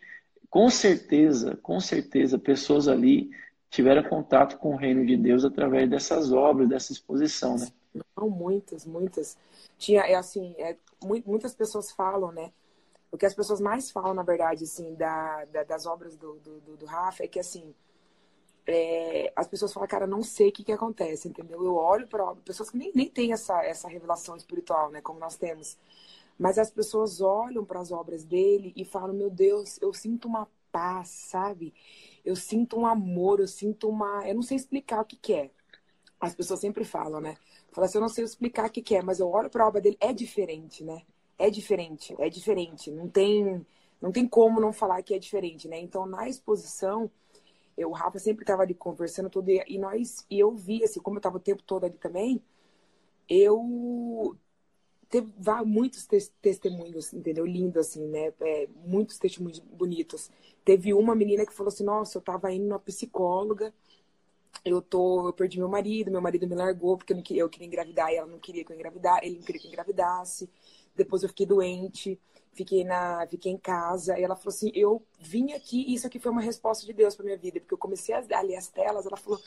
com 0.49 0.69
certeza, 0.69 1.57
com 1.57 1.79
certeza, 1.79 2.39
pessoas 2.39 2.87
ali 2.87 3.29
tiveram 3.69 4.03
contato 4.03 4.57
com 4.57 4.73
o 4.73 4.77
reino 4.77 5.05
de 5.05 5.17
Deus 5.17 5.43
através 5.43 5.89
dessas 5.89 6.31
obras, 6.31 6.69
dessa 6.69 6.91
exposição, 6.91 7.57
né? 7.57 7.67
Não, 8.15 8.29
muitas, 8.29 8.85
muitas. 8.85 9.37
Tinha, 9.77 10.01
é 10.01 10.15
assim, 10.15 10.55
é, 10.57 10.77
muitas 11.25 11.53
pessoas 11.53 11.91
falam, 11.91 12.31
né? 12.31 12.51
o 13.11 13.17
que 13.17 13.25
as 13.25 13.33
pessoas 13.33 13.59
mais 13.59 13.89
falam, 13.89 14.13
na 14.13 14.23
verdade, 14.23 14.63
assim, 14.63 14.93
da, 14.95 15.45
da 15.45 15.63
das 15.63 15.85
obras 15.85 16.15
do, 16.15 16.35
do, 16.39 16.77
do, 16.77 16.85
Rafa 16.85 17.23
é 17.23 17.27
que, 17.27 17.39
assim, 17.39 17.73
é, 18.67 19.31
as 19.35 19.47
pessoas 19.47 19.73
falam, 19.73 19.87
cara, 19.87 20.07
não 20.07 20.21
sei 20.21 20.49
o 20.49 20.51
que, 20.51 20.63
que 20.63 20.71
acontece, 20.71 21.27
entendeu? 21.27 21.63
Eu 21.63 21.75
olho 21.75 22.07
para 22.07 22.35
pessoas 22.37 22.69
que 22.69 22.77
nem, 22.77 22.91
nem 22.93 23.09
têm 23.09 23.33
essa, 23.33 23.63
essa 23.63 23.87
revelação 23.87 24.35
espiritual, 24.35 24.91
né, 24.91 25.01
como 25.01 25.19
nós 25.19 25.37
temos. 25.37 25.77
Mas 26.37 26.57
as 26.59 26.69
pessoas 26.69 27.21
olham 27.21 27.65
para 27.65 27.79
as 27.79 27.91
obras 27.91 28.23
dele 28.23 28.73
e 28.75 28.85
falam, 28.85 29.13
meu 29.13 29.29
Deus, 29.29 29.79
eu 29.81 29.93
sinto 29.93 30.27
uma 30.27 30.47
paz, 30.71 31.09
sabe? 31.09 31.73
Eu 32.23 32.35
sinto 32.35 32.77
um 32.77 32.85
amor, 32.85 33.39
eu 33.39 33.47
sinto 33.47 33.89
uma. 33.89 34.27
Eu 34.27 34.35
não 34.35 34.43
sei 34.43 34.57
explicar 34.57 35.01
o 35.01 35.05
que, 35.05 35.15
que 35.15 35.33
é. 35.33 35.51
As 36.19 36.35
pessoas 36.35 36.59
sempre 36.59 36.83
falam, 36.83 37.21
né? 37.21 37.37
Fala 37.71 37.87
assim, 37.87 37.97
eu 37.97 38.01
não 38.01 38.09
sei 38.09 38.23
explicar 38.23 38.67
o 38.67 38.71
que, 38.71 38.81
que 38.81 38.95
é, 38.95 39.01
mas 39.01 39.19
eu 39.19 39.29
olho 39.29 39.49
para 39.49 39.63
a 39.63 39.67
obra 39.67 39.81
dele, 39.81 39.97
é 39.99 40.13
diferente, 40.13 40.83
né? 40.83 41.03
é 41.37 41.49
diferente, 41.49 42.15
é 42.19 42.29
diferente. 42.29 42.91
Não 42.91 43.07
tem, 43.07 43.65
não 44.01 44.11
tem 44.11 44.27
como 44.27 44.59
não 44.59 44.73
falar 44.73 45.01
que 45.03 45.13
é 45.13 45.19
diferente, 45.19 45.67
né? 45.67 45.79
Então, 45.79 46.05
na 46.05 46.27
exposição, 46.27 47.09
eu, 47.77 47.89
o 47.89 47.93
Rafa 47.93 48.19
sempre 48.19 48.43
estava 48.43 48.63
ali 48.63 48.73
conversando 48.73 49.29
tudo 49.29 49.49
e 49.49 49.77
nós 49.79 50.25
e 50.29 50.39
eu 50.39 50.51
vi 50.55 50.83
assim, 50.83 50.99
como 50.99 51.17
eu 51.17 51.19
estava 51.19 51.37
o 51.37 51.39
tempo 51.39 51.63
todo 51.63 51.85
ali 51.85 51.97
também, 51.97 52.41
eu 53.29 54.37
teve 55.09 55.31
muitos 55.65 56.05
te 56.07 56.31
testemunhos, 56.41 57.13
entendeu? 57.13 57.45
Lindo 57.45 57.79
assim, 57.79 58.05
né? 58.07 58.33
É, 58.41 58.67
muitos 58.85 59.17
testemunhos 59.19 59.59
bonitos. 59.59 60.29
Teve 60.65 60.93
uma 60.93 61.15
menina 61.15 61.45
que 61.45 61.53
falou 61.53 61.69
assim: 61.69 61.83
"Nossa, 61.83 62.17
eu 62.17 62.21
estava 62.21 62.51
indo 62.53 62.67
na 62.67 62.79
psicóloga, 62.79 63.73
eu 64.65 64.81
tô, 64.81 65.27
eu 65.29 65.33
perdi 65.33 65.59
meu 65.59 65.69
marido, 65.69 66.11
meu 66.11 66.21
marido 66.21 66.47
me 66.47 66.55
largou 66.55 66.97
porque 66.97 67.13
eu, 67.13 67.17
não 67.17 67.23
queria, 67.23 67.43
eu 67.43 67.49
queria 67.49 67.67
engravidar 67.67 68.11
e 68.11 68.17
ela 68.17 68.27
não 68.27 68.39
queria 68.39 68.63
que 68.65 68.71
eu 68.71 68.75
engravidar, 68.75 69.19
ele 69.23 69.35
não 69.37 69.43
queria 69.43 69.61
que 69.61 69.67
eu 69.67 69.71
engravidasse 69.71 70.49
depois 70.97 71.23
eu 71.23 71.29
fiquei 71.29 71.45
doente, 71.45 72.19
fiquei 72.57 72.83
na, 72.83 73.25
fiquei 73.27 73.51
em 73.51 73.57
casa, 73.57 74.17
e 74.19 74.23
ela 74.23 74.35
falou 74.35 74.49
assim, 74.49 74.71
eu 74.73 75.01
vim 75.19 75.53
aqui, 75.53 75.85
e 75.87 75.93
isso 75.93 76.07
aqui 76.07 76.19
foi 76.19 76.31
uma 76.31 76.41
resposta 76.41 76.85
de 76.85 76.91
Deus 76.91 77.15
para 77.15 77.23
minha 77.23 77.37
vida, 77.37 77.59
porque 77.59 77.73
eu 77.73 77.77
comecei 77.77 78.15
a, 78.15 78.41
ler 78.41 78.57
as 78.57 78.67
telas, 78.67 79.05
ela 79.05 79.15
falou, 79.15 79.39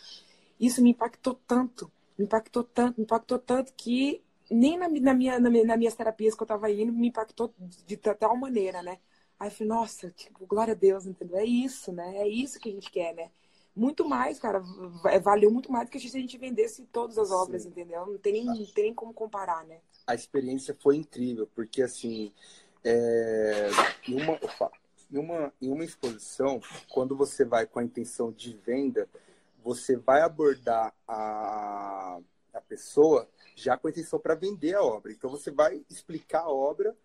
isso 0.59 0.81
me 0.81 0.91
impactou 0.91 1.35
tanto, 1.47 1.91
me 2.17 2.25
impactou 2.25 2.63
tanto, 2.63 2.99
me 2.99 3.05
impactou 3.05 3.39
tanto 3.39 3.73
que 3.75 4.23
nem 4.51 4.79
na, 4.79 4.89
na 4.89 5.15
minha, 5.15 5.41
na 5.41 5.51
nas 5.51 5.79
minhas 5.79 5.95
terapias 5.95 6.35
que 6.35 6.43
eu 6.43 6.47
tava 6.47 6.71
indo, 6.71 6.93
me 6.93 7.09
impactou 7.09 7.53
de, 7.59 7.85
de 7.85 7.97
tal 7.97 8.37
maneira, 8.37 8.83
né? 8.83 8.99
Aí 9.39 9.49
eu 9.49 9.53
falei, 9.53 9.69
nossa, 9.69 10.11
tipo, 10.11 10.47
glória 10.47 10.73
a 10.73 10.77
Deus, 10.77 11.07
entendeu? 11.07 11.39
É 11.39 11.45
isso, 11.45 11.93
né? 11.93 12.19
É 12.19 12.29
isso 12.29 12.59
que 12.61 12.69
a 12.69 12.73
gente 12.73 12.91
quer, 12.91 13.15
né? 13.15 13.31
Muito 13.75 14.07
mais, 14.07 14.39
cara, 14.39 14.63
valeu 15.23 15.51
muito 15.51 15.71
mais 15.73 15.89
do 15.89 15.93
que 15.93 16.01
se 16.01 16.17
a 16.17 16.21
gente 16.21 16.37
vendesse 16.37 16.85
todas 16.87 17.17
as 17.17 17.31
obras, 17.31 17.63
Sim. 17.63 17.69
entendeu? 17.69 18.05
Não 18.05 18.19
tem, 18.19 18.33
nem, 18.33 18.45
não 18.45 18.67
tem 18.67 18.85
nem 18.85 18.95
como 18.95 19.15
comparar, 19.15 19.65
né? 19.65 19.81
a 20.11 20.15
experiência 20.15 20.77
foi 20.81 20.97
incrível, 20.97 21.49
porque 21.55 21.83
assim, 21.83 22.33
é, 22.85 23.71
em, 24.09 24.21
uma, 24.21 24.35
opa, 24.35 24.71
em, 25.11 25.19
uma, 25.19 25.53
em 25.61 25.71
uma 25.71 25.85
exposição, 25.85 26.61
quando 26.91 27.17
você 27.17 27.45
vai 27.45 27.67
com 27.67 27.79
a 27.79 27.85
intenção 27.85 28.33
de 28.33 28.57
venda, 28.57 29.09
você 29.63 29.97
vai 29.97 30.23
abordar 30.23 30.95
a, 31.07 32.19
a 32.55 32.61
pessoa 32.63 33.29
já 33.55 33.77
com 33.77 33.89
a 33.89 33.91
intenção 33.91 34.19
para 34.19 34.35
vender 34.35 34.75
a 34.75 34.83
obra. 34.83 35.13
Então 35.13 35.29
você 35.29 35.51
vai 35.51 35.85
explicar 35.91 36.41
a 36.41 36.51
obra 36.51 36.97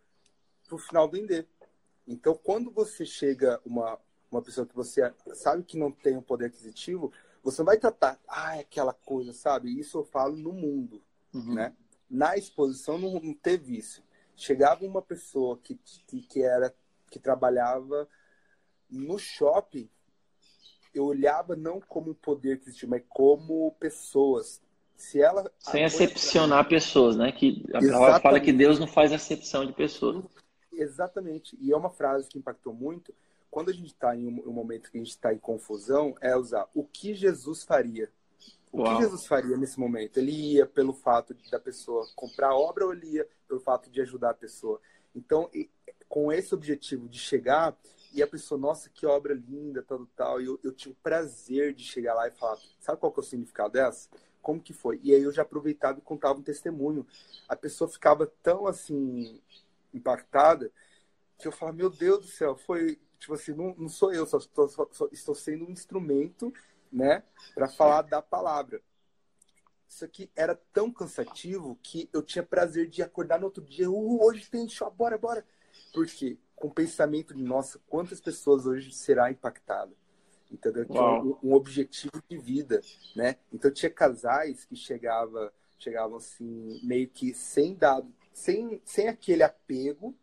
para 0.65 0.76
o 0.76 0.80
final 0.80 1.09
vender. 1.09 1.47
Então 2.07 2.39
quando 2.41 2.71
você 2.71 3.05
chega 3.05 3.59
uma 3.65 3.99
uma 4.36 4.41
pessoa 4.41 4.67
que 4.67 4.76
você 4.76 5.13
sabe 5.34 5.63
que 5.63 5.78
não 5.78 5.91
tem 5.91 6.15
o 6.15 6.19
um 6.19 6.21
poder 6.21 6.47
aquisitivo, 6.47 7.11
você 7.43 7.63
vai 7.63 7.78
tratar, 7.78 8.19
ah, 8.28 8.57
é 8.57 8.61
aquela 8.61 8.93
coisa, 8.93 9.32
sabe? 9.34 9.80
Isso 9.80 9.99
eu 9.99 10.03
falo 10.03 10.36
no 10.36 10.51
mundo, 10.51 11.01
uhum. 11.34 11.53
né? 11.53 11.73
Na 12.09 12.36
exposição 12.36 12.97
não, 12.97 13.19
não 13.19 13.34
teve 13.34 13.78
isso. 13.78 14.03
Chegava 14.36 14.86
uma 14.86 15.01
pessoa 15.01 15.57
que, 15.57 15.79
que, 16.07 16.21
que 16.21 16.41
era 16.41 16.73
que 17.09 17.19
trabalhava 17.19 18.07
no 18.89 19.17
shopping, 19.17 19.89
eu 20.93 21.05
olhava 21.05 21.55
não 21.55 21.79
como 21.79 22.11
um 22.11 22.13
poder 22.13 22.59
que 22.59 22.69
existia, 22.69 22.88
mas 22.88 23.03
como 23.09 23.71
pessoas. 23.79 24.61
Se 24.95 25.21
ela 25.21 25.51
sem 25.59 25.83
acepcionar 25.83 26.67
pessoas, 26.69 27.17
né? 27.17 27.31
Que 27.31 27.65
a 27.73 27.79
palavra 27.79 28.19
fala 28.21 28.39
que 28.39 28.53
Deus 28.53 28.79
não 28.79 28.88
faz 28.88 29.11
acepção 29.11 29.65
de 29.65 29.73
pessoas. 29.73 30.23
Exatamente. 30.71 31.57
E 31.59 31.71
é 31.71 31.77
uma 31.77 31.89
frase 31.89 32.29
que 32.29 32.38
impactou 32.38 32.73
muito. 32.73 33.13
Quando 33.51 33.69
a 33.69 33.73
gente 33.73 33.88
está 33.88 34.15
em 34.15 34.27
um, 34.27 34.49
um 34.49 34.53
momento 34.53 34.89
que 34.89 34.97
a 34.97 35.01
gente 35.01 35.11
está 35.11 35.33
em 35.33 35.38
confusão, 35.38 36.15
é 36.21 36.36
usar 36.36 36.67
o 36.73 36.83
que 36.83 37.13
Jesus 37.13 37.63
faria. 37.63 38.09
O 38.76 38.82
Uau. 38.82 38.97
que 38.97 39.03
Jesus 39.03 39.26
faria 39.26 39.55
nesse 39.55 39.80
momento? 39.80 40.17
Ele 40.17 40.32
ia 40.32 40.65
pelo 40.65 40.91
fato 40.91 41.34
de, 41.34 41.49
da 41.49 41.57
pessoa 41.57 42.05
comprar 42.13 42.49
a 42.49 42.57
obra 42.57 42.86
ou 42.86 42.91
ele 42.91 43.07
ia 43.07 43.28
pelo 43.47 43.61
fato 43.61 43.89
de 43.89 44.01
ajudar 44.01 44.32
a 44.32 44.34
pessoa? 44.34 44.82
Então, 45.15 45.49
com 46.09 46.30
esse 46.30 46.53
objetivo 46.53 47.07
de 47.07 47.17
chegar 47.17 47.73
e 48.13 48.21
a 48.21 48.28
pessoa, 48.28 48.59
nossa, 48.59 48.89
que 48.89 49.05
obra 49.05 49.34
linda, 49.34 49.82
tal, 49.82 50.05
tal, 50.13 50.41
e 50.41 50.45
eu, 50.47 50.59
eu 50.61 50.73
tive 50.73 50.91
o 50.91 50.97
prazer 51.01 51.73
de 51.73 51.86
chegar 51.86 52.15
lá 52.15 52.28
e 52.28 52.32
falar, 52.32 52.57
sabe 52.82 52.99
qual 52.99 53.13
que 53.13 53.19
é 53.21 53.23
o 53.23 53.26
significado 53.26 53.71
dessa? 53.71 54.09
Como 54.41 54.59
que 54.59 54.73
foi? 54.73 54.99
E 55.01 55.15
aí 55.15 55.23
eu 55.23 55.32
já 55.32 55.43
aproveitava 55.43 55.97
e 55.97 56.01
contava 56.01 56.38
um 56.38 56.43
testemunho. 56.43 57.07
A 57.47 57.55
pessoa 57.55 57.89
ficava 57.89 58.30
tão, 58.43 58.67
assim, 58.67 59.39
impactada 59.93 60.69
que 61.38 61.47
eu 61.47 61.51
falava, 61.53 61.78
meu 61.78 61.89
Deus 61.89 62.26
do 62.26 62.28
céu, 62.28 62.57
foi, 62.57 62.99
tipo 63.19 63.34
assim, 63.34 63.53
não, 63.53 63.73
não 63.78 63.88
sou 63.88 64.13
eu, 64.13 64.26
só 64.26 64.38
só, 64.41 64.67
só 64.91 65.07
estou 65.13 65.34
sendo 65.34 65.65
um 65.65 65.71
instrumento 65.71 66.53
né, 66.95 67.23
para 67.53 67.67
falar 67.67 68.03
da 68.03 68.21
palavra. 68.21 68.81
Isso 69.87 70.05
aqui 70.05 70.31
era 70.35 70.55
tão 70.73 70.91
cansativo 70.91 71.77
que 71.83 72.09
eu 72.11 72.23
tinha 72.23 72.43
prazer 72.43 72.87
de 72.87 73.03
acordar 73.03 73.39
no 73.39 73.45
outro 73.45 73.63
dia, 73.63 73.89
uh, 73.89 74.23
hoje 74.23 74.49
tem 74.49 74.67
show, 74.67 74.89
bora, 74.89 75.17
bora. 75.17 75.45
Porque 75.93 76.39
com 76.55 76.69
o 76.69 76.73
pensamento 76.73 77.34
de, 77.35 77.43
nossa, 77.43 77.80
quantas 77.88 78.22
pessoas 78.22 78.65
hoje 78.65 78.91
será 78.91 79.30
impactada? 79.30 79.91
Entendeu? 80.49 80.85
Um, 80.89 81.49
um, 81.49 81.53
objetivo 81.53 82.23
de 82.30 82.38
vida, 82.38 82.81
né? 83.15 83.35
Então 83.51 83.69
tinha 83.69 83.89
casais 83.89 84.63
que 84.63 84.76
chegava, 84.76 85.53
chegavam 85.77 86.17
assim, 86.17 86.80
meio 86.84 87.09
que 87.09 87.34
sem 87.34 87.76
dado, 87.76 88.11
sem, 88.31 88.81
sem 88.85 89.07
aquele 89.07 89.43
apego, 89.43 90.15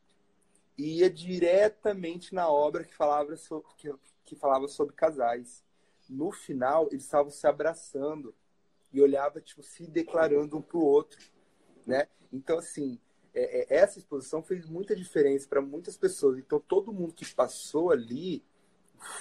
e 0.78 1.00
ia 1.00 1.10
diretamente 1.10 2.34
na 2.34 2.48
obra 2.48 2.84
que 2.84 2.94
falava 2.94 3.36
sobre, 3.36 3.68
que, 3.76 3.92
que 4.24 4.36
falava 4.36 4.68
sobre 4.68 4.94
casais 4.94 5.62
no 6.08 6.30
final 6.32 6.88
eles 6.90 7.04
estavam 7.04 7.30
se 7.30 7.46
abraçando 7.46 8.34
e 8.92 9.00
olhava 9.00 9.40
tipo 9.40 9.62
se 9.62 9.86
declarando 9.86 10.56
um 10.56 10.62
para 10.62 10.78
o 10.78 10.84
outro, 10.84 11.18
né? 11.86 12.08
Então 12.32 12.58
assim 12.58 12.98
é, 13.34 13.74
é, 13.74 13.78
essa 13.78 13.98
exposição 13.98 14.42
fez 14.42 14.66
muita 14.68 14.94
diferença 14.94 15.48
para 15.48 15.60
muitas 15.60 15.96
pessoas. 15.96 16.38
Então 16.38 16.60
todo 16.60 16.92
mundo 16.92 17.14
que 17.14 17.34
passou 17.34 17.90
ali 17.90 18.44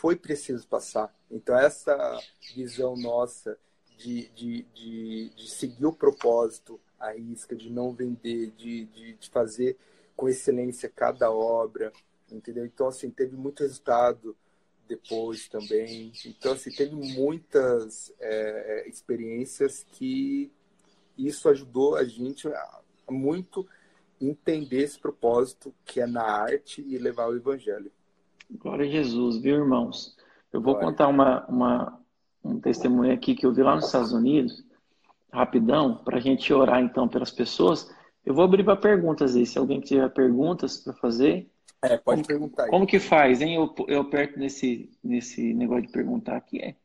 foi 0.01 0.15
preciso 0.15 0.67
passar. 0.67 1.13
Então 1.29 1.57
essa 1.57 2.19
visão 2.53 2.95
nossa 2.95 3.57
de, 3.97 4.29
de, 4.29 4.63
de, 4.73 5.29
de 5.29 5.49
seguir 5.49 5.85
o 5.85 5.93
propósito, 5.93 6.79
a 6.99 7.11
risca, 7.11 7.55
de 7.55 7.69
não 7.69 7.93
vender, 7.93 8.51
de, 8.51 8.85
de, 8.85 9.13
de 9.13 9.29
fazer 9.29 9.77
com 10.15 10.27
excelência 10.27 10.89
cada 10.89 11.31
obra, 11.31 11.91
entendeu? 12.29 12.65
Então 12.65 12.87
assim 12.87 13.09
teve 13.09 13.35
muito 13.35 13.63
resultado 13.63 14.35
depois 14.91 15.47
também. 15.47 16.11
Então, 16.25 16.51
assim, 16.51 16.69
teve 16.69 16.93
muitas 16.93 18.13
é, 18.19 18.89
experiências 18.89 19.85
que 19.93 20.51
isso 21.17 21.47
ajudou 21.47 21.95
a 21.95 22.03
gente 22.03 22.47
a 22.49 22.81
muito 23.09 23.65
entender 24.19 24.83
esse 24.83 24.99
propósito 24.99 25.73
que 25.85 26.01
é 26.01 26.05
na 26.05 26.23
arte 26.23 26.81
e 26.85 26.97
levar 26.97 27.29
o 27.29 27.35
evangelho. 27.35 27.89
Glória 28.51 28.85
a 28.85 28.89
Jesus, 28.89 29.37
viu, 29.37 29.55
irmãos? 29.55 30.17
Eu 30.51 30.61
vou 30.61 30.73
Glória. 30.73 30.89
contar 30.89 31.07
uma, 31.07 31.45
uma, 31.47 32.01
um 32.43 32.59
testemunho 32.59 33.13
aqui 33.13 33.33
que 33.33 33.45
eu 33.45 33.53
vi 33.53 33.63
lá 33.63 33.75
nos 33.75 33.85
Estados 33.85 34.11
Unidos, 34.11 34.61
rapidão, 35.31 35.95
para 36.03 36.17
a 36.17 36.21
gente 36.21 36.53
orar 36.53 36.81
então 36.81 37.07
pelas 37.07 37.31
pessoas. 37.31 37.89
Eu 38.25 38.33
vou 38.33 38.43
abrir 38.43 38.63
para 38.65 38.75
perguntas 38.75 39.35
aí. 39.37 39.45
Se 39.45 39.57
alguém 39.57 39.79
tiver 39.79 40.09
perguntas 40.09 40.77
para 40.77 40.93
fazer. 40.93 41.49
É, 41.83 41.97
pode 41.97 42.21
como, 42.21 42.27
perguntar 42.27 42.63
aí. 42.63 42.69
Como 42.69 42.87
que 42.87 42.99
faz, 42.99 43.41
hein? 43.41 43.55
Eu, 43.55 43.73
eu 43.87 44.01
aperto 44.01 44.37
nesse, 44.37 44.91
nesse 45.03 45.53
negócio 45.53 45.87
de 45.87 45.91
perguntar 45.91 46.37
aqui. 46.37 46.59
É. 46.59 46.75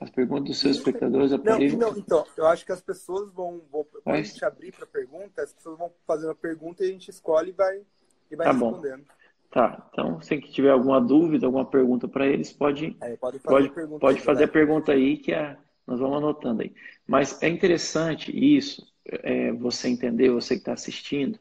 As 0.00 0.10
perguntas 0.10 0.44
dos 0.44 0.60
seus 0.60 0.76
espectadores. 0.76 1.30
Não, 1.30 1.58
não, 1.58 1.98
então, 1.98 2.24
eu 2.36 2.46
acho 2.46 2.64
que 2.64 2.72
as 2.72 2.80
pessoas 2.80 3.32
vão. 3.32 3.60
vão 3.70 3.84
quando 3.84 4.16
a 4.16 4.22
gente 4.22 4.44
abrir 4.44 4.72
para 4.72 4.86
pergunta, 4.86 5.42
as 5.42 5.52
pessoas 5.52 5.78
vão 5.78 5.92
fazer 6.06 6.26
uma 6.26 6.34
pergunta 6.34 6.84
e 6.84 6.88
a 6.88 6.92
gente 6.92 7.10
escolhe 7.10 7.50
e 7.50 7.52
vai, 7.52 7.82
e 8.30 8.36
vai 8.36 8.46
tá 8.46 8.52
respondendo. 8.52 9.04
Bom. 9.04 9.22
Tá, 9.50 9.86
então 9.92 10.18
se 10.22 10.40
tiver 10.40 10.70
alguma 10.70 10.98
dúvida, 10.98 11.44
alguma 11.44 11.66
pergunta 11.66 12.08
para 12.08 12.26
eles, 12.26 12.50
pode, 12.50 12.96
é, 13.02 13.16
pode 13.16 13.38
fazer, 13.38 13.54
pode, 13.54 13.66
a, 13.66 13.70
pergunta 13.70 14.00
pode 14.00 14.18
aí, 14.18 14.24
fazer 14.24 14.44
a 14.44 14.48
pergunta 14.48 14.92
aí 14.92 15.18
que 15.18 15.34
a, 15.34 15.58
nós 15.86 16.00
vamos 16.00 16.16
anotando 16.16 16.62
aí. 16.62 16.74
Mas 17.06 17.42
é 17.42 17.48
interessante 17.48 18.32
isso, 18.34 18.82
é, 19.04 19.52
você 19.52 19.88
entender, 19.88 20.30
você 20.30 20.54
que 20.54 20.62
está 20.62 20.72
assistindo, 20.72 21.38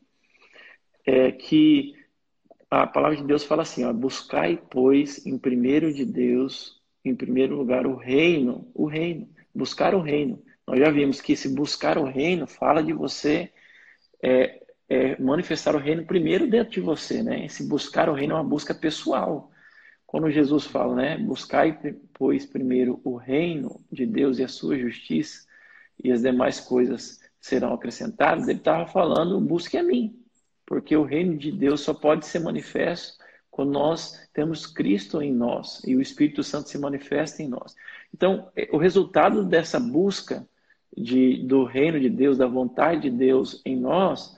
é 1.05 1.31
que 1.31 1.95
a 2.71 2.87
palavra 2.87 3.17
de 3.17 3.23
Deus 3.23 3.43
fala 3.43 3.63
assim, 3.63 3.83
ó, 3.83 3.91
buscai, 3.91 4.57
pois, 4.69 5.25
em 5.25 5.37
primeiro 5.37 5.93
de 5.93 6.05
Deus, 6.05 6.81
em 7.03 7.13
primeiro 7.13 7.57
lugar, 7.57 7.85
o 7.85 7.95
reino, 7.95 8.71
o 8.73 8.85
reino, 8.85 9.29
buscar 9.53 9.93
o 9.93 10.01
reino. 10.01 10.41
Nós 10.65 10.79
já 10.79 10.89
vimos 10.89 11.19
que 11.19 11.35
se 11.35 11.49
buscar 11.49 11.97
o 11.97 12.05
reino 12.05 12.47
fala 12.47 12.81
de 12.81 12.93
você 12.93 13.51
é, 14.23 14.63
é, 14.87 15.21
manifestar 15.21 15.75
o 15.75 15.79
reino 15.79 16.05
primeiro 16.05 16.49
dentro 16.49 16.71
de 16.71 16.79
você, 16.79 17.21
né? 17.21 17.45
Esse 17.45 17.67
buscar 17.67 18.07
o 18.07 18.13
reino 18.13 18.33
é 18.33 18.37
uma 18.37 18.43
busca 18.43 18.73
pessoal. 18.73 19.51
Quando 20.05 20.31
Jesus 20.31 20.65
fala, 20.65 20.95
né? 20.95 21.17
Buscai, 21.17 21.77
pois, 22.13 22.45
primeiro 22.45 23.01
o 23.03 23.17
reino 23.17 23.83
de 23.91 24.05
Deus 24.05 24.39
e 24.39 24.43
a 24.43 24.47
sua 24.47 24.77
justiça, 24.77 25.45
e 26.03 26.11
as 26.11 26.21
demais 26.21 26.59
coisas 26.59 27.19
serão 27.39 27.73
acrescentadas, 27.73 28.47
ele 28.47 28.59
estava 28.59 28.85
falando, 28.87 29.39
busque 29.41 29.77
a 29.77 29.83
mim. 29.83 30.20
Porque 30.71 30.95
o 30.95 31.03
reino 31.03 31.37
de 31.37 31.51
Deus 31.51 31.81
só 31.81 31.93
pode 31.93 32.25
ser 32.25 32.39
manifesto 32.39 33.21
quando 33.49 33.73
nós 33.73 34.25
temos 34.33 34.65
Cristo 34.65 35.21
em 35.21 35.29
nós 35.29 35.83
e 35.85 35.97
o 35.97 36.01
Espírito 36.01 36.41
Santo 36.43 36.69
se 36.69 36.77
manifesta 36.77 37.43
em 37.43 37.49
nós. 37.49 37.75
Então, 38.13 38.49
é, 38.55 38.69
o 38.71 38.77
resultado 38.77 39.43
dessa 39.43 39.77
busca 39.81 40.47
de, 40.95 41.45
do 41.45 41.65
reino 41.65 41.99
de 41.99 42.09
Deus, 42.09 42.37
da 42.37 42.47
vontade 42.47 43.01
de 43.01 43.09
Deus 43.09 43.61
em 43.65 43.75
nós, 43.75 44.33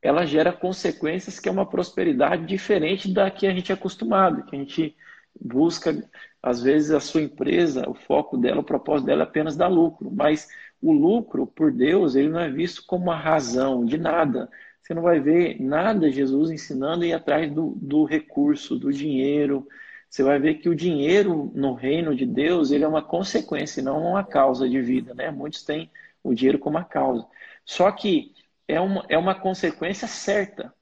ela 0.00 0.24
gera 0.24 0.54
consequências 0.54 1.38
que 1.38 1.50
é 1.50 1.52
uma 1.52 1.68
prosperidade 1.68 2.46
diferente 2.46 3.12
da 3.12 3.30
que 3.30 3.46
a 3.46 3.52
gente 3.52 3.70
é 3.70 3.74
acostumado, 3.74 4.44
que 4.46 4.56
a 4.56 4.58
gente 4.58 4.96
busca, 5.38 6.02
às 6.42 6.62
vezes, 6.62 6.92
a 6.92 7.00
sua 7.00 7.20
empresa, 7.20 7.86
o 7.86 7.92
foco 7.92 8.38
dela, 8.38 8.60
o 8.62 8.64
propósito 8.64 9.04
dela 9.04 9.24
é 9.24 9.24
apenas 9.24 9.54
dar 9.54 9.68
lucro, 9.68 10.10
mas 10.10 10.48
o 10.80 10.92
lucro, 10.92 11.46
por 11.46 11.70
Deus, 11.70 12.14
ele 12.14 12.30
não 12.30 12.40
é 12.40 12.50
visto 12.50 12.86
como 12.86 13.04
uma 13.04 13.16
razão 13.16 13.84
de 13.84 13.98
nada. 13.98 14.48
Você 14.88 14.94
não 14.94 15.02
vai 15.02 15.20
ver 15.20 15.60
nada 15.60 16.10
Jesus 16.10 16.50
ensinando 16.50 17.04
ir 17.04 17.12
atrás 17.12 17.52
do, 17.52 17.74
do 17.76 18.04
recurso, 18.04 18.74
do 18.74 18.90
dinheiro. 18.90 19.68
Você 20.08 20.22
vai 20.22 20.38
ver 20.38 20.54
que 20.54 20.68
o 20.70 20.74
dinheiro 20.74 21.52
no 21.54 21.74
reino 21.74 22.16
de 22.16 22.24
Deus, 22.24 22.70
ele 22.70 22.84
é 22.84 22.88
uma 22.88 23.02
consequência, 23.02 23.82
não 23.82 24.02
uma 24.02 24.24
causa 24.24 24.66
de 24.66 24.80
vida, 24.80 25.12
né? 25.12 25.30
Muitos 25.30 25.62
têm 25.62 25.90
o 26.24 26.32
dinheiro 26.32 26.58
como 26.58 26.78
a 26.78 26.84
causa. 26.84 27.26
Só 27.66 27.92
que 27.92 28.32
é 28.66 28.80
uma, 28.80 29.04
é 29.10 29.18
uma 29.18 29.34
consequência 29.34 30.08
certa. 30.08 30.72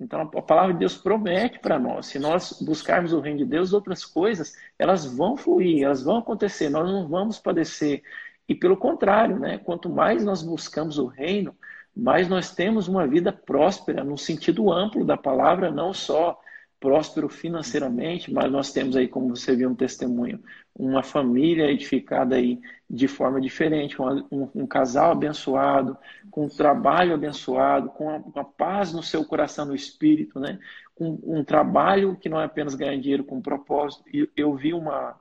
Então, 0.00 0.22
a 0.22 0.40
palavra 0.40 0.72
de 0.72 0.78
Deus 0.78 0.96
promete 0.96 1.58
para 1.58 1.78
nós. 1.78 2.06
Se 2.06 2.18
nós 2.18 2.58
buscarmos 2.62 3.12
o 3.12 3.20
reino 3.20 3.40
de 3.40 3.44
Deus, 3.44 3.74
outras 3.74 4.02
coisas, 4.02 4.56
elas 4.78 5.04
vão 5.04 5.36
fluir, 5.36 5.84
elas 5.84 6.02
vão 6.02 6.16
acontecer, 6.16 6.70
nós 6.70 6.90
não 6.90 7.06
vamos 7.06 7.38
padecer. 7.38 8.02
E 8.48 8.54
pelo 8.54 8.78
contrário, 8.78 9.38
né? 9.38 9.58
quanto 9.58 9.90
mais 9.90 10.24
nós 10.24 10.42
buscamos 10.42 10.96
o 10.96 11.04
reino, 11.04 11.54
mais 11.94 12.28
nós 12.28 12.54
temos 12.54 12.88
uma 12.88 13.06
vida 13.06 13.32
próspera, 13.32 14.02
no 14.02 14.16
sentido 14.16 14.72
amplo 14.72 15.04
da 15.04 15.16
palavra, 15.16 15.70
não 15.70 15.92
só 15.92 16.40
próspero 16.82 17.28
financeiramente, 17.28 18.32
mas 18.32 18.50
nós 18.50 18.72
temos 18.72 18.96
aí, 18.96 19.06
como 19.06 19.28
você 19.28 19.54
viu 19.54 19.70
um 19.70 19.74
testemunho, 19.74 20.42
uma 20.74 21.00
família 21.04 21.70
edificada 21.70 22.34
aí 22.34 22.60
de 22.90 23.06
forma 23.06 23.40
diferente, 23.40 24.02
um, 24.02 24.50
um, 24.52 24.66
casal 24.66 25.12
abençoado, 25.12 25.96
com 26.28 26.46
um 26.46 26.48
trabalho 26.48 27.14
abençoado, 27.14 27.88
com 27.90 28.10
a, 28.10 28.20
com 28.20 28.40
a, 28.40 28.44
paz 28.44 28.92
no 28.92 29.00
seu 29.00 29.24
coração, 29.24 29.64
no 29.64 29.76
espírito, 29.76 30.40
né? 30.40 30.58
Com 30.92 31.20
um 31.22 31.44
trabalho 31.44 32.16
que 32.16 32.28
não 32.28 32.40
é 32.40 32.44
apenas 32.44 32.74
ganhar 32.74 32.96
dinheiro 33.00 33.22
com 33.22 33.40
propósito. 33.40 34.02
E 34.12 34.28
eu 34.36 34.52
vi 34.56 34.74
uma, 34.74 35.16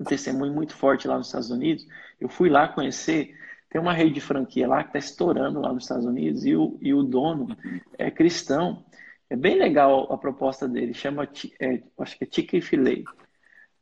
um 0.00 0.04
testemunho 0.04 0.54
muito 0.54 0.74
forte 0.74 1.06
lá 1.06 1.18
nos 1.18 1.26
Estados 1.26 1.50
Unidos. 1.50 1.86
Eu 2.18 2.28
fui 2.30 2.48
lá 2.48 2.66
conhecer. 2.68 3.36
Tem 3.68 3.80
uma 3.80 3.92
rede 3.92 4.14
de 4.14 4.20
franquia 4.20 4.68
lá 4.68 4.82
que 4.82 4.90
está 4.90 4.98
estourando 4.98 5.60
lá 5.60 5.72
nos 5.72 5.84
Estados 5.84 6.06
Unidos 6.06 6.46
e 6.46 6.54
o, 6.54 6.78
e 6.80 6.94
o 6.94 7.02
dono 7.02 7.56
é 7.98 8.10
cristão. 8.10 8.84
É 9.28 9.36
bem 9.36 9.56
legal 9.58 10.12
a 10.12 10.16
proposta 10.16 10.68
dele. 10.68 10.94
Chama, 10.94 11.28
é, 11.60 11.82
acho 11.98 12.16
que 12.16 12.24
é 12.24 12.26
Tica 12.26 12.56
e 12.56 12.60
Filé. 12.60 13.02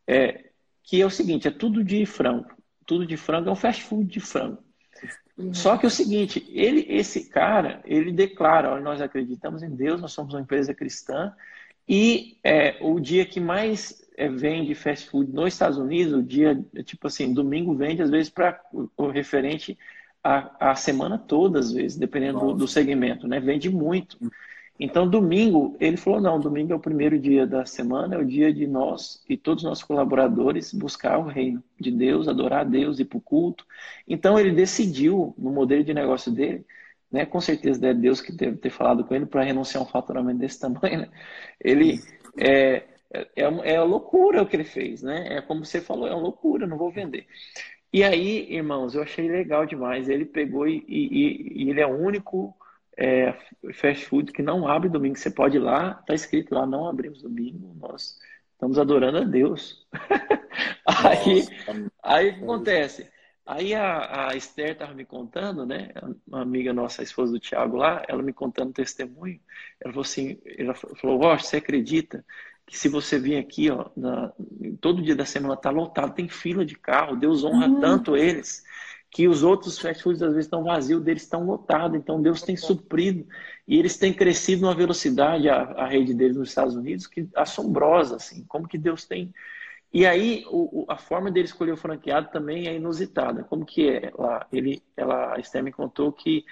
É, 0.06 0.50
que 0.82 1.00
é 1.00 1.06
o 1.06 1.10
seguinte: 1.10 1.48
é 1.48 1.50
tudo 1.50 1.84
de 1.84 2.04
frango 2.06 2.54
tudo 2.86 3.06
de 3.06 3.16
frango, 3.16 3.48
é 3.48 3.52
um 3.52 3.56
fast 3.56 3.82
food 3.82 4.04
de 4.04 4.20
frango. 4.20 4.58
Uhum. 5.36 5.52
Só 5.52 5.76
que 5.76 5.84
é 5.84 5.88
o 5.88 5.90
seguinte, 5.90 6.46
ele, 6.50 6.86
esse 6.88 7.28
cara, 7.28 7.82
ele 7.84 8.12
declara, 8.12 8.72
olha, 8.72 8.82
nós 8.82 9.00
acreditamos 9.00 9.62
em 9.62 9.70
Deus, 9.70 10.00
nós 10.00 10.12
somos 10.12 10.32
uma 10.32 10.40
empresa 10.40 10.72
cristã, 10.72 11.32
e 11.88 12.38
é, 12.42 12.76
o 12.80 13.00
dia 13.00 13.26
que 13.26 13.40
mais 13.40 14.03
vende 14.30 14.74
fast 14.74 15.08
food 15.10 15.32
nos 15.32 15.52
Estados 15.52 15.78
Unidos, 15.78 16.12
o 16.12 16.22
dia, 16.22 16.62
tipo 16.84 17.06
assim, 17.06 17.32
domingo 17.32 17.74
vende 17.74 18.02
às 18.02 18.10
vezes 18.10 18.30
para 18.30 18.60
o 18.96 19.08
referente 19.08 19.76
a, 20.22 20.70
a 20.70 20.74
semana 20.74 21.18
toda, 21.18 21.58
às 21.58 21.72
vezes, 21.72 21.98
dependendo 21.98 22.40
do, 22.40 22.54
do, 22.54 22.68
segmento, 22.68 23.28
né? 23.28 23.40
Vende 23.40 23.68
muito. 23.68 24.18
Então, 24.80 25.08
domingo, 25.08 25.76
ele 25.78 25.96
falou: 25.96 26.20
não, 26.20 26.40
domingo 26.40 26.72
é 26.72 26.76
o 26.76 26.80
primeiro 26.80 27.18
dia 27.18 27.46
da 27.46 27.66
semana, 27.66 28.14
é 28.16 28.18
o 28.18 28.24
dia 28.24 28.52
de 28.52 28.66
nós 28.66 29.22
e 29.28 29.36
todos 29.36 29.62
os 29.62 29.68
nossos 29.68 29.84
colaboradores 29.84 30.72
buscar 30.72 31.18
o 31.18 31.28
reino 31.28 31.62
de 31.78 31.90
Deus, 31.90 32.26
adorar 32.26 32.60
a 32.60 32.64
Deus, 32.64 32.98
ir 32.98 33.04
para 33.04 33.18
o 33.18 33.20
culto. 33.20 33.66
Então, 34.08 34.38
ele 34.38 34.52
decidiu, 34.52 35.34
no 35.36 35.50
modelo 35.50 35.84
de 35.84 35.92
negócio 35.92 36.32
dele, 36.32 36.64
né, 37.12 37.24
com 37.26 37.40
certeza 37.40 37.86
é 37.86 37.94
Deus 37.94 38.20
que 38.20 38.32
deve 38.32 38.56
ter 38.56 38.70
falado 38.70 39.04
com 39.04 39.14
ele 39.14 39.26
para 39.26 39.44
renunciar 39.44 39.82
a 39.82 39.86
um 39.86 39.88
faturamento 39.88 40.38
desse 40.40 40.58
tamanho. 40.58 41.00
Né? 41.02 41.08
Ele 41.60 42.00
é, 42.36 42.82
é, 43.14 43.28
é, 43.36 43.74
é 43.74 43.80
loucura 43.80 44.42
o 44.42 44.46
que 44.46 44.56
ele 44.56 44.64
fez, 44.64 45.02
né? 45.02 45.36
É 45.36 45.40
como 45.40 45.64
você 45.64 45.80
falou, 45.80 46.08
é 46.08 46.12
uma 46.12 46.22
loucura, 46.22 46.66
não 46.66 46.76
vou 46.76 46.90
vender. 46.90 47.26
E 47.92 48.02
aí, 48.02 48.52
irmãos, 48.52 48.94
eu 48.94 49.02
achei 49.02 49.30
legal 49.30 49.64
demais. 49.64 50.08
Ele 50.08 50.24
pegou 50.24 50.66
e, 50.66 50.84
e, 50.88 51.64
e 51.64 51.70
ele 51.70 51.80
é 51.80 51.86
o 51.86 51.96
único 51.96 52.56
é, 52.96 53.32
fast 53.72 54.06
food 54.06 54.32
que 54.32 54.42
não 54.42 54.66
abre 54.66 54.88
domingo. 54.88 55.16
Você 55.16 55.30
pode 55.30 55.56
ir 55.56 55.60
lá, 55.60 55.98
está 56.00 56.12
escrito 56.12 56.54
lá, 56.54 56.66
não 56.66 56.88
abrimos 56.88 57.22
domingo, 57.22 57.76
nós 57.80 58.18
estamos 58.52 58.78
adorando 58.78 59.18
a 59.18 59.24
Deus. 59.24 59.86
aí, 60.84 61.46
aí 62.02 62.30
o 62.30 62.34
que 62.34 62.42
acontece? 62.42 63.14
Aí 63.46 63.74
a, 63.74 64.30
a 64.30 64.36
Esther 64.36 64.72
estava 64.72 64.94
me 64.94 65.04
contando, 65.04 65.66
né? 65.66 65.90
Uma 66.26 66.42
amiga 66.42 66.72
nossa, 66.72 67.02
a 67.02 67.04
esposa 67.04 67.30
do 67.30 67.38
Tiago 67.38 67.76
lá, 67.76 68.02
ela 68.08 68.22
me 68.22 68.32
contando 68.32 68.72
testemunho. 68.72 69.38
Ela 69.80 69.92
falou 69.92 70.04
assim: 70.04 70.40
ela 70.58 70.74
falou, 70.74 71.18
Rocha, 71.18 71.44
você 71.44 71.56
acredita 71.58 72.24
que 72.66 72.78
se 72.78 72.88
você 72.88 73.18
vir 73.18 73.36
aqui, 73.36 73.70
ó, 73.70 73.90
na, 73.96 74.32
todo 74.80 75.02
dia 75.02 75.14
da 75.14 75.24
semana 75.24 75.54
está 75.54 75.70
lotado, 75.70 76.14
tem 76.14 76.28
fila 76.28 76.64
de 76.64 76.74
carro, 76.74 77.16
Deus 77.16 77.44
honra 77.44 77.68
uhum. 77.68 77.80
tanto 77.80 78.16
eles 78.16 78.64
que 79.10 79.28
os 79.28 79.44
outros 79.44 79.78
fast 79.78 80.02
foods 80.02 80.22
às 80.22 80.30
vezes 80.30 80.46
estão 80.46 80.64
vazios, 80.64 81.02
deles 81.02 81.22
estão 81.22 81.44
lotados. 81.44 81.96
Então 81.96 82.20
Deus 82.20 82.42
tem 82.42 82.56
suprido 82.56 83.24
e 83.66 83.78
eles 83.78 83.96
têm 83.96 84.12
crescido 84.12 84.62
numa 84.62 84.74
velocidade 84.74 85.48
a, 85.48 85.62
a 85.62 85.86
rede 85.86 86.12
deles 86.12 86.36
nos 86.36 86.48
Estados 86.48 86.74
Unidos 86.74 87.06
que 87.06 87.28
assombrosa, 87.36 88.16
assim. 88.16 88.44
Como 88.48 88.66
que 88.66 88.76
Deus 88.76 89.04
tem 89.04 89.32
e 89.94 90.04
aí 90.04 90.44
o, 90.48 90.84
a 90.88 90.96
forma 90.96 91.30
dele 91.30 91.46
escolher 91.46 91.70
o 91.70 91.76
franqueado 91.76 92.28
também 92.32 92.66
é 92.66 92.74
inusitada. 92.74 93.44
Como 93.44 93.64
que 93.64 93.88
é 93.88 94.10
lá? 94.18 94.44
Ele, 94.52 94.82
ela, 94.96 95.36
a 95.36 95.38
Esther 95.38 95.62
me 95.62 95.70
contou 95.70 96.12
que 96.12 96.44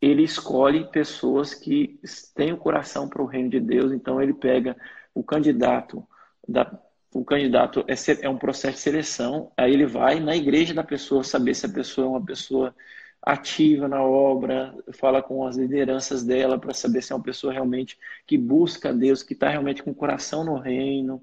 ele 0.00 0.22
escolhe 0.22 0.88
pessoas 0.92 1.52
que 1.52 1.98
têm 2.36 2.52
o 2.52 2.56
coração 2.56 3.08
para 3.08 3.20
o 3.20 3.26
reino 3.26 3.50
de 3.50 3.58
Deus. 3.58 3.90
Então 3.90 4.22
ele 4.22 4.32
pega 4.32 4.76
o 5.18 5.24
candidato 5.24 6.06
da 6.46 6.64
o 7.10 7.24
candidato 7.24 7.84
é, 7.88 7.94
é 8.20 8.28
um 8.28 8.36
processo 8.36 8.76
de 8.76 8.82
seleção, 8.82 9.50
aí 9.56 9.72
ele 9.72 9.86
vai 9.86 10.20
na 10.20 10.36
igreja 10.36 10.74
da 10.74 10.84
pessoa 10.84 11.24
saber 11.24 11.54
se 11.54 11.64
a 11.64 11.68
pessoa 11.68 12.06
é 12.06 12.10
uma 12.10 12.24
pessoa 12.24 12.74
ativa 13.22 13.88
na 13.88 14.02
obra, 14.02 14.74
fala 14.92 15.22
com 15.22 15.46
as 15.46 15.56
lideranças 15.56 16.22
dela 16.22 16.58
para 16.58 16.74
saber 16.74 17.02
se 17.02 17.12
é 17.12 17.16
uma 17.16 17.22
pessoa 17.22 17.52
realmente 17.52 17.98
que 18.26 18.36
busca 18.36 18.92
Deus, 18.92 19.22
que 19.22 19.32
está 19.32 19.48
realmente 19.48 19.82
com 19.82 19.90
o 19.90 19.94
coração 19.94 20.44
no 20.44 20.58
reino. 20.58 21.20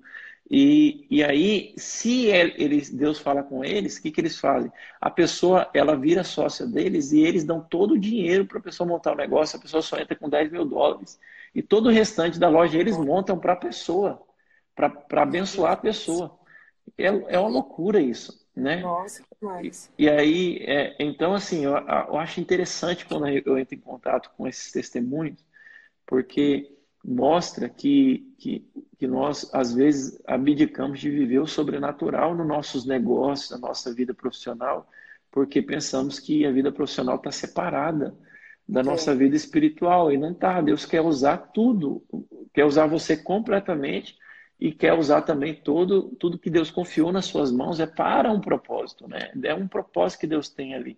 E, 0.50 1.06
e 1.10 1.24
aí, 1.24 1.74
se 1.78 2.26
eles, 2.26 2.90
Deus 2.90 3.20
fala 3.20 3.44
com 3.44 3.64
eles, 3.64 3.98
o 3.98 4.02
que, 4.02 4.12
que 4.12 4.22
eles 4.22 4.40
fazem? 4.40 4.72
A 5.00 5.10
pessoa, 5.10 5.70
ela 5.74 5.96
vira 5.96 6.24
sócia 6.24 6.66
deles 6.66 7.12
e 7.12 7.22
eles 7.22 7.44
dão 7.44 7.62
todo 7.62 7.94
o 7.94 8.00
dinheiro 8.00 8.46
para 8.46 8.60
a 8.60 8.62
pessoa 8.62 8.88
montar 8.88 9.14
o 9.14 9.18
negócio, 9.18 9.58
a 9.58 9.62
pessoa 9.62 9.82
só 9.82 9.98
entra 10.00 10.16
com 10.16 10.30
10 10.30 10.52
mil 10.52 10.66
dólares. 10.66 11.20
E 11.56 11.64
todo 11.64 11.88
o 11.88 11.92
restante 11.92 12.38
da 12.38 12.50
loja 12.50 12.78
eles 12.78 12.98
montam 12.98 13.40
para 13.40 13.54
a 13.54 13.56
pessoa, 13.56 14.22
para 14.76 15.22
abençoar 15.22 15.72
a 15.72 15.78
pessoa. 15.78 16.38
É, 16.98 17.06
é 17.06 17.40
uma 17.40 17.50
loucura 17.50 18.02
isso, 18.02 18.46
né? 18.54 18.82
Nossa, 18.82 19.24
que 19.24 19.46
mais. 19.46 19.90
E, 19.98 20.04
e 20.04 20.10
aí, 20.10 20.58
é, 20.68 20.96
então, 21.00 21.34
assim, 21.34 21.64
eu, 21.64 21.72
eu 21.72 22.18
acho 22.18 22.42
interessante 22.42 23.06
quando 23.06 23.26
eu 23.28 23.58
entro 23.58 23.74
em 23.74 23.80
contato 23.80 24.30
com 24.38 24.46
esses 24.46 24.70
testemunhos, 24.70 25.40
porque 26.06 26.70
mostra 27.04 27.70
que, 27.70 28.36
que, 28.38 28.70
que 28.98 29.08
nós, 29.08 29.50
às 29.54 29.74
vezes, 29.74 30.22
abdicamos 30.28 31.00
de 31.00 31.10
viver 31.10 31.40
o 31.40 31.48
sobrenatural 31.48 32.36
nos 32.36 32.46
nossos 32.46 32.86
negócios, 32.86 33.52
na 33.52 33.68
nossa 33.68 33.94
vida 33.94 34.14
profissional, 34.14 34.90
porque 35.32 35.62
pensamos 35.62 36.20
que 36.20 36.46
a 36.46 36.52
vida 36.52 36.72
profissional 36.72 37.16
está 37.16 37.32
separada 37.32 38.14
da 38.68 38.82
nossa 38.84 39.12
é. 39.12 39.16
vida 39.16 39.36
espiritual. 39.36 40.12
E 40.12 40.18
não 40.18 40.32
está. 40.32 40.62
Deus 40.62 40.86
quer 40.86 41.02
usar 41.02 41.38
tudo, 41.38 42.04
quer 42.54 42.66
usar 42.66 42.88
você 42.88 43.16
completamente 43.16 44.18
e 44.60 44.72
quer 44.72 44.94
usar 44.94 45.22
também 45.22 45.54
todo, 45.54 46.10
tudo 46.20 46.40
que 46.40 46.50
Deus 46.50 46.72
confiou 46.72 47.12
nas 47.12 47.26
suas 47.26 47.52
mãos 47.52 47.80
é 47.80 47.86
para 47.86 48.32
um 48.32 48.40
propósito, 48.40 49.08
né? 49.08 49.32
É 49.44 49.54
um 49.54 49.68
propósito 49.68 50.22
que 50.22 50.28
Deus 50.28 50.50
tem 50.50 50.74
ali. 50.74 50.98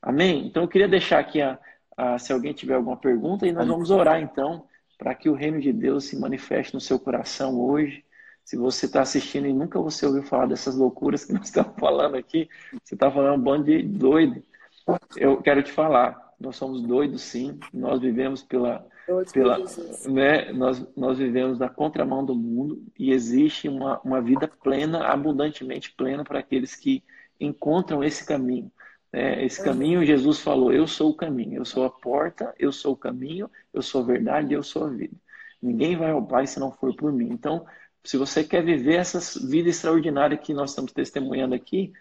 Amém? 0.00 0.46
Então 0.46 0.62
eu 0.62 0.68
queria 0.68 0.88
deixar 0.88 1.18
aqui 1.18 1.42
a, 1.42 1.58
a 1.96 2.18
se 2.18 2.32
alguém 2.32 2.52
tiver 2.52 2.74
alguma 2.74 2.96
pergunta 2.96 3.46
e 3.46 3.52
nós 3.52 3.66
vamos 3.66 3.90
orar 3.90 4.20
então 4.20 4.66
para 4.98 5.14
que 5.14 5.28
o 5.28 5.34
reino 5.34 5.60
de 5.60 5.72
Deus 5.72 6.04
se 6.04 6.18
manifeste 6.18 6.74
no 6.74 6.80
seu 6.80 6.98
coração 6.98 7.60
hoje. 7.60 8.04
Se 8.44 8.56
você 8.56 8.86
está 8.86 9.02
assistindo 9.02 9.46
e 9.46 9.52
nunca 9.52 9.80
você 9.80 10.06
ouviu 10.06 10.22
falar 10.22 10.46
dessas 10.46 10.76
loucuras 10.76 11.24
que 11.24 11.32
nós 11.32 11.46
estamos 11.46 11.74
falando 11.78 12.16
aqui, 12.16 12.48
você 12.82 12.94
está 12.94 13.10
falando 13.10 13.38
um 13.38 13.42
bando 13.42 13.64
de 13.64 13.82
doido. 13.82 14.42
Eu 15.16 15.42
quero 15.42 15.62
te 15.62 15.72
falar, 15.72 16.25
nós 16.38 16.56
somos 16.56 16.82
doidos 16.82 17.22
sim, 17.22 17.58
nós 17.72 18.00
vivemos 18.00 18.42
pela, 18.42 18.86
pela 19.32 19.58
né, 20.06 20.52
nós, 20.52 20.86
nós 20.96 21.18
vivemos 21.18 21.58
na 21.58 21.68
contramão 21.68 22.24
do 22.24 22.34
mundo 22.34 22.82
e 22.98 23.12
existe 23.12 23.68
uma, 23.68 24.00
uma 24.00 24.20
vida 24.20 24.46
plena, 24.48 25.06
abundantemente 25.06 25.92
plena 25.92 26.24
para 26.24 26.38
aqueles 26.38 26.74
que 26.74 27.02
encontram 27.40 28.04
esse 28.04 28.26
caminho. 28.26 28.70
É, 29.12 29.44
esse 29.44 29.62
caminho, 29.62 30.04
Jesus 30.04 30.40
falou: 30.40 30.72
Eu 30.72 30.86
sou 30.86 31.10
o 31.10 31.14
caminho, 31.14 31.54
eu 31.54 31.64
sou 31.64 31.84
a 31.84 31.90
porta, 31.90 32.54
eu 32.58 32.70
sou 32.70 32.92
o 32.92 32.96
caminho, 32.96 33.50
eu 33.72 33.80
sou 33.80 34.02
a 34.02 34.04
verdade, 34.04 34.52
eu 34.52 34.62
sou 34.62 34.84
a 34.84 34.88
vida. 34.90 35.14
Ninguém 35.62 35.96
vai 35.96 36.10
ao 36.10 36.26
Pai 36.26 36.46
se 36.46 36.60
não 36.60 36.70
for 36.70 36.94
por 36.94 37.12
mim. 37.12 37.28
Então, 37.30 37.64
se 38.04 38.16
você 38.16 38.44
quer 38.44 38.62
viver 38.62 38.96
essa 38.96 39.18
vida 39.48 39.68
extraordinária 39.68 40.36
que 40.36 40.52
nós 40.52 40.70
estamos 40.70 40.92
testemunhando 40.92 41.54
aqui, 41.54 41.92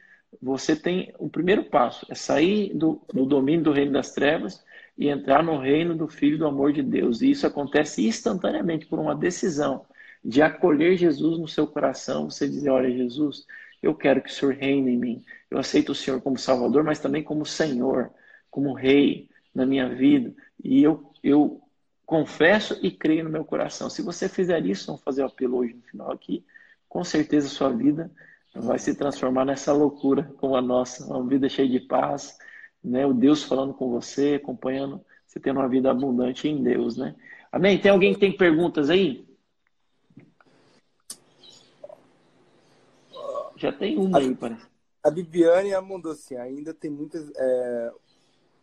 você 0.41 0.75
tem 0.75 1.13
o 1.19 1.29
primeiro 1.29 1.63
passo: 1.65 2.05
é 2.09 2.15
sair 2.15 2.73
do, 2.73 3.01
do 3.13 3.25
domínio 3.25 3.65
do 3.65 3.71
reino 3.71 3.93
das 3.93 4.13
trevas 4.13 4.63
e 4.97 5.09
entrar 5.09 5.43
no 5.43 5.59
reino 5.59 5.95
do 5.95 6.07
Filho 6.07 6.37
do 6.37 6.47
amor 6.47 6.71
de 6.71 6.81
Deus. 6.81 7.21
E 7.21 7.31
isso 7.31 7.45
acontece 7.45 8.07
instantaneamente 8.07 8.85
por 8.85 8.99
uma 8.99 9.15
decisão 9.15 9.85
de 10.23 10.41
acolher 10.41 10.97
Jesus 10.97 11.37
no 11.37 11.47
seu 11.47 11.67
coração. 11.67 12.29
Você 12.29 12.47
dizer: 12.47 12.69
Olha, 12.69 12.89
Jesus, 12.89 13.45
eu 13.81 13.93
quero 13.93 14.21
que 14.21 14.29
o 14.29 14.33
Senhor 14.33 14.53
reine 14.55 14.91
em 14.91 14.97
mim. 14.97 15.25
Eu 15.49 15.57
aceito 15.57 15.91
o 15.91 15.95
Senhor 15.95 16.21
como 16.21 16.37
Salvador, 16.37 16.83
mas 16.83 16.99
também 16.99 17.23
como 17.23 17.45
Senhor, 17.45 18.11
como 18.49 18.73
Rei 18.73 19.29
na 19.53 19.65
minha 19.65 19.87
vida. 19.87 20.33
E 20.63 20.83
eu, 20.83 21.11
eu 21.23 21.61
confesso 22.05 22.79
e 22.81 22.91
creio 22.91 23.23
no 23.23 23.29
meu 23.29 23.45
coração. 23.45 23.89
Se 23.89 24.01
você 24.01 24.27
fizer 24.27 24.65
isso, 24.65 24.87
vamos 24.87 25.03
fazer 25.03 25.23
o 25.23 25.27
apelo 25.27 25.57
hoje 25.57 25.73
no 25.73 25.81
final 25.83 26.11
aqui, 26.11 26.45
com 26.87 27.03
certeza 27.03 27.47
sua 27.47 27.69
vida 27.69 28.11
vai 28.55 28.79
se 28.79 28.95
transformar 28.95 29.45
nessa 29.45 29.73
loucura 29.73 30.31
como 30.37 30.55
a 30.55 30.61
nossa, 30.61 31.05
uma 31.05 31.27
vida 31.27 31.49
cheia 31.49 31.69
de 31.69 31.79
paz, 31.79 32.37
né? 32.83 33.05
O 33.05 33.13
Deus 33.13 33.43
falando 33.43 33.73
com 33.73 33.89
você, 33.89 34.35
acompanhando, 34.35 35.03
você 35.25 35.39
tendo 35.39 35.59
uma 35.59 35.67
vida 35.67 35.91
abundante 35.91 36.47
em 36.47 36.63
Deus, 36.63 36.97
né? 36.97 37.15
Amém? 37.51 37.79
Tem 37.79 37.91
alguém 37.91 38.13
que 38.13 38.19
tem 38.19 38.35
perguntas 38.35 38.89
aí? 38.89 39.25
Já 43.55 43.71
tem 43.71 43.97
uma 43.97 44.17
aí, 44.17 44.35
parece. 44.35 44.65
A 45.03 45.09
Bibiane 45.09 45.69
mandou 45.81 46.11
assim, 46.11 46.35
ainda 46.35 46.73
tem 46.73 46.89
muitas. 46.89 47.31
É, 47.35 47.91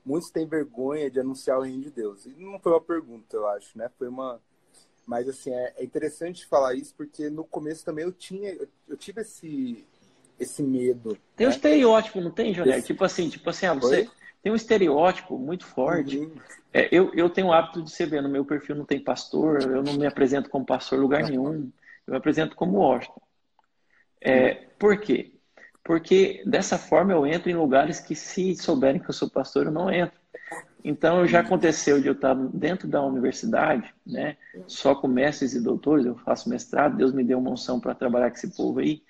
muitos 0.04 0.30
têm 0.30 0.46
vergonha 0.46 1.10
de 1.10 1.20
anunciar 1.20 1.58
o 1.58 1.62
reino 1.62 1.82
de 1.82 1.90
Deus. 1.90 2.26
E 2.26 2.30
não 2.30 2.58
foi 2.58 2.72
uma 2.72 2.80
pergunta, 2.80 3.36
eu 3.36 3.46
acho, 3.48 3.76
né? 3.78 3.90
Foi 3.98 4.08
uma. 4.08 4.40
Mas 5.06 5.28
assim, 5.28 5.52
é, 5.52 5.74
é 5.76 5.84
interessante 5.84 6.46
falar 6.46 6.74
isso 6.74 6.94
porque 6.96 7.28
no 7.28 7.44
começo 7.44 7.84
também 7.84 8.04
eu 8.04 8.12
tinha. 8.12 8.56
Eu 8.88 8.96
tive 8.96 9.22
esse, 9.22 9.84
esse 10.38 10.62
medo. 10.62 11.16
Tem 11.36 11.46
né? 11.46 11.52
um 11.52 11.56
estereótipo, 11.56 12.20
não 12.20 12.30
tem, 12.30 12.54
José? 12.54 12.78
Esse... 12.78 12.86
Tipo 12.86 13.04
assim, 13.04 13.28
tipo 13.28 13.48
assim, 13.50 13.66
ah, 13.66 13.74
você 13.74 13.96
Oi? 13.96 14.10
tem 14.42 14.52
um 14.52 14.56
estereótipo 14.56 15.38
muito 15.38 15.66
forte. 15.66 16.18
Uhum. 16.18 16.34
É, 16.72 16.88
eu, 16.90 17.12
eu 17.14 17.28
tenho 17.28 17.48
o 17.48 17.52
hábito 17.52 17.82
de 17.82 17.90
ser 17.90 18.06
ver, 18.06 18.22
no 18.22 18.28
meu 18.28 18.44
perfil 18.44 18.76
não 18.76 18.84
tem 18.84 19.02
pastor, 19.02 19.62
eu 19.62 19.82
não 19.82 19.94
me 19.94 20.06
apresento 20.06 20.48
como 20.48 20.64
pastor 20.64 20.98
em 20.98 21.02
lugar 21.02 21.22
nenhum. 21.24 21.70
Eu 22.06 22.12
me 22.12 22.16
apresento 22.16 22.56
como 22.56 22.78
Washington. 22.78 23.20
É, 24.20 24.54
por 24.78 24.98
quê? 24.98 25.32
Porque 25.84 26.42
dessa 26.46 26.78
forma 26.78 27.12
eu 27.12 27.26
entro 27.26 27.50
em 27.50 27.54
lugares 27.54 28.00
que, 28.00 28.14
se 28.14 28.54
souberem 28.54 29.00
que 29.00 29.10
eu 29.10 29.14
sou 29.14 29.28
pastor, 29.28 29.66
eu 29.66 29.72
não 29.72 29.90
entro. 29.90 30.16
Então, 30.84 31.26
já 31.26 31.40
aconteceu 31.40 32.00
de 32.00 32.08
eu 32.08 32.12
estar 32.12 32.34
dentro 32.34 32.88
da 32.88 33.02
universidade, 33.02 33.94
né, 34.04 34.36
só 34.66 34.94
com 34.94 35.06
mestres 35.06 35.54
e 35.54 35.60
doutores, 35.60 36.04
eu 36.04 36.16
faço 36.16 36.48
mestrado, 36.48 36.96
Deus 36.96 37.12
me 37.12 37.22
deu 37.22 37.38
uma 37.38 37.50
unção 37.50 37.78
para 37.78 37.94
trabalhar 37.94 38.30
com 38.30 38.36
esse 38.36 38.56
povo 38.56 38.80
aí. 38.80 39.02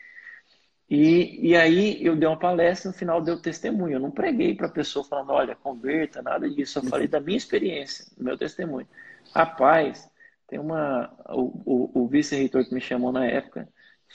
E, 0.94 1.48
e 1.48 1.56
aí 1.56 2.04
eu 2.04 2.14
dei 2.14 2.28
uma 2.28 2.38
palestra, 2.38 2.90
no 2.90 2.94
final 2.94 3.22
deu 3.22 3.40
testemunho. 3.40 3.94
Eu 3.94 4.00
não 4.00 4.10
preguei 4.10 4.54
para 4.54 4.66
a 4.66 4.70
pessoa 4.70 5.02
falando, 5.02 5.30
olha, 5.30 5.56
converta, 5.56 6.20
nada 6.20 6.50
disso. 6.50 6.78
Eu 6.78 6.82
falei 6.82 7.08
da 7.08 7.18
minha 7.18 7.38
experiência, 7.38 8.04
do 8.14 8.22
meu 8.22 8.36
testemunho. 8.36 8.86
Rapaz, 9.34 10.06
tem 10.46 10.58
uma. 10.58 11.10
O, 11.30 11.62
o, 11.64 12.02
o 12.02 12.06
vice-reitor 12.08 12.66
que 12.66 12.74
me 12.74 12.80
chamou 12.82 13.10
na 13.10 13.24
época, 13.24 13.66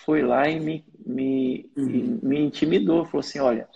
foi 0.05 0.21
lá 0.21 0.47
e 0.47 0.59
me, 0.59 0.85
me, 1.03 1.67
uhum. 1.75 2.19
me 2.21 2.39
intimidou. 2.41 3.05
Falou 3.05 3.21
assim: 3.21 3.39
olha, 3.39 3.67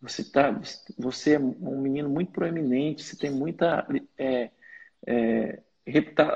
você, 0.00 0.24
tá, 0.24 0.58
você 0.98 1.34
é 1.34 1.38
um 1.38 1.80
menino 1.80 2.08
muito 2.08 2.32
proeminente, 2.32 3.02
você 3.02 3.16
tem 3.16 3.30
muita. 3.30 3.86
É, 4.18 4.50
é, 5.06 5.62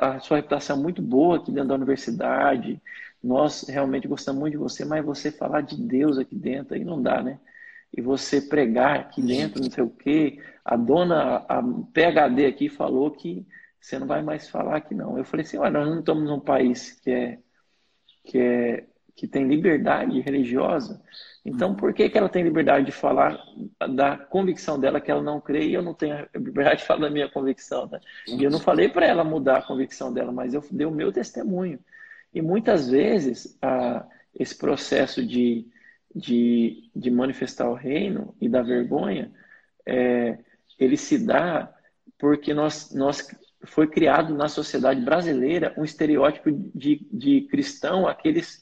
a 0.00 0.20
sua 0.20 0.36
reputação 0.36 0.78
é 0.78 0.80
muito 0.80 1.02
boa 1.02 1.36
aqui 1.36 1.52
dentro 1.52 1.68
da 1.68 1.74
universidade. 1.74 2.80
Nós 3.22 3.68
realmente 3.68 4.08
gostamos 4.08 4.40
muito 4.40 4.52
de 4.52 4.58
você, 4.58 4.84
mas 4.84 5.04
você 5.04 5.30
falar 5.30 5.60
de 5.62 5.76
Deus 5.76 6.18
aqui 6.18 6.34
dentro 6.34 6.74
aí 6.74 6.84
não 6.84 7.02
dá, 7.02 7.22
né? 7.22 7.38
E 7.92 8.00
você 8.00 8.40
pregar 8.40 9.00
aqui 9.00 9.20
dentro, 9.20 9.62
não 9.62 9.70
sei 9.70 9.82
o 9.84 9.90
quê. 9.90 10.42
A 10.64 10.76
dona, 10.76 11.44
a 11.48 11.62
PHD 11.92 12.46
aqui 12.46 12.68
falou 12.68 13.10
que 13.10 13.46
você 13.80 13.98
não 13.98 14.06
vai 14.06 14.22
mais 14.22 14.48
falar 14.48 14.76
aqui 14.76 14.94
não. 14.94 15.18
Eu 15.18 15.24
falei 15.24 15.44
assim, 15.44 15.58
olha, 15.58 15.70
nós 15.70 15.88
não 15.88 16.00
estamos 16.00 16.24
num 16.24 16.40
país 16.40 16.92
que 17.00 17.10
é, 17.10 17.38
que 18.24 18.38
é 18.38 18.86
que 19.14 19.26
tem 19.26 19.46
liberdade 19.46 20.20
religiosa, 20.20 21.00
então 21.44 21.74
por 21.74 21.94
que, 21.94 22.08
que 22.08 22.18
ela 22.18 22.28
tem 22.28 22.42
liberdade 22.42 22.86
de 22.86 22.92
falar 22.92 23.38
da 23.94 24.16
convicção 24.16 24.78
dela 24.78 25.00
que 25.00 25.10
ela 25.10 25.22
não 25.22 25.40
crê 25.40 25.66
e 25.66 25.74
eu 25.74 25.82
não 25.82 25.94
tenho 25.94 26.28
liberdade 26.36 26.80
de 26.80 26.86
falar 26.86 27.00
da 27.00 27.10
minha 27.10 27.28
convicção? 27.28 27.86
Né? 27.86 28.00
E 28.28 28.42
eu 28.42 28.50
não 28.50 28.60
falei 28.60 28.88
para 28.88 29.06
ela 29.06 29.24
mudar 29.24 29.58
a 29.58 29.62
convicção 29.62 30.12
dela, 30.12 30.32
mas 30.32 30.54
eu 30.54 30.62
dei 30.70 30.86
o 30.86 30.90
meu 30.90 31.12
testemunho. 31.12 31.78
E 32.32 32.40
muitas 32.40 32.88
vezes 32.88 33.58
esse 34.38 34.56
processo 34.56 35.24
de, 35.26 35.66
de, 36.14 36.90
de 36.94 37.10
manifestar 37.10 37.68
o 37.68 37.74
reino 37.74 38.34
e 38.40 38.48
da 38.48 38.62
vergonha, 38.62 39.32
é, 39.86 40.38
ele 40.78 40.96
se 40.96 41.18
dá 41.18 41.72
porque 42.18 42.52
nós, 42.52 42.94
nós 42.94 43.26
foi 43.64 43.86
criado 43.86 44.34
na 44.34 44.46
sociedade 44.48 45.00
brasileira 45.00 45.74
um 45.76 45.84
estereótipo 45.84 46.50
de, 46.74 47.06
de 47.10 47.42
cristão, 47.50 48.06
aqueles 48.06 48.60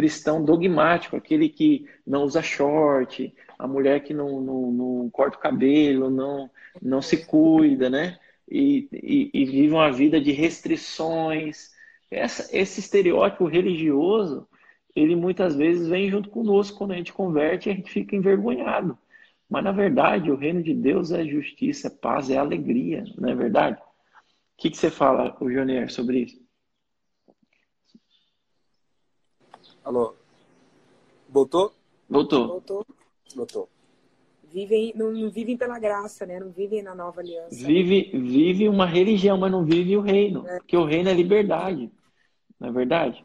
cristão 0.00 0.42
dogmático, 0.42 1.14
aquele 1.14 1.46
que 1.46 1.86
não 2.06 2.22
usa 2.22 2.42
short, 2.42 3.34
a 3.58 3.68
mulher 3.68 4.02
que 4.02 4.14
não, 4.14 4.40
não, 4.40 4.72
não 4.72 5.10
corta 5.10 5.36
o 5.36 5.40
cabelo, 5.40 6.08
não, 6.08 6.50
não 6.80 7.02
se 7.02 7.26
cuida, 7.26 7.90
né? 7.90 8.18
E, 8.50 8.88
e, 8.90 9.30
e 9.34 9.44
vive 9.44 9.74
uma 9.74 9.92
vida 9.92 10.18
de 10.18 10.32
restrições. 10.32 11.68
Essa, 12.10 12.48
esse 12.56 12.80
estereótipo 12.80 13.44
religioso, 13.44 14.48
ele 14.96 15.14
muitas 15.14 15.54
vezes 15.54 15.86
vem 15.86 16.08
junto 16.08 16.30
conosco 16.30 16.78
quando 16.78 16.92
a 16.92 16.96
gente 16.96 17.12
converte 17.12 17.68
a 17.68 17.74
gente 17.74 17.90
fica 17.90 18.16
envergonhado. 18.16 18.98
Mas, 19.50 19.62
na 19.62 19.72
verdade, 19.72 20.30
o 20.30 20.36
reino 20.36 20.62
de 20.62 20.72
Deus 20.72 21.12
é 21.12 21.26
justiça, 21.26 21.88
é 21.88 21.90
paz, 21.90 22.30
é 22.30 22.38
alegria, 22.38 23.04
não 23.18 23.28
é 23.28 23.34
verdade? 23.34 23.78
O 23.78 23.82
que, 24.56 24.70
que 24.70 24.78
você 24.78 24.90
fala, 24.90 25.36
o 25.40 25.50
Jonier, 25.50 25.92
sobre 25.92 26.20
isso? 26.20 26.40
Alô? 29.90 30.14
Voltou? 31.28 31.72
Voltou. 32.08 32.46
Voltou. 32.46 32.86
Voltou. 33.34 33.68
Vivem, 34.44 34.92
não, 34.94 35.10
não, 35.10 35.28
vivem 35.28 35.56
pela 35.56 35.80
graça, 35.80 36.24
né? 36.24 36.38
Não 36.38 36.52
vivem 36.52 36.80
na 36.80 36.94
nova 36.94 37.20
aliança. 37.20 37.66
Vive, 37.66 38.12
vive 38.14 38.68
uma 38.68 38.86
religião, 38.86 39.36
mas 39.36 39.50
não 39.50 39.64
vive 39.64 39.96
o 39.96 40.00
reino. 40.00 40.46
É. 40.46 40.58
Porque 40.58 40.76
o 40.76 40.84
reino 40.84 41.08
é 41.08 41.12
liberdade. 41.12 41.90
Não 42.60 42.68
é 42.68 42.72
verdade? 42.72 43.24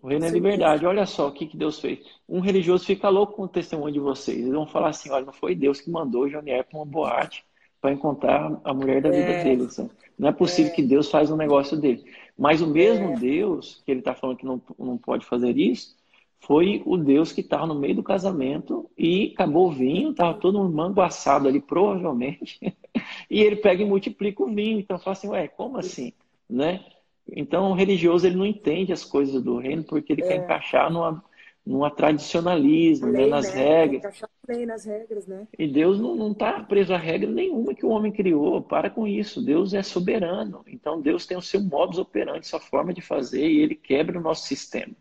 O 0.00 0.08
reino 0.08 0.24
é 0.24 0.30
liberdade. 0.30 0.86
Olha 0.86 1.04
só 1.04 1.28
o 1.28 1.32
que, 1.32 1.46
que 1.46 1.58
Deus 1.58 1.78
fez. 1.78 1.98
Um 2.26 2.40
religioso 2.40 2.86
fica 2.86 3.10
louco 3.10 3.34
com 3.34 3.42
o 3.42 3.48
testemunho 3.48 3.92
de 3.92 4.00
vocês. 4.00 4.38
Eles 4.38 4.52
vão 4.52 4.66
falar 4.66 4.88
assim: 4.88 5.10
olha, 5.10 5.26
não 5.26 5.32
foi 5.34 5.54
Deus 5.54 5.78
que 5.78 5.90
mandou 5.90 6.22
o 6.22 6.30
Jonier 6.30 6.64
para 6.64 6.78
uma 6.78 6.86
boate 6.86 7.44
para 7.82 7.92
encontrar 7.92 8.58
a 8.64 8.72
mulher 8.72 9.02
da 9.02 9.10
vida 9.10 9.30
é. 9.30 9.44
dele. 9.44 9.70
Sabe? 9.70 9.90
Não 10.18 10.30
é 10.30 10.32
possível 10.32 10.72
é. 10.72 10.74
que 10.74 10.82
Deus 10.82 11.10
faz 11.10 11.30
um 11.30 11.36
negócio 11.36 11.76
dele. 11.76 12.04
Mas 12.36 12.60
o 12.60 12.66
mesmo 12.66 13.12
é. 13.12 13.16
Deus, 13.16 13.82
que 13.84 13.90
ele 13.90 14.00
está 14.00 14.14
falando 14.14 14.36
que 14.36 14.46
não, 14.46 14.60
não 14.78 14.96
pode 14.96 15.26
fazer 15.26 15.56
isso, 15.58 15.97
foi 16.40 16.82
o 16.86 16.96
Deus 16.96 17.32
que 17.32 17.40
estava 17.40 17.66
no 17.66 17.74
meio 17.74 17.96
do 17.96 18.02
casamento 18.02 18.88
e 18.96 19.32
acabou 19.34 19.68
o 19.68 19.72
vinho, 19.72 20.10
estava 20.10 20.38
todo 20.38 20.58
mundo 20.58 20.74
manguaçado 20.74 21.48
ali, 21.48 21.60
provavelmente, 21.60 22.58
e 23.30 23.40
ele 23.40 23.56
pega 23.56 23.82
e 23.82 23.86
multiplica 23.86 24.42
o 24.42 24.54
vinho. 24.54 24.78
Então 24.78 24.98
fala 24.98 25.12
assim, 25.12 25.28
ué, 25.28 25.48
como 25.48 25.78
assim? 25.78 26.12
Né? 26.48 26.84
Então 27.30 27.70
o 27.70 27.74
religioso 27.74 28.26
ele 28.26 28.36
não 28.36 28.46
entende 28.46 28.92
as 28.92 29.04
coisas 29.04 29.42
do 29.42 29.58
reino 29.58 29.84
porque 29.84 30.12
ele 30.12 30.22
é. 30.22 30.28
quer 30.28 30.36
encaixar 30.36 30.90
numa, 30.90 31.22
numa 31.66 31.90
tradicionalismo, 31.90 33.08
né, 33.08 33.18
lei, 33.18 33.26
né, 33.26 33.30
nas 33.30 33.54
né? 33.54 33.60
regras. 33.60 34.22
Lei 34.48 34.64
nas 34.64 34.84
regras, 34.86 35.26
né? 35.26 35.46
E 35.58 35.66
Deus 35.66 36.00
não 36.00 36.32
está 36.32 36.60
preso 36.60 36.94
a 36.94 36.96
regra 36.96 37.28
nenhuma 37.28 37.74
que 37.74 37.84
o 37.84 37.90
homem 37.90 38.10
criou. 38.10 38.62
Para 38.62 38.88
com 38.88 39.06
isso. 39.06 39.44
Deus 39.44 39.74
é 39.74 39.82
soberano. 39.82 40.62
Então 40.66 40.98
Deus 40.98 41.26
tem 41.26 41.36
o 41.36 41.42
seu 41.42 41.60
modus 41.60 41.98
operandi, 41.98 42.46
sua 42.46 42.60
forma 42.60 42.94
de 42.94 43.02
fazer, 43.02 43.46
e 43.46 43.58
ele 43.60 43.74
quebra 43.74 44.18
o 44.18 44.22
nosso 44.22 44.46
sistema. 44.46 44.94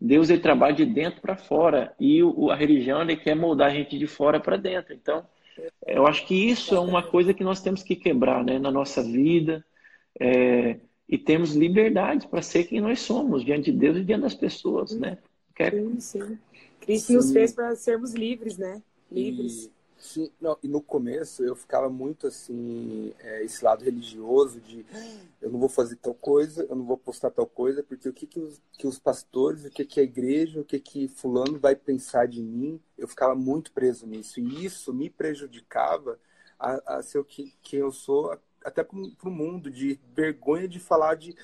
Deus 0.00 0.30
ele 0.30 0.40
trabalha 0.40 0.74
de 0.74 0.86
dentro 0.86 1.20
para 1.20 1.36
fora 1.36 1.94
e 1.98 2.22
o, 2.22 2.50
a 2.50 2.56
religião 2.56 3.02
ele 3.02 3.16
quer 3.16 3.34
moldar 3.34 3.68
a 3.68 3.74
gente 3.74 3.98
de 3.98 4.06
fora 4.06 4.38
para 4.38 4.56
dentro. 4.56 4.94
Então, 4.94 5.26
eu 5.86 6.06
acho 6.06 6.26
que 6.26 6.34
isso 6.34 6.74
é 6.74 6.78
uma 6.78 7.02
coisa 7.02 7.34
que 7.34 7.42
nós 7.42 7.60
temos 7.60 7.82
que 7.82 7.96
quebrar 7.96 8.44
né, 8.44 8.58
na 8.58 8.70
nossa 8.70 9.02
vida 9.02 9.64
é, 10.20 10.76
e 11.08 11.18
temos 11.18 11.54
liberdade 11.54 12.28
para 12.28 12.42
ser 12.42 12.64
quem 12.64 12.80
nós 12.80 13.00
somos 13.00 13.44
diante 13.44 13.72
de 13.72 13.78
Deus 13.78 13.96
e 13.96 14.04
diante 14.04 14.22
das 14.22 14.34
pessoas, 14.34 14.92
né? 14.92 15.18
Quer... 15.54 15.72
Sim, 15.72 16.00
sim. 16.00 16.38
Cristo 16.80 17.06
sim. 17.06 17.14
nos 17.16 17.32
fez 17.32 17.52
para 17.52 17.74
sermos 17.74 18.14
livres, 18.14 18.56
né? 18.56 18.80
Livres. 19.10 19.64
E 19.64 19.77
Sim, 19.98 20.30
não, 20.40 20.56
e 20.62 20.68
no 20.68 20.80
começo 20.80 21.42
eu 21.42 21.56
ficava 21.56 21.90
muito 21.90 22.28
assim, 22.28 23.12
é, 23.18 23.42
esse 23.44 23.64
lado 23.64 23.84
religioso 23.84 24.60
de 24.60 24.86
eu 25.42 25.50
não 25.50 25.58
vou 25.58 25.68
fazer 25.68 25.96
tal 25.96 26.14
coisa, 26.14 26.64
eu 26.70 26.76
não 26.76 26.84
vou 26.84 26.96
postar 26.96 27.30
tal 27.30 27.46
coisa, 27.46 27.82
porque 27.82 28.08
o 28.08 28.12
que, 28.12 28.26
que, 28.26 28.38
os, 28.38 28.60
que 28.72 28.86
os 28.86 28.98
pastores, 28.98 29.64
o 29.64 29.70
que, 29.70 29.84
que 29.84 29.98
a 29.98 30.04
igreja, 30.04 30.60
o 30.60 30.64
que, 30.64 30.78
que 30.78 31.08
fulano 31.08 31.58
vai 31.58 31.74
pensar 31.74 32.28
de 32.28 32.40
mim, 32.40 32.80
eu 32.96 33.08
ficava 33.08 33.34
muito 33.34 33.72
preso 33.72 34.06
nisso. 34.06 34.38
E 34.38 34.64
isso 34.64 34.94
me 34.94 35.10
prejudicava 35.10 36.18
a, 36.58 36.98
a 36.98 37.02
ser 37.02 37.18
o 37.18 37.24
que, 37.24 37.52
que 37.60 37.76
eu 37.76 37.90
sou, 37.90 38.38
até 38.64 38.84
para 38.84 38.96
o 38.96 39.30
mundo, 39.30 39.68
de 39.70 39.98
vergonha 40.14 40.68
de 40.68 40.78
falar 40.78 41.16
de 41.16 41.36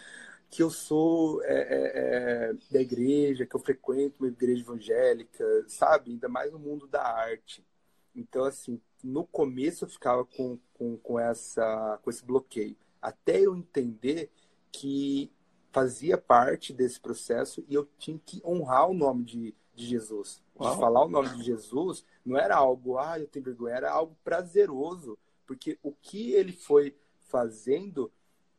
que 0.49 0.63
eu 0.63 0.71
sou 0.71 1.43
é, 1.43 1.55
é, 1.55 2.51
é, 2.51 2.55
da 2.71 2.81
igreja, 2.81 3.47
que 3.47 3.57
eu 3.57 3.61
frequento 3.61 4.23
uma 4.23 4.29
igreja 4.29 4.63
evangélica, 4.63 5.45
sabe? 5.67 6.13
Ainda 6.13 6.29
mais 6.29 6.53
no 6.53 6.59
mundo 6.61 6.87
da 6.87 7.03
arte. 7.03 7.65
Então, 8.15 8.45
assim, 8.45 8.81
no 9.03 9.25
começo 9.25 9.85
eu 9.85 9.89
ficava 9.89 10.25
com, 10.25 10.59
com, 10.75 10.97
com, 10.99 11.19
essa, 11.19 11.99
com 12.03 12.11
esse 12.11 12.25
bloqueio. 12.25 12.77
Até 13.01 13.41
eu 13.41 13.57
entender 13.57 14.31
que 14.71 15.31
fazia 15.73 16.17
parte 16.17 16.73
desse 16.73 17.01
processo 17.01 17.65
e 17.69 17.75
eu 17.75 17.89
tinha 17.99 18.19
que 18.25 18.41
honrar 18.45 18.89
o 18.89 18.95
nome 18.95 19.25
de, 19.25 19.55
de 19.75 19.87
Jesus. 19.87 20.43
De 20.55 20.77
falar 20.77 21.05
o 21.05 21.09
nome 21.09 21.31
de 21.31 21.43
Jesus 21.43 22.05
não 22.25 22.39
era 22.39 22.57
algo, 22.57 22.97
ah, 22.97 23.19
eu 23.19 23.27
tenho 23.27 23.45
vergonha, 23.45 23.75
era 23.75 23.91
algo 23.91 24.17
prazeroso. 24.23 25.19
Porque 25.47 25.79
o 25.83 25.93
que 25.93 26.33
ele 26.33 26.53
foi 26.53 26.97
fazendo 27.29 28.11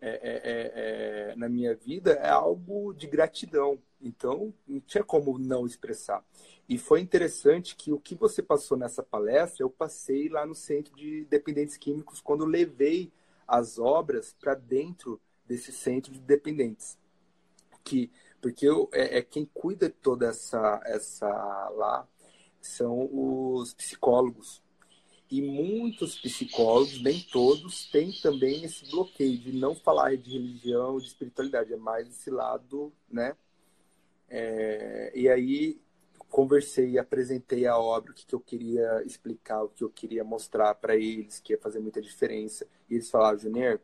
é, 0.01 0.09
é, 0.09 0.41
é, 0.43 1.31
é 1.31 1.35
na 1.35 1.47
minha 1.47 1.73
vida 1.73 2.11
é 2.11 2.29
algo 2.29 2.93
de 2.93 3.07
gratidão. 3.07 3.79
Então, 4.05 4.53
não 4.67 4.79
tinha 4.81 5.03
como 5.03 5.39
não 5.39 5.65
expressar. 5.65 6.23
E 6.69 6.77
foi 6.77 7.01
interessante 7.01 7.75
que 7.75 7.91
o 7.91 7.99
que 7.99 8.13
você 8.13 8.41
passou 8.41 8.77
nessa 8.77 9.01
palestra, 9.01 9.63
eu 9.63 9.69
passei 9.69 10.29
lá 10.29 10.45
no 10.45 10.53
Centro 10.53 10.95
de 10.95 11.25
Dependentes 11.25 11.75
Químicos 11.75 12.21
quando 12.21 12.45
levei 12.45 13.11
as 13.47 13.79
obras 13.79 14.35
para 14.39 14.53
dentro 14.53 15.19
desse 15.47 15.71
centro 15.71 16.11
de 16.11 16.19
dependentes. 16.19 16.99
Que, 17.83 18.11
porque 18.39 18.67
eu, 18.67 18.87
é, 18.93 19.17
é, 19.17 19.21
quem 19.23 19.45
cuida 19.45 19.89
de 19.89 19.95
toda 19.95 20.27
essa, 20.27 20.81
essa 20.85 21.27
lá 21.69 22.07
são 22.61 23.09
os 23.11 23.73
psicólogos. 23.73 24.63
E 25.31 25.41
muitos 25.41 26.19
psicólogos, 26.19 27.01
nem 27.01 27.19
todos, 27.19 27.89
têm 27.89 28.11
também 28.11 28.63
esse 28.63 28.89
bloqueio 28.91 29.37
de 29.39 29.51
não 29.51 29.73
falar 29.73 30.15
de 30.15 30.31
religião, 30.31 30.99
de 30.99 31.07
espiritualidade, 31.07 31.73
é 31.73 31.77
mais 31.77 32.07
esse 32.07 32.29
lado, 32.29 32.93
né? 33.09 33.35
É, 34.29 35.11
e 35.15 35.29
aí 35.29 35.79
conversei, 36.29 36.97
apresentei 36.97 37.65
a 37.65 37.77
obra, 37.77 38.11
o 38.11 38.15
que, 38.15 38.25
que 38.25 38.35
eu 38.35 38.39
queria 38.39 39.01
explicar, 39.05 39.63
o 39.63 39.69
que 39.69 39.83
eu 39.83 39.89
queria 39.89 40.23
mostrar 40.23 40.75
para 40.75 40.95
eles, 40.95 41.39
que 41.39 41.53
ia 41.53 41.59
fazer 41.59 41.79
muita 41.79 42.01
diferença. 42.01 42.67
E 42.89 42.95
eles 42.95 43.09
falaram, 43.09 43.37
Junior, 43.37 43.79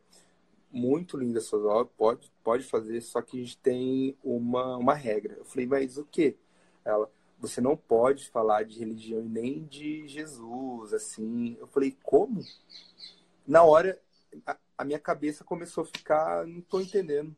muito 0.71 1.17
linda 1.17 1.39
a 1.39 1.41
sua 1.41 1.59
obra, 1.65 1.91
pode, 1.97 2.31
pode 2.43 2.63
fazer, 2.63 3.01
só 3.01 3.21
que 3.21 3.37
a 3.37 3.41
gente 3.41 3.57
tem 3.57 4.17
uma, 4.23 4.77
uma 4.77 4.93
regra. 4.93 5.35
Eu 5.37 5.45
falei, 5.45 5.65
mas 5.67 5.97
o 5.97 6.05
quê? 6.05 6.37
Ela, 6.85 7.09
você 7.39 7.61
não 7.61 7.75
pode 7.77 8.29
falar 8.29 8.63
de 8.63 8.79
religião 8.79 9.21
e 9.21 9.29
nem 9.29 9.65
de 9.65 10.07
Jesus, 10.07 10.93
assim. 10.93 11.57
Eu 11.59 11.67
falei, 11.67 11.97
como? 12.03 12.41
Na 13.47 13.63
hora, 13.63 13.99
a, 14.45 14.57
a 14.77 14.85
minha 14.85 14.99
cabeça 14.99 15.43
começou 15.43 15.83
a 15.83 15.87
ficar, 15.87 16.45
não 16.47 16.59
estou 16.59 16.81
entendendo. 16.81 17.35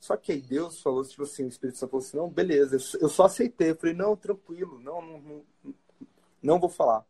Só 0.00 0.16
que 0.16 0.32
aí 0.32 0.40
Deus 0.40 0.80
falou, 0.80 1.04
tipo 1.04 1.22
assim, 1.24 1.44
o 1.44 1.48
Espírito 1.48 1.78
Santo 1.78 1.90
falou 1.90 2.04
assim, 2.04 2.16
não, 2.16 2.30
beleza, 2.30 2.78
eu 2.98 3.08
só 3.08 3.24
aceitei. 3.24 3.70
Eu 3.70 3.76
falei, 3.76 3.94
não, 3.94 4.16
tranquilo, 4.16 4.80
não, 4.80 5.02
não, 5.02 5.20
não, 5.20 5.74
não 6.42 6.58
vou 6.58 6.70
falar. 6.70 7.06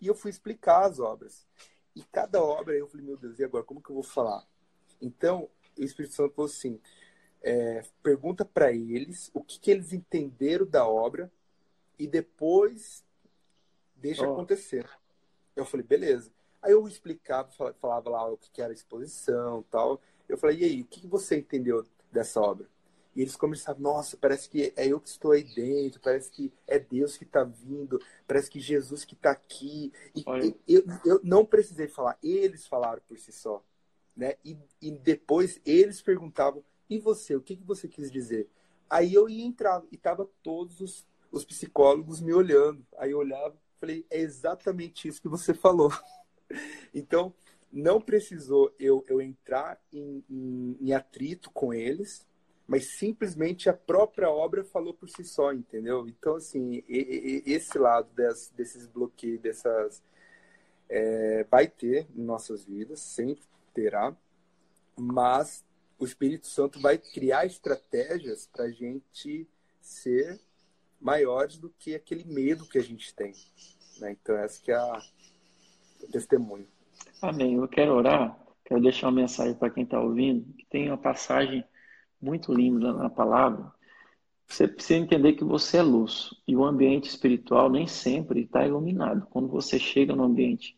E 0.00 0.06
eu 0.06 0.14
fui 0.14 0.30
explicar 0.30 0.86
as 0.86 1.00
obras. 1.00 1.44
E 1.94 2.04
cada 2.04 2.40
obra, 2.40 2.74
eu 2.74 2.86
falei, 2.86 3.04
meu 3.04 3.16
Deus, 3.16 3.38
e 3.38 3.44
agora, 3.44 3.64
como 3.64 3.82
que 3.82 3.90
eu 3.90 3.94
vou 3.94 4.04
falar? 4.04 4.46
Então, 5.02 5.50
o 5.76 5.82
Espírito 5.82 6.14
Santo 6.14 6.34
falou 6.34 6.48
assim, 6.48 6.80
é, 7.42 7.82
pergunta 8.00 8.44
para 8.44 8.72
eles 8.72 9.30
o 9.34 9.42
que, 9.42 9.58
que, 9.58 9.70
eles 9.70 9.92
entenderam 9.92 10.64
da 10.64 10.86
obra 10.86 11.30
e 11.98 12.06
depois 12.06 13.04
deixa 13.96 14.26
oh. 14.26 14.32
acontecer. 14.32 14.88
Eu 15.56 15.64
falei, 15.64 15.84
beleza. 15.84 16.30
Aí 16.62 16.72
eu 16.72 16.86
explicava, 16.86 17.50
falava 17.80 18.08
lá 18.08 18.26
o 18.30 18.36
que, 18.36 18.62
era 18.62 18.72
exposição 18.72 19.64
tal. 19.70 20.00
Eu 20.28 20.38
falei, 20.38 20.58
e 20.60 20.64
aí, 20.64 20.80
o 20.82 20.86
que 20.86 21.06
você 21.06 21.36
entendeu 21.36 21.84
dessa 22.14 22.40
obra. 22.40 22.66
E 23.14 23.20
eles 23.20 23.36
começaram, 23.36 23.78
nossa, 23.78 24.16
parece 24.16 24.48
que 24.48 24.72
é 24.76 24.88
eu 24.88 24.98
que 24.98 25.08
estou 25.08 25.32
aí 25.32 25.44
dentro, 25.44 26.00
parece 26.00 26.30
que 26.30 26.52
é 26.66 26.78
Deus 26.78 27.16
que 27.16 27.24
está 27.24 27.44
vindo, 27.44 28.00
parece 28.26 28.50
que 28.50 28.58
Jesus 28.58 29.04
que 29.04 29.14
está 29.14 29.30
aqui. 29.30 29.92
E 30.14 30.24
eu, 30.66 30.84
eu 31.04 31.20
não 31.22 31.44
precisei 31.44 31.86
falar, 31.86 32.18
eles 32.22 32.66
falaram 32.66 33.00
por 33.06 33.18
si 33.18 33.30
só. 33.30 33.62
Né? 34.16 34.34
E, 34.44 34.56
e 34.80 34.90
depois 34.90 35.60
eles 35.64 36.02
perguntavam, 36.02 36.64
e 36.90 36.98
você, 36.98 37.36
o 37.36 37.40
que, 37.40 37.56
que 37.56 37.64
você 37.64 37.86
quis 37.86 38.10
dizer? 38.10 38.48
Aí 38.90 39.14
eu 39.14 39.28
ia 39.28 39.44
entrar 39.44 39.82
e 39.92 39.96
tava 39.96 40.28
todos 40.42 40.80
os, 40.80 41.06
os 41.30 41.44
psicólogos 41.44 42.20
me 42.20 42.32
olhando. 42.32 42.84
Aí 42.96 43.12
eu 43.12 43.18
olhava 43.18 43.56
falei, 43.84 44.06
é 44.10 44.18
exatamente 44.18 45.06
isso 45.06 45.20
que 45.20 45.28
você 45.28 45.52
falou. 45.52 45.92
então, 46.94 47.34
não 47.74 48.00
precisou 48.00 48.72
eu, 48.78 49.04
eu 49.08 49.20
entrar 49.20 49.80
em, 49.92 50.24
em, 50.30 50.78
em, 50.80 50.92
atrito 50.92 51.50
com 51.50 51.74
eles, 51.74 52.24
mas 52.68 52.96
simplesmente 52.96 53.68
a 53.68 53.74
própria 53.74 54.30
obra 54.30 54.64
falou 54.64 54.94
por 54.94 55.08
si 55.08 55.24
só, 55.24 55.52
entendeu? 55.52 56.06
Então, 56.08 56.36
assim, 56.36 56.84
esse 56.88 57.76
lado 57.76 58.08
des, 58.14 58.52
desses 58.56 58.86
bloqueios, 58.86 59.40
dessas. 59.40 60.02
É, 60.86 61.44
vai 61.50 61.66
ter 61.66 62.06
em 62.14 62.22
nossas 62.22 62.64
vidas, 62.64 63.00
sempre 63.00 63.42
terá, 63.72 64.14
mas 64.94 65.64
o 65.98 66.04
Espírito 66.04 66.46
Santo 66.46 66.78
vai 66.80 66.98
criar 66.98 67.46
estratégias 67.46 68.46
para 68.46 68.66
a 68.66 68.70
gente 68.70 69.48
ser 69.80 70.38
maiores 71.00 71.56
do 71.56 71.70
que 71.70 71.94
aquele 71.94 72.24
medo 72.24 72.68
que 72.68 72.78
a 72.78 72.82
gente 72.82 73.14
tem. 73.14 73.32
Né? 73.98 74.12
Então, 74.12 74.36
essa 74.36 74.60
que 74.62 74.70
é 74.70 74.76
a, 74.76 75.02
o 76.02 76.06
testemunho. 76.08 76.68
Amém. 77.22 77.54
Eu 77.54 77.68
quero 77.68 77.94
orar, 77.94 78.38
quero 78.64 78.80
deixar 78.80 79.08
uma 79.08 79.20
mensagem 79.20 79.54
para 79.54 79.70
quem 79.70 79.84
está 79.84 80.00
ouvindo, 80.00 80.44
que 80.54 80.66
tem 80.66 80.88
uma 80.88 80.98
passagem 80.98 81.64
muito 82.20 82.52
linda 82.52 82.92
na 82.92 83.08
palavra. 83.08 83.72
Você 84.46 84.68
precisa 84.68 84.98
entender 84.98 85.32
que 85.32 85.44
você 85.44 85.78
é 85.78 85.82
luz 85.82 86.30
e 86.46 86.54
o 86.54 86.64
ambiente 86.64 87.08
espiritual 87.08 87.70
nem 87.70 87.86
sempre 87.86 88.42
está 88.42 88.66
iluminado. 88.66 89.26
Quando 89.30 89.48
você 89.48 89.78
chega 89.78 90.14
num 90.14 90.24
ambiente 90.24 90.76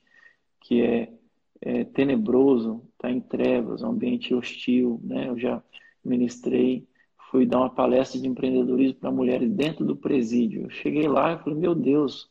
que 0.61 0.83
é, 0.83 1.13
é 1.61 1.85
tenebroso, 1.85 2.83
está 2.93 3.11
em 3.11 3.21
trevas, 3.21 3.83
um 3.83 3.91
ambiente 3.91 4.35
hostil, 4.35 5.01
né? 5.03 5.29
Eu 5.29 5.39
já 5.39 5.63
ministrei, 6.05 6.87
fui 7.31 7.45
dar 7.45 7.59
uma 7.59 7.71
palestra 7.71 8.21
de 8.21 8.29
empreendedorismo 8.29 9.01
para 9.01 9.11
mulheres 9.11 9.51
dentro 9.51 9.85
do 9.85 9.97
presídio. 9.97 10.63
Eu 10.63 10.71
cheguei 10.71 11.09
lá 11.09 11.35
e 11.35 11.39
falei, 11.39 11.59
meu 11.59 11.75
Deus, 11.75 12.31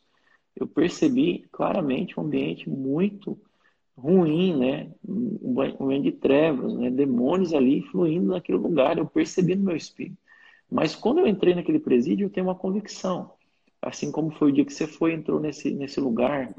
eu 0.55 0.65
percebi 0.65 1.45
claramente 1.51 2.19
um 2.19 2.23
ambiente 2.23 2.69
muito 2.69 3.39
ruim, 3.97 4.57
né? 4.57 4.91
Um 5.07 5.53
banho 5.53 6.01
de 6.01 6.11
trevas, 6.11 6.73
né? 6.75 6.89
Demônios 6.89 7.53
ali 7.53 7.81
fluindo 7.83 8.27
naquele 8.27 8.57
lugar. 8.57 8.97
Eu 8.97 9.05
percebi 9.05 9.55
no 9.55 9.63
meu 9.65 9.75
espírito. 9.75 10.17
Mas 10.69 10.95
quando 10.95 11.19
eu 11.19 11.27
entrei 11.27 11.55
naquele 11.55 11.79
presídio, 11.79 12.25
eu 12.25 12.29
tenho 12.29 12.47
uma 12.47 12.55
convicção. 12.55 13.31
Assim 13.81 14.11
como 14.11 14.31
foi 14.31 14.49
o 14.49 14.51
dia 14.51 14.65
que 14.65 14.73
você 14.73 14.87
foi, 14.87 15.13
entrou 15.13 15.39
nesse, 15.39 15.71
nesse 15.71 15.99
lugar, 15.99 16.53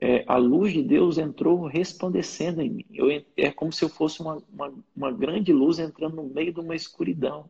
é, 0.00 0.24
a 0.26 0.36
luz 0.36 0.72
de 0.72 0.82
Deus 0.82 1.18
entrou 1.18 1.66
resplandecendo 1.66 2.60
em 2.60 2.70
mim. 2.70 2.84
Eu, 2.92 3.06
é 3.36 3.50
como 3.50 3.72
se 3.72 3.84
eu 3.84 3.88
fosse 3.88 4.20
uma, 4.20 4.42
uma, 4.52 4.74
uma 4.94 5.12
grande 5.12 5.52
luz 5.52 5.78
entrando 5.78 6.16
no 6.16 6.24
meio 6.24 6.52
de 6.52 6.60
uma 6.60 6.74
escuridão. 6.74 7.48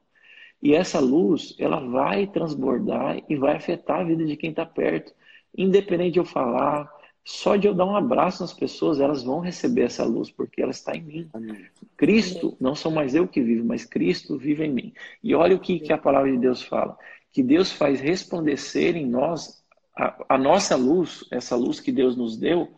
E 0.62 0.74
essa 0.74 1.00
luz, 1.00 1.54
ela 1.58 1.80
vai 1.80 2.26
transbordar 2.26 3.22
e 3.28 3.36
vai 3.36 3.56
afetar 3.56 4.00
a 4.00 4.04
vida 4.04 4.24
de 4.24 4.36
quem 4.36 4.50
está 4.50 4.64
perto. 4.64 5.12
Independente 5.56 6.14
de 6.14 6.18
eu 6.18 6.24
falar, 6.24 6.90
só 7.24 7.56
de 7.56 7.66
eu 7.66 7.74
dar 7.74 7.86
um 7.86 7.96
abraço 7.96 8.42
nas 8.42 8.52
pessoas, 8.52 9.00
elas 9.00 9.22
vão 9.22 9.40
receber 9.40 9.82
essa 9.82 10.04
luz, 10.04 10.30
porque 10.30 10.60
ela 10.60 10.70
está 10.70 10.94
em 10.94 11.02
mim. 11.02 11.30
Amém. 11.32 11.64
Cristo, 11.96 12.54
não 12.60 12.74
sou 12.74 12.92
mais 12.92 13.14
eu 13.14 13.26
que 13.26 13.40
vivo, 13.40 13.64
mas 13.64 13.86
Cristo 13.86 14.36
vive 14.36 14.64
em 14.64 14.72
mim. 14.72 14.92
E 15.22 15.34
olha 15.34 15.56
o 15.56 15.60
que, 15.60 15.80
que 15.80 15.92
a 15.92 15.98
palavra 15.98 16.30
de 16.30 16.36
Deus 16.36 16.62
fala: 16.62 16.98
que 17.32 17.42
Deus 17.42 17.72
faz 17.72 17.98
resplandecer 17.98 18.94
em 18.94 19.06
nós 19.06 19.64
a, 19.96 20.34
a 20.34 20.38
nossa 20.38 20.76
luz, 20.76 21.24
essa 21.30 21.56
luz 21.56 21.80
que 21.80 21.90
Deus 21.90 22.14
nos 22.14 22.36
deu, 22.36 22.68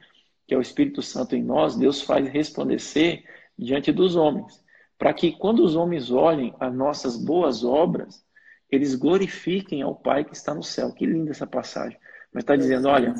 que 0.46 0.54
é 0.54 0.56
o 0.56 0.62
Espírito 0.62 1.02
Santo 1.02 1.34
em 1.34 1.42
nós, 1.42 1.74
Deus 1.74 2.00
faz 2.02 2.28
resplandecer 2.28 3.24
diante 3.58 3.90
dos 3.90 4.14
homens, 4.14 4.62
para 4.96 5.12
que 5.12 5.32
quando 5.32 5.64
os 5.64 5.74
homens 5.74 6.10
olhem 6.12 6.54
as 6.60 6.72
nossas 6.72 7.16
boas 7.16 7.64
obras, 7.64 8.24
eles 8.70 8.94
glorifiquem 8.94 9.82
ao 9.82 9.94
Pai 9.94 10.24
que 10.24 10.34
está 10.34 10.54
no 10.54 10.62
céu. 10.62 10.92
Que 10.92 11.06
linda 11.06 11.32
essa 11.32 11.46
passagem. 11.46 11.98
Mas 12.32 12.42
está 12.42 12.54
dizendo, 12.54 12.88
olha, 12.88 13.14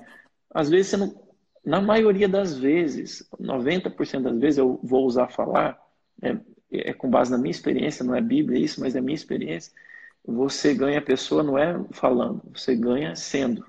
às 0.50 0.68
vezes 0.68 0.88
você 0.88 0.96
não, 0.96 1.26
na 1.64 1.80
maioria 1.80 2.28
das 2.28 2.56
vezes, 2.56 3.28
90% 3.40 4.22
das 4.22 4.38
vezes 4.38 4.58
eu 4.58 4.78
vou 4.82 5.04
usar 5.04 5.28
falar, 5.28 5.76
é, 6.22 6.36
é, 6.70 6.92
com 6.92 7.10
base 7.10 7.30
na 7.30 7.38
minha 7.38 7.50
experiência, 7.50 8.04
não 8.04 8.14
é 8.14 8.20
Bíblia 8.20 8.60
isso, 8.60 8.80
mas 8.80 8.94
é 8.94 9.00
minha 9.00 9.14
experiência. 9.14 9.72
Você 10.24 10.74
ganha 10.74 10.98
a 10.98 11.02
pessoa 11.02 11.42
não 11.42 11.58
é 11.58 11.84
falando, 11.92 12.42
você 12.54 12.74
ganha 12.76 13.14
sendo. 13.16 13.66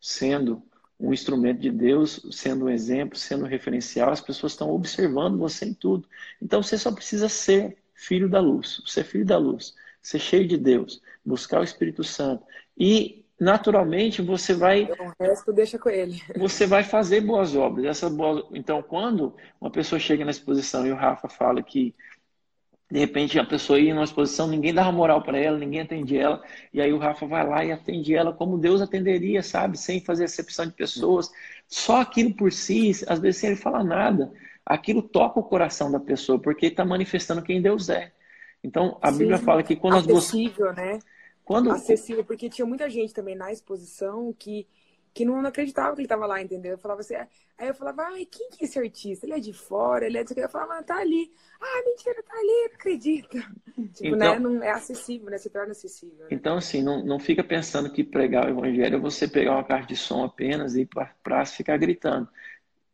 Sendo 0.00 0.62
um 0.98 1.12
instrumento 1.12 1.60
de 1.60 1.70
Deus, 1.70 2.26
sendo 2.30 2.66
um 2.66 2.68
exemplo, 2.68 3.16
sendo 3.18 3.44
um 3.44 3.48
referencial, 3.48 4.10
as 4.10 4.20
pessoas 4.20 4.52
estão 4.52 4.70
observando 4.70 5.38
você 5.38 5.66
em 5.66 5.74
tudo. 5.74 6.08
Então 6.40 6.62
você 6.62 6.78
só 6.78 6.92
precisa 6.92 7.28
ser 7.28 7.76
filho 7.94 8.28
da 8.28 8.40
luz, 8.40 8.82
ser 8.86 9.04
filho 9.04 9.24
da 9.24 9.38
luz, 9.38 9.74
ser 10.00 10.18
cheio 10.18 10.46
de 10.46 10.56
Deus, 10.56 11.00
buscar 11.24 11.60
o 11.60 11.64
Espírito 11.64 12.04
Santo. 12.04 12.44
E 12.76 13.23
naturalmente 13.44 14.22
você 14.22 14.54
vai 14.54 14.84
o 14.84 15.12
resto 15.22 15.52
deixa 15.52 15.78
com 15.78 15.90
ele. 15.90 16.20
Você 16.38 16.66
vai 16.66 16.82
fazer 16.82 17.20
boas 17.20 17.54
obras. 17.54 17.84
Essa 17.84 18.08
boa... 18.08 18.46
então 18.52 18.82
quando 18.82 19.34
uma 19.60 19.70
pessoa 19.70 19.98
chega 19.98 20.24
na 20.24 20.30
exposição 20.30 20.86
e 20.86 20.90
o 20.90 20.96
Rafa 20.96 21.28
fala 21.28 21.62
que 21.62 21.94
de 22.90 22.98
repente 22.98 23.38
a 23.38 23.44
pessoa 23.44 23.78
ia 23.78 23.94
numa 23.94 24.04
exposição, 24.04 24.46
ninguém 24.46 24.72
dava 24.72 24.92
moral 24.92 25.22
para 25.22 25.38
ela, 25.38 25.58
ninguém 25.58 25.80
atendia 25.80 26.22
ela, 26.22 26.42
e 26.72 26.80
aí 26.80 26.92
o 26.92 26.98
Rafa 26.98 27.26
vai 27.26 27.46
lá 27.46 27.64
e 27.64 27.72
atende 27.72 28.14
ela 28.14 28.32
como 28.32 28.58
Deus 28.58 28.80
atenderia, 28.80 29.42
sabe? 29.42 29.78
Sem 29.78 30.00
fazer 30.00 30.24
acepção 30.24 30.66
de 30.66 30.72
pessoas. 30.72 31.30
Só 31.66 32.00
aquilo 32.00 32.32
por 32.34 32.52
si, 32.52 32.92
às 33.08 33.18
vezes 33.18 33.40
sem 33.40 33.50
ele 33.50 33.58
falar 33.58 33.82
nada, 33.82 34.32
aquilo 34.64 35.02
toca 35.02 35.40
o 35.40 35.44
coração 35.44 35.90
da 35.90 35.98
pessoa, 35.98 36.38
porque 36.38 36.66
está 36.66 36.84
manifestando 36.84 37.42
quem 37.42 37.60
Deus 37.60 37.88
é. 37.88 38.12
Então 38.62 38.96
a 39.02 39.10
Sim, 39.10 39.18
Bíblia 39.18 39.38
fala 39.38 39.62
que 39.62 39.76
quando 39.76 39.96
acessível, 39.96 40.66
nós 40.66 40.76
né? 40.76 40.98
Quando 41.44 41.70
acessível, 41.70 42.24
porque 42.24 42.48
tinha 42.48 42.66
muita 42.66 42.88
gente 42.88 43.12
também 43.12 43.34
na 43.34 43.52
exposição 43.52 44.32
que 44.32 44.66
que 45.14 45.24
não, 45.24 45.38
acreditava 45.46 45.94
que 45.94 46.00
ele 46.00 46.06
estava 46.06 46.26
lá, 46.26 46.42
entendeu? 46.42 46.72
Eu 46.72 46.78
falava 46.78 47.00
assim, 47.00 47.14
aí 47.14 47.68
eu 47.68 47.74
falava, 47.74 48.02
ai, 48.02 48.26
quem 48.26 48.50
que 48.50 48.64
é 48.64 48.66
esse 48.66 48.78
artista? 48.78 49.24
Ele 49.24 49.34
é 49.34 49.38
de 49.38 49.52
fora, 49.52 50.06
ele 50.06 50.18
é 50.18 50.24
de... 50.24 50.36
Eu 50.36 50.48
falava, 50.48 50.80
ah, 50.80 50.82
tá 50.82 50.96
ali. 50.96 51.30
Ah, 51.60 51.82
mentira, 51.86 52.20
tá 52.24 52.34
ali, 52.34 52.68
não 52.68 52.74
acredita. 52.74 53.38
Tipo, 53.94 54.16
né, 54.16 54.26
então, 54.26 54.34
né, 54.34 54.38
não 54.40 54.62
é 54.62 54.70
acessível, 54.70 55.30
né? 55.30 55.38
Se 55.38 55.50
torna 55.50 55.70
acessível. 55.70 56.18
Né? 56.18 56.26
Então, 56.32 56.56
assim, 56.56 56.82
não, 56.82 57.04
não 57.04 57.20
fica 57.20 57.44
pensando 57.44 57.90
que 57.92 58.02
pregar 58.02 58.46
o 58.46 58.50
evangelho 58.50 58.96
é 58.96 58.98
você 58.98 59.28
pegar 59.28 59.52
uma 59.52 59.64
caixa 59.64 59.86
de 59.86 59.96
som 59.96 60.24
apenas 60.24 60.74
e 60.74 60.80
ir 60.80 60.86
pra 60.86 61.14
praça 61.22 61.54
ficar 61.54 61.76
gritando. 61.76 62.28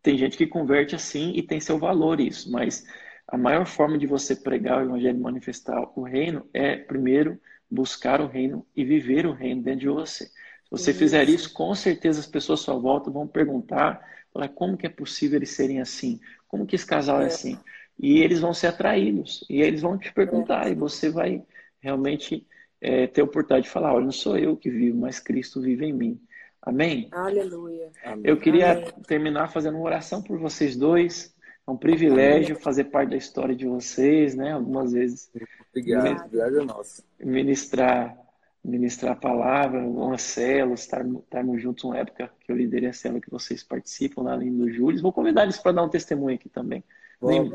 Tem 0.03 0.17
gente 0.17 0.37
que 0.37 0.47
converte 0.47 0.95
assim 0.95 1.33
e 1.35 1.43
tem 1.43 1.61
seu 1.61 1.79
valor 1.79 2.21
isso, 2.21 2.51
mas 2.51 2.85
a 3.27 3.37
maior 3.37 3.67
forma 3.67 3.97
de 3.97 4.07
você 4.07 4.37
pregar 4.37 4.79
o 4.79 4.85
evangelho 4.85 5.17
e 5.17 5.21
manifestar 5.21 5.91
o 5.95 6.03
reino 6.03 6.49
é, 6.53 6.77
primeiro, 6.77 7.41
buscar 7.71 8.21
o 8.21 8.27
reino 8.27 8.67
e 8.75 8.85
viver 8.85 9.27
o 9.27 9.33
reino 9.33 9.63
dentro 9.63 9.81
de 9.81 9.89
você 9.89 10.31
você 10.71 10.91
isso. 10.93 11.01
fizer 11.01 11.29
isso, 11.29 11.53
com 11.53 11.75
certeza 11.75 12.21
as 12.21 12.27
pessoas 12.27 12.61
à 12.61 12.65
sua 12.65 12.79
volta 12.79 13.11
vão 13.11 13.27
perguntar 13.27 14.01
falar, 14.33 14.49
como 14.49 14.77
que 14.77 14.87
é 14.87 14.91
possível 14.91 15.37
eles 15.37 15.51
serem 15.51 15.81
assim? 15.81 16.21
Como 16.47 16.65
que 16.65 16.77
esse 16.77 16.87
casal 16.87 17.21
é, 17.21 17.25
é 17.25 17.27
assim? 17.27 17.59
E 17.99 18.21
eles 18.21 18.41
vão 18.41 18.55
ser 18.55 18.69
atraídos. 18.69 19.45
E 19.51 19.61
eles 19.61 19.83
vão 19.83 19.99
te 19.99 20.13
perguntar. 20.13 20.69
É. 20.69 20.71
E 20.71 20.75
você 20.75 21.11
vai 21.11 21.43
realmente 21.81 22.47
é, 22.81 23.09
ter 23.09 23.21
a 23.21 23.25
oportunidade 23.25 23.65
de 23.65 23.71
falar, 23.73 23.93
olha, 23.93 24.05
não 24.05 24.13
sou 24.13 24.39
eu 24.39 24.57
que 24.57 24.71
vivo, 24.71 24.99
mas 24.99 25.19
Cristo 25.19 25.61
vive 25.61 25.87
em 25.87 25.93
mim. 25.93 26.21
Amém? 26.63 27.09
Aleluia. 27.11 27.91
Eu 28.23 28.37
queria 28.37 28.73
Amém. 28.73 28.93
terminar 29.07 29.49
fazendo 29.49 29.77
uma 29.77 29.87
oração 29.87 30.23
por 30.23 30.39
vocês 30.39 30.77
dois. 30.77 31.35
É 31.71 31.73
um 31.73 31.77
privilégio 31.77 32.57
fazer 32.57 32.85
parte 32.85 33.11
da 33.11 33.17
história 33.17 33.55
de 33.55 33.65
vocês, 33.65 34.35
né? 34.35 34.53
Algumas 34.53 34.93
vezes. 34.93 35.31
Obrigado, 35.71 36.25
obrigado 36.25 36.61
a 36.61 36.65
nós. 36.65 37.05
Ministrar 37.19 38.19
ministrar 38.63 39.13
a 39.13 39.17
palavra, 39.17 39.81
algumas 39.81 40.21
células, 40.21 40.81
estarmos 40.81 41.63
juntos 41.63 41.83
uma 41.85 41.97
época 41.97 42.31
que 42.41 42.53
eu 42.53 42.57
liderei 42.57 42.91
a 42.91 42.93
célula 42.93 43.21
que 43.21 43.31
vocês 43.31 43.63
participam 43.63 44.23
lá 44.23 44.35
ali 44.35 44.51
no 44.51 44.71
Júlio. 44.71 45.01
Vou 45.01 45.15
convidar 45.15 45.45
eles 45.45 45.57
para 45.57 45.73
dar 45.73 45.83
um 45.83 45.89
testemunho 45.89 46.35
aqui 46.35 46.49
também. 46.49 46.85
Bom, 47.19 47.49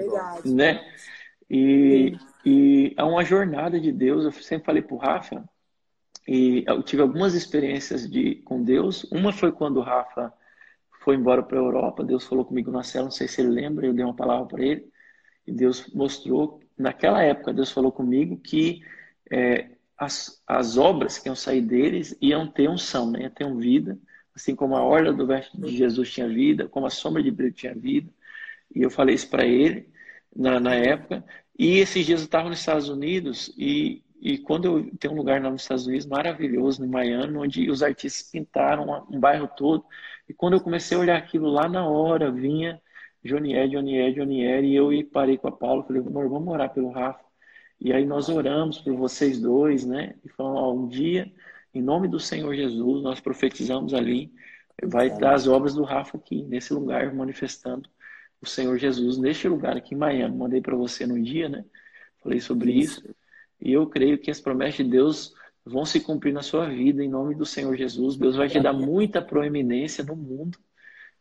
né? 0.46 0.84
E, 1.48 2.18
e 2.44 2.96
é 2.98 3.04
uma 3.04 3.24
jornada 3.24 3.80
de 3.80 3.92
Deus. 3.92 4.24
Eu 4.24 4.32
sempre 4.32 4.66
falei 4.66 4.82
para 4.82 4.96
o 4.96 4.98
Rafa, 4.98 5.48
e 6.28 6.64
eu 6.66 6.82
tive 6.82 7.04
algumas 7.04 7.36
experiências 7.36 8.10
de, 8.10 8.36
com 8.38 8.64
Deus. 8.64 9.04
Uma 9.12 9.32
foi 9.32 9.52
quando 9.52 9.78
o 9.78 9.84
Rafa 9.84 10.34
foi 11.06 11.16
embora 11.16 11.44
para 11.44 11.60
a 11.60 11.62
Europa. 11.62 12.04
Deus 12.04 12.26
falou 12.26 12.44
comigo 12.44 12.72
na 12.72 12.82
célula, 12.82 13.06
não 13.06 13.12
sei 13.12 13.28
se 13.28 13.40
ele 13.40 13.52
lembra, 13.52 13.86
eu 13.86 13.94
dei 13.94 14.04
uma 14.04 14.16
palavra 14.16 14.48
para 14.48 14.66
ele. 14.66 14.90
E 15.46 15.52
Deus 15.52 15.88
mostrou, 15.94 16.60
naquela 16.76 17.22
época, 17.22 17.54
Deus 17.54 17.72
falou 17.72 17.92
comigo 17.92 18.36
que 18.38 18.82
é, 19.32 19.70
as, 19.96 20.42
as 20.48 20.78
obras 20.78 21.20
que 21.20 21.30
iam 21.30 21.36
sair 21.36 21.62
deles 21.62 22.18
iam 22.20 22.48
ter 22.48 22.68
unção, 22.68 23.12
né? 23.12 23.22
iam 23.22 23.30
ter 23.30 23.46
um 23.46 23.58
vida, 23.58 24.00
assim 24.36 24.56
como 24.56 24.76
a 24.76 24.84
orla 24.84 25.14
do 25.14 25.28
verso 25.28 25.56
de 25.62 25.78
Jesus 25.78 26.12
tinha 26.12 26.28
vida, 26.28 26.68
como 26.68 26.88
a 26.88 26.90
sombra 26.90 27.22
de 27.22 27.30
brilho 27.30 27.54
tinha 27.54 27.76
vida. 27.76 28.10
E 28.74 28.82
eu 28.82 28.90
falei 28.90 29.14
isso 29.14 29.30
para 29.30 29.46
ele 29.46 29.88
na, 30.36 30.60
na 30.60 30.74
época. 30.74 31.24
E 31.58 31.78
esses 31.78 32.04
dias 32.04 32.22
eu 32.22 32.26
estava 32.26 32.50
nos 32.50 32.60
Estados 32.60 32.90
Unidos 32.90 33.54
e, 33.56 34.04
e 34.28 34.40
quando 34.40 34.66
eu 34.66 34.98
tenho 34.98 35.14
um 35.14 35.18
lugar 35.18 35.40
lá 35.40 35.52
nos 35.52 35.62
Estados 35.62 35.86
Unidos 35.86 36.08
maravilhoso, 36.08 36.84
no 36.84 36.92
Miami, 36.92 37.38
onde 37.38 37.70
os 37.70 37.84
artistas 37.84 38.32
pintaram 38.32 39.06
um 39.08 39.20
bairro 39.20 39.48
todo. 39.56 39.86
E 40.28 40.34
quando 40.34 40.54
eu 40.54 40.62
comecei 40.62 40.98
a 40.98 41.00
olhar 41.00 41.16
aquilo 41.16 41.48
lá 41.48 41.70
na 41.70 41.88
hora, 41.88 42.32
vinha 42.32 42.82
Jonier, 43.24 43.70
Jonier, 43.70 44.16
Jonier, 44.16 44.64
e 44.64 44.76
eu 44.76 44.90
parei 45.14 45.38
com 45.38 45.48
a 45.48 45.52
Paula, 45.52 45.84
falei, 45.84 46.02
amor, 46.02 46.28
vamos 46.28 46.52
orar 46.52 46.74
pelo 46.74 46.90
Rafa. 46.90 47.24
E 47.80 47.94
aí 47.94 48.04
nós 48.04 48.28
oramos 48.28 48.80
por 48.80 48.96
vocês 48.96 49.40
dois, 49.40 49.86
né? 49.86 50.16
E 50.26 50.30
falamos, 50.30 50.60
ó, 50.60 50.74
um 50.74 50.88
dia, 50.88 51.32
em 51.72 51.82
nome 51.84 52.08
do 52.08 52.20
Senhor 52.20 52.56
Jesus, 52.56 53.04
nós 53.04 53.20
profetizamos 53.20 53.94
ali, 53.94 54.34
vai 54.84 55.06
estar 55.06 55.36
as 55.36 55.48
obras 55.48 55.76
do 55.76 55.84
Rafa 55.84 56.18
aqui, 56.18 56.42
nesse 56.46 56.74
lugar, 56.74 57.14
manifestando 57.14 57.88
o 58.42 58.48
Senhor 58.48 58.76
Jesus, 58.80 59.20
neste 59.20 59.48
lugar 59.48 59.78
aqui 59.78 59.94
em 59.94 60.00
Miami. 60.00 60.36
Mandei 60.36 60.62
para 60.62 60.76
você 60.76 61.06
no 61.06 61.22
dia, 61.22 61.48
né? 61.48 61.64
Falei 62.24 62.40
sobre 62.40 62.72
isso. 62.72 63.04
E 63.66 63.74
eu 63.74 63.88
creio 63.88 64.20
que 64.20 64.30
as 64.30 64.40
promessas 64.40 64.76
de 64.76 64.84
Deus 64.84 65.34
vão 65.66 65.84
se 65.86 66.00
cumprir 66.00 66.32
na 66.32 66.44
sua 66.44 66.70
vida, 66.70 67.04
em 67.04 67.10
nome 67.10 67.34
do 67.34 67.48
Senhor 67.48 67.76
Jesus. 67.76 68.16
Deus 68.16 68.36
vai 68.36 68.48
te 68.48 68.60
dar 68.60 68.74
muita 68.74 69.24
proeminência 69.24 70.04
no 70.04 70.16
mundo, 70.16 70.60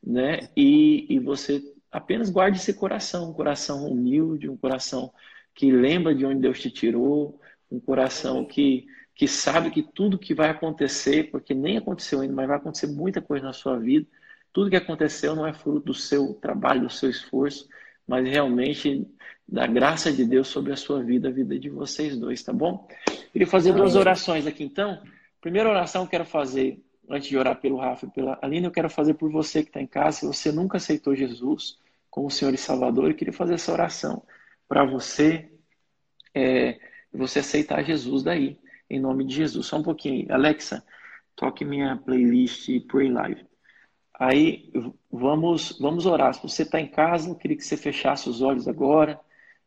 né? 0.06 0.40
E, 0.54 1.06
e 1.08 1.18
você 1.18 1.62
apenas 1.90 2.28
guarde 2.28 2.58
esse 2.58 2.74
coração, 2.74 3.30
um 3.30 3.32
coração 3.32 3.90
humilde, 3.90 4.50
um 4.50 4.58
coração 4.58 5.10
que 5.54 5.70
lembra 5.70 6.14
de 6.14 6.26
onde 6.26 6.42
Deus 6.42 6.60
te 6.60 6.70
tirou, 6.70 7.40
um 7.70 7.80
coração 7.80 8.44
que, 8.44 8.84
que 9.14 9.26
sabe 9.26 9.70
que 9.70 9.82
tudo 9.82 10.18
que 10.18 10.34
vai 10.34 10.50
acontecer, 10.50 11.30
porque 11.30 11.54
nem 11.54 11.78
aconteceu 11.78 12.20
ainda, 12.20 12.34
mas 12.34 12.46
vai 12.46 12.58
acontecer 12.58 12.88
muita 12.88 13.22
coisa 13.22 13.46
na 13.46 13.54
sua 13.54 13.78
vida. 13.78 14.06
Tudo 14.52 14.68
que 14.68 14.76
aconteceu 14.76 15.34
não 15.34 15.46
é 15.46 15.54
fruto 15.54 15.86
do 15.86 15.94
seu 15.94 16.34
trabalho, 16.34 16.82
do 16.82 16.90
seu 16.90 17.08
esforço, 17.08 17.66
mas 18.06 18.28
realmente 18.28 19.06
da 19.46 19.66
graça 19.66 20.12
de 20.12 20.24
Deus 20.24 20.48
sobre 20.48 20.72
a 20.72 20.76
sua 20.76 21.02
vida, 21.02 21.28
a 21.28 21.32
vida 21.32 21.58
de 21.58 21.68
vocês 21.68 22.16
dois, 22.16 22.42
tá 22.42 22.52
bom? 22.52 22.88
Queria 23.32 23.46
fazer 23.46 23.72
duas 23.72 23.94
orações 23.94 24.46
aqui 24.46 24.64
então. 24.64 25.02
Primeira 25.40 25.68
oração 25.68 26.02
eu 26.02 26.08
quero 26.08 26.24
fazer, 26.24 26.82
antes 27.08 27.28
de 27.28 27.36
orar 27.36 27.60
pelo 27.60 27.76
Rafa 27.76 28.06
e 28.06 28.10
pela 28.10 28.38
Aline, 28.40 28.66
eu 28.66 28.70
quero 28.70 28.88
fazer 28.88 29.14
por 29.14 29.30
você 29.30 29.62
que 29.62 29.68
está 29.68 29.80
em 29.80 29.86
casa. 29.86 30.20
Se 30.20 30.26
você 30.26 30.50
nunca 30.50 30.78
aceitou 30.78 31.14
Jesus 31.14 31.78
como 32.10 32.30
Senhor 32.30 32.54
e 32.54 32.58
Salvador, 32.58 33.10
eu 33.10 33.14
queria 33.14 33.32
fazer 33.32 33.54
essa 33.54 33.72
oração 33.72 34.22
para 34.68 34.84
você 34.84 35.50
é, 36.34 36.78
você 37.12 37.38
aceitar 37.38 37.84
Jesus 37.84 38.22
daí, 38.22 38.58
em 38.90 38.98
nome 38.98 39.24
de 39.24 39.34
Jesus. 39.34 39.66
Só 39.66 39.78
um 39.78 39.82
pouquinho. 39.82 40.32
Alexa, 40.32 40.84
toque 41.36 41.64
minha 41.64 41.96
playlist 41.96 42.68
Pray 42.86 43.10
Live. 43.10 43.46
Aí 44.18 44.72
vamos, 45.10 45.78
vamos 45.80 46.06
orar. 46.06 46.34
Se 46.34 46.42
você 46.42 46.62
está 46.62 46.80
em 46.80 46.86
casa, 46.86 47.28
eu 47.28 47.34
queria 47.34 47.56
que 47.56 47.64
você 47.64 47.76
fechasse 47.76 48.28
os 48.28 48.42
olhos 48.42 48.68
agora. 48.68 49.20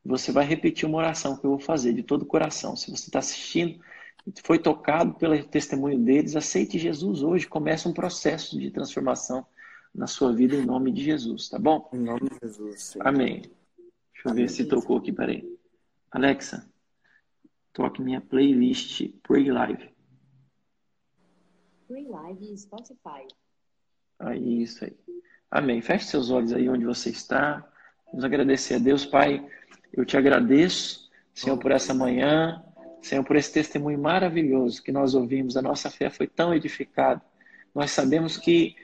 Você 0.08 0.32
vai 0.32 0.46
repetir 0.46 0.88
uma 0.88 1.00
oração 1.00 1.36
que 1.36 1.46
eu 1.46 1.50
vou 1.52 1.60
fazer 1.60 1.92
de 1.92 2.02
todo 2.02 2.22
o 2.22 2.26
coração. 2.26 2.78
Se 2.78 2.90
você 2.90 3.10
está 3.10 3.20
assistindo, 3.20 3.78
foi 4.42 4.58
tocado 4.58 5.14
pelo 5.16 5.44
testemunho 5.44 6.00
deles, 6.00 6.36
aceite 6.36 6.80
Jesus 6.80 7.22
hoje, 7.22 7.46
começa 7.46 7.90
um 7.90 7.94
processo 7.94 8.58
de 8.58 8.72
transformação 8.72 9.46
na 9.94 10.08
sua 10.08 10.34
vida 10.34 10.56
em 10.56 10.66
nome 10.66 10.94
de 10.94 11.04
Jesus, 11.04 11.50
tá 11.50 11.60
bom? 11.60 11.90
Em 11.94 12.00
nome 12.00 12.22
de 12.22 12.38
Jesus. 12.42 12.84
Sim. 12.84 13.00
Amém. 13.02 13.42
Deixa 13.42 14.28
eu 14.28 14.32
Amém. 14.32 14.46
ver 14.46 14.50
se 14.50 14.66
tocou 14.66 14.98
aqui, 14.98 15.12
peraí. 15.12 15.58
Alexa, 16.10 16.66
toque 17.74 18.02
minha 18.02 18.22
playlist 18.22 19.10
Pray 19.24 19.52
Live. 19.52 19.90
Pray 21.86 22.08
Live 22.08 22.54
e 22.54 22.58
Spotify. 22.58 23.28
Aí, 24.20 24.62
isso 24.62 24.86
aí. 24.86 24.96
Amém. 25.52 25.82
Feche 25.82 26.06
seus 26.06 26.32
olhos 26.32 26.54
aí 26.54 26.70
onde 26.70 26.86
você 26.86 27.10
está. 27.10 27.68
Vamos 28.08 28.24
agradecer 28.24 28.76
a 28.76 28.80
Deus, 28.80 29.06
Pai. 29.06 29.46
Eu 29.98 30.06
te 30.06 30.15
agradeço, 30.15 31.10
Senhor, 31.34 31.57
por 31.57 31.72
essa 31.72 31.91
manhã. 31.91 32.64
Senhor, 33.02 33.24
por 33.24 33.36
esse 33.36 33.52
testemunho 33.52 33.98
maravilhoso 33.98 34.84
que 34.84 34.91
nós 34.91 35.15
ouvimos. 35.15 35.57
A 35.57 35.61
nossa 35.61 35.90
fé 35.90 36.07
foi 36.11 36.28
tão 36.28 36.53
edificada. 36.53 37.19
Nós 37.74 37.90
sabemos 37.90 38.38
que 38.38 38.76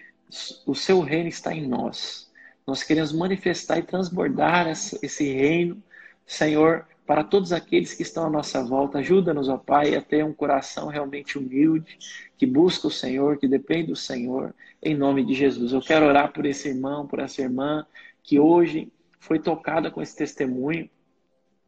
o 0.66 0.74
seu 0.74 1.02
reino 1.02 1.30
está 1.30 1.54
em 1.54 1.68
nós. 1.68 2.32
Nós 2.66 2.82
queremos 2.82 3.12
manifestar 3.12 3.78
e 3.78 3.84
transbordar 3.84 4.68
esse 4.68 5.32
reino, 5.32 5.84
Senhor, 6.26 6.88
para 7.06 7.24
todos 7.24 7.52
aqueles 7.52 7.94
que 7.94 8.02
estão 8.02 8.26
à 8.26 8.30
nossa 8.30 8.64
volta. 8.64 8.98
Ajuda-nos, 8.98 9.50
ó 9.50 9.58
Pai, 9.58 9.96
a 9.96 10.02
ter 10.02 10.26
um 10.26 10.34
coração 10.34 10.88
realmente 10.88 11.38
humilde, 11.38 11.96
que 12.38 12.48
busca 12.48 12.88
o 12.88 12.92
Senhor, 12.92 13.38
que 13.38 13.48
depende 13.48 13.88
do 13.88 13.96
Senhor, 13.96 14.56
em 14.82 14.96
nome 14.96 15.24
de 15.24 15.36
Jesus. 15.36 15.74
Eu 15.74 15.82
quero 15.82 16.08
orar 16.08 16.34
por 16.34 16.46
esse 16.46 16.70
irmão, 16.70 17.06
por 17.06 17.20
essa 17.20 17.42
irmã 17.42 17.86
que 18.24 18.40
hoje 18.40 18.92
foi 19.20 19.38
tocada 19.38 19.92
com 19.92 20.02
esse 20.02 20.16
testemunho. 20.16 20.90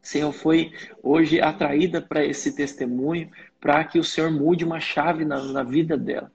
Senhor, 0.06 0.32
foi 0.32 0.72
hoje 1.02 1.41
atraída 1.41 1.99
para 1.99 2.23
esse 2.23 2.56
testemunho, 2.56 3.27
para 3.60 3.84
que 3.84 3.98
o 3.98 4.03
Senhor 4.03 4.30
mude 4.30 4.64
uma 4.64 4.80
chave 4.80 5.26
na, 5.26 5.44
na 5.45 5.64
vida 5.64 5.98
dela. 5.98 6.32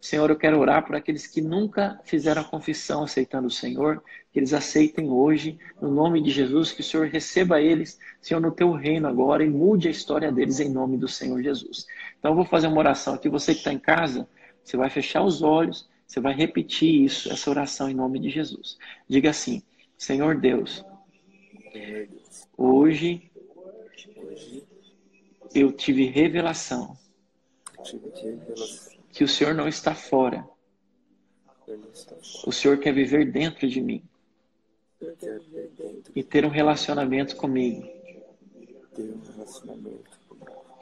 Senhor, 0.00 0.28
eu 0.28 0.36
quero 0.36 0.58
orar 0.58 0.84
por 0.84 0.96
aqueles 0.96 1.28
que 1.28 1.40
nunca 1.40 2.00
fizeram 2.02 2.42
a 2.42 2.44
confissão 2.44 3.04
aceitando 3.04 3.46
o 3.46 3.50
Senhor, 3.50 4.02
que 4.32 4.40
eles 4.40 4.52
aceitem 4.52 5.08
hoje, 5.08 5.56
no 5.80 5.88
nome 5.88 6.20
de 6.20 6.32
Jesus, 6.32 6.72
que 6.72 6.80
o 6.80 6.84
Senhor 6.84 7.06
receba 7.06 7.60
eles, 7.60 7.96
Senhor, 8.20 8.40
no 8.40 8.50
teu 8.50 8.72
reino 8.72 9.06
agora 9.06 9.44
e 9.44 9.48
mude 9.48 9.86
a 9.86 9.92
história 9.92 10.32
deles 10.32 10.58
em 10.58 10.68
nome 10.68 10.98
do 10.98 11.06
Senhor 11.06 11.40
Jesus. 11.40 11.86
Então 12.18 12.32
eu 12.32 12.36
vou 12.36 12.44
fazer 12.44 12.66
uma 12.66 12.80
oração 12.80 13.14
aqui. 13.14 13.28
Você 13.28 13.52
que 13.52 13.60
está 13.60 13.72
em 13.72 13.78
casa, 13.78 14.28
você 14.64 14.76
vai 14.76 14.90
fechar 14.90 15.22
os 15.22 15.42
olhos, 15.42 15.88
você 16.08 16.18
vai 16.18 16.34
repetir 16.34 17.04
isso, 17.04 17.32
essa 17.32 17.48
oração 17.48 17.88
em 17.88 17.94
nome 17.94 18.18
de 18.18 18.30
Jesus. 18.30 18.76
Diga 19.08 19.30
assim: 19.30 19.62
Senhor 19.96 20.40
Deus, 20.40 20.84
hoje 22.62 23.30
eu 25.54 25.72
tive 25.72 26.06
revelação 26.06 26.96
que 29.10 29.24
o 29.24 29.28
Senhor 29.28 29.54
não 29.54 29.68
está 29.68 29.94
fora. 29.94 30.48
O 32.46 32.52
Senhor 32.52 32.78
quer 32.78 32.94
viver 32.94 33.30
dentro 33.30 33.68
de 33.68 33.80
mim 33.80 34.02
e 36.14 36.22
ter 36.22 36.44
um 36.44 36.50
relacionamento 36.50 37.36
comigo. 37.36 37.86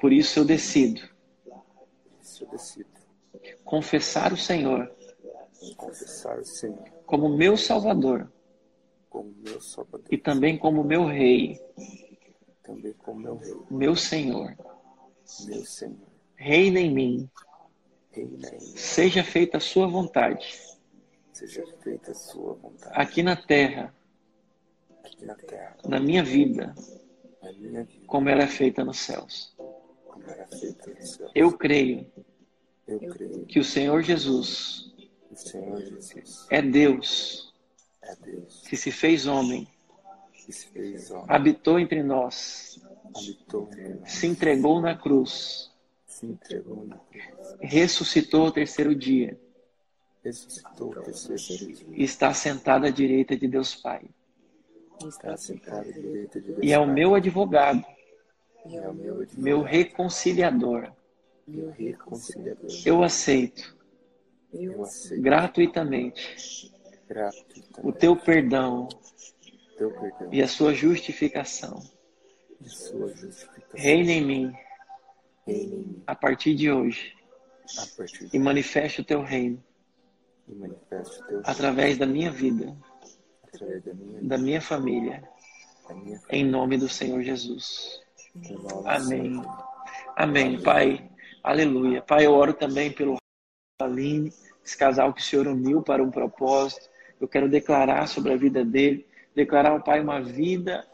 Por 0.00 0.12
isso 0.12 0.38
eu 0.38 0.44
decido 0.44 1.08
confessar 3.64 4.32
o 4.32 4.36
Senhor 4.36 4.92
como 7.06 7.28
meu 7.28 7.56
Salvador 7.56 8.30
e 10.10 10.18
também 10.18 10.56
como 10.58 10.84
meu 10.84 11.06
Rei, 11.06 11.60
meu 13.70 13.96
Senhor. 13.96 14.56
Reina 16.36 16.80
em 16.80 16.92
mim 16.92 17.30
Seja 18.58 19.22
feita 19.22 19.58
a 19.58 19.60
sua 19.60 19.86
vontade. 19.86 20.58
Seja 21.32 21.64
feita 21.82 22.10
a 22.10 22.14
sua 22.14 22.54
vontade. 22.54 22.92
Aqui 22.94 23.22
na 23.22 23.36
terra. 23.36 23.94
Aqui 25.04 25.24
na 25.24 25.34
terra. 25.34 25.76
Na 25.86 26.00
minha 26.00 26.24
vida. 26.24 26.74
Na 27.40 27.52
minha 27.52 27.84
vida. 27.84 28.06
Como 28.06 28.28
ela 28.28 28.42
é 28.42 28.46
feita 28.46 28.84
nos 28.84 28.98
céus. 28.98 29.54
Como 30.06 30.24
ela 30.24 30.42
é 30.42 30.56
feita 30.56 30.90
nos 30.90 31.10
céus. 31.10 31.30
Eu 31.34 31.56
creio. 31.56 32.10
Eu 32.86 32.98
creio. 32.98 33.46
Que 33.46 33.60
o 33.60 33.64
Senhor 33.64 34.02
Jesus. 34.02 34.92
O 35.30 35.36
Senhor 35.36 35.80
Jesus. 35.80 36.46
É 36.50 36.60
Deus. 36.60 37.49
Deus. 38.14 38.62
Que 38.68 38.76
se 38.76 38.90
fez 38.90 39.26
homem. 39.26 39.66
Que 40.32 40.52
se 40.52 40.66
fez 40.68 41.10
homem. 41.10 41.26
Habitou 41.28 41.78
entre 41.78 42.02
nós. 42.02 42.80
Habitou 43.14 43.68
entre 43.72 43.94
nós. 43.94 44.10
Se 44.10 44.26
entregou 44.26 44.80
na 44.80 44.96
cruz. 44.96 45.70
Se 46.06 46.26
entregou 46.26 46.86
na 46.86 46.96
cruz 46.96 47.40
ressuscitou 47.60 48.46
ao 48.46 48.52
terceiro 48.52 48.94
dia. 48.94 49.38
Ressuscitou 50.24 50.94
ao 50.96 51.02
terceiro 51.02 51.72
dia. 51.72 51.86
Está 51.92 52.32
sentado 52.34 52.86
à 52.86 52.90
direita 52.90 53.36
de 53.36 53.48
Deus 53.48 53.74
Pai. 53.74 54.02
Está 55.06 55.36
sentado 55.36 55.88
à 55.88 55.92
direita 55.92 56.40
de 56.40 56.46
Deus 56.46 56.58
E 56.62 56.72
é 56.72 56.78
o 56.78 56.86
meu 56.86 57.14
advogado. 57.14 57.84
É 58.66 58.88
o 58.88 58.94
meu, 58.94 59.20
advogado, 59.20 59.42
meu 59.42 59.62
reconciliador. 59.62 60.92
Meu 61.46 61.70
reconciliador. 61.70 62.70
Eu 62.84 63.02
aceito. 63.02 63.76
Eu 64.52 64.82
aceito. 64.82 65.22
Gratuitamente. 65.22 66.72
O 67.82 67.92
teu 67.92 68.16
perdão. 68.16 68.88
Teu 69.76 69.90
perdão. 69.90 70.28
E 70.32 70.42
a 70.42 70.48
sua 70.48 70.74
justificação. 70.74 71.82
E 72.60 72.68
sua 72.68 73.08
justificação. 73.08 73.70
Reina 73.74 74.12
em 74.12 74.24
mim. 74.24 74.52
Em. 75.46 76.02
A 76.06 76.14
partir 76.14 76.54
de 76.54 76.70
hoje 76.70 77.14
e 78.32 78.38
manifeste 78.38 79.00
o 79.00 79.04
teu 79.04 79.22
reino 79.22 79.62
através 81.44 81.96
da 81.96 82.06
minha 82.06 82.30
vida, 82.30 82.76
da 84.22 84.36
minha 84.36 84.60
família, 84.60 85.22
em 86.30 86.44
nome 86.44 86.76
do 86.76 86.88
Senhor 86.88 87.22
Jesus. 87.22 88.00
Amém. 88.84 89.40
Amém, 90.16 90.62
Pai. 90.62 91.10
Aleluia. 91.42 92.02
Pai, 92.02 92.26
eu 92.26 92.32
oro 92.32 92.52
também 92.52 92.92
pelo 92.92 93.16
Aline, 93.80 94.32
esse 94.64 94.76
casal 94.76 95.12
que 95.12 95.20
o 95.20 95.24
Senhor 95.24 95.46
uniu 95.46 95.82
para 95.82 96.02
um 96.02 96.10
propósito. 96.10 96.88
Eu 97.20 97.28
quero 97.28 97.48
declarar 97.48 98.06
sobre 98.08 98.32
a 98.32 98.36
vida 98.36 98.64
dele, 98.64 99.06
declarar 99.34 99.70
ao 99.70 99.82
Pai 99.82 100.00
uma 100.00 100.20
vida 100.20 100.86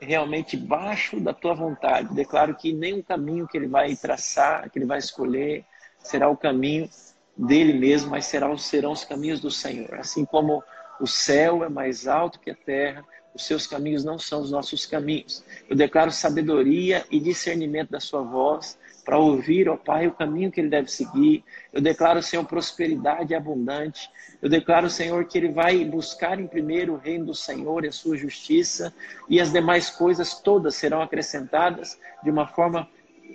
realmente 0.00 0.56
baixo 0.56 1.20
da 1.20 1.32
tua 1.32 1.54
vontade. 1.54 2.14
Declaro 2.14 2.54
que 2.54 2.72
o 2.72 3.02
caminho 3.02 3.48
que 3.48 3.56
ele 3.56 3.66
vai 3.66 3.96
traçar, 3.96 4.68
que 4.70 4.78
ele 4.78 4.86
vai 4.86 4.98
escolher, 4.98 5.64
será 5.98 6.28
o 6.28 6.36
caminho 6.36 6.88
dele 7.36 7.72
mesmo, 7.72 8.10
mas 8.10 8.26
serão 8.26 8.52
os 8.52 9.04
caminhos 9.04 9.40
do 9.40 9.50
Senhor. 9.50 9.94
Assim 9.94 10.24
como 10.24 10.62
o 11.00 11.06
céu 11.06 11.64
é 11.64 11.68
mais 11.68 12.06
alto 12.06 12.40
que 12.40 12.50
a 12.50 12.54
terra, 12.54 13.04
os 13.34 13.46
seus 13.46 13.66
caminhos 13.66 14.04
não 14.04 14.18
são 14.18 14.42
os 14.42 14.50
nossos 14.50 14.84
caminhos. 14.86 15.44
Eu 15.68 15.76
declaro 15.76 16.10
sabedoria 16.10 17.04
e 17.10 17.20
discernimento 17.20 17.90
da 17.90 18.00
sua 18.00 18.22
voz 18.22 18.78
para 19.04 19.18
ouvir, 19.18 19.68
ó 19.68 19.76
Pai, 19.76 20.06
o 20.06 20.12
caminho 20.12 20.50
que 20.50 20.60
ele 20.60 20.68
deve 20.68 20.90
seguir. 20.90 21.44
Eu 21.72 21.80
declaro, 21.80 22.22
Senhor, 22.22 22.44
prosperidade 22.44 23.34
abundante. 23.34 24.10
Eu 24.40 24.48
declaro, 24.48 24.88
Senhor, 24.88 25.24
que 25.24 25.38
ele 25.38 25.50
vai 25.50 25.84
buscar 25.84 26.38
em 26.38 26.46
primeiro 26.46 26.94
o 26.94 26.98
reino 26.98 27.26
do 27.26 27.34
Senhor 27.34 27.84
e 27.84 27.88
a 27.88 27.92
sua 27.92 28.16
justiça, 28.16 28.92
e 29.28 29.40
as 29.40 29.52
demais 29.52 29.90
coisas 29.90 30.40
todas 30.40 30.74
serão 30.74 31.02
acrescentadas 31.02 31.98
de 32.22 32.30
uma 32.30 32.46
forma 32.46 32.88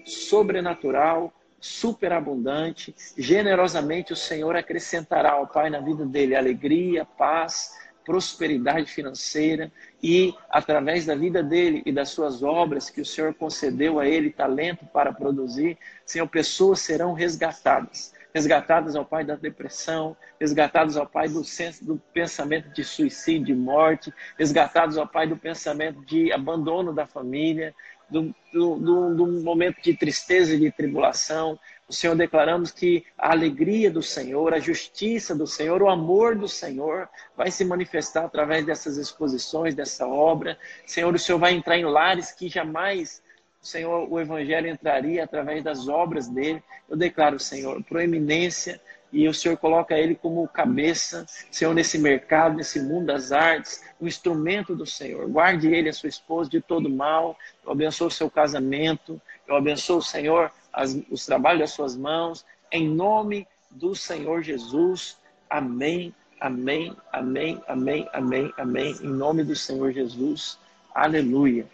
sobrenatural, 0.06 1.34
superabundante, 1.60 2.94
generosamente 3.18 4.14
o 4.14 4.16
Senhor 4.16 4.56
acrescentará 4.56 5.32
ao 5.32 5.48
Pai 5.48 5.70
na 5.70 5.80
vida 5.80 6.06
dele 6.06 6.36
alegria, 6.36 7.06
paz, 7.06 7.72
prosperidade 8.06 8.92
financeira 8.92 9.72
e 10.02 10.34
através 10.50 11.06
da 11.06 11.16
vida 11.16 11.42
dele 11.42 11.82
e 11.86 11.92
das 11.92 12.10
suas 12.10 12.44
obras 12.44 12.90
que 12.90 13.02
o 13.02 13.06
Senhor 13.06 13.34
concedeu 13.34 14.00
a 14.00 14.08
ele 14.08 14.30
talento 14.30 14.86
para 14.86 15.12
produzir, 15.12 15.78
Senhor, 16.06 16.28
pessoas 16.28 16.80
serão 16.80 17.14
resgatadas. 17.14 18.14
Resgatadas 18.34 18.96
ao 18.96 19.06
Pai 19.06 19.24
da 19.24 19.36
depressão, 19.36 20.16
resgatados 20.40 20.98
ao 20.98 21.08
Pai 21.08 21.28
do 21.28 21.44
senso 21.44 21.86
do 21.86 21.98
pensamento 22.14 22.70
de 22.74 22.84
suicídio, 22.84 23.46
de 23.46 23.56
morte, 23.56 24.14
resgatados 24.38 24.98
ao 24.98 25.08
Pai 25.08 25.26
do 25.26 25.38
pensamento 25.38 26.06
de 26.06 26.32
abandono 26.34 26.94
da 26.94 27.08
família, 27.08 27.74
do, 28.10 28.36
do, 28.54 28.76
do, 28.76 29.16
do 29.16 29.28
momento 29.42 29.82
de 29.82 29.96
tristeza 29.96 30.54
e 30.54 30.60
de 30.60 30.72
tribulação. 30.72 31.58
O 31.88 31.94
Senhor 31.94 32.16
declaramos 32.16 32.72
que 32.72 33.06
a 33.16 33.32
alegria 33.32 33.92
do 33.92 34.02
Senhor, 34.02 34.54
a 34.54 34.60
justiça 34.60 35.36
do 35.36 35.46
Senhor, 35.46 35.84
o 35.84 35.90
amor 35.90 36.36
do 36.36 36.48
Senhor 36.48 37.08
vai 37.38 37.52
se 37.52 37.64
manifestar 37.64 38.26
através 38.26 38.66
dessas 38.66 38.98
exposições, 38.98 39.76
dessa 39.76 40.08
obra. 40.08 40.58
Senhor, 40.86 41.14
o 41.14 41.20
Senhor 41.20 41.38
vai 41.38 41.54
entrar 41.54 41.78
em 41.78 41.86
lares 41.86 42.32
que 42.32 42.50
jamais 42.50 43.22
o 43.62 43.68
Senhor, 43.68 44.12
o 44.12 44.20
Evangelho 44.20 44.68
entraria 44.68 45.24
através 45.24 45.64
das 45.64 45.88
obras 45.88 46.28
dele. 46.28 46.62
Eu 46.90 46.98
declaro, 46.98 47.40
Senhor, 47.40 47.84
proeminência 47.84 48.82
e 49.12 49.28
o 49.28 49.34
Senhor 49.34 49.56
coloca 49.58 49.98
ele 49.98 50.14
como 50.14 50.48
cabeça, 50.48 51.26
Senhor, 51.50 51.74
nesse 51.74 51.98
mercado, 51.98 52.58
nesse 52.58 52.80
mundo 52.80 53.06
das 53.06 53.32
artes, 53.32 53.84
um 54.00 54.08
instrumento 54.08 54.76
do 54.76 54.86
Senhor. 54.86 55.28
Guarde 55.30 55.74
ele, 55.74 55.88
a 55.88 55.94
sua 55.94 56.10
esposa, 56.10 56.50
de 56.50 56.60
todo 56.60 56.90
mal. 56.90 57.38
Eu 57.64 57.72
abençoo 57.72 58.08
o 58.08 58.12
seu 58.12 58.30
casamento. 58.30 59.22
Eu 59.48 59.56
abençoo, 59.56 60.02
Senhor, 60.02 60.52
as, 60.76 61.02
os 61.10 61.26
trabalhos 61.26 61.62
das 61.62 61.72
suas 61.72 61.96
mãos, 61.96 62.46
em 62.72 62.88
nome 62.88 63.48
do 63.72 63.96
Senhor 63.96 64.44
Jesus. 64.44 65.18
Amém, 65.50 66.14
amém, 66.40 66.96
amém, 67.14 67.62
amém, 67.68 68.10
amém, 68.14 68.54
amém. 68.58 68.96
Em 69.02 69.08
nome 69.08 69.44
do 69.44 69.56
Senhor 69.56 69.94
Jesus. 69.94 70.60
Aleluia. 70.94 71.66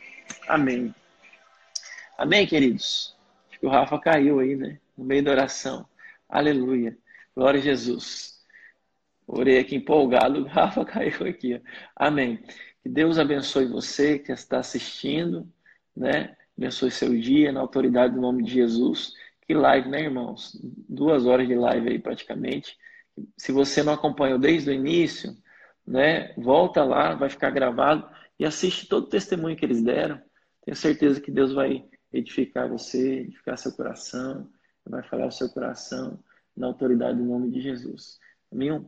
Amém. 0.47 0.93
Amém, 2.17 2.45
queridos? 2.45 3.15
Acho 3.49 3.59
que 3.59 3.65
o 3.65 3.69
Rafa 3.69 3.99
caiu 3.99 4.39
aí, 4.39 4.55
né? 4.55 4.79
No 4.95 5.03
meio 5.03 5.23
da 5.23 5.31
oração. 5.31 5.87
Aleluia. 6.29 6.95
Glória 7.35 7.59
a 7.59 7.63
Jesus. 7.63 8.39
Orei 9.25 9.57
aqui 9.59 9.75
empolgado, 9.75 10.41
o 10.41 10.47
Rafa 10.47 10.85
caiu 10.85 11.27
aqui. 11.27 11.59
Amém. 11.95 12.37
Que 12.83 12.89
Deus 12.89 13.17
abençoe 13.17 13.65
você 13.65 14.19
que 14.19 14.31
está 14.31 14.59
assistindo, 14.59 15.51
né? 15.95 16.35
Abençoe 16.61 16.91
seu 16.91 17.17
dia, 17.17 17.51
na 17.51 17.59
autoridade 17.59 18.13
do 18.13 18.21
nome 18.21 18.43
de 18.43 18.51
Jesus. 18.51 19.15
Que 19.47 19.51
live, 19.51 19.89
né, 19.89 20.03
irmãos? 20.03 20.55
Duas 20.87 21.25
horas 21.25 21.47
de 21.47 21.55
live 21.55 21.89
aí 21.89 21.97
praticamente. 21.97 22.77
Se 23.35 23.51
você 23.51 23.81
não 23.81 23.93
acompanhou 23.93 24.37
desde 24.37 24.69
o 24.69 24.73
início, 24.73 25.35
né? 25.87 26.31
Volta 26.37 26.83
lá, 26.83 27.15
vai 27.15 27.31
ficar 27.31 27.49
gravado 27.49 28.07
e 28.37 28.45
assiste 28.45 28.87
todo 28.87 29.05
o 29.05 29.09
testemunho 29.09 29.55
que 29.55 29.65
eles 29.65 29.81
deram. 29.81 30.21
Tenho 30.63 30.77
certeza 30.77 31.19
que 31.19 31.31
Deus 31.31 31.51
vai 31.51 31.83
edificar 32.13 32.69
você, 32.69 33.21
edificar 33.21 33.57
seu 33.57 33.71
coração, 33.71 34.47
vai 34.87 35.01
falar 35.01 35.25
o 35.25 35.31
seu 35.31 35.49
coração 35.49 36.23
na 36.55 36.67
autoridade 36.67 37.17
do 37.17 37.25
nome 37.25 37.49
de 37.49 37.59
Jesus. 37.59 38.19
Um, 38.51 38.85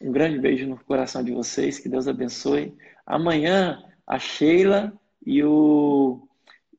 um 0.00 0.12
grande 0.12 0.38
beijo 0.38 0.68
no 0.68 0.78
coração 0.84 1.24
de 1.24 1.32
vocês, 1.32 1.80
que 1.80 1.88
Deus 1.88 2.06
abençoe. 2.06 2.76
Amanhã 3.04 3.82
a 4.06 4.20
Sheila 4.20 4.92
e 5.26 5.42
o 5.42 6.27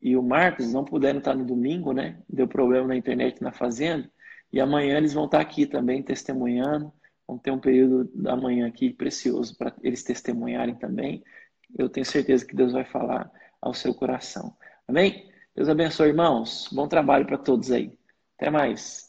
e 0.01 0.15
o 0.15 0.23
Marcos 0.23 0.71
não 0.71 0.83
puderam 0.85 1.19
estar 1.19 1.35
no 1.35 1.45
domingo, 1.45 1.91
né? 1.91 2.21
Deu 2.29 2.47
problema 2.47 2.87
na 2.87 2.95
internet 2.95 3.41
na 3.41 3.51
fazenda. 3.51 4.09
E 4.51 4.59
amanhã 4.59 4.97
eles 4.97 5.13
vão 5.13 5.25
estar 5.25 5.41
aqui 5.41 5.65
também 5.65 6.01
testemunhando. 6.01 6.91
Vão 7.27 7.37
ter 7.37 7.51
um 7.51 7.59
período 7.59 8.09
da 8.15 8.35
manhã 8.35 8.67
aqui 8.67 8.91
precioso 8.91 9.55
para 9.57 9.75
eles 9.83 10.03
testemunharem 10.03 10.75
também. 10.75 11.23
Eu 11.77 11.89
tenho 11.89 12.05
certeza 12.05 12.45
que 12.45 12.55
Deus 12.55 12.73
vai 12.73 12.85
falar 12.85 13.29
ao 13.61 13.73
seu 13.73 13.93
coração. 13.93 14.55
Amém? 14.87 15.29
Deus 15.55 15.69
abençoe, 15.69 16.09
irmãos. 16.09 16.69
Bom 16.71 16.87
trabalho 16.87 17.25
para 17.25 17.37
todos 17.37 17.71
aí. 17.71 17.91
Até 18.37 18.49
mais. 18.49 19.08